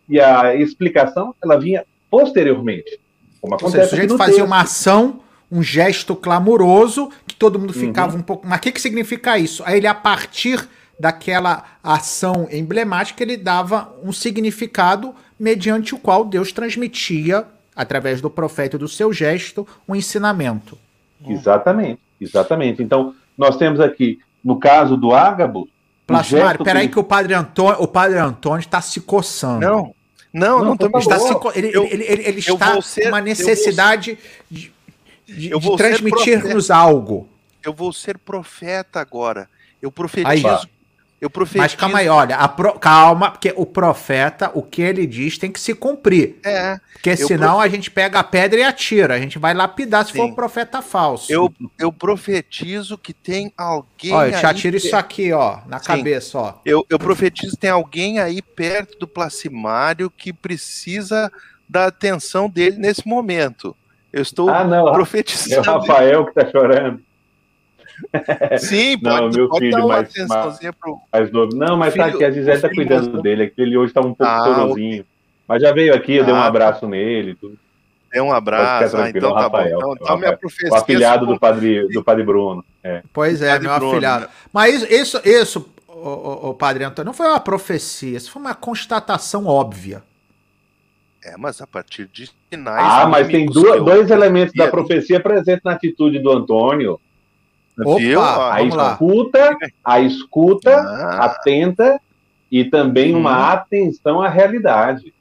e 0.08 0.20
a 0.20 0.56
explicação 0.56 1.34
ela 1.42 1.60
vinha 1.60 1.86
posteriormente. 2.10 3.00
Como 3.42 3.56
acontece 3.56 3.72
seja, 3.72 3.86
o 3.86 3.90
sujeito 3.90 4.18
fazia 4.18 4.36
texto. 4.36 4.48
uma 4.48 4.62
ação, 4.62 5.20
um 5.52 5.64
gesto 5.64 6.16
clamoroso, 6.16 7.10
que 7.26 7.36
todo 7.36 7.58
mundo 7.58 7.74
ficava 7.74 8.14
uhum. 8.14 8.20
um 8.20 8.24
pouco. 8.24 8.46
Mas 8.46 8.60
o 8.60 8.62
que, 8.62 8.72
que 8.72 8.82
significa 8.82 9.38
isso? 9.38 9.64
Aí 9.66 9.78
ele, 9.78 9.88
a 9.88 9.96
partir 9.96 10.68
daquela 11.00 11.64
ação 11.82 12.48
emblemática, 12.52 13.24
ele 13.24 13.38
dava 13.38 13.94
um 14.04 14.12
significado 14.12 15.16
mediante 15.40 15.96
o 15.96 15.98
qual 15.98 16.26
Deus 16.26 16.52
transmitia, 16.52 17.46
através 17.74 18.20
do 18.20 18.30
profeta 18.30 18.76
e 18.76 18.80
do 18.80 18.90
seu 18.90 19.14
gesto, 19.14 19.66
um 19.88 19.96
ensinamento. 19.96 20.78
Exatamente, 21.26 22.02
exatamente. 22.20 22.84
Então, 22.84 23.16
nós 23.38 23.56
temos 23.56 23.80
aqui, 23.80 24.20
no 24.44 24.60
caso 24.60 24.98
do 24.98 25.14
Ágabo. 25.14 25.70
Plasmário, 26.10 26.64
peraí 26.64 26.88
que... 26.88 26.94
que 26.94 27.00
o 27.00 27.04
padre 27.04 27.34
Antônio, 27.34 27.82
o 27.82 27.88
padre 27.88 28.18
Antônio 28.18 28.60
está 28.60 28.82
se 28.82 29.00
coçando. 29.02 29.60
Não, 29.60 29.96
não, 30.32 30.60
não, 30.64 30.76
não 30.76 31.00
está 31.00 31.20
se, 31.20 31.34
ele, 31.56 31.76
eu, 31.76 31.86
ele, 31.86 32.04
ele, 32.04 32.24
ele 32.24 32.40
está 32.40 32.82
ser, 32.82 33.04
com 33.04 33.08
uma 33.10 33.22
necessidade 33.22 34.18
de, 34.50 34.72
de, 35.26 35.50
de 35.50 35.78
transmitir-nos 35.78 36.70
algo. 36.70 37.28
Eu 37.64 37.74
vou 37.74 37.92
ser 37.92 38.18
profeta 38.18 39.00
agora. 39.00 39.50
Eu 39.82 39.92
profetizo 39.92 40.48
Aí, 40.48 40.70
eu 41.22 41.30
profetizo. 41.30 41.64
Mas 41.64 41.76
calma 41.76 42.00
aí, 42.00 42.08
olha, 42.08 42.48
pro... 42.48 42.80
calma, 42.80 43.32
porque 43.32 43.54
o 43.56 43.66
profeta, 43.66 44.52
o 44.54 44.64
que 44.64 44.82
ele 44.82 45.06
diz 45.06 45.38
tem 45.38 45.52
que 45.52 45.60
se 45.60 45.74
cumprir. 45.74 46.38
É. 46.44 46.80
Porque 46.94 47.16
senão 47.18 47.56
prof... 47.56 47.66
a 47.66 47.68
gente 47.68 47.92
pega 47.92 48.20
a 48.20 48.24
pedra 48.24 48.60
e 48.60 48.64
atira. 48.64 49.16
A 49.16 49.20
gente 49.20 49.38
vai 49.38 49.54
lapidar 49.54 50.06
se 50.06 50.14
Sim. 50.14 50.20
for 50.20 50.26
um 50.26 50.34
profeta 50.34 50.82
falso. 50.82 51.32
Eu, 51.32 51.54
eu 51.78 51.92
profetizo 51.92 52.98
que 52.98 53.14
tem 53.14 53.52
alguém. 53.58 54.14
Olha, 54.14 54.34
eu 54.34 54.40
te 54.40 54.46
atiro 54.46 54.78
isso 54.78 54.96
aqui, 54.96 55.32
ó, 55.34 55.60
na 55.68 55.80
Sim. 55.80 55.86
cabeça, 55.86 56.38
ó. 56.38 56.54
Eu, 56.64 56.86
eu 56.90 56.98
profetizo 56.98 57.52
que 57.54 57.62
tem 57.62 57.70
alguém 57.70 58.20
aí 58.20 58.42
perto 58.42 58.98
do 58.98 59.08
placimário 59.08 60.10
que 60.10 60.32
precisa 60.32 61.32
da 61.68 61.88
atenção 61.88 62.50
dele 62.50 62.78
nesse 62.78 63.08
momento. 63.08 63.76
Eu 64.12 64.22
estou 64.22 64.50
ah, 64.50 64.64
não, 64.64 64.92
profetizando. 64.92 65.70
É 65.70 65.72
o 65.72 65.80
Rafael 65.80 66.26
que 66.26 66.40
está 66.40 66.50
chorando. 66.50 67.02
Sim, 68.58 68.98
pode, 69.02 69.22
não, 69.22 69.30
meu 69.30 69.50
pode 69.50 69.66
filho 69.66 69.88
mais, 69.88 70.14
mais, 70.28 70.60
pro... 70.80 71.00
mais 71.12 71.32
novo. 71.32 71.56
Não, 71.56 71.78
mas 71.78 71.94
filho, 71.94 72.06
tá 72.06 72.12
aqui, 72.12 72.26
a 72.26 72.32
Gisele 72.32 72.62
tá 72.62 72.70
cuidando 72.70 73.22
dele, 73.22 73.48
que 73.48 73.62
ele 73.62 73.78
hoje 73.78 73.94
tá 73.94 74.02
um 74.02 74.14
pouco 74.14 74.26
ah, 74.26 74.44
chorosinho. 74.44 75.06
Mas 75.48 75.62
já 75.62 75.72
veio 75.72 75.94
aqui, 75.94 76.16
eu 76.16 76.24
ah, 76.24 76.26
dei 76.26 76.34
um 76.34 76.38
ah, 76.38 76.46
abraço 76.46 76.88
nele 76.88 77.36
tudo. 77.36 77.58
Deu 78.12 78.24
um 78.24 78.32
abraço, 78.32 78.98
ah, 78.98 79.10
então 79.10 79.34
tá 79.34 79.42
Rafael, 79.42 79.80
bom. 79.80 79.94
Então, 79.94 79.96
então 80.02 80.18
minha. 80.18 80.40
O 80.72 80.76
afilhado 80.76 81.26
do 81.28 81.40
padre, 81.40 81.88
do 81.90 82.04
padre 82.04 82.24
Bruno. 82.24 82.66
É. 82.84 83.04
Pois 83.14 83.42
é, 83.42 83.60
meu 83.60 83.76
Bruno. 83.76 83.92
afilhado. 83.92 84.28
Mas 84.52 84.82
isso, 84.90 85.22
isso 85.24 85.70
o, 85.88 85.94
o, 85.94 86.50
o, 86.50 86.54
padre 86.54 86.84
Antônio, 86.84 87.08
não 87.08 87.14
foi 87.14 87.28
uma 87.28 87.40
profecia, 87.40 88.18
isso 88.18 88.32
foi 88.32 88.42
uma 88.42 88.56
constatação 88.56 89.46
óbvia. 89.46 90.02
É, 91.24 91.36
mas 91.38 91.62
a 91.62 91.68
partir 91.68 92.10
de 92.12 92.32
sinais... 92.50 92.82
Ah, 92.82 93.06
mas 93.08 93.28
tem 93.28 93.46
dois, 93.46 93.84
dois 93.84 94.10
elementos 94.10 94.56
da 94.56 94.70
profecia 94.70 95.20
presentes 95.20 95.64
na 95.64 95.74
atitude 95.74 96.18
do 96.20 96.32
Antônio. 96.32 97.00
Opa, 97.86 98.54
a 98.54 98.64
escuta, 98.64 99.58
a 99.84 100.00
escuta 100.00 100.76
ah. 100.76 101.26
atenta 101.26 102.00
e 102.52 102.66
também 102.66 103.16
hum. 103.16 103.20
uma 103.20 103.54
atenção 103.54 104.22
à 104.22 104.28
realidade. 104.28 105.14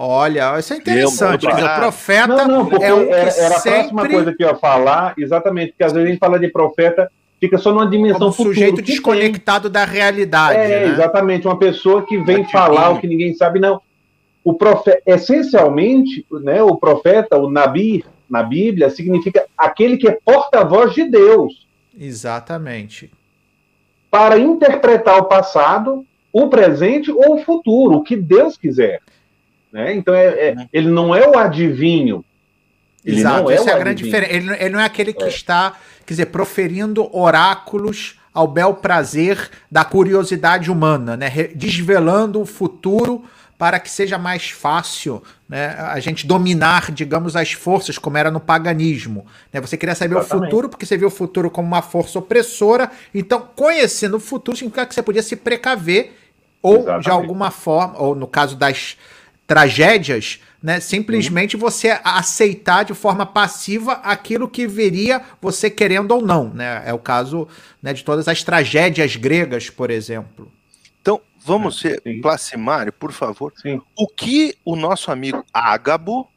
Olha, 0.00 0.56
isso 0.58 0.72
é 0.72 0.76
interessante. 0.76 1.46
Dizer, 1.46 1.64
o 1.64 1.74
profeta 1.74 2.46
não, 2.46 2.46
não, 2.46 2.82
é 2.82 2.94
um 2.94 3.06
que 3.06 3.12
era, 3.12 3.30
era 3.30 3.30
sempre... 3.30 3.70
a 3.70 3.72
próxima 3.80 4.08
coisa 4.08 4.32
que 4.32 4.44
eu 4.44 4.48
ia 4.48 4.54
falar, 4.54 5.14
exatamente, 5.18 5.72
porque 5.72 5.82
às 5.82 5.92
vezes 5.92 6.06
a 6.06 6.10
gente 6.12 6.20
fala 6.20 6.38
de 6.38 6.48
profeta, 6.48 7.10
fica 7.40 7.58
só 7.58 7.72
numa 7.72 7.90
dimensão 7.90 8.20
Como 8.20 8.32
futuro. 8.32 8.54
sujeito 8.54 8.80
desconectado 8.80 9.64
tem. 9.64 9.72
da 9.72 9.84
realidade. 9.84 10.56
É, 10.56 10.86
né? 10.86 10.92
exatamente, 10.92 11.48
uma 11.48 11.58
pessoa 11.58 12.02
que 12.02 12.16
vem 12.18 12.44
falar 12.44 12.90
o 12.90 13.00
que 13.00 13.08
ninguém 13.08 13.34
sabe, 13.34 13.58
não. 13.58 13.80
O 14.44 14.54
profeta, 14.54 15.02
essencialmente, 15.04 16.24
né, 16.30 16.62
o 16.62 16.76
profeta, 16.76 17.36
o 17.36 17.50
Nabi, 17.50 18.04
na 18.30 18.42
Bíblia, 18.44 18.90
significa 18.90 19.46
aquele 19.56 19.96
que 19.96 20.08
é 20.08 20.16
porta-voz 20.24 20.94
de 20.94 21.10
Deus. 21.10 21.66
Exatamente. 21.98 23.10
Para 24.10 24.38
interpretar 24.38 25.18
o 25.18 25.24
passado, 25.24 26.06
o 26.32 26.48
presente 26.48 27.10
ou 27.10 27.36
o 27.36 27.44
futuro, 27.44 27.96
o 27.96 28.02
que 28.02 28.16
Deus 28.16 28.56
quiser. 28.56 29.00
Né? 29.72 29.94
Então, 29.94 30.14
é, 30.14 30.48
é 30.48 30.54
uhum. 30.56 30.68
ele 30.72 30.88
não 30.88 31.14
é 31.14 31.28
o 31.28 31.36
adivinho. 31.38 32.24
Ele 33.04 33.20
Exato, 33.20 33.42
não 33.42 33.50
é 33.50 33.54
essa 33.54 33.70
é 33.70 33.74
a 33.74 33.78
grande 33.78 34.02
diferença. 34.02 34.32
Ele, 34.32 34.52
ele, 34.52 34.70
não 34.70 34.80
é 34.80 34.84
aquele 34.84 35.12
que 35.12 35.24
é. 35.24 35.28
está 35.28 35.76
quer 36.08 36.14
dizer, 36.14 36.26
proferindo 36.26 37.14
oráculos 37.14 38.18
ao 38.32 38.46
bel 38.46 38.74
prazer 38.74 39.50
da 39.70 39.84
curiosidade 39.84 40.70
humana, 40.70 41.18
né? 41.18 41.28
desvelando 41.54 42.40
o 42.40 42.46
futuro 42.46 43.24
para 43.58 43.80
que 43.80 43.90
seja 43.90 44.16
mais 44.16 44.50
fácil 44.50 45.20
né, 45.48 45.74
a 45.76 45.98
gente 45.98 46.24
dominar, 46.24 46.92
digamos, 46.92 47.34
as 47.34 47.52
forças, 47.52 47.98
como 47.98 48.16
era 48.16 48.30
no 48.30 48.38
paganismo. 48.38 49.26
Né? 49.52 49.60
Você 49.60 49.76
queria 49.76 49.96
saber 49.96 50.16
Exatamente. 50.16 50.44
o 50.44 50.44
futuro, 50.44 50.68
porque 50.68 50.86
você 50.86 50.96
viu 50.96 51.08
o 51.08 51.10
futuro 51.10 51.50
como 51.50 51.66
uma 51.66 51.82
força 51.82 52.20
opressora. 52.20 52.88
Então, 53.12 53.48
conhecendo 53.56 54.18
o 54.18 54.20
futuro 54.20 54.56
significa 54.56 54.86
que 54.86 54.94
você 54.94 55.02
podia 55.02 55.24
se 55.24 55.34
precaver, 55.34 56.16
ou 56.62 56.76
Exatamente. 56.76 57.04
de 57.04 57.10
alguma 57.10 57.50
forma, 57.50 58.00
ou 58.00 58.14
no 58.14 58.28
caso 58.28 58.54
das 58.54 58.96
tragédias, 59.44 60.40
né, 60.62 60.78
simplesmente 60.78 61.56
uhum. 61.56 61.60
você 61.60 61.98
aceitar 62.04 62.84
de 62.84 62.94
forma 62.94 63.26
passiva 63.26 63.94
aquilo 64.04 64.48
que 64.48 64.68
viria 64.68 65.20
você 65.42 65.68
querendo 65.68 66.12
ou 66.12 66.22
não. 66.22 66.48
Né? 66.50 66.82
É 66.86 66.94
o 66.94 66.98
caso 66.98 67.48
né, 67.82 67.92
de 67.92 68.04
todas 68.04 68.28
as 68.28 68.44
tragédias 68.44 69.16
gregas, 69.16 69.68
por 69.68 69.90
exemplo. 69.90 70.48
Vamos 71.44 71.78
ser 71.78 72.00
Sim. 72.02 72.20
Placimário, 72.20 72.92
por 72.92 73.12
favor. 73.12 73.52
Sim. 73.56 73.80
O 73.96 74.06
que 74.06 74.56
o 74.64 74.76
nosso 74.76 75.10
amigo 75.10 75.44
Ágabo 75.52 76.28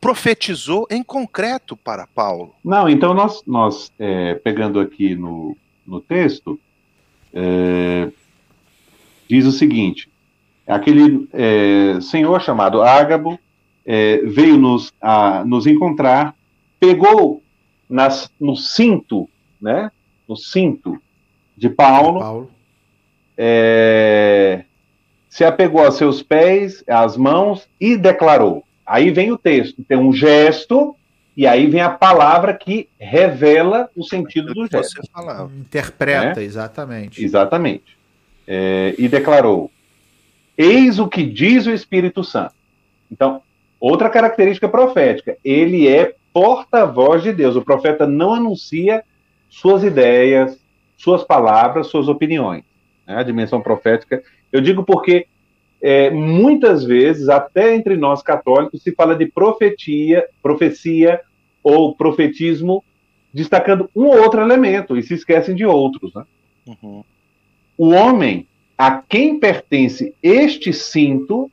profetizou 0.00 0.86
em 0.90 1.02
concreto 1.02 1.76
para 1.76 2.06
Paulo? 2.06 2.54
Não, 2.64 2.88
então 2.88 3.12
nós, 3.14 3.42
nós 3.46 3.92
é, 3.98 4.34
pegando 4.34 4.80
aqui 4.80 5.14
no, 5.14 5.56
no 5.86 6.00
texto, 6.00 6.58
é, 7.32 8.10
diz 9.28 9.46
o 9.46 9.52
seguinte: 9.52 10.08
aquele 10.66 11.28
é, 11.32 12.00
senhor 12.00 12.40
chamado 12.40 12.82
Ágabo 12.82 13.38
é, 13.84 14.18
veio 14.18 14.56
nos, 14.56 14.92
a, 15.00 15.44
nos 15.44 15.66
encontrar, 15.66 16.34
pegou 16.78 17.42
nas, 17.88 18.30
no 18.40 18.56
cinto, 18.56 19.28
né? 19.60 19.90
No 20.28 20.36
cinto 20.36 21.00
de 21.56 21.68
Paulo. 21.68 22.20
Paulo 22.20 22.59
é, 23.42 24.64
se 25.30 25.44
apegou 25.44 25.82
a 25.82 25.90
seus 25.90 26.22
pés, 26.22 26.84
às 26.86 27.16
mãos 27.16 27.66
e 27.80 27.96
declarou. 27.96 28.62
Aí 28.84 29.10
vem 29.10 29.32
o 29.32 29.38
texto, 29.38 29.82
tem 29.82 29.96
um 29.96 30.12
gesto 30.12 30.94
e 31.34 31.46
aí 31.46 31.66
vem 31.66 31.80
a 31.80 31.88
palavra 31.88 32.52
que 32.52 32.86
revela 32.98 33.88
o 33.96 34.04
sentido 34.04 34.52
do 34.52 34.66
gesto. 34.66 35.00
Interpreta, 35.58 36.42
é? 36.42 36.44
exatamente. 36.44 37.24
Exatamente. 37.24 37.96
É, 38.46 38.94
e 38.98 39.08
declarou: 39.08 39.70
Eis 40.58 40.98
o 40.98 41.08
que 41.08 41.24
diz 41.24 41.66
o 41.66 41.70
Espírito 41.70 42.22
Santo. 42.22 42.52
Então, 43.10 43.40
outra 43.80 44.10
característica 44.10 44.68
profética, 44.68 45.38
ele 45.42 45.88
é 45.88 46.14
porta-voz 46.30 47.22
de 47.22 47.32
Deus. 47.32 47.56
O 47.56 47.62
profeta 47.62 48.06
não 48.06 48.34
anuncia 48.34 49.02
suas 49.48 49.82
ideias, 49.82 50.58
suas 50.98 51.24
palavras, 51.24 51.86
suas 51.86 52.06
opiniões 52.06 52.68
né, 53.10 53.16
a 53.18 53.22
dimensão 53.22 53.60
profética. 53.60 54.22
Eu 54.52 54.60
digo 54.60 54.84
porque 54.84 55.26
é, 55.82 56.10
muitas 56.10 56.84
vezes, 56.84 57.28
até 57.28 57.74
entre 57.74 57.96
nós 57.96 58.22
católicos, 58.22 58.82
se 58.82 58.92
fala 58.92 59.14
de 59.16 59.26
profetia, 59.26 60.26
profecia 60.42 61.20
ou 61.62 61.94
profetismo, 61.94 62.84
destacando 63.32 63.88
um 63.94 64.06
ou 64.06 64.22
outro 64.22 64.40
elemento 64.40 64.96
e 64.96 65.02
se 65.02 65.14
esquecem 65.14 65.54
de 65.54 65.64
outros. 65.64 66.14
Né? 66.14 66.24
Uhum. 66.66 67.04
O 67.76 67.90
homem 67.90 68.46
a 68.76 69.02
quem 69.06 69.38
pertence 69.38 70.14
este 70.22 70.72
cinto, 70.72 71.50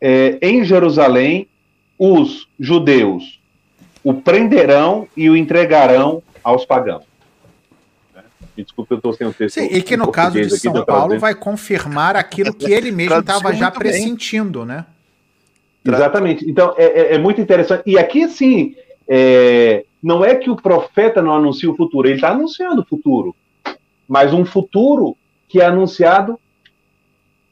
é, 0.00 0.38
em 0.42 0.64
Jerusalém, 0.64 1.46
os 1.98 2.48
judeus 2.58 3.40
o 4.06 4.14
prenderão 4.14 5.08
e 5.16 5.28
o 5.28 5.36
entregarão 5.36 6.22
aos 6.44 6.64
pagãos. 6.64 7.02
Desculpa, 8.62 8.94
eu 8.94 8.96
estou 8.98 9.12
sem 9.12 9.26
o 9.26 9.32
texto. 9.32 9.54
Sim, 9.60 9.68
e 9.70 9.82
que 9.82 9.96
no 9.96 10.10
caso 10.10 10.40
de 10.40 10.50
São 10.58 10.84
Paulo 10.84 11.18
vai 11.18 11.34
confirmar 11.34 12.16
aquilo 12.16 12.54
que 12.54 12.72
ele 12.72 12.90
mesmo 12.90 13.18
estava 13.18 13.52
já 13.52 13.70
pressentindo, 13.70 14.60
bem. 14.60 14.68
né? 14.68 14.86
Exatamente. 15.84 16.48
Então, 16.48 16.74
é, 16.76 16.84
é, 16.84 17.14
é, 17.14 17.18
muito 17.18 17.40
interessante. 17.40 17.82
E 17.86 17.98
aqui, 17.98 18.28
sim, 18.28 18.74
é, 19.06 19.84
não 20.02 20.24
é 20.24 20.34
que 20.34 20.50
o 20.50 20.56
profeta 20.56 21.22
não 21.22 21.32
anuncia 21.32 21.70
o 21.70 21.76
futuro, 21.76 22.08
ele 22.08 22.16
está 22.16 22.30
anunciando 22.30 22.82
o 22.82 22.84
futuro. 22.84 23.34
Mas 24.08 24.32
um 24.32 24.44
futuro 24.44 25.16
que 25.48 25.60
é 25.60 25.66
anunciado 25.66 26.38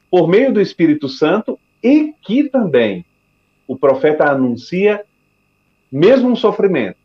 por 0.09 0.27
meio 0.27 0.53
do 0.53 0.61
Espírito 0.61 1.07
Santo 1.07 1.59
e 1.83 2.13
que 2.21 2.45
também 2.45 3.05
o 3.67 3.77
profeta 3.77 4.25
anuncia 4.25 5.03
mesmo 5.91 6.29
um 6.29 6.35
sofrimento 6.35 6.97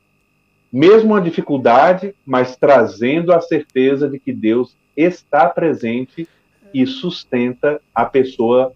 mesmo 0.72 1.10
uma 1.12 1.20
dificuldade, 1.20 2.14
mas 2.24 2.56
trazendo 2.56 3.32
a 3.32 3.40
certeza 3.40 4.09
de 4.09 4.18
que 4.18 4.32
Deus 4.32 4.76
está 4.97 5.48
presente 5.48 6.28
e 6.72 6.86
sustenta 6.86 7.80
a 7.94 8.05
pessoa 8.05 8.72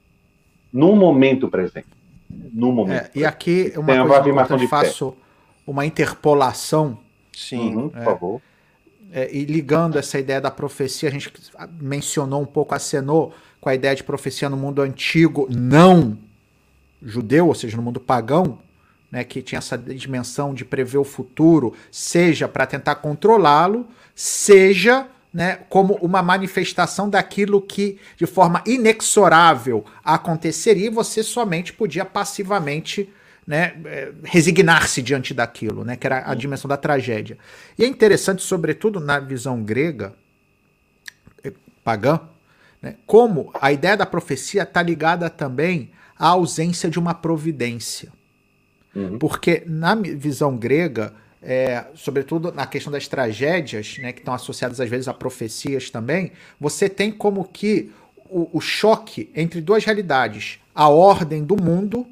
no 0.73 0.97
momento 0.97 1.49
presente. 1.49 1.87
No 2.53 2.73
momento. 2.73 3.11
É, 3.15 3.21
e 3.21 3.25
aqui 3.25 3.73
uma 3.77 3.87
Tem 3.87 4.07
coisa 4.07 4.33
uma 4.33 4.43
eu 4.43 4.69
faço 4.69 5.17
uma 5.67 5.87
interpolação. 5.87 6.99
Sim, 7.33 7.75
uhum, 7.75 7.89
por 7.89 7.99
é, 7.99 8.05
favor. 8.05 8.43
É, 9.13 9.33
e 9.33 9.45
ligando 9.45 9.97
essa 9.97 10.19
ideia 10.19 10.41
da 10.41 10.51
profecia, 10.51 11.09
a 11.09 11.13
gente 11.13 11.33
mencionou 11.81 12.43
um 12.43 12.47
pouco, 12.47 12.75
acenou 12.75 13.33
com 13.61 13.69
a 13.69 13.75
ideia 13.75 13.95
de 13.95 14.03
profecia 14.03 14.49
no 14.49 14.57
mundo 14.57 14.83
antigo, 14.83 15.49
não 15.51 16.19
judeu, 17.01 17.47
ou 17.47 17.55
seja, 17.55 17.77
no 17.77 17.83
mundo 17.83 18.01
pagão, 18.01 18.59
né, 19.15 19.23
que 19.23 19.41
tinha 19.41 19.61
essa 19.61 19.79
dimensão 19.79 20.53
de 20.53 20.65
prever 20.65 20.99
o 20.99 21.05
futuro, 21.05 21.73
seja 21.89 22.49
para 22.49 22.67
tentar 22.67 22.97
controlá-lo, 22.97 23.87
seja 24.13 25.07
né, 25.33 25.61
como 25.69 25.95
uma 26.03 26.21
manifestação 26.21 27.09
daquilo 27.09 27.63
que 27.63 27.97
de 28.17 28.27
forma 28.27 28.61
inexorável 28.67 29.85
aconteceria 30.05 30.87
e 30.87 30.91
você 30.91 31.23
somente 31.23 31.73
podia 31.73 32.05
passivamente 32.05 33.09
né, 33.47 33.77
eh, 33.85 34.13
resignar-se 34.25 35.01
diante 35.01 35.33
daquilo, 35.33 35.85
né, 35.85 35.95
que 35.95 36.09
era 36.09 36.29
a 36.29 36.35
dimensão 36.35 36.69
da 36.69 36.77
tragédia. 36.77 37.39
E 37.79 37.85
é 37.85 37.87
interessante, 37.87 38.43
sobretudo 38.43 38.99
na 38.99 39.21
visão 39.21 39.63
grega, 39.63 40.13
eh, 41.45 41.53
pagã, 41.85 42.19
né, 42.83 42.97
como 43.07 43.53
a 43.61 43.71
ideia 43.71 43.97
da 43.97 44.07
profecia 44.07 44.65
está 44.65 44.83
ligada 44.83 45.31
também 45.31 45.93
à 46.19 46.31
ausência 46.31 46.91
de 46.91 46.99
uma 46.99 47.15
providência. 47.15 48.11
Uhum. 48.95 49.19
Porque 49.19 49.63
na 49.67 49.95
visão 49.95 50.57
grega, 50.57 51.13
é, 51.43 51.85
sobretudo 51.95 52.53
na 52.53 52.67
questão 52.67 52.93
das 52.93 53.09
tragédias, 53.09 53.99
né, 53.99 54.13
que 54.13 54.21
estão 54.21 54.35
associadas 54.35 54.81
às 54.81 54.89
vezes 54.89 55.09
a 55.09 55.15
profecias 55.15 55.91
também, 55.91 56.33
você 56.61 56.89
tem 56.89 57.11
como 57.11 57.45
que 57.45 57.91
o, 58.31 58.49
o 58.53 58.61
choque 58.61 59.31
entre 59.35 59.61
duas 59.61 59.85
realidades: 59.85 60.59
a 60.75 60.89
ordem 60.89 61.45
do 61.45 61.61
mundo 61.61 62.07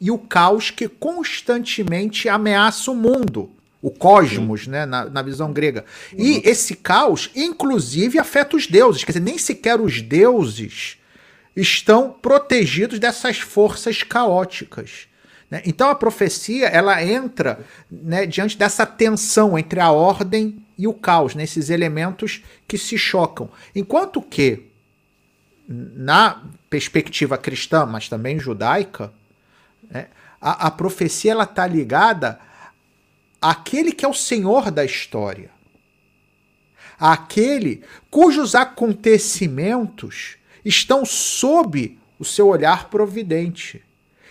e 0.00 0.10
o 0.10 0.18
caos 0.18 0.70
que 0.70 0.88
constantemente 0.88 2.28
ameaça 2.28 2.90
o 2.90 2.94
mundo. 2.94 3.50
O 3.80 3.92
cosmos, 3.92 4.66
né, 4.66 4.84
na, 4.84 5.04
na 5.04 5.22
visão 5.22 5.52
grega. 5.52 5.84
Uhum. 6.12 6.18
E 6.18 6.42
esse 6.44 6.74
caos, 6.74 7.30
inclusive, 7.34 8.18
afeta 8.18 8.56
os 8.56 8.66
deuses. 8.66 9.04
Quer 9.04 9.12
dizer, 9.12 9.24
nem 9.24 9.38
sequer 9.38 9.80
os 9.80 10.02
deuses 10.02 10.98
estão 11.54 12.10
protegidos 12.10 12.98
dessas 12.98 13.38
forças 13.38 14.02
caóticas. 14.02 15.06
Né? 15.50 15.62
Então 15.64 15.88
a 15.88 15.94
profecia 15.94 16.66
ela 16.66 17.02
entra 17.02 17.64
né, 17.90 18.26
diante 18.26 18.56
dessa 18.56 18.84
tensão 18.84 19.58
entre 19.58 19.80
a 19.80 19.90
ordem 19.90 20.64
e 20.76 20.86
o 20.86 20.94
caos, 20.94 21.34
nesses 21.34 21.68
né, 21.68 21.74
elementos 21.74 22.42
que 22.66 22.78
se 22.78 22.96
chocam. 22.96 23.50
Enquanto 23.74 24.22
que, 24.22 24.64
na 25.66 26.42
perspectiva 26.70 27.36
cristã, 27.36 27.84
mas 27.84 28.08
também 28.08 28.38
judaica, 28.38 29.12
né, 29.90 30.06
a, 30.40 30.68
a 30.68 30.70
profecia 30.70 31.40
está 31.42 31.66
ligada 31.66 32.38
àquele 33.40 33.92
que 33.92 34.04
é 34.04 34.08
o 34.08 34.14
senhor 34.14 34.70
da 34.70 34.84
história. 34.84 35.50
Àquele 36.98 37.84
cujos 38.10 38.54
acontecimentos 38.54 40.36
estão 40.64 41.04
sob 41.04 41.96
o 42.18 42.24
seu 42.24 42.48
olhar 42.48 42.90
providente. 42.90 43.82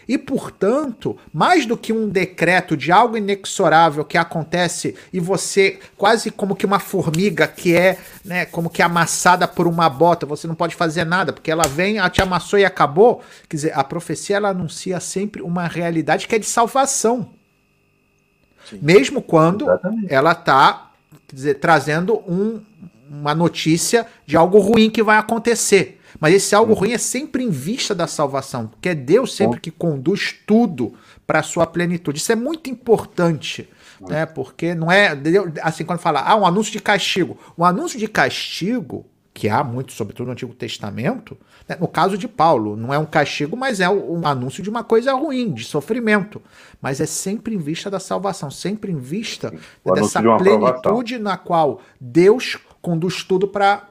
E, 0.08 0.18
portanto, 0.18 1.18
mais 1.34 1.66
do 1.66 1.76
que 1.76 1.92
um 1.92 2.08
decreto 2.08 2.78
de 2.78 2.92
algo 2.92 3.18
inexorável 3.18 4.06
que 4.06 4.18
acontece 4.18 4.96
e 5.12 5.20
você, 5.20 5.80
quase 5.98 6.32
como 6.32 6.56
que 6.56 6.66
uma 6.66 6.80
formiga 6.80 7.46
que 7.46 7.76
é, 7.76 7.98
né, 8.24 8.46
como 8.46 8.70
que 8.70 8.82
amassada 8.82 9.48
por 9.48 9.68
uma 9.68 9.90
bota, 9.90 10.26
você 10.26 10.48
não 10.48 10.56
pode 10.56 10.76
fazer 10.76 11.04
nada, 11.04 11.34
porque 11.34 11.52
ela 11.52 11.68
vem, 11.68 11.98
ela 11.98 12.10
te 12.10 12.22
amassou 12.22 12.58
e 12.58 12.64
acabou. 12.64 13.22
Quer 13.50 13.56
dizer, 13.58 13.78
a 13.78 13.84
profecia 13.84 14.38
ela 14.38 14.50
anuncia 14.50 15.00
sempre 15.02 15.42
uma 15.42 15.68
realidade 15.68 16.28
que 16.28 16.36
é 16.36 16.40
de 16.40 16.46
salvação. 16.46 17.30
Sim. 18.70 18.80
Mesmo 18.82 19.22
quando 19.22 19.66
Exatamente. 19.66 20.14
ela 20.14 20.32
está 20.32 20.92
trazendo 21.60 22.16
um, 22.28 22.62
uma 23.10 23.36
notícia 23.36 24.08
de 24.26 24.38
algo 24.38 24.60
ruim 24.60 24.90
que 24.90 25.04
vai 25.04 25.18
acontecer. 25.18 25.97
Mas 26.20 26.34
esse 26.34 26.56
algo 26.56 26.74
uhum. 26.74 26.80
ruim 26.80 26.92
é 26.92 26.98
sempre 26.98 27.44
em 27.44 27.50
vista 27.50 27.94
da 27.94 28.08
salvação, 28.08 28.68
porque 28.68 28.90
é 28.90 28.96
Deus 28.96 29.36
sempre 29.36 29.60
que 29.60 29.72
conduz 29.72 30.36
tudo 30.46 30.94
para 31.26 31.40
a 31.40 31.44
sua 31.44 31.66
plenitude. 31.66 32.20
Isso 32.20 32.32
é 32.32 32.36
muito 32.36 32.70
importante 32.70 33.70
né? 34.02 34.26
Porque 34.26 34.76
não 34.76 34.92
é 34.92 35.18
assim 35.62 35.84
quando 35.84 36.00
fala, 36.00 36.22
ah, 36.22 36.36
um 36.36 36.46
anúncio 36.46 36.72
de 36.72 36.80
castigo. 36.80 37.38
O 37.56 37.64
anúncio 37.66 37.98
de 37.98 38.08
castigo, 38.08 39.06
que 39.34 39.50
há 39.50 39.64
muito, 39.64 39.94
sobretudo 39.94 40.28
no 40.28 40.34
Antigo 40.34 40.54
Testamento, 40.54 41.38
né? 41.68 41.78
no 41.80 41.88
caso 41.88 42.18
de 42.18 42.28
Paulo, 42.28 42.76
não 42.76 42.94
é 42.94 42.98
um 42.98 43.06
castigo, 43.06 43.56
mas 43.56 43.80
é 43.80 43.90
um 43.90 44.26
anúncio 44.26 44.64
de 44.64 44.70
uma 44.70 44.84
coisa 44.84 45.14
ruim, 45.14 45.54
de 45.54 45.64
sofrimento. 45.64 46.42
Mas 46.82 47.00
é 47.00 47.06
sempre 47.06 47.56
em 47.56 47.60
vista 47.60 47.90
da 47.90 48.00
salvação, 48.00 48.50
sempre 48.52 48.92
em 48.92 49.00
vista 49.00 49.54
dessa 49.94 50.22
de 50.22 50.38
plenitude 50.38 51.18
na 51.18 51.38
qual 51.38 51.82
Deus 52.00 52.58
conduz 52.82 53.24
tudo 53.24 53.48
para 53.48 53.88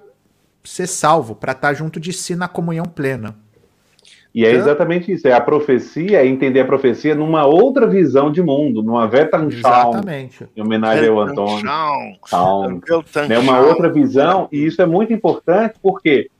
ser 0.67 0.87
salvo, 0.87 1.35
para 1.35 1.53
estar 1.53 1.75
junto 1.75 1.99
de 2.01 2.13
si 2.13 2.35
na 2.35 2.49
comunhão 2.49 2.85
plena. 2.85 3.37
E 4.35 4.45
é 4.45 4.51
exatamente 4.53 5.11
isso, 5.11 5.27
é 5.27 5.33
a 5.33 5.41
profecia, 5.41 6.21
é 6.21 6.27
entender 6.27 6.61
a 6.61 6.67
profecia 6.67 7.15
numa 7.15 7.47
outra 7.47 7.87
visão 7.87 8.31
de 8.31 8.43
mundo, 8.43 8.83
numa 8.83 9.09
Vetanschauung, 9.09 9.95
Exatamente. 9.95 10.47
em 10.55 10.61
homenagem 10.61 11.09
ao 11.09 11.21
Antônio. 11.21 11.65
Né, 13.27 13.39
uma 13.39 13.61
outra 13.61 13.91
visão, 13.91 14.47
e 14.53 14.67
isso 14.67 14.83
é 14.83 14.85
muito 14.85 15.11
importante 15.11 15.79
porque 15.83 16.31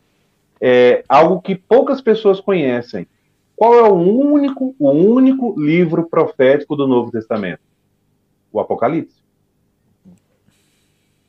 é 0.61 1.03
algo 1.09 1.41
que 1.41 1.55
poucas 1.55 2.03
pessoas 2.03 2.39
conhecem. 2.39 3.07
Qual 3.57 3.75
é 3.75 3.83
o 3.89 3.95
único, 3.95 4.75
o 4.79 4.91
único 4.91 5.55
livro 5.59 6.07
profético 6.07 6.77
do 6.77 6.87
Novo 6.87 7.11
Testamento? 7.11 7.61
O 8.53 8.61
Apocalipse. 8.61 9.16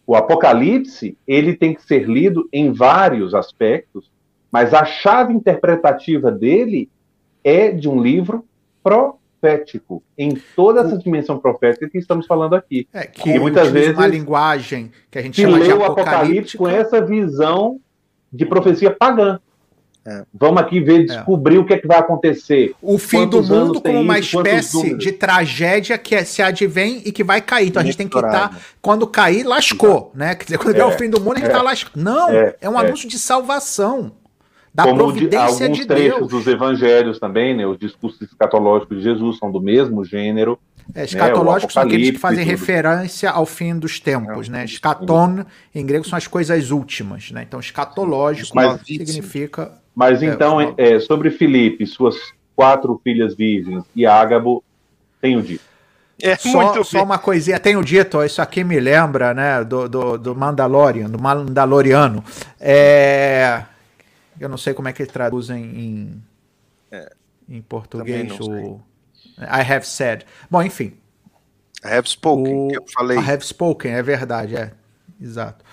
O 0.07 0.15
Apocalipse, 0.15 1.17
ele 1.27 1.53
tem 1.53 1.73
que 1.73 1.83
ser 1.83 2.07
lido 2.07 2.47
em 2.53 2.71
vários 2.71 3.35
aspectos, 3.35 4.09
mas 4.49 4.73
a 4.73 4.85
chave 4.85 5.33
interpretativa 5.33 6.31
dele 6.31 6.89
é 7.43 7.71
de 7.71 7.89
um 7.89 8.01
livro 8.01 8.45
profético, 8.81 10.01
em 10.17 10.33
toda 10.55 10.79
essa 10.79 10.97
dimensão 10.97 11.37
profética 11.37 11.89
que 11.89 11.97
estamos 11.97 12.25
falando 12.25 12.55
aqui. 12.55 12.87
É, 12.93 13.05
que 13.05 13.31
e 13.31 13.37
muitas 13.37 13.69
vezes 13.69 13.97
uma 13.97 14.07
linguagem 14.07 14.93
que 15.11 15.19
a 15.19 15.21
gente 15.21 15.41
chama 15.41 15.59
de 15.59 15.73
o 15.73 15.83
Apocalipse 15.83 16.57
com 16.57 16.69
essa 16.69 17.01
visão 17.01 17.77
de 18.31 18.45
profecia 18.45 18.91
pagã. 18.91 19.41
É. 20.09 20.23
Vamos 20.33 20.61
aqui 20.61 20.79
ver, 20.79 21.01
é. 21.01 21.03
descobrir 21.03 21.57
é. 21.57 21.59
o 21.59 21.65
que 21.65 21.73
é 21.73 21.77
que 21.77 21.85
vai 21.85 21.97
acontecer. 21.97 22.73
O 22.81 22.97
fim 22.97 23.17
Quantos 23.17 23.49
do 23.49 23.55
mundo 23.55 23.81
como 23.81 23.99
uma 23.99 24.17
isso? 24.17 24.37
espécie 24.37 24.95
de 24.95 25.11
tragédia 25.11 25.97
que 25.97 26.15
é, 26.15 26.23
se 26.23 26.41
advém 26.41 27.01
e 27.03 27.11
que 27.11 27.25
vai 27.25 27.41
cair. 27.41 27.67
Então 27.67 27.81
a 27.81 27.85
gente 27.85 27.97
tem 27.97 28.07
que 28.07 28.17
estar. 28.17 28.49
Tá, 28.49 28.57
quando 28.81 29.05
cair, 29.05 29.43
lascou, 29.43 30.13
né? 30.15 30.33
Quer 30.35 30.45
dizer, 30.45 30.59
quando 30.59 30.77
é. 30.77 30.85
o 30.85 30.91
fim 30.91 31.09
do 31.09 31.19
mundo, 31.19 31.33
a 31.33 31.39
gente 31.39 31.47
está 31.47 31.61
lascado. 31.61 32.01
Não, 32.01 32.29
é, 32.31 32.69
um 32.69 32.79
anúncio 32.79 33.09
de 33.09 33.19
salvação 33.19 34.13
da 34.73 34.83
Como 34.83 34.95
providência 34.95 35.57
de, 35.57 35.63
alguns 35.63 35.77
de 35.77 35.85
trechos 35.85 36.19
Deus. 36.19 36.31
dos 36.31 36.47
evangelhos 36.47 37.19
também, 37.19 37.57
né, 37.57 37.67
os 37.67 37.77
discursos 37.77 38.21
escatológicos 38.21 38.97
de 38.97 39.03
Jesus 39.03 39.37
são 39.39 39.51
do 39.51 39.59
mesmo 39.59 40.05
gênero. 40.05 40.57
É, 40.95 41.03
escatológicos 41.03 41.75
né, 41.75 41.81
são 41.81 41.87
aqueles 41.87 42.11
que 42.11 42.17
fazem 42.17 42.45
referência 42.45 43.29
ao 43.29 43.45
fim 43.45 43.77
dos 43.77 43.99
tempos, 43.99 44.47
né? 44.47 44.63
Escaton, 44.63 45.43
em 45.75 45.85
grego, 45.85 46.07
são 46.07 46.17
as 46.17 46.27
coisas 46.27 46.71
últimas, 46.71 47.29
né? 47.31 47.43
Então, 47.45 47.59
escatológico 47.59 48.55
significa... 48.85 49.85
Mas 49.97 50.21
é, 50.21 50.27
então, 50.27 50.75
é, 50.77 50.99
sobre 50.99 51.31
Filipe, 51.31 51.87
suas 51.87 52.15
quatro 52.55 53.01
filhas 53.03 53.35
virgens 53.35 53.83
e 53.95 54.05
Ágabo, 54.05 54.63
tenho 55.19 55.41
dito. 55.41 55.63
É 56.21 56.35
só, 56.35 56.83
só 56.83 57.03
uma 57.03 57.17
coisinha, 57.17 57.59
tenho 57.59 57.83
dito, 57.83 58.23
isso 58.23 58.39
aqui 58.39 58.63
me 58.63 58.79
lembra, 58.79 59.33
né, 59.33 59.63
do, 59.63 59.89
do, 59.89 60.17
do 60.17 60.35
Mandalorian, 60.35 61.09
do 61.09 61.19
Mandaloriano. 61.19 62.23
É 62.59 63.63
eu 64.39 64.47
não 64.47 64.57
sei 64.57 64.75
como 64.75 64.87
é 64.87 64.93
que 64.93 65.03
traduzem 65.05 65.63
em, 65.63 66.23
é, 66.91 67.11
em 67.49 67.59
português 67.59 68.31
o 68.39 68.79
I 69.39 69.61
have 69.61 69.85
said. 69.85 70.25
Bom, 70.49 70.61
enfim. 70.61 70.93
I 71.83 71.89
have 71.89 72.07
spoken, 72.07 72.53
o, 72.53 72.67
que 72.67 72.77
eu 72.77 72.85
falei. 72.93 73.17
I 73.17 73.31
have 73.31 73.43
spoken, 73.43 73.91
é 73.91 74.03
verdade, 74.03 74.55
é. 74.55 74.73
Exato. 75.19 75.65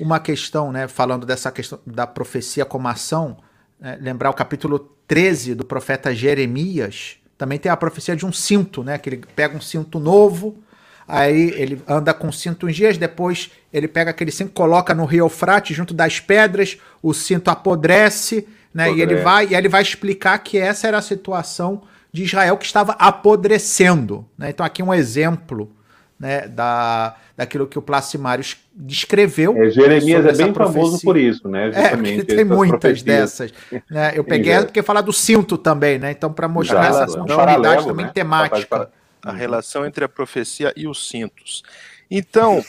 Uma 0.00 0.20
questão, 0.20 0.70
né, 0.70 0.86
falando 0.86 1.26
dessa 1.26 1.50
questão 1.50 1.80
da 1.86 2.06
profecia 2.06 2.64
como 2.64 2.86
ação, 2.88 3.36
né, 3.80 3.98
lembrar 4.00 4.30
o 4.30 4.34
capítulo 4.34 4.78
13 5.06 5.54
do 5.54 5.64
profeta 5.64 6.14
Jeremias, 6.14 7.16
também 7.36 7.58
tem 7.58 7.70
a 7.70 7.76
profecia 7.76 8.16
de 8.16 8.26
um 8.26 8.32
cinto, 8.32 8.82
né, 8.82 8.98
que 8.98 9.08
ele 9.08 9.22
pega 9.34 9.56
um 9.56 9.60
cinto 9.60 9.98
novo, 9.98 10.62
Aí 11.08 11.54
ele 11.56 11.82
anda 11.88 12.12
com 12.12 12.28
o 12.28 12.32
cinto 12.32 12.66
uns 12.66 12.76
dias, 12.76 12.98
depois 12.98 13.50
ele 13.72 13.88
pega 13.88 14.10
aquele 14.10 14.30
cinto, 14.30 14.52
coloca 14.52 14.94
no 14.94 15.06
rio 15.06 15.24
Eufrate 15.24 15.72
junto 15.72 15.94
das 15.94 16.20
pedras, 16.20 16.76
o 17.02 17.14
cinto 17.14 17.48
apodrece, 17.48 18.46
né? 18.74 18.92
E 18.92 19.00
ele 19.00 19.16
vai 19.16 19.46
e 19.46 19.54
ele 19.54 19.70
vai 19.70 19.80
explicar 19.80 20.38
que 20.40 20.58
essa 20.58 20.86
era 20.86 20.98
a 20.98 21.02
situação 21.02 21.80
de 22.12 22.24
Israel 22.24 22.58
que 22.58 22.66
estava 22.66 22.92
apodrecendo, 22.92 24.28
né? 24.36 24.50
Então 24.50 24.66
aqui 24.66 24.82
um 24.82 24.92
exemplo, 24.92 25.72
né, 26.18 26.48
da 26.48 27.16
daquilo 27.36 27.68
que 27.68 27.78
o 27.78 27.82
Placimário 27.82 28.44
descreveu. 28.74 29.56
É, 29.56 29.70
Jeremias 29.70 30.26
é 30.26 30.32
bem 30.32 30.52
profecia. 30.52 30.82
famoso 30.82 31.00
por 31.02 31.16
isso, 31.16 31.48
né? 31.48 31.68
É, 31.68 31.72
Justamente, 31.72 32.32
é, 32.32 32.34
tem 32.34 32.44
muitas 32.44 32.80
profecias. 32.80 33.04
dessas. 33.04 33.52
Né? 33.88 34.12
Eu 34.16 34.24
peguei 34.24 34.52
ela 34.52 34.64
porque 34.64 34.82
falar 34.82 35.02
do 35.02 35.12
cinto 35.12 35.56
também, 35.56 36.00
né? 36.00 36.10
Então, 36.10 36.32
para 36.32 36.48
mostrar 36.48 36.86
essa 36.86 37.06
continuidade 37.06 37.86
também 37.86 38.06
né? 38.06 38.12
temática 38.12 38.90
a 39.22 39.32
relação 39.32 39.86
entre 39.86 40.04
a 40.04 40.08
profecia 40.08 40.72
e 40.76 40.88
os 40.88 41.08
cintos. 41.08 41.62
Então, 42.10 42.64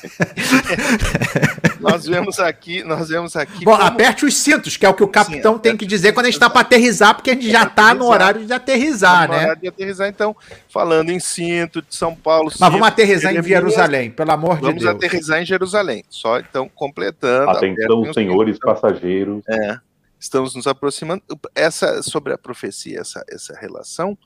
nós 1.80 2.06
vemos 2.06 2.40
aqui, 2.40 2.84
nós 2.84 3.07
vemos 3.07 3.38
aqui. 3.38 3.64
Bom, 3.64 3.72
como... 3.72 3.84
aperte 3.84 4.26
os 4.26 4.36
cintos, 4.36 4.76
que 4.76 4.86
é 4.86 4.90
o 4.90 4.94
que 4.94 5.03
o 5.03 5.07
capitão 5.07 5.53
Sim, 5.56 5.60
tem 5.60 5.78
que 5.78 5.86
dizer 5.86 6.11
quando 6.11 6.26
a 6.26 6.30
gente 6.30 6.36
está 6.36 6.49
para 6.49 6.61
aterrizar, 6.61 7.16
porque 7.16 7.32
a 7.32 7.34
gente 7.34 7.49
já 7.49 7.64
está 7.64 7.94
no 7.94 8.06
horário 8.07 8.45
de 8.45 8.52
aterrizar, 8.52 9.30
tá 9.30 9.34
né? 9.34 9.44
horário 9.44 9.61
de 9.61 9.68
aterrizar, 9.70 10.10
então, 10.10 10.36
falando 10.70 11.10
em 11.10 11.22
cinto 11.22 11.82
de 11.82 11.95
São 11.95 12.14
Paulo. 12.14 12.52
Mas 12.60 12.72
vamos 12.72 12.86
aterrizar 12.86 13.34
em 13.34 13.41
Jerusalém, 13.41 14.11
pelo 14.11 14.32
amor 14.32 14.56
de 14.57 14.61
Deus. 14.61 14.84
Vamos 14.84 14.86
aterrizar 14.86 15.41
em 15.41 15.45
Jerusalém. 15.45 16.03
Só 16.10 16.38
então 16.40 16.70
completando. 16.76 17.52
Atenção, 17.52 18.14
senhores 18.14 18.60
passageiros. 18.60 19.41
É, 19.48 19.80
estamos 20.20 20.53
nos 20.53 20.68
aproximando. 20.68 21.24
Essa 21.56 22.03
sobre 22.03 22.34
a 22.34 22.38
profecia, 22.38 22.99
essa 22.99 23.24
essa 23.30 23.57
relação. 23.57 24.18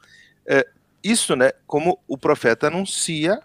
É, 0.47 0.65
isso, 1.03 1.35
né, 1.35 1.51
como 1.67 1.99
o 2.07 2.17
profeta 2.17 2.67
anuncia, 2.67 3.39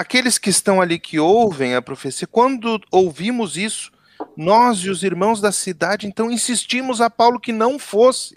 aqueles 0.00 0.38
que 0.38 0.48
estão 0.48 0.80
ali 0.80 0.98
que 0.98 1.20
ouvem 1.20 1.74
a 1.74 1.82
profecia, 1.82 2.26
quando 2.26 2.80
ouvimos 2.90 3.56
isso, 3.58 3.92
nós 4.36 4.78
e 4.78 4.90
os 4.90 5.02
irmãos 5.02 5.40
da 5.40 5.52
cidade, 5.52 6.06
então 6.06 6.30
insistimos 6.30 7.00
a 7.00 7.10
Paulo 7.10 7.38
que 7.38 7.52
não 7.52 7.78
fosse. 7.78 8.34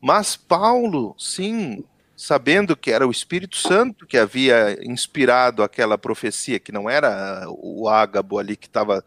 Mas 0.00 0.36
Paulo, 0.36 1.14
sim, 1.18 1.82
sabendo 2.14 2.76
que 2.76 2.90
era 2.90 3.06
o 3.06 3.10
Espírito 3.10 3.56
Santo 3.56 4.06
que 4.06 4.18
havia 4.18 4.78
inspirado 4.82 5.62
aquela 5.62 5.96
profecia, 5.96 6.60
que 6.60 6.70
não 6.70 6.88
era 6.88 7.46
o 7.48 7.88
Ágabo 7.88 8.38
ali 8.38 8.56
que 8.56 8.66
estava 8.66 9.02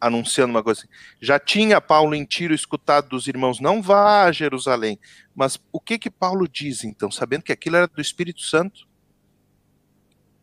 anunciando 0.00 0.52
uma 0.52 0.62
coisa 0.62 0.80
assim. 0.80 0.88
Já 1.20 1.38
tinha 1.38 1.80
Paulo 1.80 2.14
em 2.14 2.24
Tiro 2.24 2.54
escutado 2.54 3.08
dos 3.08 3.26
irmãos, 3.26 3.60
não 3.60 3.82
vá 3.82 4.24
a 4.24 4.32
Jerusalém. 4.32 4.98
Mas 5.34 5.58
o 5.72 5.80
que 5.80 5.98
que 5.98 6.10
Paulo 6.10 6.48
diz 6.48 6.84
então, 6.84 7.10
sabendo 7.10 7.42
que 7.42 7.52
aquilo 7.52 7.76
era 7.76 7.88
do 7.88 8.00
Espírito 8.00 8.42
Santo? 8.42 8.91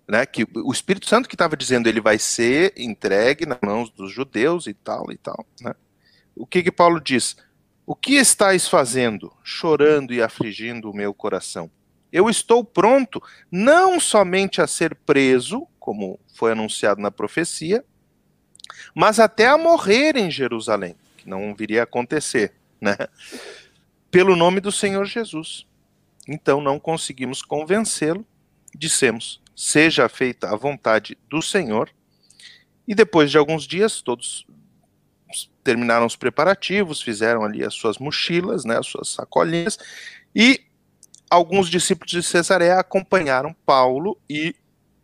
Né, 0.10 0.26
que 0.26 0.44
o 0.56 0.72
Espírito 0.72 1.08
Santo 1.08 1.30
que 1.30 1.36
estava 1.36 1.56
dizendo 1.56 1.88
ele 1.88 2.02
vai 2.02 2.18
ser 2.18 2.74
entregue 2.76 3.46
nas 3.46 3.60
mãos 3.64 3.92
dos 3.92 4.12
judeus 4.12 4.66
e 4.66 4.74
tal 4.74 5.12
e 5.12 5.18
tal. 5.18 5.46
Né? 5.62 5.76
O 6.36 6.48
que 6.48 6.64
que 6.64 6.72
Paulo 6.72 7.00
diz? 7.00 7.38
O 7.86 7.96
que 7.96 8.16
estáis 8.16 8.68
fazendo, 8.68 9.32
chorando 9.44 10.12
e 10.12 10.20
afligindo 10.20 10.90
o 10.90 10.96
meu 10.96 11.14
coração? 11.14 11.70
Eu 12.12 12.28
estou 12.28 12.64
pronto 12.64 13.22
não 13.52 14.00
somente 14.00 14.62
a 14.64 14.68
ser 14.68 14.96
preso, 14.96 15.68
como 15.80 16.20
foi 16.34 16.54
anunciado 16.54 17.00
na 17.00 17.12
profecia, 17.12 17.86
mas 18.96 19.20
até 19.20 19.48
a 19.48 19.60
morrer 19.60 20.16
em 20.16 20.32
Jerusalém, 20.32 20.96
que 21.18 21.30
não 21.30 21.54
viria 21.54 21.82
a 21.82 21.84
acontecer, 21.84 22.54
né? 22.82 22.98
Pelo 24.10 24.36
nome 24.36 24.60
do 24.60 24.72
Senhor 24.72 25.06
Jesus. 25.06 25.68
Então 26.28 26.62
não 26.62 26.80
conseguimos 26.80 27.44
convencê-lo, 27.44 28.26
dissemos: 28.74 29.40
seja 29.60 30.08
feita 30.08 30.50
a 30.50 30.56
vontade 30.56 31.18
do 31.30 31.42
Senhor. 31.42 31.90
E 32.88 32.96
depois 32.96 33.30
de 33.30 33.38
alguns 33.38 33.68
dias, 33.68 34.02
todos 34.02 34.48
terminaram 35.62 36.06
os 36.06 36.16
preparativos, 36.16 37.02
fizeram 37.02 37.44
ali 37.44 37.62
as 37.62 37.74
suas 37.74 37.98
mochilas, 37.98 38.64
né, 38.64 38.78
as 38.78 38.88
suas 38.88 39.10
sacolinhas, 39.10 39.78
e 40.34 40.62
alguns 41.30 41.70
discípulos 41.70 42.10
de 42.10 42.24
Cesareia 42.24 42.80
acompanharam 42.80 43.54
Paulo 43.66 44.18
e 44.30 44.56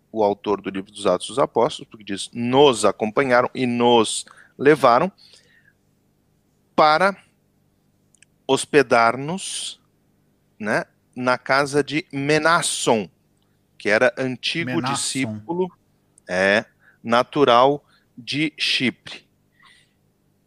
o 0.10 0.24
autor 0.24 0.62
do 0.62 0.70
livro 0.70 0.90
dos 0.90 1.06
Atos 1.06 1.28
dos 1.28 1.40
Apóstolos, 1.40 1.90
porque 1.90 2.06
diz: 2.06 2.30
nos 2.34 2.86
acompanharam 2.86 3.50
e 3.54 3.68
nos 3.68 4.26
levaram 4.58 5.12
para 6.74 7.14
hospedar-nos 8.48 9.82
né, 10.58 10.86
na 11.14 11.38
casa 11.38 11.84
de 11.84 12.06
Menasson, 12.10 13.10
que 13.86 13.90
era 13.92 14.12
antigo 14.18 14.72
Menasson. 14.72 14.94
discípulo 14.96 15.72
é, 16.28 16.66
natural 17.04 17.86
de 18.18 18.52
Chipre. 18.58 19.28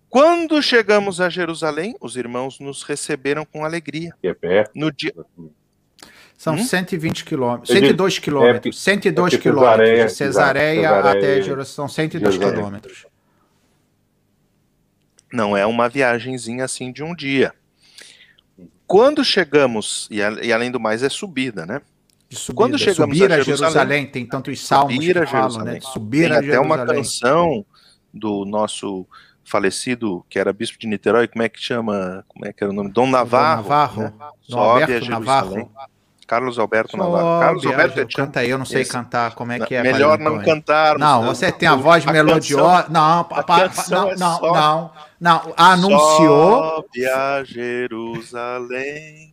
Quando 0.09 0.61
chegamos 0.61 1.21
a 1.21 1.29
Jerusalém, 1.29 1.95
os 2.01 2.17
irmãos 2.17 2.59
nos 2.59 2.83
receberam 2.83 3.45
com 3.45 3.65
alegria. 3.65 4.13
Que 4.21 4.27
é 4.27 4.35
perto. 4.35 4.73
No 4.75 4.91
dia, 4.91 5.15
São 6.37 6.55
hum? 6.55 6.65
120 6.65 7.25
quilômetros, 7.25 7.69
102 7.69 8.19
quilômetros, 8.19 8.77
é, 8.77 8.81
102 8.81 9.35
é 9.35 9.39
quilômetros 9.39 10.01
de 10.01 10.17
Cesareia, 10.17 10.99
até 10.99 11.41
Jerusalém, 11.41 11.91
102 11.91 12.39
quilômetros. 12.39 13.07
Não 15.33 15.57
é 15.57 15.65
uma 15.65 15.89
viagenzinha 15.89 16.65
assim 16.65 16.91
de 16.91 17.05
um 17.05 17.15
dia. 17.15 17.55
Quando 18.85 19.25
chegamos, 19.25 20.09
e, 20.11 20.17
e 20.17 20.53
além 20.53 20.73
do 20.73 20.81
mais 20.81 21.05
é 21.05 21.09
subida, 21.09 21.65
né? 21.65 21.81
Subida, 22.31 22.55
Quando 22.57 22.79
chegamos 22.79 23.17
subir 23.17 23.33
a 23.33 23.41
Jerusalém, 23.41 23.73
Jerusalém, 23.73 24.07
tem 24.07 24.27
tantos 24.27 24.67
salmos 24.67 24.95
subir 24.95 25.19
que 25.19 25.27
falam, 25.27 25.65
né? 25.65 25.81
Subir 25.81 26.29
tem 26.29 26.37
a 26.37 26.39
até 26.41 26.61
uma 26.61 26.85
canção 26.85 27.65
do 28.13 28.45
nosso 28.45 29.07
falecido, 29.45 30.25
que 30.29 30.39
era 30.39 30.53
bispo 30.53 30.79
de 30.79 30.87
Niterói, 30.87 31.27
como 31.27 31.43
é 31.43 31.49
que 31.49 31.59
chama? 31.59 32.25
Como 32.29 32.47
é 32.47 32.53
que 32.53 32.63
era 32.63 32.71
o 32.71 32.75
nome? 32.75 32.91
Dom 32.91 33.07
Navarro. 33.09 33.63
Dom 33.63 33.69
Navarro. 33.69 34.03
Né? 34.03 34.13
Dom 34.49 34.59
Alberto 34.59 35.11
Navarro. 35.11 35.73
Carlos 36.29 36.59
Alberto 36.59 36.97
Navarro. 36.99 37.41
Carlos 37.41 37.65
Alberto 37.65 38.07
canta 38.15 38.41
aí, 38.41 38.51
eu 38.51 38.59
não 38.59 38.67
sei 38.67 38.83
Esse. 38.83 38.93
cantar 38.93 39.35
como 39.35 39.51
é 39.51 39.61
que 39.61 39.75
é. 39.75 39.83
Melhor 39.83 40.19
não 40.19 40.43
cantar. 40.43 40.99
Não, 40.99 41.25
você 41.25 41.51
tem 41.51 41.67
a 41.67 41.75
voz 41.75 42.07
a 42.07 42.13
melodiosa. 42.13 42.83
Canção, 42.83 42.93
não, 42.93 43.25
pa, 43.25 43.43
pa, 43.43 43.73
não, 43.89 44.11
é 44.11 44.17
não, 44.17 44.41
não, 44.43 44.91
não, 45.19 45.55
anunciou. 45.57 46.85
Sobe 46.85 47.07
a 47.07 47.43
Jerusalém, 47.45 49.28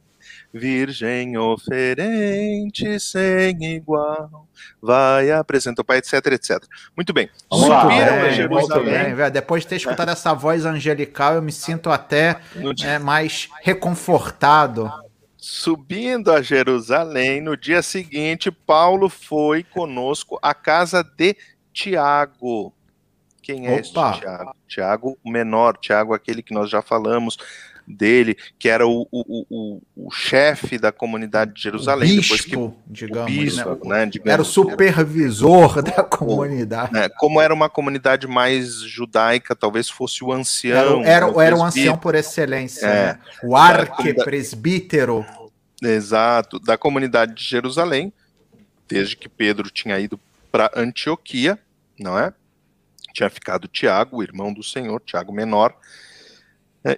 Virgem 0.58 1.38
oferente 1.38 2.98
sem 2.98 3.62
igual, 3.76 4.48
vai 4.82 5.30
apresentar 5.30 5.82
o 5.82 5.86
Pai, 5.86 5.98
etc, 5.98 6.14
etc. 6.28 6.64
Muito 6.96 7.12
bem. 7.12 7.30
Muito 7.52 7.88
bem, 7.88 8.48
muito 8.48 8.80
bem. 8.82 9.32
Depois 9.34 9.64
de 9.64 9.68
ter 9.68 9.76
escutado 9.76 10.12
essa 10.12 10.34
voz 10.34 10.66
angelical, 10.66 11.34
eu 11.34 11.42
me 11.42 11.52
sinto 11.52 11.90
até 11.90 12.40
é, 12.86 12.98
mais 12.98 13.50
reconfortado. 13.62 14.90
Subindo 15.36 16.32
a 16.32 16.42
Jerusalém, 16.42 17.42
no 17.42 17.58
dia 17.58 17.82
seguinte, 17.82 18.50
Paulo 18.50 19.10
foi 19.10 19.62
conosco 19.62 20.40
à 20.42 20.54
casa 20.54 21.04
de 21.04 21.36
Tiago. 21.74 22.74
Quem 23.42 23.68
é 23.68 23.74
Opa. 23.74 23.80
esse 23.82 23.92
Tiago? 23.92 24.56
Tiago 24.68 25.18
menor, 25.24 25.78
Tiago 25.78 26.14
aquele 26.14 26.42
que 26.42 26.54
nós 26.54 26.70
já 26.70 26.82
falamos 26.82 27.38
dele, 27.88 28.38
que 28.58 28.68
era 28.68 28.88
o, 28.88 29.08
o, 29.12 29.46
o, 29.50 29.82
o 29.96 30.12
chefe 30.12 30.78
da 30.78 30.92
comunidade 30.92 31.54
de 31.54 31.62
Jerusalém. 31.62 32.14
O 32.14 32.16
bispo, 32.18 32.72
que, 32.72 32.94
digamos, 32.94 33.32
bispo, 33.32 33.88
né? 33.88 34.00
né 34.00 34.06
digamos, 34.08 34.34
era 34.34 34.42
o 34.42 34.46
supervisor 34.46 35.82
da 35.82 36.04
comunidade. 36.04 36.94
Né, 36.94 37.10
como 37.10 37.40
era 37.40 37.54
uma 37.54 37.70
comunidade 37.70 38.28
mais 38.28 38.80
judaica, 38.82 39.56
talvez 39.56 39.90
fosse 39.90 40.24
o 40.24 40.32
ancião. 40.32 41.02
Era, 41.04 41.26
era, 41.28 41.44
era 41.44 41.56
o 41.56 41.64
ancião 41.64 41.98
por 41.98 42.16
excelência, 42.16 42.86
é, 42.86 43.06
né? 43.14 43.20
o 43.44 43.56
arquepresbítero. 43.56 45.26
Exato, 45.82 46.60
da 46.60 46.78
comunidade 46.78 47.36
de 47.36 47.44
Jerusalém, 47.44 48.12
desde 48.88 49.16
que 49.16 49.28
Pedro 49.28 49.70
tinha 49.70 50.00
ido 50.00 50.20
para 50.52 50.72
Antioquia, 50.76 51.60
não 52.00 52.18
é? 52.18 52.34
Tinha 53.14 53.30
ficado 53.30 53.68
Tiago, 53.68 54.24
irmão 54.24 54.54
do 54.54 54.64
Senhor, 54.64 55.02
Tiago 55.06 55.32
menor, 55.34 55.76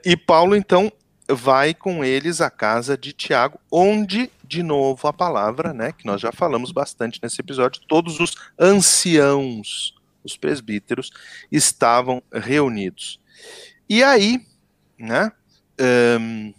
e 0.03 0.18
Paulo, 0.18 0.55
então, 0.55 0.91
vai 1.30 1.73
com 1.73 2.03
eles 2.03 2.41
à 2.41 2.49
casa 2.49 2.97
de 2.97 3.14
Tiago, 3.14 3.59
onde, 3.72 4.31
de 4.43 4.64
novo, 4.64 5.07
a 5.07 5.14
palavra, 5.14 5.73
né, 5.73 5.91
que 5.91 6.05
nós 6.05 6.22
já 6.22 6.31
falamos 6.31 6.72
bastante 6.72 7.19
nesse 7.22 7.41
episódio, 7.41 7.81
todos 7.88 8.19
os 8.19 8.35
anciãos, 8.59 9.93
os 10.23 10.38
presbíteros, 10.38 11.11
estavam 11.51 12.22
reunidos. 12.31 13.19
E 13.89 14.03
aí, 14.03 14.45
né, 14.97 15.31
um, 16.19 16.53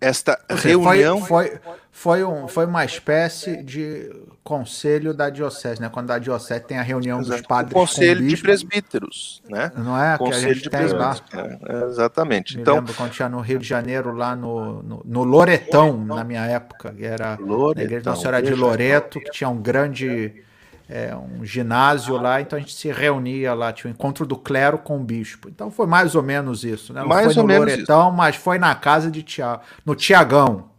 esta 0.00 0.38
reunião. 0.48 1.20
Foi, 1.20 1.48
foi, 1.48 1.60
foi, 1.90 2.24
um, 2.24 2.46
foi 2.46 2.66
uma 2.66 2.84
espécie 2.84 3.62
de 3.62 4.10
conselho 4.44 5.12
da 5.12 5.28
diocese, 5.28 5.80
né? 5.80 5.88
Quando 5.88 6.10
a 6.10 6.18
diocese 6.18 6.60
tem 6.60 6.78
a 6.78 6.82
reunião 6.82 7.20
Exato. 7.20 7.38
dos 7.38 7.46
padres. 7.46 7.72
O 7.72 7.74
conselho 7.74 8.26
de 8.26 8.36
presbíteros, 8.36 9.42
né? 9.48 9.72
Não 9.76 10.00
é? 10.00 10.16
Conselho 10.16 10.54
de 10.54 10.70
presbíteros. 10.70 11.22
É, 11.68 11.84
exatamente. 11.84 12.54
Me 12.54 12.62
então, 12.62 12.76
lembro 12.76 12.94
quando 12.94 13.10
tinha 13.10 13.28
no 13.28 13.40
Rio 13.40 13.58
de 13.58 13.66
Janeiro, 13.66 14.12
lá 14.12 14.36
no, 14.36 14.82
no, 14.82 15.02
no 15.04 15.24
Loretão, 15.24 15.90
Loretão, 15.90 16.16
na 16.16 16.24
minha 16.24 16.44
época, 16.46 16.92
que 16.92 17.04
era 17.04 17.36
Loretão, 17.40 17.74
na 17.74 17.82
igreja 17.82 18.04
da 18.04 18.14
Senhora 18.14 18.42
de 18.42 18.54
Loreto, 18.54 19.20
que 19.20 19.30
tinha 19.30 19.50
um 19.50 19.60
grande 19.60 20.44
é, 20.88 21.14
um 21.14 21.44
ginásio 21.44 22.16
lá, 22.16 22.40
então 22.40 22.56
a 22.56 22.60
gente 22.60 22.72
se 22.72 22.90
reunia 22.90 23.52
lá, 23.52 23.72
tinha 23.72 23.90
o 23.90 23.92
um 23.92 23.94
encontro 23.94 24.24
do 24.24 24.36
clero 24.36 24.78
com 24.78 24.96
o 24.96 25.04
bispo. 25.04 25.48
Então 25.48 25.70
foi 25.70 25.86
mais 25.86 26.14
ou 26.14 26.22
menos 26.22 26.64
isso, 26.64 26.94
né? 26.94 27.00
Não 27.00 27.08
mais 27.08 27.34
foi 27.34 27.42
no 27.42 27.58
Loretão, 27.58 28.08
isso. 28.08 28.16
mas 28.16 28.36
foi 28.36 28.58
na 28.58 28.74
casa 28.74 29.10
de 29.10 29.22
Tiago, 29.22 29.62
no 29.84 29.94
Tiagão. 29.94 30.70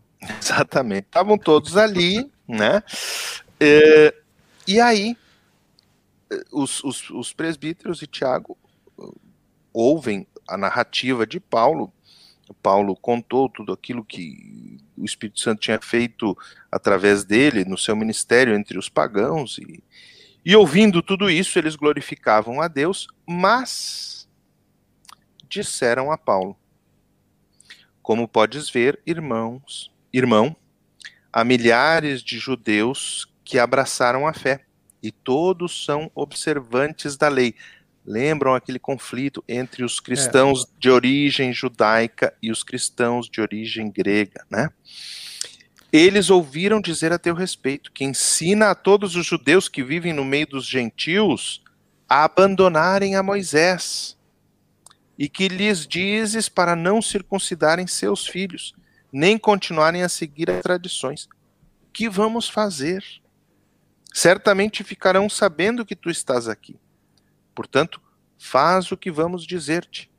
Exatamente. 0.41 1.05
Estavam 1.05 1.37
todos 1.37 1.77
ali, 1.77 2.29
né? 2.47 2.81
É, 3.59 4.13
e 4.67 4.81
aí, 4.81 5.15
os, 6.51 6.83
os, 6.83 7.09
os 7.11 7.31
presbíteros 7.31 8.01
e 8.01 8.07
Tiago 8.07 8.57
ouvem 9.71 10.25
a 10.47 10.57
narrativa 10.57 11.25
de 11.25 11.39
Paulo. 11.39 11.93
Paulo 12.63 12.95
contou 12.95 13.47
tudo 13.47 13.71
aquilo 13.71 14.03
que 14.03 14.79
o 14.99 15.05
Espírito 15.05 15.39
Santo 15.39 15.61
tinha 15.61 15.79
feito 15.81 16.37
através 16.71 17.23
dele 17.23 17.63
no 17.65 17.77
seu 17.77 17.95
ministério 17.95 18.53
entre 18.53 18.77
os 18.77 18.89
pagãos. 18.89 19.57
E, 19.57 19.83
e 20.45 20.55
ouvindo 20.55 21.01
tudo 21.01 21.29
isso, 21.29 21.57
eles 21.57 21.75
glorificavam 21.75 22.61
a 22.61 22.67
Deus, 22.67 23.07
mas 23.25 24.27
disseram 25.47 26.11
a 26.11 26.17
Paulo: 26.17 26.57
Como 28.01 28.27
podes 28.27 28.69
ver, 28.69 28.99
irmãos, 29.05 29.91
irmão, 30.13 30.55
há 31.31 31.43
milhares 31.43 32.21
de 32.21 32.37
judeus 32.37 33.27
que 33.43 33.57
abraçaram 33.57 34.27
a 34.27 34.33
fé, 34.33 34.65
e 35.01 35.11
todos 35.11 35.85
são 35.85 36.11
observantes 36.13 37.17
da 37.17 37.29
lei. 37.29 37.55
Lembram 38.09 38.55
aquele 38.55 38.79
conflito 38.79 39.43
entre 39.47 39.83
os 39.83 39.99
cristãos 39.99 40.63
é. 40.63 40.67
de 40.79 40.89
origem 40.89 41.53
judaica 41.53 42.33
e 42.41 42.49
os 42.49 42.63
cristãos 42.63 43.29
de 43.29 43.39
origem 43.39 43.91
grega, 43.91 44.43
né? 44.49 44.71
Eles 45.93 46.31
ouviram 46.31 46.81
dizer 46.81 47.13
a 47.13 47.19
teu 47.19 47.35
respeito 47.35 47.91
que 47.91 48.03
ensina 48.03 48.71
a 48.71 48.75
todos 48.75 49.15
os 49.15 49.27
judeus 49.27 49.69
que 49.69 49.83
vivem 49.83 50.11
no 50.11 50.25
meio 50.25 50.47
dos 50.47 50.65
gentios 50.65 51.63
a 52.09 52.23
abandonarem 52.23 53.15
a 53.15 53.21
Moisés 53.21 54.17
e 55.15 55.29
que 55.29 55.47
lhes 55.47 55.85
dizes 55.85 56.49
para 56.49 56.75
não 56.75 57.03
circuncidarem 57.03 57.85
seus 57.85 58.25
filhos, 58.25 58.73
nem 59.13 59.37
continuarem 59.37 60.01
a 60.01 60.09
seguir 60.09 60.49
as 60.49 60.63
tradições. 60.63 61.25
O 61.83 61.91
que 61.93 62.09
vamos 62.09 62.49
fazer? 62.49 63.03
Certamente 64.11 64.83
ficarão 64.83 65.29
sabendo 65.29 65.85
que 65.85 65.95
tu 65.95 66.09
estás 66.09 66.47
aqui. 66.47 66.75
Portanto, 67.59 67.99
faz 68.37 68.89
o 68.89 68.95
que 68.95 69.11
vamos 69.11 69.45
dizer-te. 69.45 70.09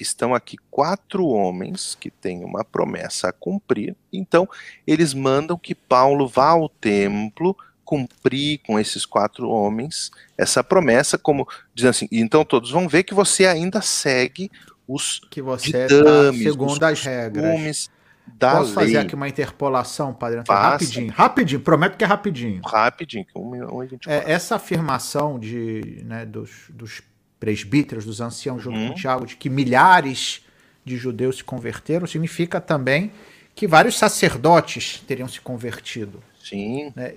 Estão 0.00 0.34
aqui 0.34 0.56
quatro 0.70 1.26
homens 1.26 1.94
que 1.94 2.10
têm 2.10 2.42
uma 2.42 2.64
promessa 2.64 3.28
a 3.28 3.32
cumprir, 3.34 3.94
então 4.10 4.48
eles 4.86 5.12
mandam 5.12 5.58
que 5.58 5.74
Paulo 5.74 6.26
vá 6.26 6.48
ao 6.52 6.70
templo 6.70 7.54
cumprir 7.84 8.62
com 8.66 8.80
esses 8.80 9.04
quatro 9.04 9.46
homens 9.50 10.10
essa 10.38 10.64
promessa, 10.64 11.18
como 11.18 11.46
dizendo 11.74 11.90
assim, 11.90 12.08
então 12.10 12.46
todos 12.46 12.70
vão 12.70 12.88
ver 12.88 13.02
que 13.02 13.12
você 13.12 13.44
ainda 13.44 13.82
segue 13.82 14.50
os 14.88 15.20
que 15.30 15.42
você 15.42 15.86
ditames, 15.86 16.44
tá 16.44 16.50
segundo 16.50 16.82
as 16.82 17.02
regras 17.02 17.90
da 18.38 18.56
Posso 18.56 18.66
lei. 18.66 18.74
fazer 18.74 18.98
aqui 18.98 19.14
uma 19.14 19.28
interpolação, 19.28 20.12
Padre 20.12 20.40
Antônio? 20.40 20.62
Rapidinho, 20.62 21.12
rapidinho, 21.12 21.60
prometo 21.60 21.96
que 21.96 22.04
é 22.04 22.06
rapidinho. 22.06 22.60
Rapidinho, 22.64 23.26
um, 23.34 23.78
um, 23.78 23.82
é, 23.82 24.32
essa 24.32 24.56
afirmação 24.56 25.38
de, 25.38 26.02
né, 26.04 26.24
dos, 26.24 26.50
dos 26.70 27.02
presbíteros, 27.38 28.04
dos 28.04 28.20
anciãos 28.20 28.62
junto 28.62 28.78
uhum. 28.78 28.88
com 28.88 28.94
Tiago, 28.94 29.26
de 29.26 29.36
que 29.36 29.48
milhares 29.48 30.44
de 30.84 30.96
judeus 30.96 31.38
se 31.38 31.44
converteram, 31.44 32.06
significa 32.06 32.60
também 32.60 33.12
que 33.54 33.66
vários 33.66 33.98
sacerdotes 33.98 35.02
teriam 35.06 35.28
se 35.28 35.40
convertido. 35.40 36.22
Sim. 36.42 36.92
Né? 36.94 37.16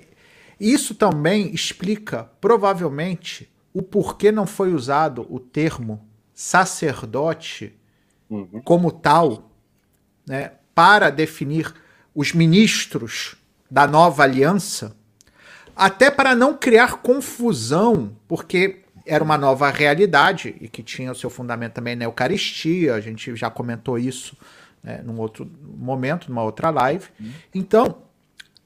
Isso 0.59 0.95
também 0.95 1.53
explica, 1.53 2.29
provavelmente, 2.39 3.49
o 3.73 3.81
porquê 3.81 4.31
não 4.31 4.45
foi 4.45 4.73
usado 4.73 5.25
o 5.29 5.39
termo 5.39 6.05
sacerdote 6.33 7.73
uhum. 8.29 8.61
como 8.63 8.91
tal, 8.91 9.51
né, 10.27 10.53
para 10.73 11.09
definir 11.09 11.73
os 12.15 12.33
ministros 12.33 13.35
da 13.69 13.87
nova 13.87 14.23
aliança, 14.23 14.95
até 15.75 16.11
para 16.11 16.35
não 16.35 16.55
criar 16.55 16.97
confusão, 16.97 18.15
porque 18.27 18.83
era 19.05 19.23
uma 19.23 19.37
nova 19.37 19.69
realidade 19.69 20.55
e 20.61 20.67
que 20.67 20.83
tinha 20.83 21.11
o 21.11 21.15
seu 21.15 21.29
fundamento 21.29 21.73
também 21.73 21.95
na 21.95 22.05
Eucaristia, 22.05 22.95
a 22.95 23.01
gente 23.01 23.35
já 23.35 23.49
comentou 23.49 23.97
isso 23.97 24.37
né, 24.83 25.01
num 25.03 25.19
outro 25.19 25.49
momento, 25.77 26.29
numa 26.29 26.43
outra 26.43 26.69
live. 26.69 27.07
Então, 27.53 27.97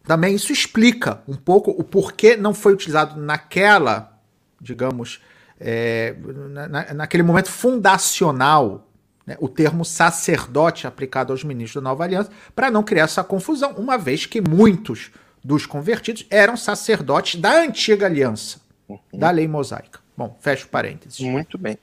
também 0.03 0.35
isso 0.35 0.51
explica 0.51 1.21
um 1.27 1.35
pouco 1.35 1.71
o 1.71 1.83
porquê 1.83 2.35
não 2.35 2.53
foi 2.53 2.73
utilizado 2.73 3.19
naquela, 3.19 4.19
digamos, 4.59 5.21
é, 5.59 6.15
na, 6.49 6.93
naquele 6.93 7.23
momento 7.23 7.49
fundacional 7.49 8.86
né, 9.27 9.35
o 9.41 9.49
termo 9.49 9.83
sacerdote 9.83 10.87
aplicado 10.87 11.33
aos 11.33 11.43
ministros 11.43 11.83
da 11.83 11.89
nova 11.89 12.05
aliança, 12.05 12.31
para 12.55 12.71
não 12.71 12.81
criar 12.81 13.03
essa 13.03 13.23
confusão, 13.23 13.73
uma 13.73 13.97
vez 13.97 14.25
que 14.25 14.39
muitos 14.39 15.11
dos 15.43 15.65
convertidos 15.65 16.25
eram 16.29 16.55
sacerdotes 16.55 17.39
da 17.39 17.59
antiga 17.59 18.05
aliança, 18.05 18.61
uhum. 18.87 18.99
da 19.13 19.29
lei 19.29 19.47
mosaica. 19.47 19.99
Bom, 20.15 20.35
fecho 20.39 20.67
parênteses. 20.69 21.19
Muito 21.19 21.57
bem. 21.57 21.77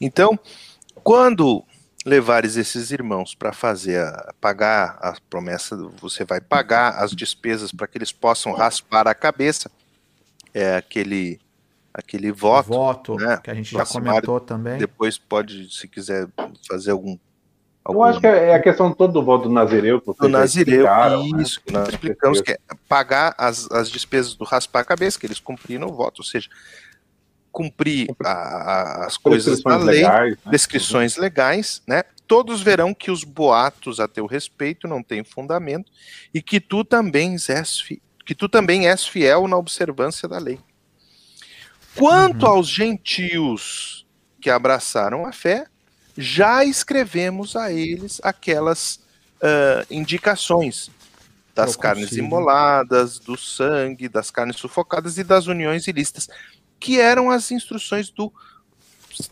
Então, 0.00 0.38
quando 1.02 1.64
levares 2.04 2.56
esses 2.56 2.90
irmãos 2.90 3.34
para 3.34 3.52
fazer 3.52 4.00
a, 4.00 4.34
pagar 4.40 4.98
a 5.00 5.16
promessa, 5.30 5.76
você 6.00 6.24
vai 6.24 6.40
pagar 6.40 7.02
as 7.02 7.12
despesas 7.12 7.72
para 7.72 7.86
que 7.86 7.96
eles 7.98 8.12
possam 8.12 8.52
raspar 8.52 9.08
a 9.08 9.14
cabeça. 9.14 9.70
É 10.52 10.76
aquele 10.76 11.40
aquele 11.94 12.32
voto, 12.32 12.68
voto 12.68 13.14
né? 13.14 13.38
que 13.42 13.50
a 13.50 13.54
gente 13.54 13.70
já 13.72 13.86
comentou 13.86 14.40
também. 14.40 14.78
Depois 14.78 15.16
pode, 15.16 15.72
se 15.72 15.86
quiser 15.86 16.28
fazer 16.68 16.90
algum 16.90 17.16
eu 17.86 18.02
acho 18.02 18.18
que 18.18 18.26
é 18.26 18.54
a 18.54 18.62
questão 18.62 18.90
toda 18.94 19.12
do 19.12 19.22
voto 19.22 19.46
do 19.46 19.54
Nazireu. 19.54 20.00
Do 20.00 20.26
Nazireu, 20.26 20.84
né? 20.84 21.42
isso. 21.42 21.60
Né? 21.70 21.80
Nós 21.80 21.88
explicamos 21.90 22.40
que 22.40 22.52
é 22.52 22.58
pagar 22.88 23.34
as, 23.36 23.70
as 23.70 23.90
despesas 23.90 24.34
do 24.34 24.42
raspar 24.42 24.80
a 24.80 24.84
cabeça, 24.84 25.20
que 25.20 25.26
eles 25.26 25.38
cumpriram 25.38 25.88
o 25.88 25.92
voto, 25.92 26.20
ou 26.20 26.24
seja, 26.24 26.48
cumprir 27.52 28.08
a, 28.24 28.30
a, 28.30 29.06
as 29.06 29.18
coisas 29.18 29.62
da 29.62 29.76
lei, 29.76 29.96
legais, 29.96 30.30
né? 30.32 30.50
descrições 30.50 31.16
legais, 31.18 31.82
né? 31.86 32.04
Todos 32.26 32.62
verão 32.62 32.94
que 32.94 33.10
os 33.10 33.22
boatos 33.22 34.00
a 34.00 34.08
teu 34.08 34.24
respeito 34.24 34.88
não 34.88 35.02
têm 35.02 35.22
fundamento 35.22 35.92
e 36.32 36.40
que 36.40 36.58
tu 36.58 36.84
também 36.84 37.34
és, 37.34 37.86
que 38.24 38.34
tu 38.34 38.48
também 38.48 38.88
és 38.88 39.06
fiel 39.06 39.46
na 39.46 39.58
observância 39.58 40.26
da 40.26 40.38
lei. 40.38 40.58
Quanto 41.96 42.44
uhum. 42.44 42.52
aos 42.52 42.68
gentios 42.68 44.06
que 44.40 44.50
abraçaram 44.50 45.24
a 45.26 45.32
fé, 45.32 45.66
já 46.16 46.64
escrevemos 46.64 47.56
a 47.56 47.72
eles 47.72 48.20
aquelas 48.22 49.00
uh, 49.36 49.86
indicações 49.90 50.90
das 51.54 51.76
carnes 51.76 52.12
imoladas, 52.12 53.18
do 53.20 53.38
sangue, 53.38 54.08
das 54.08 54.30
carnes 54.30 54.56
sufocadas 54.56 55.18
e 55.18 55.24
das 55.24 55.46
uniões 55.46 55.86
ilícitas 55.86 56.28
que 56.80 57.00
eram 57.00 57.30
as 57.30 57.50
instruções 57.50 58.10
do 58.10 58.30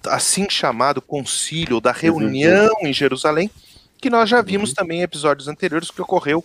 assim 0.08 0.48
chamado 0.48 1.02
concílio, 1.02 1.80
da 1.80 1.92
reunião 1.92 2.70
em 2.80 2.92
Jerusalém, 2.92 3.50
que 3.98 4.08
nós 4.08 4.30
já 4.30 4.40
vimos 4.40 4.70
uhum. 4.70 4.76
também 4.76 5.00
em 5.00 5.02
episódios 5.02 5.48
anteriores 5.48 5.90
que 5.90 6.00
ocorreu 6.00 6.42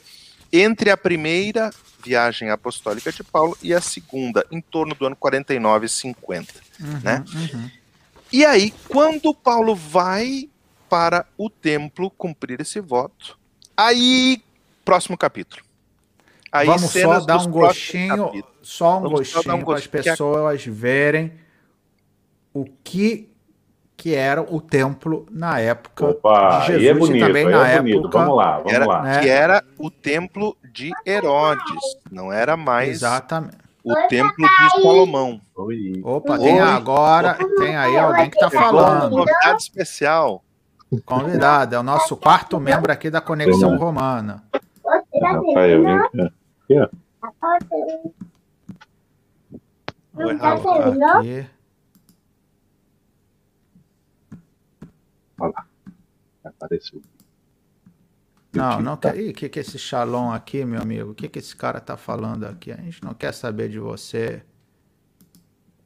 entre 0.52 0.90
a 0.90 0.98
primeira 0.98 1.72
viagem 2.08 2.50
apostólica 2.50 3.12
de 3.12 3.24
Paulo 3.24 3.58
e 3.62 3.74
a 3.74 3.82
segunda, 3.82 4.46
em 4.50 4.62
torno 4.62 4.96
do 4.96 5.06
ano 5.06 5.16
49 5.16 5.86
e 5.86 5.90
50, 5.90 6.54
uhum, 6.80 7.00
né? 7.04 7.24
Uhum. 7.34 7.70
E 8.32 8.46
aí, 8.46 8.74
quando 8.88 9.34
Paulo 9.34 9.76
vai 9.76 10.50
para 10.90 11.26
o 11.38 11.50
templo 11.50 12.10
cumprir 12.10 12.62
esse 12.62 12.80
voto, 12.80 13.38
aí, 13.76 14.42
próximo 14.86 15.18
capítulo. 15.18 15.62
Aí 16.50 16.66
Vamos 16.66 16.92
só 16.92 17.20
dar 17.20 17.42
um 17.42 17.52
gostinho, 17.52 18.44
só 18.62 18.98
um 18.98 19.02
Vamos 19.02 19.20
gostinho 19.20 19.56
um 19.56 19.66
para 19.66 19.78
as 19.78 19.88
pessoas 19.88 20.64
que... 20.64 20.70
verem 20.70 21.34
o 22.54 22.66
que 22.84 23.30
que 23.98 24.14
era 24.14 24.44
o 24.44 24.62
templo 24.62 25.26
na 25.32 25.60
época 25.60 26.06
Opa, 26.06 26.60
de 26.60 26.68
Jesus 26.68 26.84
e, 26.84 26.88
é 26.88 26.94
bonito, 26.94 27.18
e 27.18 27.20
também 27.20 27.50
na 27.50 27.68
é 27.68 27.76
época. 27.78 28.20
Vamos 28.20 28.38
lá, 28.38 28.58
vamos 28.58 28.74
era, 28.74 28.86
lá. 28.86 29.20
Que 29.20 29.28
era 29.28 29.64
o 29.76 29.90
templo 29.90 30.56
de 30.78 30.92
Herodes, 31.04 31.98
não 32.12 32.32
era 32.32 32.56
mais 32.56 32.90
Exatamente. 32.90 33.58
o 33.84 33.96
templo 34.08 34.48
de 34.48 34.82
Salomão. 34.82 35.42
Oi. 35.56 36.02
Opa, 36.04 36.34
Oi. 36.34 36.40
tem 36.40 36.60
agora, 36.60 37.36
tem 37.58 37.76
aí 37.76 37.98
alguém 37.98 38.30
que 38.30 38.38
está 38.38 38.52
falando. 38.52 39.10
Convidado 39.10 39.58
especial. 39.58 40.44
Convidado, 41.04 41.76
é 41.76 41.80
o 41.80 41.84
nosso 41.84 42.16
quarto 42.16 42.60
membro 42.60 42.92
aqui 42.92 43.10
da 43.10 43.20
Conexão 43.20 43.76
Romana. 43.78 44.44
Rafael, 45.22 45.84
vem 45.84 45.98
cá. 45.98 46.90
Oi, 50.16 50.36
Rafa. 50.38 51.20
Aqui. 51.20 51.48
Olha 55.40 55.54
lá. 55.56 55.66
Apareceu. 56.46 57.02
Não, 58.58 58.82
não 58.82 58.98
quer. 58.98 59.18
Ih, 59.18 59.30
o 59.30 59.34
que, 59.34 59.50
que 59.50 59.60
esse 59.60 59.78
Shalom 59.78 60.32
aqui, 60.32 60.66
meu 60.66 60.82
amigo? 60.82 61.12
O 61.12 61.16
que, 61.16 61.28
que 61.28 61.40
esse 61.40 61.56
cara 61.56 61.80
tá 61.80 61.96
falando 61.96 62.46
aqui? 62.46 62.72
A 62.72 62.78
gente 62.78 63.04
não 63.04 63.14
quer 63.14 63.34
saber 63.34 63.70
de 63.70 63.80
você. 63.80 64.44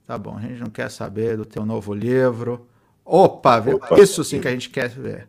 Tá 0.06 0.18
bom, 0.18 0.38
a 0.38 0.42
gente 0.42 0.60
não 0.60 0.70
quer 0.70 0.90
saber 0.90 1.38
do 1.38 1.46
teu 1.46 1.66
novo 1.66 1.94
livro. 1.94 2.68
Opa, 3.06 3.60
Opa. 3.60 4.00
isso 4.00 4.24
sim 4.24 4.40
que 4.40 4.48
a 4.48 4.52
gente 4.52 4.70
quer 4.70 4.90
ver. 4.90 5.28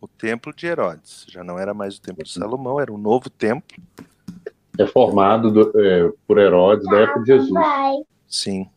O 0.00 0.08
templo 0.08 0.52
de 0.54 0.66
Herodes. 0.66 1.26
Já 1.28 1.44
não 1.44 1.58
era 1.58 1.74
mais 1.74 1.96
o 1.96 2.00
templo 2.00 2.24
de 2.24 2.32
Salomão, 2.32 2.80
era 2.80 2.92
um 2.92 2.98
novo 2.98 3.28
templo 3.28 3.78
reformado 4.78 5.50
do, 5.50 5.78
é, 5.78 6.10
por 6.26 6.38
Herodes 6.38 6.86
da 6.86 7.00
época 7.00 7.20
de 7.20 7.26
Jesus. 7.26 7.52
Sim. 8.26 8.68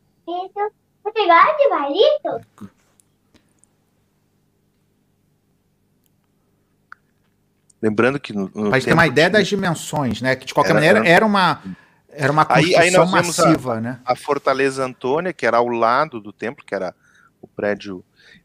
Lembrando 7.84 8.18
que 8.18 8.31
no, 8.31 8.49
no 8.55 8.72
ter 8.80 8.93
uma 8.93 9.05
ideia 9.05 9.30
das 9.30 9.45
dimensões, 9.45 10.22
né? 10.22 10.38
Que 10.38 10.45
de 10.45 10.53
qualquer 10.53 10.69
era, 10.69 10.80
maneira 10.80 11.05
era 11.05 11.26
uma 11.26 11.61
era 12.10 12.31
uma 12.31 12.45
construção 12.45 12.81
aí, 12.81 12.95
aí 12.95 13.11
massiva, 13.11 13.73
a, 13.73 13.81
né? 13.81 13.99
A 14.05 14.15
Fortaleza 14.15 14.85
Antônia, 14.85 15.34
que 15.34 15.45
era 15.45 15.57
ao 15.57 15.68
lado 15.68 16.22
do 16.22 16.31
templo, 16.31 16.64
que 16.65 16.73
era 16.73 16.95
o 17.41 17.47
prédio 17.47 18.01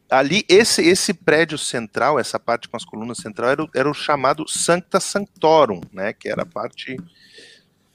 ali 0.09 0.43
esse 0.49 0.81
esse 0.81 1.13
prédio 1.13 1.57
central, 1.57 2.19
essa 2.19 2.37
parte 2.37 2.67
com 2.67 2.75
as 2.75 2.83
colunas 2.83 3.19
central 3.19 3.51
era, 3.51 3.67
era 3.73 3.89
o 3.89 3.93
chamado 3.93 4.45
Sancta 4.45 4.99
Sanctorum, 4.99 5.79
né? 5.93 6.11
Que 6.11 6.27
era 6.27 6.41
a 6.41 6.45
parte 6.45 6.97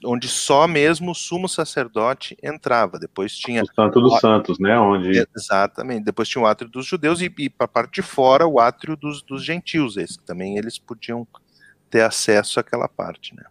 onde 0.05 0.27
só 0.27 0.67
mesmo 0.67 1.11
o 1.11 1.15
sumo 1.15 1.49
sacerdote 1.49 2.37
entrava. 2.41 2.99
Depois 2.99 3.35
tinha. 3.35 3.63
O 3.63 3.73
Santo 3.73 3.99
dos 3.99 4.19
Santos, 4.19 4.59
né? 4.59 4.77
Onde... 4.79 5.25
Exatamente. 5.35 6.05
Depois 6.05 6.29
tinha 6.29 6.43
o 6.43 6.47
átrio 6.47 6.69
dos 6.69 6.85
judeus 6.85 7.21
e, 7.21 7.33
e 7.37 7.49
para 7.49 7.65
a 7.65 7.67
parte 7.67 7.95
de 7.95 8.01
fora 8.01 8.47
o 8.47 8.59
átrio 8.59 8.95
dos, 8.95 9.21
dos 9.21 9.43
gentios. 9.43 9.97
Esse 9.97 10.19
também 10.19 10.57
eles 10.57 10.77
podiam 10.77 11.27
ter 11.89 12.01
acesso 12.01 12.59
àquela 12.59 12.87
parte, 12.87 13.35
né? 13.35 13.43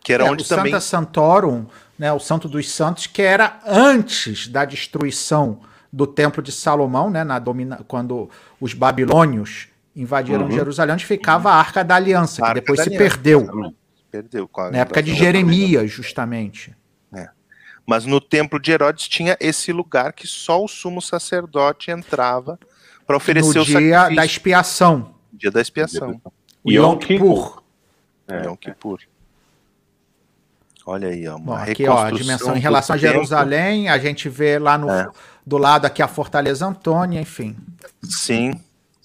Que 0.00 0.12
era 0.12 0.26
é, 0.26 0.30
onde 0.30 0.44
o 0.44 0.46
também. 0.46 0.72
Santa 0.72 0.80
Santorum, 0.80 1.66
né? 1.98 2.12
O 2.12 2.20
Santo 2.20 2.48
dos 2.48 2.70
Santos, 2.70 3.06
que 3.06 3.22
era 3.22 3.60
antes 3.66 4.48
da 4.48 4.64
destruição 4.64 5.60
do 5.92 6.06
Templo 6.06 6.42
de 6.42 6.52
Salomão, 6.52 7.10
né? 7.10 7.24
Na 7.24 7.38
domina... 7.38 7.84
Quando 7.88 8.30
os 8.60 8.72
babilônios 8.74 9.68
invadiram 9.94 10.44
uhum. 10.44 10.50
Jerusalém, 10.50 10.94
onde 10.94 11.04
ficava 11.04 11.50
a 11.50 11.54
Arca 11.54 11.82
da 11.82 11.96
Aliança, 11.96 12.40
que 12.42 12.54
depois 12.54 12.80
se 12.80 12.88
Aliança, 12.88 13.04
perdeu. 13.04 13.40
Exatamente 13.40 13.87
perdeu. 14.10 14.48
Na 14.70 14.78
época 14.78 15.02
de 15.02 15.14
Jeremias, 15.14 15.90
justamente. 15.90 16.74
É. 17.12 17.28
Mas 17.86 18.04
no 18.04 18.20
templo 18.20 18.58
de 18.60 18.70
Herodes 18.70 19.08
tinha 19.08 19.36
esse 19.40 19.72
lugar 19.72 20.12
que 20.12 20.26
só 20.26 20.62
o 20.62 20.68
sumo 20.68 21.00
sacerdote 21.00 21.90
entrava 21.90 22.58
para 23.06 23.16
oferecer 23.16 23.54
no 23.54 23.62
o 23.62 23.64
dia 23.64 23.74
sacrifício. 23.74 24.16
da 24.16 24.24
expiação. 24.24 25.14
Dia 25.32 25.50
da 25.50 25.60
expiação. 25.60 26.20
O 26.62 26.70
Yom 26.70 26.96
Kippur. 26.96 27.62
É. 28.26 28.44
Yom 28.44 28.56
Kippur. 28.56 29.00
Olha 30.84 31.08
aí, 31.08 31.28
ó, 31.28 31.38
Bom, 31.38 31.54
aqui 31.54 31.86
ó, 31.86 31.98
a 31.98 32.10
dimensão 32.10 32.56
em 32.56 32.60
relação 32.60 32.94
a 32.94 32.98
Jerusalém, 32.98 33.90
a 33.90 33.98
gente 33.98 34.26
vê 34.26 34.58
lá 34.58 34.78
no, 34.78 34.88
é. 34.90 35.06
do 35.46 35.58
lado 35.58 35.84
aqui 35.84 36.02
a 36.02 36.08
Fortaleza 36.08 36.66
Antônia, 36.66 37.20
enfim. 37.20 37.54
Sim, 38.02 38.58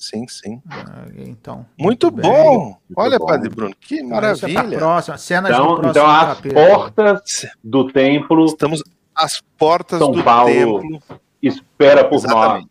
Sim, 0.04 0.28
sim. 0.28 0.62
Ah, 0.70 1.06
então. 1.16 1.66
Muito, 1.78 2.12
muito 2.12 2.12
bom. 2.12 2.66
Muito 2.66 2.78
Olha, 2.94 3.18
bom. 3.18 3.26
Padre 3.26 3.50
Bruno, 3.50 3.74
que 3.80 4.00
é 4.00 4.04
maravilha. 4.04 4.78
próxima, 4.78 5.18
cenas 5.18 5.52
então, 5.52 5.80
do 5.80 5.88
então 5.88 6.06
as 6.06 6.36
capítulo. 6.36 6.68
portas 6.68 7.46
do 7.64 7.90
templo. 7.90 8.46
Estamos 8.46 8.84
às 9.16 9.40
portas 9.58 10.00
São 10.00 10.12
do 10.12 10.22
Paulo 10.22 10.52
templo. 10.52 11.02
Espera 11.42 12.04
por 12.04 12.16
Exatamente. 12.16 12.68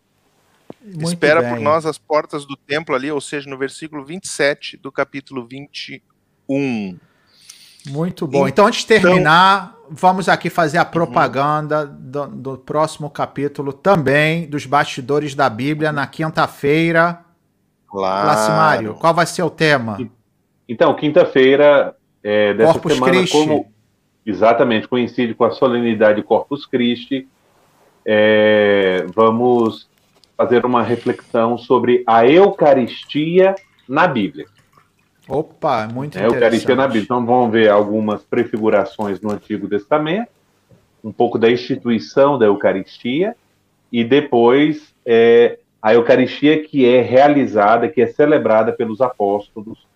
nós. 0.82 0.94
Muito 0.94 1.04
espera 1.04 1.40
bem. 1.40 1.54
por 1.54 1.60
nós 1.60 1.86
as 1.86 1.96
portas 1.96 2.44
do 2.44 2.54
templo 2.54 2.94
ali, 2.94 3.10
ou 3.10 3.20
seja, 3.20 3.48
no 3.48 3.56
versículo 3.56 4.04
27 4.04 4.76
do 4.76 4.92
capítulo 4.92 5.46
21. 5.46 6.98
Muito 7.86 8.26
bom. 8.26 8.46
Então, 8.46 8.66
antes 8.66 8.80
de 8.80 8.88
terminar, 8.88 9.74
então, 9.74 9.81
vamos 9.93 10.28
aqui 10.28 10.51
fazer 10.51 10.78
a 10.78 10.85
propaganda 10.85 11.85
uhum. 11.85 12.10
do, 12.10 12.27
do, 12.27 12.59
próximo 12.59 13.10
capítulo 13.10 13.73
também 13.73 14.47
dos 14.48 14.66
bastidores 14.66 15.35
da 15.35 15.48
Bíblia 15.48 15.93
na 15.93 16.06
quinta-feira. 16.06 17.20
Claro. 17.89 18.27
Lacimário, 18.27 18.94
qual 18.94 19.12
vai 19.12 19.27
ser 19.27 19.43
o 19.43 19.51
tema? 19.51 19.98
Então, 20.69 20.94
quinta-feira 20.94 21.94
é, 22.23 22.55
dessa 22.55 22.73
Corpus 22.73 22.94
semana, 22.94 23.12
Christi. 23.12 23.32
como 23.32 23.73
exatamente 24.24 24.89
coincide 24.89 25.35
com 25.35 25.44
a 25.44 25.51
solenidade 25.51 26.23
Corpus 26.23 26.64
Christi, 26.64 27.28
é, 28.05 29.05
vamos 29.14 29.89
fazer 30.36 30.64
uma 30.64 30.82
reflexão 30.82 31.59
sobre 31.59 32.02
a 32.06 32.27
Eucaristia 32.27 33.55
na 33.89 34.06
Bíblia. 34.06 34.47
Opa, 35.28 35.86
muito 35.86 36.16
é, 36.16 36.20
interessante. 36.20 36.35
Eucaristia 36.35 36.77
na 36.77 36.86
Bíblia. 36.86 37.03
Então 37.03 37.24
vamos 37.24 37.53
ver 37.53 37.69
algumas 37.70 38.23
prefigurações 38.23 39.20
no 39.20 39.31
Antigo 39.31 39.69
Testamento, 39.69 40.28
um 41.03 41.12
pouco 41.12 41.39
da 41.39 41.51
instituição 41.51 42.39
da 42.39 42.47
Eucaristia 42.47 43.36
e 43.90 44.03
depois 44.05 44.94
é, 45.07 45.59
a 45.81 45.94
Eucaristia 45.94 46.62
que 46.62 46.86
é 46.86 47.01
realizada, 47.03 47.89
que 47.89 48.01
é 48.01 48.07
celebrada 48.07 48.73
pelos 48.73 49.01
apóstolos 49.01 49.86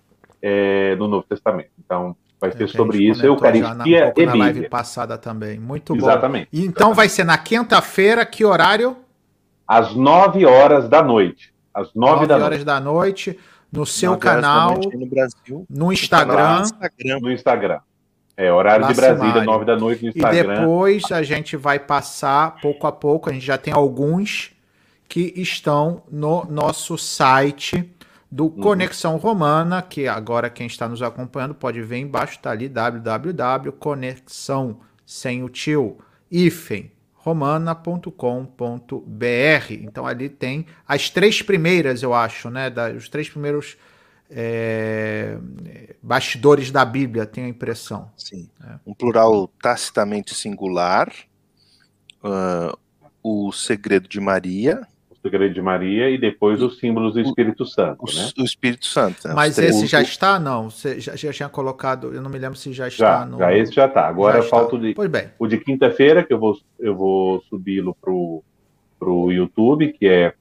é, 0.41 0.95
no 0.97 1.09
Novo 1.09 1.27
Testamento. 1.29 1.71
Então 1.85 2.17
Vai 2.39 2.53
ser 2.53 2.69
sobre 2.69 2.99
isso, 2.99 3.25
Eucaristia 3.25 3.75
na, 3.75 3.85
um 3.85 3.87
e 3.87 4.05
Bíblia. 4.05 4.27
na 4.27 4.35
live 4.35 4.69
passada 4.69 5.17
também. 5.17 5.59
Muito 5.59 5.95
bom. 5.95 6.01
Exatamente. 6.01 6.49
Então 6.53 6.93
vai 6.93 7.09
ser 7.09 7.25
na 7.25 7.39
quinta-feira, 7.39 8.27
que 8.27 8.45
horário? 8.45 8.97
Às 9.67 9.95
9 9.95 10.45
horas 10.45 10.89
da 10.89 11.03
noite. 11.03 11.53
Às 11.73 11.95
9, 11.95 12.13
9 12.13 12.27
da 12.27 12.35
horas 12.37 12.49
noite. 12.49 12.65
da 12.65 12.81
noite, 12.81 13.39
no 13.77 13.87
seu 13.87 14.17
canal, 14.17 14.79
no, 14.79 15.07
Brasil, 15.07 15.67
no 15.69 15.93
Instagram. 15.93 16.63
No 17.21 17.31
Instagram. 17.31 17.81
É, 18.37 18.53
horário 18.53 18.87
de 18.87 18.95
Brasília, 18.95 19.43
9 19.43 19.65
da 19.65 19.77
noite 19.77 20.03
no 20.03 20.11
Instagram. 20.11 20.55
E 20.55 20.59
depois 20.59 21.05
a 21.11 21.23
gente 21.23 21.57
vai 21.57 21.79
passar 21.79 22.61
pouco 22.61 22.87
a 22.87 22.93
pouco, 22.93 23.31
a 23.31 23.33
gente 23.33 23.47
já 23.47 23.57
tem 23.57 23.73
alguns 23.73 24.53
que 25.09 25.33
estão 25.37 26.03
no 26.11 26.45
nosso 26.45 26.99
site 26.99 27.91
do 28.31 28.45
uhum. 28.45 28.61
Conexão 28.61 29.17
Romana, 29.17 29.81
que 29.81 30.07
agora 30.09 30.51
quem 30.51 30.67
está 30.67 30.87
nos 30.89 31.01
acompanhando 31.01 31.55
pode 31.55 31.81
ver 31.81 31.97
embaixo, 31.99 32.35
está 32.35 32.51
ali 32.51 32.69
www.conexão 32.69 34.81
sem 35.07 35.43
o 35.43 35.49
tio, 35.49 35.97
hífen, 36.31 36.93
romana.com.br. 37.27 39.73
Então 39.73 40.07
ali 40.07 40.29
tem 40.29 40.65
as 40.87 41.11
três 41.11 41.43
primeiras, 41.43 42.01
eu 42.01 42.15
acho, 42.15 42.49
né? 42.49 42.71
Da, 42.71 42.93
os 42.93 43.09
três 43.09 43.29
primeiros 43.29 43.77
é, 44.31 45.37
bastidores 46.01 46.71
da 46.71 46.85
Bíblia, 46.85 47.27
tenho 47.27 47.49
a 47.49 47.51
impressão. 47.51 48.13
Sim. 48.17 48.49
É. 48.63 48.79
Um 48.87 48.95
plural 48.95 49.49
tacitamente 49.61 50.37
singular, 50.37 51.13
uh, 52.23 52.79
o 53.21 53.51
segredo 53.51 54.09
de 54.09 54.21
Maria, 54.21 54.87
segredo 55.27 55.53
de 55.53 55.61
Maria 55.61 56.09
e 56.09 56.17
depois 56.17 56.63
os 56.63 56.79
símbolos 56.79 57.15
do 57.15 57.21
Espírito 57.21 57.67
Santo, 57.67 57.99
o, 58.01 58.15
né? 58.15 58.31
O 58.39 58.43
Espírito 58.45 58.87
Santo. 58.87 59.27
Né? 59.27 59.35
Mas 59.35 59.59
esse 59.59 59.87
já 59.87 60.01
está, 60.01 60.39
não? 60.39 60.71
Você 60.71 61.01
já, 61.01 61.17
já, 61.17 61.33
tinha 61.33 61.49
colocado, 61.49 62.15
eu 62.15 62.23
não 62.23 62.31
me 62.31 62.39
lembro 62.39 62.57
se 62.57 62.73
já 62.73 62.89
está 62.89 63.21
já, 63.21 63.27
no... 63.27 63.39
Já, 63.39 63.57
esse 63.57 63.73
já 63.73 63.87
está. 63.87 64.07
Agora 64.07 64.43
falta 64.43 64.77
o 64.77 64.79
de, 64.79 64.95
o 65.39 65.47
de 65.47 65.59
quinta-feira, 65.59 66.23
que 66.23 66.33
eu 66.33 66.39
vou, 66.39 66.57
eu 66.79 66.95
vou 66.95 67.43
subi-lo 67.49 67.97
pro, 68.01 68.43
pro 68.99 69.33
YouTube, 69.33 69.93
que 69.93 70.07
é 70.07 70.33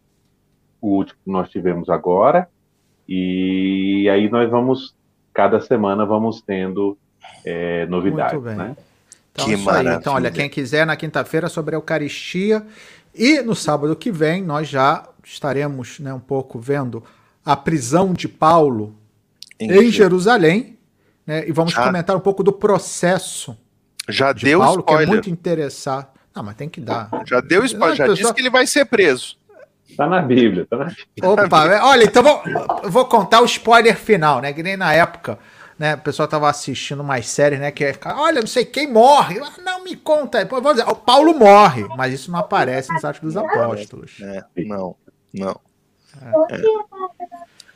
o 0.80 0.90
último 0.98 1.20
que 1.24 1.32
nós 1.32 1.50
tivemos 1.50 1.90
agora. 1.90 2.48
E 3.08 4.08
aí 4.10 4.30
nós 4.30 4.50
vamos, 4.50 4.96
cada 5.34 5.60
semana, 5.60 6.06
vamos 6.06 6.42
tendo 6.42 6.98
é, 7.44 7.86
novidades, 7.88 8.34
Muito 8.34 8.46
bem. 8.46 8.56
né? 8.56 8.76
Então, 9.36 9.46
que 9.46 9.58
maravilha. 9.58 9.96
Então, 9.96 10.14
olha, 10.14 10.32
quem 10.32 10.50
quiser 10.50 10.86
na 10.86 10.96
quinta-feira 10.96 11.50
sobre 11.50 11.76
a 11.76 11.78
Eucaristia 11.78 12.66
e 13.18 13.42
no 13.42 13.56
sábado 13.56 13.96
que 13.96 14.12
vem 14.12 14.44
nós 14.44 14.68
já 14.68 15.08
estaremos 15.24 16.00
né, 16.00 16.14
um 16.14 16.20
pouco 16.20 16.60
vendo 16.60 17.04
a 17.44 17.56
prisão 17.56 18.14
de 18.14 18.28
Paulo 18.28 18.96
em, 19.60 19.72
em 19.72 19.92
Jerusalém, 19.92 20.78
né, 21.26 21.48
e 21.48 21.52
vamos 21.52 21.74
já, 21.74 21.84
comentar 21.84 22.16
um 22.16 22.20
pouco 22.20 22.44
do 22.44 22.52
processo 22.52 23.58
já 24.10 24.34
de 24.34 24.46
deu 24.46 24.60
Paulo, 24.60 24.80
spoiler. 24.80 25.06
que 25.06 25.12
é 25.12 25.14
muito 25.14 25.30
interessado. 25.30 26.08
Não, 26.36 26.44
mas 26.44 26.56
tem 26.56 26.68
que 26.68 26.82
dar. 26.82 27.10
Já 27.26 27.40
deu 27.40 27.64
spoiler, 27.64 27.96
já 27.96 28.04
pessoa... 28.06 28.18
disse 28.18 28.34
que 28.34 28.42
ele 28.42 28.50
vai 28.50 28.68
ser 28.68 28.86
preso. 28.86 29.38
Tá 29.96 30.08
na 30.08 30.22
Bíblia, 30.22 30.66
tá 30.70 30.78
na 30.78 30.86
Bíblia. 30.86 31.06
Opa, 31.24 31.80
olha, 31.88 32.04
então 32.04 32.22
vou, 32.22 32.44
vou 32.84 33.06
contar 33.06 33.42
o 33.42 33.46
spoiler 33.46 33.98
final, 33.98 34.42
né? 34.42 34.52
Que 34.52 34.62
nem 34.62 34.76
na 34.76 34.94
época 34.94 35.40
né? 35.78 35.96
O 35.96 36.00
pessoal 36.00 36.28
tava 36.28 36.50
assistindo 36.50 37.04
mais 37.04 37.28
séries, 37.28 37.60
né? 37.60 37.72
Que 37.72 37.86
é 37.86 37.94
ficar, 37.94 38.18
olha, 38.18 38.40
não 38.40 38.48
sei 38.48 38.66
quem 38.66 38.92
morre. 38.92 39.40
Ah, 39.40 39.62
não 39.64 39.84
me 39.84 39.96
conta. 39.96 40.44
Vou 40.46 40.62
dizer, 40.74 40.88
o 40.88 40.96
Paulo 40.96 41.34
morre, 41.34 41.86
mas 41.98 42.14
isso 42.14 42.32
não 42.32 42.40
aparece 42.40 42.92
nos 42.94 43.04
Atos 43.04 43.22
dos 43.22 43.38
Apóstolos. 43.38 44.18
É, 44.22 44.44
não, 44.66 44.96
não. 45.34 45.60
É. 46.50 46.62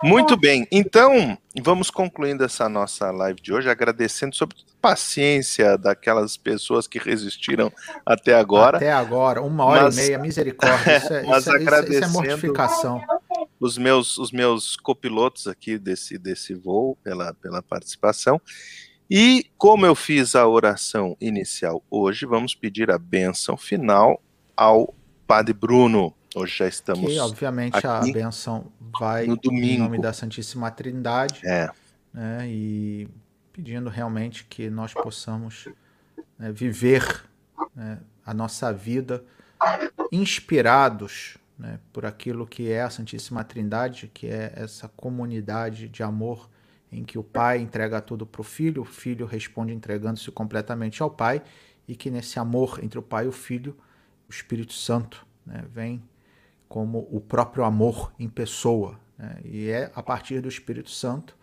Muito 0.01 0.37
bem, 0.37 0.65
então 0.71 1.37
vamos 1.61 1.91
concluindo 1.91 2.45
essa 2.45 2.69
nossa 2.69 3.11
live 3.11 3.41
de 3.41 3.51
hoje, 3.51 3.69
agradecendo 3.69 4.33
sobre 4.33 4.55
a 4.57 4.81
paciência 4.81 5.77
daquelas 5.77 6.37
pessoas 6.37 6.87
que 6.87 6.97
resistiram 6.97 7.69
até 8.05 8.33
agora. 8.33 8.77
Até 8.77 8.93
agora, 8.93 9.41
uma 9.41 9.65
hora 9.65 9.83
mas, 9.83 9.97
e 9.97 10.01
meia, 10.01 10.17
misericórdia. 10.17 10.97
Isso 10.97 11.13
é, 11.13 11.23
mas 11.27 11.41
isso, 11.41 11.51
agradecendo 11.51 12.05
isso 12.05 12.23
é 12.23 12.27
mortificação 12.27 13.01
os 13.59 13.77
meus, 13.77 14.17
os 14.17 14.31
meus 14.31 14.75
copilotos 14.75 15.47
aqui 15.47 15.77
desse, 15.77 16.17
desse 16.17 16.53
voo 16.53 16.97
pela, 17.03 17.33
pela 17.33 17.61
participação. 17.61 18.41
E 19.09 19.49
como 19.57 19.85
eu 19.85 19.95
fiz 19.95 20.35
a 20.35 20.47
oração 20.47 21.17
inicial 21.19 21.83
hoje, 21.89 22.25
vamos 22.25 22.53
pedir 22.53 22.91
a 22.91 22.97
bênção 22.97 23.57
final 23.57 24.21
ao 24.55 24.93
Padre 25.25 25.53
Bruno. 25.53 26.13
Hoje 26.35 26.57
já 26.59 26.67
estamos. 26.67 27.11
Que, 27.11 27.19
obviamente, 27.19 27.85
a 27.85 28.01
bênção 28.01 28.71
vai 28.99 29.25
no 29.25 29.35
domingo. 29.35 29.65
em 29.65 29.77
nome 29.79 29.99
da 29.99 30.13
Santíssima 30.13 30.69
Trindade. 30.69 31.41
É. 31.43 31.69
Né, 32.13 32.47
e 32.47 33.07
pedindo 33.51 33.89
realmente 33.89 34.45
que 34.45 34.69
nós 34.69 34.93
possamos 34.93 35.67
né, 36.37 36.51
viver 36.51 37.23
né, 37.75 37.99
a 38.23 38.33
nossa 38.33 38.71
vida 38.71 39.23
inspirados 40.11 41.38
né, 41.59 41.77
por 41.91 42.05
aquilo 42.05 42.47
que 42.47 42.71
é 42.71 42.81
a 42.81 42.89
Santíssima 42.89 43.43
Trindade, 43.43 44.09
que 44.13 44.27
é 44.27 44.53
essa 44.55 44.87
comunidade 44.87 45.89
de 45.89 46.01
amor 46.01 46.49
em 46.91 47.03
que 47.03 47.19
o 47.19 47.23
Pai 47.23 47.59
entrega 47.59 48.01
tudo 48.01 48.25
para 48.25 48.41
o 48.41 48.43
Filho, 48.43 48.81
o 48.81 48.85
Filho 48.85 49.25
responde 49.25 49.73
entregando-se 49.73 50.31
completamente 50.31 51.03
ao 51.03 51.11
Pai, 51.11 51.43
e 51.87 51.95
que 51.95 52.09
nesse 52.09 52.39
amor 52.39 52.79
entre 52.81 52.97
o 52.97 53.01
Pai 53.01 53.25
e 53.25 53.27
o 53.27 53.31
Filho, 53.31 53.75
o 54.27 54.31
Espírito 54.31 54.73
Santo 54.73 55.25
né, 55.45 55.65
vem 55.71 56.01
como 56.67 57.07
o 57.11 57.19
próprio 57.19 57.63
amor 57.63 58.11
em 58.17 58.29
pessoa. 58.29 58.99
Né, 59.17 59.39
e 59.43 59.69
é 59.69 59.91
a 59.93 60.01
partir 60.01 60.41
do 60.41 60.47
Espírito 60.47 60.89
Santo 60.89 61.37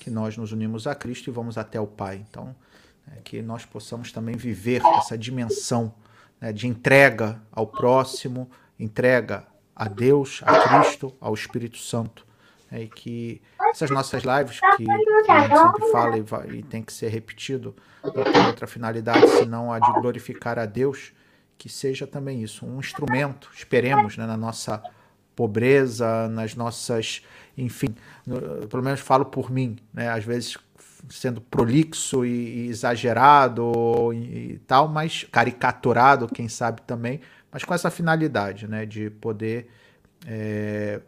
que 0.00 0.10
nós 0.10 0.36
nos 0.36 0.50
unimos 0.52 0.86
a 0.86 0.94
Cristo 0.94 1.28
e 1.28 1.32
vamos 1.32 1.56
até 1.56 1.78
o 1.78 1.86
Pai. 1.86 2.24
Então, 2.28 2.56
é, 3.12 3.20
que 3.22 3.40
nós 3.42 3.64
possamos 3.64 4.10
também 4.10 4.36
viver 4.36 4.82
essa 4.98 5.16
dimensão 5.16 5.94
né, 6.40 6.52
de 6.52 6.66
entrega 6.66 7.40
ao 7.52 7.66
próximo, 7.66 8.50
entrega 8.78 9.46
a 9.80 9.88
Deus, 9.88 10.42
a 10.44 10.82
Cristo, 10.82 11.10
ao 11.18 11.32
Espírito 11.32 11.78
Santo. 11.78 12.26
É, 12.70 12.82
e 12.82 12.86
que 12.86 13.40
essas 13.70 13.88
nossas 13.88 14.22
lives, 14.22 14.60
que, 14.76 14.84
que 14.84 14.90
a 15.32 15.40
gente 15.40 15.58
sempre 15.58 15.90
fala 15.90 16.18
e, 16.18 16.20
vai, 16.20 16.50
e, 16.50 16.62
tem 16.62 16.82
que 16.82 16.92
ser 16.92 17.08
repetido, 17.08 17.74
não 18.04 18.12
tem 18.12 18.46
outra 18.46 18.66
finalidade 18.66 19.26
senão 19.26 19.72
a 19.72 19.80
de 19.80 19.90
glorificar 19.94 20.58
a 20.58 20.66
Deus, 20.66 21.12
que 21.56 21.68
seja 21.68 22.06
também 22.06 22.42
isso, 22.42 22.64
um 22.66 22.78
instrumento, 22.78 23.50
esperemos, 23.54 24.18
né, 24.18 24.26
na 24.26 24.36
nossa 24.36 24.82
pobreza, 25.34 26.28
nas 26.28 26.54
nossas, 26.54 27.24
enfim, 27.56 27.88
no, 28.26 28.68
pelo 28.68 28.82
menos 28.82 29.00
falo 29.00 29.24
por 29.24 29.50
mim, 29.50 29.78
né, 29.92 30.10
às 30.10 30.24
vezes 30.24 30.58
sendo 31.08 31.40
prolixo 31.40 32.24
e, 32.24 32.66
e 32.66 32.68
exagerado 32.68 34.12
e, 34.12 34.52
e 34.52 34.58
tal, 34.66 34.86
mas 34.86 35.24
caricaturado, 35.24 36.28
quem 36.28 36.48
sabe 36.48 36.82
também, 36.82 37.20
mas 37.52 37.64
com 37.64 37.74
essa 37.74 37.90
finalidade, 37.90 38.68
né, 38.68 38.86
de 38.86 39.10
poder 39.10 39.68
é, 40.26 41.00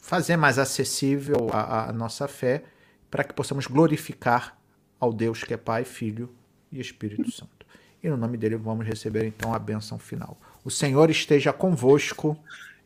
fazer 0.00 0.36
mais 0.36 0.58
acessível 0.58 1.48
a, 1.52 1.88
a 1.88 1.92
nossa 1.92 2.28
fé 2.28 2.64
para 3.10 3.24
que 3.24 3.34
possamos 3.34 3.66
glorificar 3.66 4.56
ao 4.98 5.12
Deus 5.12 5.42
que 5.42 5.54
é 5.54 5.56
Pai, 5.56 5.84
Filho 5.84 6.30
e 6.70 6.80
Espírito 6.80 7.30
Santo. 7.30 7.66
E 8.02 8.08
no 8.08 8.16
nome 8.16 8.36
dele 8.36 8.56
vamos 8.56 8.86
receber 8.86 9.26
então 9.26 9.52
a 9.52 9.58
bênção 9.58 9.98
final. 9.98 10.38
O 10.64 10.70
Senhor 10.70 11.10
esteja 11.10 11.52
convosco. 11.52 12.36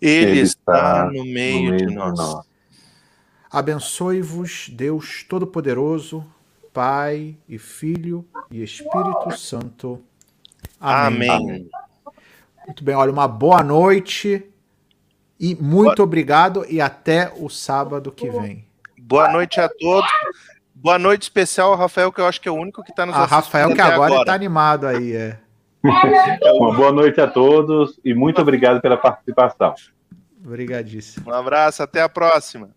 Ele, 0.01 0.31
Ele 0.31 0.41
está 0.41 1.07
no 1.07 1.25
meio, 1.25 1.65
no 1.65 1.77
meio 1.77 1.87
de 1.89 1.95
nós. 1.95 2.19
nós. 2.19 2.47
Abençoe-vos, 3.51 4.69
Deus 4.71 5.25
Todo-Poderoso, 5.29 6.25
Pai 6.73 7.37
e 7.49 7.57
Filho 7.59 8.27
e 8.51 8.63
Espírito 8.63 9.37
Santo. 9.37 10.03
Amém. 10.81 11.31
Amém. 11.31 11.71
Muito 12.67 12.83
bem, 12.83 12.95
olha, 12.95 13.13
uma 13.13 13.29
boa 13.29 13.63
noite 13.63 14.45
e 15.39 15.55
muito 15.55 15.97
boa... 15.97 16.05
obrigado 16.05 16.65
e 16.69 16.81
até 16.81 17.33
o 17.37 17.49
sábado 17.49 18.11
que 18.11 18.31
vem. 18.31 18.67
Boa 18.99 19.31
noite 19.31 19.61
a 19.61 19.69
todos. 19.69 20.11
Boa 20.75 20.99
noite 20.99 21.23
especial 21.23 21.73
ao 21.73 21.79
Rafael, 21.79 22.11
que 22.11 22.21
eu 22.21 22.27
acho 22.27 22.41
que 22.41 22.49
é 22.49 22.53
o 22.53 22.57
único 22.57 22.83
que 22.83 22.91
está 22.91 23.05
nos 23.05 23.15
a 23.15 23.25
assistindo. 23.25 23.37
Rafael, 23.37 23.75
que 23.75 23.81
agora 23.81 24.15
está 24.17 24.35
animado 24.35 24.87
aí, 24.87 25.15
é. 25.15 25.39
Uma 26.55 26.75
boa 26.75 26.93
noite 26.93 27.21
a 27.21 27.27
todos 27.27 28.01
e 28.05 28.15
muito 28.15 28.41
obrigado 28.41 28.81
pela 28.81 28.97
participação. 28.97 29.75
Obrigadíssimo. 30.45 31.31
Um 31.31 31.35
abraço, 31.35 31.83
até 31.83 32.01
a 32.01 32.09
próxima. 32.09 32.71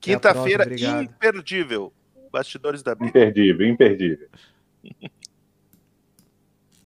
Quinta-feira 0.00 0.64
imperdível. 1.02 1.92
Bastidores 2.32 2.82
da 2.82 2.94
Bíblia. 2.94 3.10
Imperdível, 3.10 3.66
imperdível. 3.68 4.28